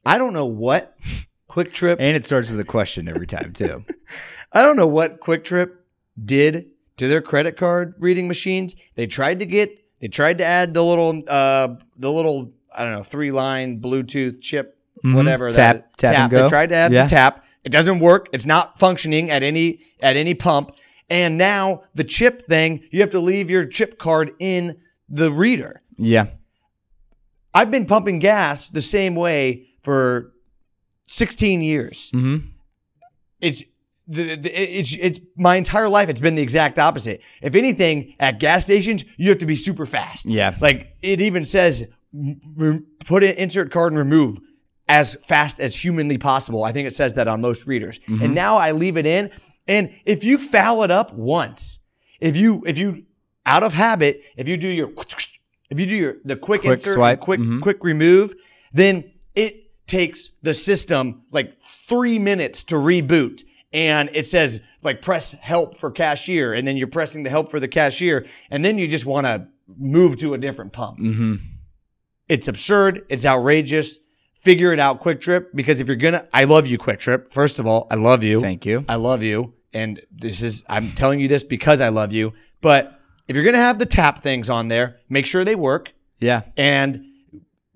I 0.06 0.18
don't 0.18 0.34
know 0.34 0.46
what 0.46 0.96
QuikTrip. 1.50 1.98
And 2.00 2.16
it 2.16 2.24
starts 2.26 2.50
with 2.50 2.60
a 2.60 2.64
question 2.66 3.08
every 3.08 3.28
time 3.28 3.54
too. 3.54 3.84
I 4.54 4.62
don't 4.62 4.76
know 4.78 4.88
what 4.88 5.20
QuikTrip 5.22 5.72
did 6.24 6.68
to 6.98 7.08
their 7.08 7.22
credit 7.22 7.58
card 7.58 7.96
reading 8.00 8.28
machines. 8.28 8.76
They 8.96 9.08
tried 9.08 9.40
to 9.40 9.46
get 9.46 9.80
they 10.00 10.08
tried 10.08 10.38
to 10.40 10.46
add 10.46 10.74
the 10.74 10.84
little 10.84 11.22
uh 11.28 11.76
the 11.98 12.12
little 12.12 12.52
I 12.76 12.84
don't 12.84 12.94
know 12.94 13.04
three 13.04 13.32
line 13.32 13.82
Bluetooth 13.82 14.42
chip 14.42 14.76
Mhm. 15.04 15.16
whatever 15.16 15.50
Tap- 15.52 15.76
that 15.76 15.98
tap 15.98 16.30
go. 16.32 16.44
They 16.44 16.50
tried 16.50 16.70
to 16.70 16.76
add 16.76 16.92
Yeah. 16.92 17.04
the 17.04 17.10
tap. 17.10 17.46
It 17.64 17.70
doesn't 17.70 18.00
work. 18.00 18.28
It's 18.34 18.46
not 18.46 18.78
functioning 18.80 19.30
at 19.32 19.44
any 19.44 19.80
at 20.02 20.18
any 20.18 20.34
pump. 20.34 20.72
And 21.10 21.38
now 21.38 21.84
the 21.96 22.04
chip 22.04 22.48
thing, 22.48 22.82
you 22.92 23.00
have 23.02 23.10
to 23.12 23.20
leave 23.20 23.50
your 23.50 23.66
chip 23.66 23.98
card 23.98 24.32
in 24.40 24.78
the 25.10 25.32
reader. 25.32 25.82
yeah. 25.98 26.28
I've 27.54 27.72
been 27.72 27.86
pumping 27.88 28.20
gas 28.20 28.70
the 28.70 28.82
same 28.82 29.16
way 29.16 29.69
for 29.84 30.32
16 31.08 31.62
years. 31.62 32.10
hmm 32.12 32.38
It's 33.42 33.64
the, 34.08 34.36
the, 34.36 34.50
it's 34.80 34.96
it's 34.96 35.20
my 35.38 35.56
entire 35.56 35.88
life. 35.88 36.10
It's 36.10 36.20
been 36.20 36.34
the 36.36 36.42
exact 36.42 36.80
opposite. 36.80 37.22
If 37.44 37.54
anything, 37.56 38.16
at 38.20 38.40
gas 38.40 38.64
stations, 38.64 39.06
you 39.18 39.30
have 39.30 39.38
to 39.40 39.46
be 39.46 39.54
super 39.56 39.86
fast. 39.86 40.26
Yeah. 40.26 40.56
Like 40.60 40.96
it 41.04 41.22
even 41.22 41.46
says, 41.46 41.86
re- 42.12 42.82
put 43.06 43.24
in 43.24 43.36
insert 43.36 43.70
card 43.72 43.92
and 43.94 44.00
remove 44.00 44.40
as 44.88 45.14
fast 45.22 45.60
as 45.60 45.76
humanly 45.76 46.18
possible. 46.18 46.64
I 46.64 46.72
think 46.72 46.88
it 46.88 46.96
says 46.96 47.14
that 47.16 47.28
on 47.28 47.40
most 47.42 47.68
readers. 47.68 48.00
And 48.08 48.34
now 48.34 48.58
I 48.58 48.72
leave 48.72 48.98
it 48.98 49.06
in. 49.06 49.30
And 49.68 49.92
if 50.06 50.24
you 50.24 50.40
foul 50.40 50.82
it 50.82 50.90
up 50.90 51.14
once, 51.14 51.78
if 52.20 52.36
you 52.36 52.64
if 52.66 52.80
you 52.80 53.04
out 53.46 53.62
of 53.62 53.74
habit, 53.76 54.24
if 54.36 54.48
you 54.48 54.58
do 54.58 54.68
your 54.68 54.90
if 55.70 55.80
you 55.80 55.86
do 55.86 55.96
your 55.96 56.16
the 56.26 56.36
quick, 56.36 56.62
Quick 56.62 56.80
insert, 56.80 57.20
quick 57.20 57.40
Mhm. 57.40 57.62
quick 57.62 57.84
remove, 57.84 58.34
then 58.74 59.04
it 59.36 59.69
takes 59.90 60.30
the 60.42 60.54
system 60.54 61.24
like 61.32 61.60
three 61.60 62.18
minutes 62.20 62.64
to 62.66 62.76
reboot. 62.76 63.44
And 63.74 64.10
it 64.14 64.26
says 64.26 64.62
like 64.82 65.02
press 65.02 65.32
help 65.34 65.78
for 65.78 65.92
cashier, 65.92 66.54
and 66.54 66.66
then 66.68 66.78
you're 66.78 66.88
pressing 66.88 67.24
the 67.24 67.30
help 67.30 67.52
for 67.52 67.60
the 67.60 67.68
cashier, 67.68 68.26
and 68.50 68.64
then 68.66 68.78
you 68.78 68.88
just 68.88 69.06
want 69.06 69.26
to 69.28 69.48
move 69.78 70.18
to 70.20 70.34
a 70.34 70.38
different 70.38 70.72
pump. 70.74 70.98
hmm 71.00 71.36
It's 72.28 72.48
absurd. 72.48 73.06
It's 73.10 73.26
outrageous. 73.26 74.00
Figure 74.42 74.72
it 74.74 74.80
out, 74.80 75.02
QuikTrip, 75.02 75.48
because 75.54 75.80
if 75.82 75.88
you're 75.88 75.98
gonna, 75.98 76.26
I 76.34 76.46
love 76.46 76.66
you, 76.66 76.78
QuikTrip. 76.78 77.32
First 77.34 77.60
of 77.60 77.68
all, 77.68 77.88
I 77.92 77.96
love 77.96 78.24
you. 78.24 78.42
Thank 78.42 78.66
you. 78.66 78.86
I 78.88 78.96
love 78.96 79.22
you. 79.22 79.54
And 79.74 80.00
this 80.12 80.42
is, 80.42 80.64
I'm 80.70 80.92
telling 80.94 81.20
you 81.20 81.28
this 81.28 81.44
because 81.44 81.82
I 81.82 81.90
love 81.90 82.12
you. 82.14 82.34
But 82.62 83.00
if 83.28 83.36
you're 83.36 83.44
going 83.44 83.54
to 83.54 83.60
have 83.60 83.78
the 83.78 83.86
tap 83.86 84.24
things 84.24 84.50
on 84.50 84.68
there, 84.70 84.98
make 85.10 85.28
sure 85.28 85.46
they 85.46 85.54
work 85.56 85.94
Yeah. 86.20 86.42
and 86.58 87.06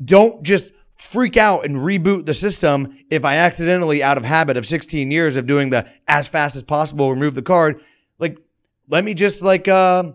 don't 0.04 0.42
just 0.42 0.74
freak 1.04 1.38
out 1.38 1.66
and 1.66 1.76
reboot 1.78 2.26
the 2.26 2.34
system 2.34 2.98
if 3.10 3.26
I 3.26 3.36
accidentally, 3.36 4.02
out 4.02 4.18
of 4.18 4.24
habit 4.24 4.58
of 4.58 4.66
16 4.66 5.12
years 5.12 5.36
of 5.36 5.46
doing 5.46 5.70
the 5.70 5.88
as 6.08 6.28
fast 6.28 6.56
as 6.56 6.64
possible, 6.64 7.12
remove 7.12 7.36
the 7.36 7.42
card. 7.42 7.82
Like, 8.20 8.38
let 8.88 9.04
me 9.04 9.14
just 9.14 9.42
like, 9.42 9.68
uh, 9.68 10.14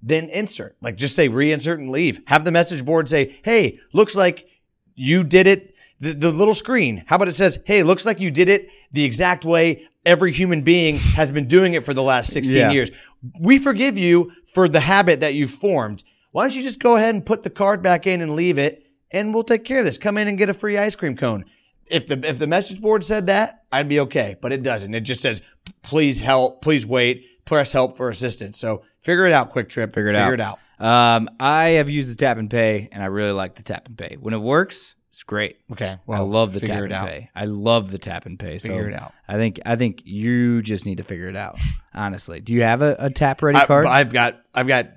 then 0.00 0.28
insert, 0.28 0.76
like 0.80 0.96
just 0.96 1.16
say 1.16 1.28
reinsert 1.28 1.74
and 1.74 1.90
leave. 1.90 2.20
Have 2.26 2.44
the 2.44 2.52
message 2.52 2.84
board 2.84 3.08
say, 3.08 3.38
hey, 3.44 3.78
looks 3.92 4.14
like 4.14 4.48
you 4.94 5.24
did 5.24 5.46
it. 5.46 5.74
The, 6.00 6.12
the 6.12 6.30
little 6.30 6.54
screen. 6.54 7.02
How 7.08 7.16
about 7.16 7.26
it 7.26 7.34
says, 7.34 7.58
hey, 7.64 7.82
looks 7.82 8.06
like 8.06 8.20
you 8.20 8.30
did 8.30 8.48
it 8.48 8.70
the 8.92 9.04
exact 9.04 9.44
way 9.44 9.88
every 10.06 10.30
human 10.30 10.62
being 10.62 10.94
has 10.96 11.28
been 11.32 11.48
doing 11.48 11.74
it 11.74 11.84
for 11.84 11.92
the 11.92 12.04
last 12.04 12.30
16 12.32 12.56
Yeah. 12.56 12.70
years. 12.70 12.92
We 13.40 13.58
forgive 13.58 13.98
you 13.98 14.30
for 14.54 14.68
the 14.68 14.78
habit 14.78 15.18
that 15.20 15.34
you've 15.34 15.50
formed. 15.50 16.04
Why 16.30 16.44
don't 16.44 16.54
you 16.54 16.62
just 16.62 16.78
go 16.78 16.94
ahead 16.94 17.16
and 17.16 17.26
put 17.26 17.42
the 17.42 17.50
card 17.50 17.82
back 17.82 18.06
in 18.06 18.20
and 18.20 18.36
leave 18.36 18.58
it, 18.58 18.86
and 19.10 19.34
we'll 19.34 19.44
take 19.44 19.64
care 19.64 19.80
of 19.80 19.84
this. 19.84 19.98
Come 19.98 20.18
in 20.18 20.28
and 20.28 20.38
get 20.38 20.48
a 20.48 20.54
free 20.54 20.78
ice 20.78 20.96
cream 20.96 21.16
cone. 21.16 21.44
If 21.86 22.06
the 22.06 22.20
if 22.26 22.38
the 22.38 22.46
message 22.46 22.80
board 22.80 23.04
said 23.04 23.26
that, 23.26 23.64
I'd 23.72 23.88
be 23.88 24.00
okay, 24.00 24.36
but 24.40 24.52
it 24.52 24.62
doesn't. 24.62 24.94
It 24.94 25.00
just 25.00 25.22
says, 25.22 25.40
please 25.82 26.20
help, 26.20 26.60
please 26.60 26.84
wait, 26.84 27.44
press 27.44 27.72
help 27.72 27.96
for 27.96 28.10
assistance. 28.10 28.58
So 28.58 28.82
figure 29.00 29.26
it 29.26 29.32
out, 29.32 29.52
QuikTrip. 29.52 29.94
Figure 29.94 30.10
it 30.10 30.14
figure 30.14 30.18
out. 30.18 30.32
it 30.34 30.40
out. 30.40 30.58
Um, 30.78 31.30
I 31.40 31.70
have 31.70 31.88
used 31.88 32.10
the 32.10 32.14
tap 32.14 32.36
and 32.36 32.50
pay, 32.50 32.88
and 32.92 33.02
I 33.02 33.06
really 33.06 33.32
like 33.32 33.56
the 33.56 33.62
tap 33.62 33.88
and 33.88 33.96
pay. 33.96 34.16
When 34.20 34.34
it 34.34 34.38
works, 34.38 34.94
it's 35.08 35.24
great. 35.24 35.56
Okay. 35.72 35.98
well, 36.06 36.20
I 36.20 36.24
love 36.24 36.52
the 36.52 36.60
tap 36.60 36.84
and 36.84 36.92
out. 36.92 37.08
pay. 37.08 37.30
I 37.34 37.46
love 37.46 37.90
the 37.90 37.98
tap 37.98 38.26
and 38.26 38.38
pay. 38.38 38.58
So 38.58 38.68
Figure 38.68 38.90
it 38.90 38.94
out. 38.94 39.12
I 39.26 39.34
think 39.34 39.60
I 39.66 39.74
think 39.74 40.02
you 40.04 40.62
just 40.62 40.86
need 40.86 40.98
to 40.98 41.04
figure 41.04 41.28
it 41.28 41.36
out. 41.36 41.58
Honestly, 41.92 42.40
do 42.40 42.52
you 42.52 42.62
have 42.62 42.82
a, 42.82 42.94
a 42.98 43.10
tap 43.10 43.42
ready 43.42 43.58
I, 43.58 43.66
card? 43.66 43.86
I've 43.86 44.12
got 44.12 44.40
I've 44.54 44.68
got 44.68 44.90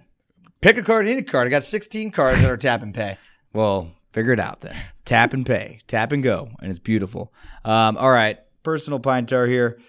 pick 0.62 0.78
a 0.78 0.84
card, 0.84 1.08
any 1.08 1.24
card. 1.24 1.48
I 1.48 1.50
got 1.50 1.64
16 1.64 2.12
cards 2.12 2.42
that 2.42 2.52
are 2.52 2.58
tap 2.58 2.84
and 2.84 2.94
pay. 2.94 3.18
well, 3.54 3.92
figure 4.12 4.34
it 4.34 4.40
out 4.40 4.62
then. 4.62 4.76
tap 5.06 5.34
and 5.34 5.46
pay, 5.46 5.80
tap 5.88 6.12
and 6.12 6.24
go, 6.24 6.50
and 6.62 6.70
it's 6.70 6.80
beautiful. 6.80 7.34
Um, 7.66 7.98
all 7.98 8.12
right, 8.12 8.38
personal 8.64 9.00
pine 9.00 9.26
tar 9.26 9.46
here. 9.48 9.80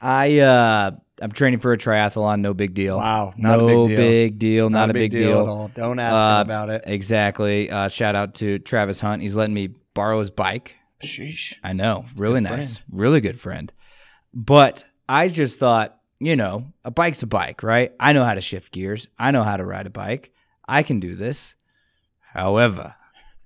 I 0.00 0.38
uh, 0.38 0.90
I'm 1.20 1.32
training 1.32 1.60
for 1.60 1.72
a 1.72 1.76
triathlon. 1.76 2.40
No 2.40 2.54
big 2.54 2.72
deal. 2.74 2.96
Wow, 2.96 3.34
not 3.36 3.58
a 3.60 3.62
no 3.62 3.84
big 3.84 3.88
deal. 3.88 3.96
big 3.96 4.38
deal. 4.38 4.70
Not, 4.70 4.90
a 4.90 4.94
big, 4.94 5.10
deal. 5.10 5.40
at 5.40 5.46
all. 5.48 5.68
Don't 5.74 5.98
ask 5.98 6.14
Uh, 6.16 6.40
him 6.40 6.46
about 6.46 6.70
it. 6.70 6.84
Exactly. 6.86 7.70
Uh, 7.70 7.88
shout 7.88 8.14
out 8.16 8.34
to 8.36 8.58
Travis 8.60 9.00
Hunt. 9.00 9.20
He's 9.22 9.36
letting 9.36 9.54
me 9.54 9.68
borrow 9.94 10.20
his 10.20 10.30
bike. 10.30 10.76
Sheesh. 11.04 11.54
I 11.62 11.72
know, 11.74 12.04
really 12.16 12.40
Good 12.40 12.50
nice, 12.50 12.76
friend. 12.78 12.98
really 13.00 13.20
good 13.20 13.40
friend. 13.40 13.72
But 14.32 14.84
I 15.08 15.28
just 15.28 15.58
thought, 15.58 15.98
you 16.18 16.36
know, 16.36 16.72
a 16.84 16.90
bike's 16.90 17.22
a 17.22 17.26
bike, 17.26 17.62
right? 17.62 17.92
I 17.98 18.12
know 18.12 18.24
how 18.24 18.34
to 18.34 18.40
shift 18.40 18.72
gears. 18.72 19.08
I 19.18 19.30
know 19.32 19.42
how 19.42 19.56
to 19.56 19.64
ride 19.64 19.86
a 19.86 19.90
bike. 19.90 20.32
I 20.68 20.82
can 20.82 21.00
do 21.00 21.14
this. 21.16 21.54
However, 22.32 22.94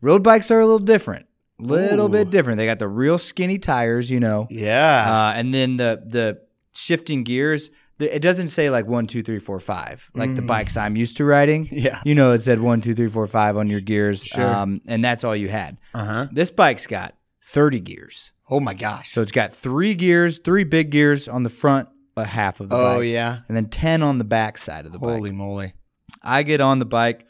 road 0.05 0.22
bikes 0.22 0.51
are 0.51 0.60
a 0.60 0.64
little 0.66 0.78
different. 0.78 1.26
Little 1.59 2.06
Ooh. 2.06 2.09
bit 2.09 2.31
different. 2.31 2.59
They 2.59 2.66
got 2.66 2.78
the 2.81 2.89
real 2.89 3.16
skinny 3.18 3.59
tires, 3.59 4.10
you 4.10 4.20
know, 4.20 4.47
Yeah. 4.51 5.05
uh, 5.32 5.32
and 5.39 5.55
then 5.55 5.76
the 5.76 6.02
the 6.06 6.40
shifting 6.72 7.22
gears. 7.24 7.70
The, 7.98 8.12
it 8.14 8.20
doesn't 8.22 8.48
say 8.48 8.70
like 8.70 8.86
one, 8.89 9.06
two, 9.06 9.22
three, 9.22 9.39
four, 9.39 9.60
five, 9.60 10.10
like 10.14 10.35
the 10.35 10.43
Mm. 10.43 10.48
bikes 10.48 10.76
I'm 10.76 10.97
used 10.97 11.16
to 11.18 11.24
riding. 11.24 11.68
yeah. 11.70 12.01
You 12.05 12.16
know, 12.16 12.32
it 12.32 12.43
said 12.43 12.59
one, 12.60 12.81
two, 12.81 12.93
three, 12.93 13.09
four, 13.09 13.26
five 13.28 13.56
on 13.56 13.70
your 13.70 13.81
gears, 13.81 14.24
Sure. 14.24 14.44
um, 14.44 14.81
and 14.86 15.05
that's 15.05 15.22
all 15.22 15.36
you 15.36 15.48
had. 15.48 15.76
Uh 15.94 16.05
huh. 16.05 16.26
This 16.32 16.51
bike's 16.51 16.89
got 16.89 17.14
30 17.44 17.78
gears. 17.81 18.32
Oh 18.51 18.59
my 18.59 18.74
gosh. 18.74 19.12
So 19.12 19.22
it's 19.22 19.31
got 19.31 19.55
three 19.55 19.94
gears, 19.94 20.40
three 20.40 20.64
big 20.64 20.90
gears 20.90 21.28
on 21.28 21.44
the 21.44 21.51
front 21.51 21.89
a 22.16 22.24
half 22.24 22.59
of 22.59 22.68
the 22.68 22.74
bike. 22.76 22.85
oh 22.85 22.98
bike, 22.98 23.06
yeah. 23.06 23.39
and 23.47 23.56
then 23.56 23.66
10 23.66 24.02
on 24.02 24.18
the 24.18 24.24
back 24.24 24.59
side 24.59 24.86
of 24.86 24.93
the 24.93 24.98
Holy 24.98 25.12
bike. 25.12 25.18
Holy 25.18 25.31
moly. 25.32 25.72
I 26.20 26.43
get 26.43 26.60
on 26.60 26.81
the 26.81 26.85
bike, 26.85 27.26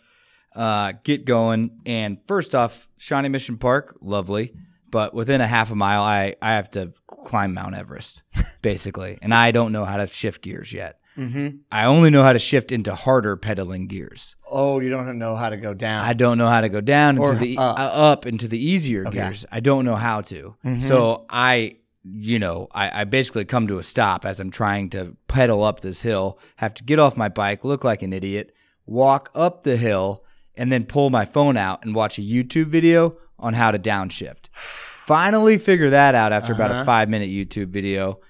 uh, 0.54 0.92
get 1.02 1.24
going, 1.24 1.80
and 1.86 2.18
first 2.26 2.54
off, 2.54 2.88
Shawnee 2.98 3.28
Mission 3.28 3.58
Park, 3.58 3.96
lovely. 4.00 4.52
But 4.90 5.12
within 5.12 5.40
a 5.40 5.46
half 5.46 5.72
a 5.72 5.74
mile, 5.74 6.02
I, 6.02 6.36
I 6.40 6.52
have 6.52 6.70
to 6.72 6.92
climb 7.08 7.52
Mount 7.54 7.74
Everest, 7.74 8.22
basically. 8.62 9.18
and 9.22 9.34
I 9.34 9.50
don't 9.50 9.72
know 9.72 9.84
how 9.84 9.96
to 9.96 10.06
shift 10.06 10.42
gears 10.42 10.72
yet. 10.72 11.00
Mm-hmm. 11.18 11.56
I 11.72 11.86
only 11.86 12.10
know 12.10 12.22
how 12.22 12.32
to 12.32 12.38
shift 12.38 12.70
into 12.72 12.94
harder 12.94 13.36
pedaling 13.36 13.86
gears. 13.88 14.36
Oh, 14.50 14.80
you 14.80 14.90
don't 14.90 15.18
know 15.18 15.34
how 15.36 15.50
to 15.50 15.56
go 15.56 15.74
down. 15.74 16.04
I 16.04 16.12
don't 16.12 16.38
know 16.38 16.48
how 16.48 16.60
to 16.60 16.68
go 16.68 16.80
down 16.80 17.16
into 17.18 17.34
the 17.36 17.56
up. 17.58 17.78
uh, 17.78 17.82
up 17.82 18.26
into 18.26 18.46
the 18.48 18.58
easier 18.58 19.06
Okay. 19.06 19.18
gears. 19.18 19.44
I 19.50 19.60
don't 19.60 19.84
know 19.84 19.94
how 19.96 20.20
to. 20.22 20.56
Mhm. 20.64 20.82
So 20.82 21.24
I, 21.30 21.76
you 22.04 22.38
know, 22.40 22.66
I, 22.72 23.02
I 23.02 23.04
basically 23.04 23.44
come 23.44 23.66
to 23.68 23.78
a 23.78 23.82
stop 23.84 24.24
as 24.24 24.38
I'm 24.40 24.50
trying 24.50 24.90
to 24.90 25.16
pedal 25.28 25.62
up 25.64 25.80
this 25.80 26.02
hill. 26.02 26.38
Have 26.56 26.74
to 26.74 26.84
get 26.84 26.98
off 26.98 27.16
my 27.16 27.28
bike, 27.28 27.64
look 27.64 27.84
like 27.84 28.02
an 28.02 28.12
idiot, 28.12 28.52
walk 28.86 29.30
up 29.36 29.62
the 29.62 29.76
hill, 29.76 30.24
and 30.56 30.70
then 30.72 30.84
pull 30.84 31.10
my 31.10 31.24
phone 31.24 31.56
out 31.56 31.84
and 31.84 31.94
watch 31.94 32.18
a 32.18 32.22
YouTube 32.22 32.66
video 32.66 33.16
on 33.38 33.54
how 33.54 33.70
to 33.70 33.78
downshift. 33.78 34.48
Finally, 34.52 35.58
figure 35.58 35.90
that 35.90 36.14
out 36.14 36.32
after 36.32 36.52
about 36.52 36.70
Uh-huh. 36.70 36.82
a 36.82 36.84
five 36.84 37.08
minute 37.08 37.28
YouTube 37.28 37.68
video, 37.68 38.20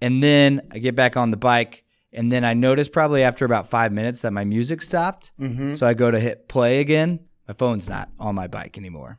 and 0.00 0.22
then 0.22 0.60
I 0.70 0.78
get 0.78 0.94
back 0.94 1.16
on 1.16 1.30
the 1.30 1.36
bike. 1.36 1.84
And 2.14 2.30
then 2.30 2.44
I 2.44 2.52
notice 2.52 2.90
probably 2.90 3.22
after 3.22 3.46
about 3.46 3.70
five 3.70 3.90
minutes 3.90 4.20
that 4.20 4.32
my 4.34 4.44
music 4.44 4.82
stopped. 4.82 5.30
mm-hmm. 5.40 5.72
So 5.74 5.86
I 5.86 5.94
go 5.94 6.10
to 6.10 6.20
hit 6.20 6.46
play 6.46 6.80
again. 6.80 7.20
My 7.48 7.54
phone's 7.54 7.88
not 7.88 8.10
on 8.20 8.34
my 8.34 8.48
bike 8.48 8.76
anymore. 8.76 9.18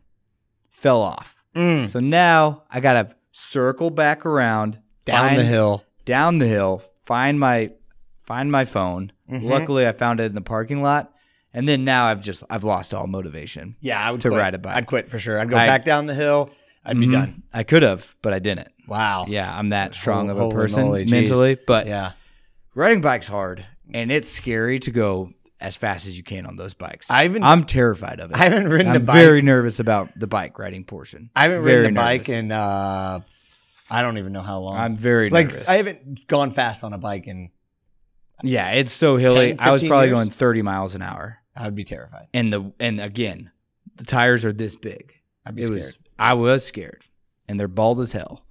Fell 0.70 1.02
off. 1.02 1.42
Mm. 1.56 1.88
So 1.88 2.00
now 2.00 2.64
I 2.70 2.80
gotta 2.82 3.16
circle 3.32 3.90
back 3.90 4.26
around 4.28 4.80
Down 5.06 5.30
find- 5.30 5.40
the 5.40 5.44
hill. 5.44 5.84
down 6.06 6.38
the 6.38 6.46
hill, 6.48 6.84
find 7.06 7.40
my 7.40 7.72
find 8.22 8.52
my 8.52 8.64
phone. 8.66 9.12
Mhm. 9.30 9.44
Luckily, 9.44 9.88
I 9.88 9.92
found 9.92 10.20
it 10.20 10.26
in 10.26 10.36
the 10.36 10.42
parking 10.42 10.82
lot, 10.84 11.12
and 11.54 11.68
then 11.68 11.84
now 11.86 12.06
I've 12.06 12.22
just 12.22 12.44
I've 12.50 12.64
lost 12.64 12.94
all 12.94 13.08
motivation. 13.08 13.76
Yeah, 13.82 14.00
I 14.00 14.12
would 14.12 14.22
to 14.22 14.30
quit. 14.30 14.40
ride 14.40 14.54
a 14.56 14.58
bike. 14.60 14.76
I'd 14.76 14.88
quit 14.88 15.10
for 15.12 15.20
sure. 15.20 15.40
I'd 15.40 15.50
go 15.50 15.58
I- 15.58 15.68
back 15.68 15.86
down 15.86 16.06
the 16.08 16.16
hill. 16.16 16.50
I'd 16.86 17.00
be 17.00 17.08
Mhm. 17.08 17.12
done. 17.14 17.44
I 17.54 17.64
could 17.64 17.82
have, 17.84 18.14
but 18.22 18.34
I 18.34 18.40
didn't. 18.40 18.68
Wow. 18.88 19.26
Yeah, 19.30 19.58
I'm 19.58 19.70
that 19.70 19.96
strong 19.96 20.30
of 20.30 20.38
a 20.38 20.50
person 20.50 20.86
moly, 20.88 21.06
mentally. 21.06 21.56
But 21.66 21.88
Yeah. 21.88 22.12
riding 22.76 23.00
bikes 23.00 23.28
hard, 23.28 23.66
and 23.94 24.12
it's 24.12 24.28
scary 24.30 24.80
to 24.80 24.92
go 24.92 25.32
as 25.62 25.78
fast 25.78 26.06
as 26.08 26.18
you 26.18 26.24
can 26.24 26.46
on 26.46 26.58
those 26.58 26.74
bikes. 26.74 27.10
I 27.10 27.24
haven't- 27.24 27.44
I'm 27.46 27.64
terrified 27.64 28.20
of 28.20 28.32
it. 28.32 28.36
I 28.36 28.44
haven't 28.44 28.68
ridden 28.68 28.92
a 28.92 28.96
I'm 28.96 29.06
bike. 29.06 29.16
very 29.16 29.42
nervous 29.42 29.80
about 29.80 30.10
the 30.20 30.28
bike 30.28 30.60
riding 30.60 30.84
portion. 30.84 31.30
I 31.38 31.44
haven't 31.44 31.64
very 31.64 31.78
ridden 31.84 31.96
a 31.96 32.02
bike 32.02 32.28
in 32.28 32.52
uh, 32.52 33.22
I 33.90 34.02
don't 34.02 34.18
even 34.18 34.34
know 34.34 34.42
how 34.42 34.60
long. 34.60 34.76
I'm 34.78 34.98
very 34.98 35.30
like 35.30 35.52
nervous. 35.52 35.70
I 35.70 35.76
haven't 35.78 36.28
gone 36.28 36.52
fast 36.52 36.84
on 36.84 36.92
a 36.92 36.98
bike, 36.98 37.28
and 37.28 37.50
Yeah, 38.42 38.72
it's 38.72 38.92
so 38.92 39.16
hilly. 39.16 39.56
10, 39.56 39.66
I 39.66 39.72
was 39.72 39.84
probably 39.84 40.08
years? 40.08 40.18
going 40.18 40.30
30 40.32 40.62
miles 40.64 40.96
an 40.96 41.02
hour, 41.02 41.38
I 41.56 41.66
would 41.66 41.76
be 41.76 41.84
terrified. 41.84 42.28
and 42.34 42.52
the 42.52 42.74
and 42.80 43.00
again, 43.00 43.52
the 43.96 44.06
tires 44.06 44.44
are 44.46 44.54
this 44.54 44.76
big. 44.76 45.14
I'd 45.46 45.56
be 45.56 45.62
it 45.64 45.66
scared. 45.68 45.80
was 45.82 45.98
I 46.18 46.34
was 46.34 46.66
scared, 46.66 47.06
and 47.48 47.60
they're 47.60 47.68
bald 47.68 48.00
as 48.00 48.12
hell. 48.12 48.46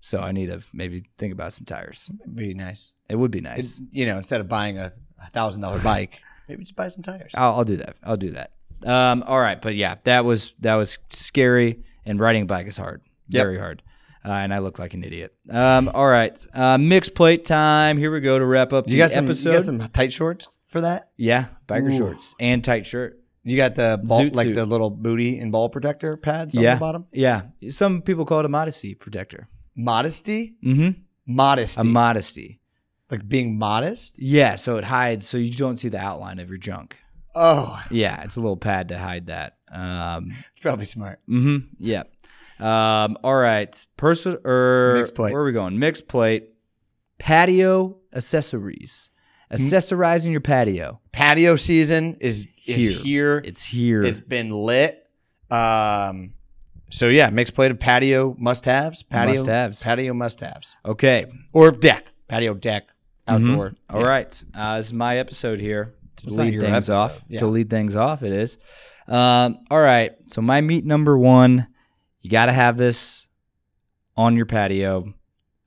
So 0.00 0.20
I 0.20 0.32
need 0.32 0.46
to 0.46 0.60
maybe 0.72 1.04
think 1.18 1.32
about 1.34 1.52
some 1.52 1.66
tires. 1.66 2.10
It'd 2.22 2.34
be 2.34 2.54
nice. 2.54 2.92
It 3.10 3.16
would 3.16 3.30
be 3.30 3.38
It- 3.40 3.42
nice. 3.44 3.80
you 3.90 4.06
know, 4.06 4.16
instead 4.16 4.40
of 4.40 4.48
buying 4.48 4.78
a 4.78 4.90
thousand 5.32 5.60
dollar 5.60 5.78
bike, 5.80 6.20
maybe 6.48 6.62
just 6.64 6.74
buy 6.76 6.88
some 6.88 7.02
tires. 7.02 7.32
I'll, 7.34 7.56
I'll 7.56 7.64
do 7.64 7.76
that. 7.76 7.96
I'll 8.02 8.16
do 8.16 8.30
that. 8.30 8.52
Um, 8.88 9.22
all 9.26 9.38
right, 9.38 9.60
but 9.60 9.74
yeah, 9.74 9.96
that 10.04 10.24
was 10.24 10.54
that 10.60 10.76
was 10.76 10.96
scary, 11.10 11.84
and 12.06 12.18
riding 12.18 12.44
a 12.44 12.46
bike 12.46 12.66
is 12.66 12.78
hard, 12.78 13.02
Yep. 13.28 13.42
very 13.44 13.58
hard. 13.58 13.82
Uh, 14.24 14.32
and 14.32 14.52
I 14.52 14.58
look 14.58 14.78
like 14.78 14.92
an 14.94 15.02
idiot. 15.02 15.34
Um, 15.48 15.88
all 15.94 16.06
right, 16.06 16.38
uh, 16.52 16.76
mixed 16.76 17.14
plate 17.14 17.44
time. 17.46 17.96
Here 17.96 18.12
we 18.12 18.20
go 18.20 18.38
to 18.38 18.44
wrap 18.44 18.72
up 18.72 18.86
You 18.86 18.92
the 18.92 18.98
got 18.98 19.10
some. 19.12 19.24
episode. 19.24 19.50
You 19.50 19.56
got 19.56 19.64
some 19.64 19.88
tight 19.88 20.12
shorts 20.12 20.58
for 20.66 20.82
that. 20.82 21.10
yeah, 21.16 21.46
biker 21.66 21.92
Ooh. 21.92 21.96
shorts 21.96 22.34
and 22.38 22.62
tight 22.62 22.86
shirt. 22.86 23.18
You 23.44 23.56
got 23.56 23.74
the 23.76 23.98
ball, 24.04 24.20
Zoot 24.20 24.34
like 24.34 24.48
suit. 24.48 24.54
the 24.54 24.66
little 24.66 24.90
booty 24.90 25.38
and 25.38 25.50
ball 25.50 25.70
protector 25.70 26.18
pads 26.18 26.54
yeah, 26.54 26.72
on 26.72 26.76
the 26.76 26.80
bottom. 26.80 27.06
yeah. 27.12 27.42
Some 27.70 28.02
people 28.02 28.26
call 28.26 28.40
it 28.40 28.44
a 28.44 28.50
modesty 28.50 28.94
protector. 28.94 29.48
Modesty, 29.74 30.56
Mm-hmm. 30.62 31.00
modesty, 31.26 31.80
A 31.80 31.84
modesty. 31.84 32.60
like 33.10 33.26
being 33.26 33.58
modest. 33.58 34.18
Yeah, 34.20 34.56
so 34.56 34.76
it 34.76 34.84
hides, 34.84 35.26
so 35.26 35.38
you 35.38 35.50
don't 35.50 35.78
see 35.78 35.88
the 35.88 35.98
outline 35.98 36.38
of 36.38 36.50
your 36.50 36.58
junk. 36.58 36.98
Oh, 37.34 37.82
Yeah, 37.90 38.22
it's 38.24 38.36
a 38.36 38.40
little 38.40 38.58
pad 38.58 38.88
to 38.88 38.98
hide 38.98 39.28
that. 39.28 39.56
Um, 39.72 40.32
it's 40.52 40.60
probably 40.60 40.84
smart. 40.84 41.20
Mm-hmm. 41.28 41.58
Yeah. 41.78 42.02
Um, 42.60 43.16
all 43.24 43.34
right. 43.36 43.86
Person 43.96 44.36
or 44.44 44.94
Mixed 44.98 45.14
plate. 45.14 45.32
Where 45.32 45.42
are 45.42 45.46
we 45.46 45.52
going? 45.52 45.78
Mixed 45.78 46.08
plate. 46.08 46.50
Patio 47.18 47.98
accessories. 48.14 49.10
Accessorizing 49.52 50.30
your 50.30 50.40
patio. 50.40 51.00
Patio 51.12 51.56
season 51.56 52.16
is 52.20 52.46
is 52.66 52.90
Here. 52.90 52.98
here. 53.02 53.42
It's 53.44 53.64
here. 53.64 54.02
It's 54.02 54.20
been 54.20 54.50
lit. 54.50 55.02
Um, 55.50 56.34
so 56.90 57.08
yeah, 57.08 57.30
mixed 57.30 57.54
plate 57.54 57.70
of 57.72 57.80
patio 57.80 58.36
must-haves. 58.38 59.02
Patio 59.02 59.40
Must-haves. 59.40 59.82
Patio 59.82 60.14
must-haves 60.14 60.76
okay. 60.84 61.26
or 61.52 61.72
deck. 61.72 62.06
Patio 62.28 62.54
deck 62.54 62.88
outdoor. 63.26 63.70
Mhm. 63.70 63.76
All 63.90 64.04
right. 64.04 64.44
Uh, 64.54 64.76
this 64.76 64.86
is 64.86 64.92
my 64.92 65.18
episode 65.18 65.58
here 65.60 65.94
to 66.18 66.26
It's 66.28 66.36
not 66.36 66.44
lead 66.44 66.54
your 66.54 66.62
things 66.62 66.76
episode. 66.76 66.94
off. 66.94 67.20
Yeah. 67.28 67.40
To 67.40 67.46
lead 67.48 67.70
things 67.70 67.96
off, 67.96 68.22
it 68.22 68.32
is. 68.32 68.56
Um, 69.08 69.58
all 69.70 69.80
right. 69.80 70.12
So 70.28 70.40
my 70.42 70.60
meat 70.60 70.84
number 70.84 71.18
one, 71.18 71.66
you 72.20 72.30
got 72.30 72.46
to 72.46 72.52
have 72.52 72.76
this 72.76 73.28
on 74.16 74.36
your 74.36 74.46
patio, 74.46 75.14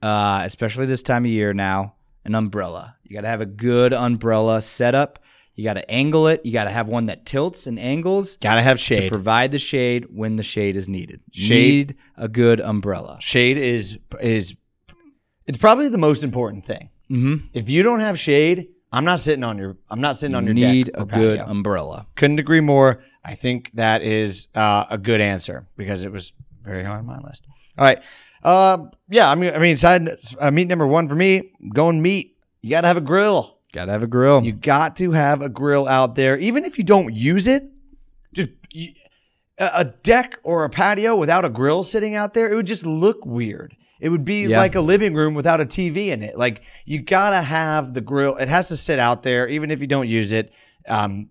uh, 0.02 0.42
especially 0.44 0.86
this 0.86 1.02
time 1.02 1.24
of 1.24 1.30
year 1.30 1.52
now. 1.52 1.94
An 2.26 2.34
umbrella. 2.34 2.96
You 3.02 3.14
got 3.14 3.20
to 3.20 3.28
have 3.28 3.42
a 3.42 3.46
good 3.46 3.92
umbrella 3.92 4.62
setup. 4.62 5.18
You 5.56 5.62
got 5.62 5.74
to 5.74 5.90
angle 5.90 6.26
it. 6.26 6.40
You 6.44 6.52
got 6.52 6.64
to 6.64 6.70
have 6.70 6.88
one 6.88 7.06
that 7.06 7.26
tilts 7.26 7.66
and 7.66 7.78
angles 7.78 8.36
Gotta 8.36 8.62
have 8.62 8.80
shade. 8.80 9.02
to 9.02 9.08
provide 9.10 9.50
the 9.50 9.58
shade 9.58 10.06
when 10.10 10.36
the 10.36 10.42
shade 10.42 10.74
is 10.74 10.88
needed. 10.88 11.20
Shade. 11.32 11.88
Need 11.88 11.96
a 12.16 12.28
good 12.28 12.60
umbrella. 12.60 13.18
shade 13.20 13.58
is 13.58 13.98
is 14.20 14.56
it's 15.46 15.58
probably 15.58 15.88
the 15.88 15.98
most 15.98 16.24
important 16.24 16.64
thing. 16.64 16.88
Mm-hmm. 17.10 17.46
If 17.52 17.68
you 17.68 17.82
don't 17.82 18.00
have 18.00 18.18
shade, 18.18 18.68
I'm 18.90 19.04
not 19.04 19.20
sitting 19.20 19.44
on 19.44 19.58
your 19.58 19.76
I'm 19.90 20.00
not 20.00 20.16
sitting 20.16 20.34
on 20.34 20.46
your 20.46 20.54
Need 20.54 20.90
a 20.94 21.04
good 21.04 21.40
umbrella. 21.40 22.06
Couldn't 22.16 22.38
agree 22.38 22.60
more. 22.60 23.02
I 23.24 23.34
think 23.34 23.70
that 23.74 24.02
is 24.02 24.48
uh, 24.54 24.86
a 24.90 24.98
good 24.98 25.20
answer 25.20 25.66
because 25.76 26.04
it 26.04 26.10
was 26.12 26.32
very 26.64 26.82
high 26.82 26.98
on 26.98 27.06
my 27.06 27.18
list. 27.18 27.46
All 27.78 27.84
right. 27.84 28.02
Um, 28.42 28.90
yeah, 29.08 29.30
I 29.30 29.34
mean, 29.34 29.54
I 29.54 29.58
mean, 29.58 29.76
side 29.76 30.08
uh, 30.38 30.50
meat 30.50 30.68
number 30.68 30.86
one 30.86 31.08
for 31.08 31.14
me, 31.14 31.52
going 31.72 32.02
meat. 32.02 32.36
You 32.62 32.70
got 32.70 32.82
to 32.82 32.88
have 32.88 32.96
a 32.96 33.02
grill. 33.02 33.58
Got 33.72 33.86
to 33.86 33.92
have 33.92 34.02
a 34.02 34.06
grill. 34.06 34.44
You 34.44 34.52
got 34.52 34.96
to 34.96 35.12
have 35.12 35.42
a 35.42 35.48
grill 35.48 35.88
out 35.88 36.14
there, 36.14 36.36
even 36.38 36.64
if 36.64 36.78
you 36.78 36.84
don't 36.84 37.12
use 37.14 37.46
it. 37.46 37.64
Just 38.32 38.50
you, 38.72 38.92
a 39.58 39.84
deck 39.84 40.38
or 40.42 40.64
a 40.64 40.70
patio 40.70 41.16
without 41.16 41.44
a 41.44 41.48
grill 41.48 41.82
sitting 41.82 42.14
out 42.14 42.34
there, 42.34 42.50
it 42.50 42.54
would 42.54 42.66
just 42.66 42.84
look 42.84 43.24
weird. 43.24 43.76
It 44.00 44.08
would 44.08 44.24
be 44.24 44.46
Yeah. 44.46 44.58
like 44.58 44.74
a 44.74 44.80
living 44.80 45.14
room 45.14 45.34
without 45.34 45.60
a 45.60 45.66
TV 45.66 46.08
in 46.08 46.22
it. 46.22 46.36
Like 46.36 46.62
you 46.84 47.00
gotta 47.00 47.40
have 47.40 47.94
the 47.94 48.00
grill. 48.00 48.36
It 48.36 48.48
has 48.48 48.68
to 48.68 48.76
sit 48.76 48.98
out 48.98 49.22
there, 49.22 49.48
even 49.48 49.70
if 49.70 49.80
you 49.80 49.86
don't 49.86 50.08
use 50.08 50.32
it. 50.32 50.52
Um, 50.88 51.30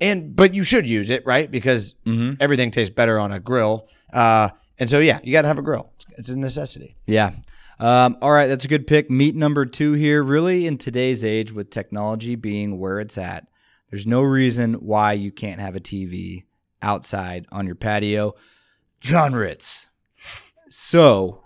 and 0.00 0.36
but 0.36 0.54
you 0.54 0.62
should 0.62 0.88
use 0.88 1.10
it, 1.10 1.24
right? 1.26 1.50
Because 1.50 1.94
mm-hmm. 2.06 2.34
everything 2.40 2.70
tastes 2.70 2.94
better 2.94 3.18
on 3.18 3.32
a 3.32 3.40
grill. 3.40 3.88
Uh, 4.12 4.50
and 4.78 4.90
so 4.90 4.98
yeah, 4.98 5.20
you 5.22 5.32
gotta 5.32 5.48
have 5.48 5.58
a 5.58 5.62
grill. 5.62 5.92
It's, 5.96 6.06
it's 6.18 6.28
a 6.30 6.36
necessity. 6.36 6.96
Yeah. 7.06 7.32
Um, 7.78 8.16
all 8.22 8.30
right, 8.30 8.46
that's 8.46 8.64
a 8.64 8.68
good 8.68 8.86
pick. 8.86 9.10
Meat 9.10 9.34
number 9.34 9.66
two 9.66 9.92
here. 9.94 10.22
Really, 10.22 10.66
in 10.66 10.78
today's 10.78 11.24
age, 11.24 11.52
with 11.52 11.70
technology 11.70 12.36
being 12.36 12.78
where 12.78 13.00
it's 13.00 13.18
at, 13.18 13.48
there's 13.90 14.06
no 14.06 14.22
reason 14.22 14.74
why 14.74 15.12
you 15.12 15.32
can't 15.32 15.60
have 15.60 15.74
a 15.74 15.80
TV 15.80 16.44
outside 16.82 17.46
on 17.50 17.66
your 17.66 17.74
patio. 17.74 18.34
John 19.00 19.34
Ritz. 19.34 19.90
So, 20.70 21.42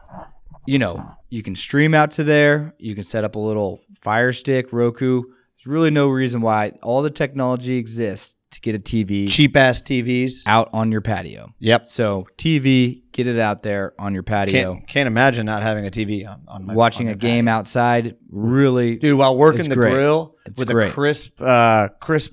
you 0.66 0.78
know, 0.78 1.16
you 1.28 1.42
can 1.42 1.54
stream 1.54 1.94
out 1.94 2.12
to 2.12 2.24
there. 2.24 2.74
You 2.78 2.94
can 2.94 3.04
set 3.04 3.24
up 3.24 3.34
a 3.34 3.38
little 3.40 3.80
Fire 4.00 4.32
Stick, 4.32 4.72
Roku. 4.72 5.22
There's 5.22 5.66
really 5.66 5.90
no 5.90 6.08
reason 6.08 6.40
why 6.40 6.72
all 6.82 7.02
the 7.02 7.10
technology 7.10 7.76
exists 7.76 8.34
to 8.50 8.60
get 8.60 8.74
a 8.74 8.78
TV 8.78 9.28
Cheap 9.28 9.56
ass 9.56 9.82
TVs. 9.82 10.42
out 10.46 10.70
on 10.72 10.90
your 10.90 11.00
patio. 11.00 11.52
Yep. 11.58 11.88
So, 11.88 12.26
TV, 12.38 13.02
get 13.12 13.26
it 13.26 13.38
out 13.38 13.62
there 13.62 13.92
on 13.98 14.14
your 14.14 14.22
patio. 14.22 14.74
Can't, 14.74 14.86
can't 14.86 15.06
imagine 15.06 15.44
not 15.46 15.62
having 15.62 15.86
a 15.86 15.90
TV 15.90 16.26
on, 16.26 16.42
on 16.48 16.66
my 16.66 16.74
watching 16.74 17.08
on 17.08 17.14
a 17.14 17.16
game 17.16 17.44
patio. 17.46 17.58
outside 17.58 18.16
really 18.30 18.96
dude. 18.96 19.18
While 19.18 19.36
working 19.36 19.68
the 19.68 19.74
great. 19.74 19.92
grill 19.92 20.36
It's 20.46 20.58
with 20.58 20.68
great. 20.70 20.90
a 20.90 20.92
crisp, 20.94 21.40
uh, 21.42 21.88
crisp 22.00 22.32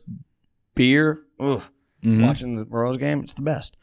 beer. 0.75 1.21
Ugh. 1.39 1.61
Mhm. 2.03 2.23
Watching 2.25 2.55
the 2.55 2.65
Royals 2.65 2.97
game, 2.97 3.21
it's 3.21 3.33
the 3.33 3.41
best. 3.41 3.75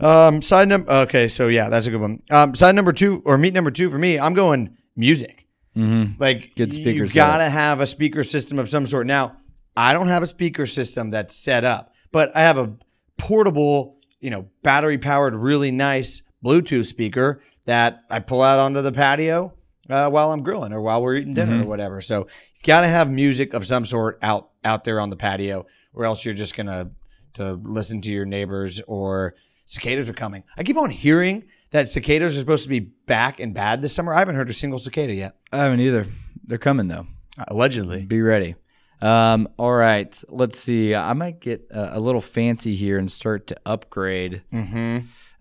Um, 0.00 0.42
side 0.42 0.68
number. 0.68 0.90
Okay, 0.90 1.26
so 1.28 1.48
yeah, 1.48 1.68
that's 1.68 1.86
a 1.86 1.90
good 1.90 2.00
one. 2.00 2.20
Um, 2.30 2.54
side 2.54 2.74
number 2.74 2.92
two 2.92 3.22
or 3.24 3.38
meat 3.38 3.54
number 3.54 3.70
two 3.70 3.88
for 3.90 3.98
me, 3.98 4.18
I'm 4.18 4.34
going 4.34 4.76
music. 4.96 5.46
Mhm. 5.76 6.18
Like 6.18 6.54
Good 6.56 6.72
speaker 6.72 6.90
you 7.04 7.08
gotta 7.08 7.48
have 7.48 7.80
a 7.80 7.86
speaker 7.86 8.22
system 8.24 8.58
of 8.58 8.68
some 8.68 8.84
sort. 8.86 9.06
Now, 9.06 9.36
I 9.78 9.92
don't 9.92 10.08
have 10.08 10.22
a 10.22 10.26
speaker 10.26 10.66
system 10.66 11.10
that's 11.10 11.34
set 11.34 11.64
up, 11.64 11.94
but 12.10 12.34
I 12.36 12.40
have 12.40 12.58
a 12.58 12.72
portable, 13.16 13.96
you 14.20 14.30
know, 14.30 14.48
battery 14.62 14.98
powered, 14.98 15.34
really 15.34 15.70
nice 15.70 16.22
Bluetooth 16.44 16.86
speaker 16.86 17.40
that 17.66 18.02
I 18.10 18.18
pull 18.20 18.42
out 18.42 18.58
onto 18.58 18.82
the 18.82 18.92
patio 18.92 19.52
uh, 19.90 20.08
while 20.10 20.32
I'm 20.32 20.42
grilling 20.42 20.72
or 20.72 20.80
while 20.80 21.02
we're 21.02 21.16
eating 21.16 21.34
dinner 21.34 21.52
Mm-hmm. 21.54 21.62
or 21.64 21.66
whatever. 21.68 22.00
So 22.00 22.20
you 22.54 22.62
gotta 22.64 22.88
have 22.88 23.10
music 23.10 23.54
of 23.54 23.66
some 23.66 23.84
sort 23.84 24.18
out 24.22 24.50
out 24.64 24.84
there 24.84 25.00
on 25.00 25.10
the 25.10 25.16
patio, 25.16 25.66
or 25.92 26.04
else 26.04 26.24
you're 26.24 26.34
just 26.34 26.56
gonna 26.56 26.90
to 27.34 27.52
listen 27.62 28.00
to 28.02 28.10
your 28.10 28.24
neighbors 28.24 28.80
or 28.88 29.34
cicadas 29.64 30.08
are 30.08 30.14
coming. 30.14 30.42
I 30.56 30.62
keep 30.64 30.76
on 30.76 30.90
hearing 30.90 31.44
that 31.70 31.88
cicadas 31.88 32.36
are 32.36 32.40
supposed 32.40 32.62
to 32.64 32.68
be 32.68 32.80
back 32.80 33.38
and 33.38 33.54
bad 33.54 33.82
this 33.82 33.94
summer. 33.94 34.12
I 34.14 34.18
haven't 34.18 34.34
heard 34.34 34.50
a 34.50 34.54
single 34.54 34.78
cicada 34.78 35.12
yet. 35.14 35.36
I 35.52 35.58
haven't 35.58 35.80
either. 35.80 36.06
They're 36.44 36.58
coming 36.58 36.88
though. 36.88 37.06
Allegedly. 37.46 38.04
Be 38.06 38.20
ready. 38.22 38.56
Um, 39.00 39.48
all 39.58 39.72
right. 39.72 40.20
Let's 40.28 40.58
see. 40.58 40.94
I 40.94 41.12
might 41.12 41.40
get 41.40 41.66
uh, 41.74 41.90
a 41.92 42.00
little 42.00 42.20
fancy 42.20 42.74
here 42.74 42.98
and 42.98 43.10
start 43.10 43.46
to 43.48 43.56
upgrade 43.64 44.42
Mm-hmm. 44.52 44.98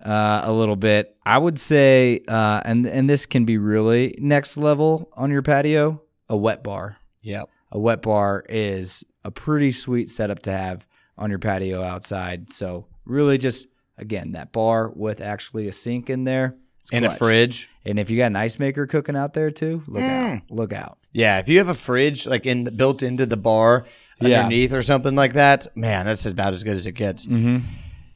uh, 0.09 0.41
a 0.43 0.51
little 0.51 0.75
bit. 0.75 1.15
I 1.25 1.37
would 1.37 1.59
say, 1.59 2.21
uh, 2.27 2.61
and 2.65 2.85
and 2.85 3.09
this 3.09 3.25
can 3.25 3.45
be 3.45 3.57
really 3.57 4.15
next 4.19 4.57
level 4.57 5.09
on 5.13 5.31
your 5.31 5.41
patio. 5.41 6.01
A 6.29 6.37
wet 6.37 6.63
bar. 6.63 6.97
Yep. 7.21 7.49
A 7.71 7.79
wet 7.79 8.01
bar 8.01 8.45
is 8.47 9.03
a 9.23 9.31
pretty 9.31 9.71
sweet 9.71 10.09
setup 10.09 10.39
to 10.43 10.51
have 10.51 10.85
on 11.17 11.29
your 11.29 11.39
patio 11.39 11.81
outside. 11.81 12.49
So 12.51 12.85
really, 13.05 13.37
just 13.37 13.67
again 13.97 14.33
that 14.33 14.51
bar 14.51 14.89
with 14.95 15.19
actually 15.21 15.67
a 15.67 15.73
sink 15.73 16.09
in 16.09 16.23
there 16.25 16.55
And 16.91 17.05
a 17.05 17.09
fridge. 17.09 17.69
And 17.85 17.99
if 17.99 18.09
you 18.09 18.17
got 18.17 18.27
an 18.27 18.35
ice 18.35 18.59
maker 18.59 18.87
cooking 18.87 19.15
out 19.15 19.33
there 19.33 19.51
too, 19.51 19.83
look 19.87 20.03
out. 20.03 20.41
Look 20.49 20.73
out. 20.73 20.97
Yeah, 21.11 21.39
if 21.39 21.49
you 21.49 21.57
have 21.57 21.67
a 21.69 21.73
fridge 21.73 22.27
like 22.27 22.45
in 22.45 22.63
built 22.75 23.01
into 23.03 23.25
the 23.25 23.37
bar 23.37 23.85
Yeah. 24.21 24.39
underneath 24.43 24.73
or 24.73 24.81
something 24.81 25.15
like 25.15 25.33
that, 25.33 25.75
man, 25.75 26.05
that's 26.05 26.25
about 26.25 26.53
as 26.53 26.63
good 26.63 26.73
as 26.75 26.87
it 26.87 26.93
gets. 26.93 27.25
Mm-hmm. 27.25 27.59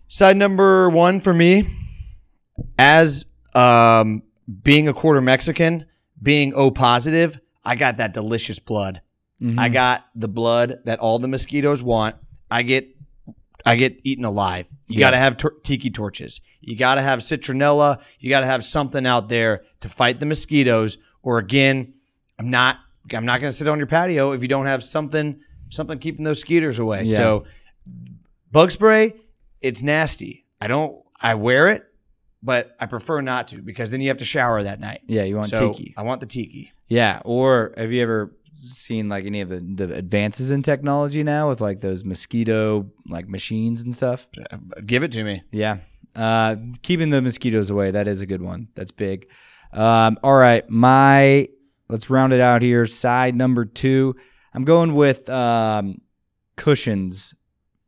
Side 0.07 0.37
number 0.37 0.89
one 0.89 1.19
for 1.21 1.33
me, 1.33 1.65
as 2.77 3.25
um, 3.55 4.23
being 4.63 4.87
a 4.87 4.93
quarter 4.93 5.21
Mexican, 5.21 5.85
being 6.21 6.53
O 6.53 6.71
positive, 6.71 7.39
I 7.63 7.75
got 7.75 7.97
that 7.97 8.13
delicious 8.13 8.59
blood. 8.59 9.01
Mm-hmm. 9.41 9.59
I 9.59 9.69
got 9.69 10.05
the 10.15 10.27
blood 10.27 10.79
that 10.85 10.99
all 10.99 11.19
the 11.19 11.27
mosquitoes 11.27 11.81
want. 11.81 12.15
I 12.49 12.63
get 12.63 12.87
I 13.65 13.75
get 13.75 13.99
eaten 14.03 14.25
alive. 14.25 14.67
You 14.87 14.95
Yeah. 14.95 15.07
got 15.07 15.11
to 15.11 15.17
have 15.17 15.37
tor- 15.37 15.55
tiki 15.63 15.89
torches. 15.89 16.41
You 16.61 16.75
got 16.75 16.95
to 16.95 17.01
have 17.01 17.19
citronella. 17.19 18.01
You 18.19 18.29
got 18.29 18.41
to 18.41 18.45
have 18.45 18.65
something 18.65 19.05
out 19.05 19.29
there 19.29 19.63
to 19.81 19.89
fight 19.89 20.19
the 20.19 20.25
mosquitoes. 20.25 20.97
Or 21.23 21.37
again, 21.37 21.93
I'm 22.39 22.49
not. 22.49 22.77
I'm 23.13 23.25
not 23.25 23.39
going 23.41 23.51
to 23.51 23.57
sit 23.57 23.67
on 23.67 23.77
your 23.77 23.87
patio 23.87 24.31
if 24.31 24.41
you 24.41 24.47
don't 24.47 24.65
have 24.67 24.83
something 24.83 25.39
something 25.69 25.99
keeping 25.99 26.23
those 26.25 26.39
skeeters 26.39 26.79
away. 26.79 27.03
Yeah. 27.03 27.15
So 27.17 27.45
bug 28.51 28.71
spray, 28.71 29.13
it's 29.61 29.81
nasty. 29.83 30.45
I 30.59 30.67
don't. 30.67 30.97
I 31.19 31.35
wear 31.35 31.67
it, 31.67 31.83
but 32.41 32.75
I 32.79 32.85
prefer 32.87 33.21
not 33.21 33.49
to 33.49 33.61
because 33.61 33.91
then 33.91 34.01
you 34.01 34.07
have 34.09 34.17
to 34.17 34.25
shower 34.25 34.63
that 34.63 34.79
night. 34.79 35.01
Yeah, 35.07 35.23
you 35.23 35.35
want 35.35 35.49
so 35.49 35.71
tiki. 35.73 35.93
I 35.97 36.03
want 36.03 36.19
the 36.21 36.27
tiki. 36.27 36.71
Yeah, 36.87 37.21
or 37.23 37.73
have 37.77 37.91
you 37.91 38.01
ever 38.01 38.35
seen 38.53 39.09
like 39.09 39.25
any 39.25 39.41
of 39.41 39.49
the, 39.49 39.59
the 39.59 39.93
advances 39.95 40.51
in 40.51 40.61
technology 40.61 41.23
now 41.23 41.49
with 41.49 41.61
like 41.61 41.79
those 41.81 42.03
mosquito 42.03 42.89
like 43.07 43.27
machines 43.27 43.81
and 43.81 43.95
stuff? 43.95 44.27
Give 44.85 45.03
it 45.03 45.11
to 45.13 45.23
me. 45.23 45.43
Yeah. 45.51 45.79
Uh, 46.15 46.57
keeping 46.81 47.09
the 47.09 47.21
mosquitoes 47.21 47.69
away, 47.69 47.91
that 47.91 48.07
is 48.07 48.21
a 48.21 48.25
good 48.25 48.41
one. 48.41 48.67
That's 48.75 48.91
big. 48.91 49.27
Um, 49.71 50.19
all 50.23 50.35
right, 50.35 50.69
my 50.69 51.47
let's 51.89 52.09
round 52.09 52.33
it 52.33 52.41
out 52.41 52.61
here. 52.61 52.85
Side 52.85 53.35
number 53.35 53.65
two. 53.65 54.15
I'm 54.53 54.65
going 54.65 54.95
with 54.95 55.29
um, 55.29 56.01
cushions 56.57 57.33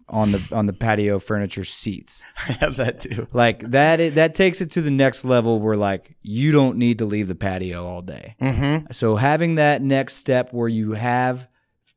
on 0.10 0.32
the 0.32 0.48
on 0.52 0.66
the 0.66 0.74
patio 0.74 1.20
furniture 1.20 1.64
seats. 1.64 2.24
I 2.38 2.54
have 2.54 2.78
that 2.78 3.00
too. 3.00 3.28
Like 3.34 3.60
that 3.72 4.16
that 4.16 4.36
takes 4.36 4.62
it 4.62 4.72
to 4.72 4.82
the 4.82 4.92
next 4.92 5.26
level 5.26 5.60
where 5.60 5.76
like 5.76 6.16
you 6.22 6.52
don't 6.52 6.78
need 6.78 7.00
to 7.00 7.06
leave 7.06 7.28
the 7.28 7.36
patio 7.36 7.86
all 7.86 8.02
day. 8.02 8.36
Mm-hmm. 8.42 8.92
So 8.92 9.16
having 9.16 9.56
that 9.56 9.82
next 9.82 10.16
step 10.16 10.54
where 10.54 10.70
you 10.70 10.94
have 10.94 11.48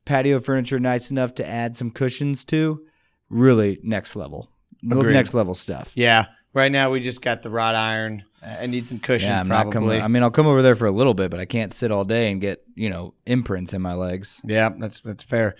patio 0.05 0.39
furniture 0.39 0.79
nice 0.79 1.11
enough 1.11 1.35
to 1.35 1.47
add 1.47 1.75
some 1.75 1.91
cushions 1.91 2.45
to, 2.45 2.81
really 3.29 3.79
next 3.83 4.15
level. 4.15 4.49
Agreed. 4.89 5.13
Next 5.13 5.33
level 5.33 5.55
stuff. 5.55 5.91
Yeah. 5.95 6.25
Right 6.53 6.71
now 6.71 6.91
we 6.91 7.01
just 7.01 7.21
got 7.21 7.41
the 7.43 7.49
wrought 7.49 7.75
iron. 7.75 8.23
I 8.43 8.67
need 8.67 8.87
some 8.87 8.99
cushions 8.99 9.29
Yeah, 9.29 9.39
I'm 9.39 9.47
not 9.47 9.71
coming. 9.71 10.01
I 10.01 10.07
mean, 10.07 10.23
I'll 10.23 10.31
come 10.31 10.47
over 10.47 10.61
there 10.61 10.75
for 10.75 10.85
a 10.85 10.91
little 10.91 11.13
bit, 11.13 11.31
but 11.31 11.39
I 11.39 11.45
can't 11.45 11.73
sit 11.73 11.91
all 11.91 12.05
day 12.05 12.31
and 12.31 12.39
get 12.39 12.63
you 12.75 12.89
know 12.89 13.13
imprints 13.25 13.73
in 13.73 13.81
my 13.81 13.93
legs. 13.93 14.39
yeah, 14.45 14.69
that's 14.77 15.01
that's 15.01 15.23
fair. 15.23 15.55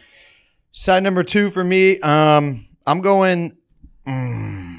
Side 0.80 1.02
number 1.02 1.24
two 1.24 1.49
for 1.49 1.64
me. 1.64 1.99
Um, 2.02 2.64
I'm 2.86 3.02
going. 3.02 3.58
mm, 4.08 4.78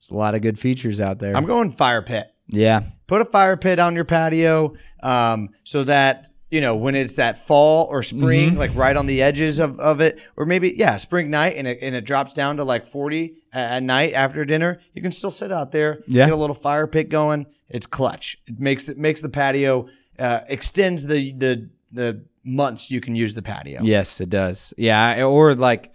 There's 0.00 0.10
a 0.10 0.14
lot 0.16 0.34
of 0.34 0.40
good 0.40 0.58
features 0.58 0.98
out 0.98 1.18
there. 1.18 1.36
I'm 1.36 1.44
going 1.44 1.70
fire 1.70 2.00
pit. 2.00 2.28
yeah, 2.48 2.84
Put 3.08 3.20
a 3.20 3.26
fire 3.26 3.58
pit 3.58 3.78
on 3.78 3.94
your 3.94 4.06
patio, 4.06 4.74
um, 5.02 5.50
so 5.64 5.84
that 5.84 6.28
you 6.50 6.62
know 6.62 6.76
when 6.76 6.94
it's 6.94 7.16
that 7.16 7.36
fall 7.38 7.88
or 7.90 8.02
spring, 8.02 8.50
Mm-hmm. 8.52 8.58
like 8.58 8.74
right 8.74 8.96
on 8.96 9.04
the 9.04 9.20
edges 9.20 9.58
of, 9.58 9.78
of 9.78 10.00
it, 10.00 10.18
or 10.38 10.46
maybe 10.46 10.72
yeah, 10.76 10.96
spring 10.96 11.28
night, 11.28 11.56
and 11.58 11.66
it, 11.68 11.80
and 11.82 11.94
it 11.94 12.06
drops 12.06 12.32
down 12.32 12.56
to 12.56 12.64
like 12.64 12.86
40 12.86 13.34
at, 13.52 13.72
at 13.72 13.82
night 13.82 14.14
after 14.14 14.46
dinner. 14.46 14.80
You 14.94 15.02
can 15.02 15.12
still 15.12 15.30
sit 15.30 15.52
out 15.52 15.72
there, 15.72 16.00
Yeah. 16.06 16.24
get 16.24 16.32
a 16.32 16.36
little 16.36 16.54
fire 16.54 16.86
pit 16.86 17.10
going. 17.10 17.44
It's 17.68 17.86
clutch. 17.86 18.38
It 18.46 18.58
makes 18.58 18.88
it 18.88 18.96
makes 18.96 19.20
the 19.20 19.28
patio 19.28 19.88
uh, 20.18 20.40
extends 20.48 21.06
the 21.06 21.32
the 21.32 21.68
the 21.92 22.24
months 22.46 22.90
you 22.90 23.00
can 23.00 23.14
use 23.16 23.34
the 23.34 23.42
patio. 23.42 23.82
yes, 23.82 24.20
it 24.20 24.30
does. 24.30 24.72
Yeah, 24.78 25.24
or 25.24 25.54
like 25.54 25.92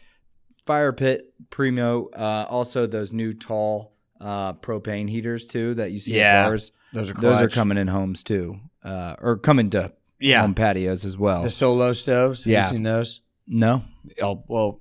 fire 0.66 0.92
pit 0.94 1.34
primo. 1.50 2.10
Uh, 2.10 2.46
also, 2.50 2.86
those 2.86 3.12
new 3.14 3.34
tall 3.34 3.94
uh, 4.20 4.54
propane 4.54 5.10
heaters 5.10 5.46
too 5.48 5.74
that 5.76 5.92
you 5.92 6.00
see 6.00 6.18
Yeah, 6.18 6.44
at 6.46 6.50
bars. 6.50 6.72
those 6.94 7.10
are 7.10 7.14
Those 7.14 7.42
are 7.42 7.48
coming 7.50 7.78
in 7.78 7.88
homes 7.88 8.22
too, 8.24 8.60
uh, 8.84 9.16
or 9.20 9.38
coming 9.38 9.70
to 9.72 9.94
Yeah. 10.20 10.42
home 10.42 10.54
patios 10.54 11.06
as 11.06 11.18
well. 11.18 11.42
The 11.42 11.50
solo 11.50 11.94
stoves. 11.94 12.44
Have 12.44 12.52
Yeah. 12.52 12.64
you 12.66 12.70
seen 12.70 12.84
those? 12.84 13.22
no, 13.48 13.84
Oh 14.22 14.44
well, 14.48 14.81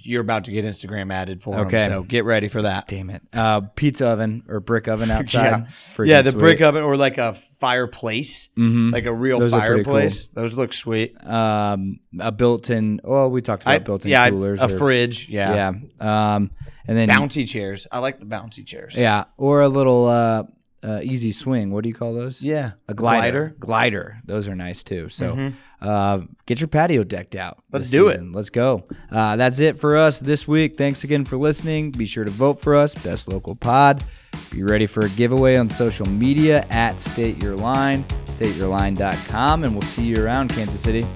you're 0.00 0.20
about 0.22 0.44
to 0.44 0.50
get 0.52 0.64
Instagram 0.64 1.12
added 1.12 1.42
for 1.42 1.58
Okay. 1.60 1.78
them, 1.78 1.90
so 1.90 2.02
get 2.02 2.24
ready 2.24 2.48
for 2.48 2.62
that. 2.62 2.86
damn 2.88 3.10
it. 3.10 3.22
Uh, 3.32 3.60
pizza 3.74 4.06
oven 4.06 4.44
or 4.48 4.60
brick 4.60 4.88
oven 4.88 5.10
outside. 5.10 5.66
Yeah, 5.98 6.04
yeah, 6.04 6.22
the 6.22 6.32
brick 6.32 6.60
oven 6.60 6.82
or 6.82 6.96
like 6.96 7.18
a 7.18 7.34
fireplace, 7.34 8.48
hmm 8.56 8.90
like 8.90 9.04
a 9.06 9.12
real 9.12 9.38
Those 9.40 9.52
fireplace. 9.52 10.28
Those 10.28 10.54
look 10.54 10.72
sweet. 10.72 11.16
Um, 11.24 12.00
a 12.18 12.32
built-in. 12.32 13.00
Oh, 13.04 13.28
we 13.28 13.40
talked 13.42 13.62
about 13.64 13.74
I, 13.74 13.78
built-in 13.78 14.10
yeah, 14.10 14.30
coolers. 14.30 14.60
a 14.60 14.64
or- 14.64 14.78
fridge. 14.78 15.28
Yeah. 15.28 15.72
Yeah. 16.00 16.34
Um, 16.36 16.50
and 16.86 16.96
then 16.96 17.08
bouncy 17.08 17.46
chairs. 17.46 17.86
I 17.92 17.98
like 17.98 18.18
the 18.20 18.26
bouncy 18.26 18.64
chairs. 18.64 18.96
Yeah, 18.96 19.24
or 19.36 19.60
a 19.60 19.68
little 19.68 20.06
uh, 20.08 20.44
uh, 20.82 21.00
easy 21.02 21.32
swing. 21.32 21.70
What 21.70 21.82
do 21.82 21.88
you 21.88 21.94
call 21.94 22.14
those? 22.14 22.42
Yeah. 22.42 22.72
a 22.88 22.94
glider. 22.94 23.54
Glider. 23.58 24.18
Those 24.24 24.48
are 24.48 24.54
nice 24.54 24.82
too. 24.82 25.08
So, 25.08 25.52
uh, 25.80 26.20
get 26.46 26.60
your 26.60 26.68
patio 26.68 27.04
decked 27.04 27.36
out. 27.36 27.58
Let's 27.72 27.90
do 27.90 28.08
it. 28.08 28.20
Let's 28.32 28.50
go. 28.50 28.84
Uh, 29.10 29.36
that's 29.36 29.58
it 29.60 29.78
for 29.80 29.96
us 29.96 30.20
this 30.20 30.46
week. 30.46 30.76
Thanks 30.76 31.04
again 31.04 31.24
for 31.24 31.36
listening. 31.36 31.90
Be 31.90 32.04
sure 32.04 32.24
to 32.24 32.30
vote 32.30 32.60
for 32.60 32.74
us, 32.74 32.94
best 32.94 33.28
local 33.28 33.54
pod. 33.54 34.04
Be 34.52 34.62
ready 34.62 34.86
for 34.86 35.00
a 35.04 35.08
giveaway 35.10 35.56
on 35.56 35.68
social 35.68 36.06
media 36.06 36.64
at 36.70 37.00
State 37.00 37.42
Your 37.42 37.56
Line, 37.56 38.04
stateyourline.com, 38.26 39.64
and 39.64 39.72
we'll 39.72 39.82
see 39.82 40.04
you 40.04 40.24
around 40.24 40.50
Kansas 40.50 40.80
City. 40.80 41.06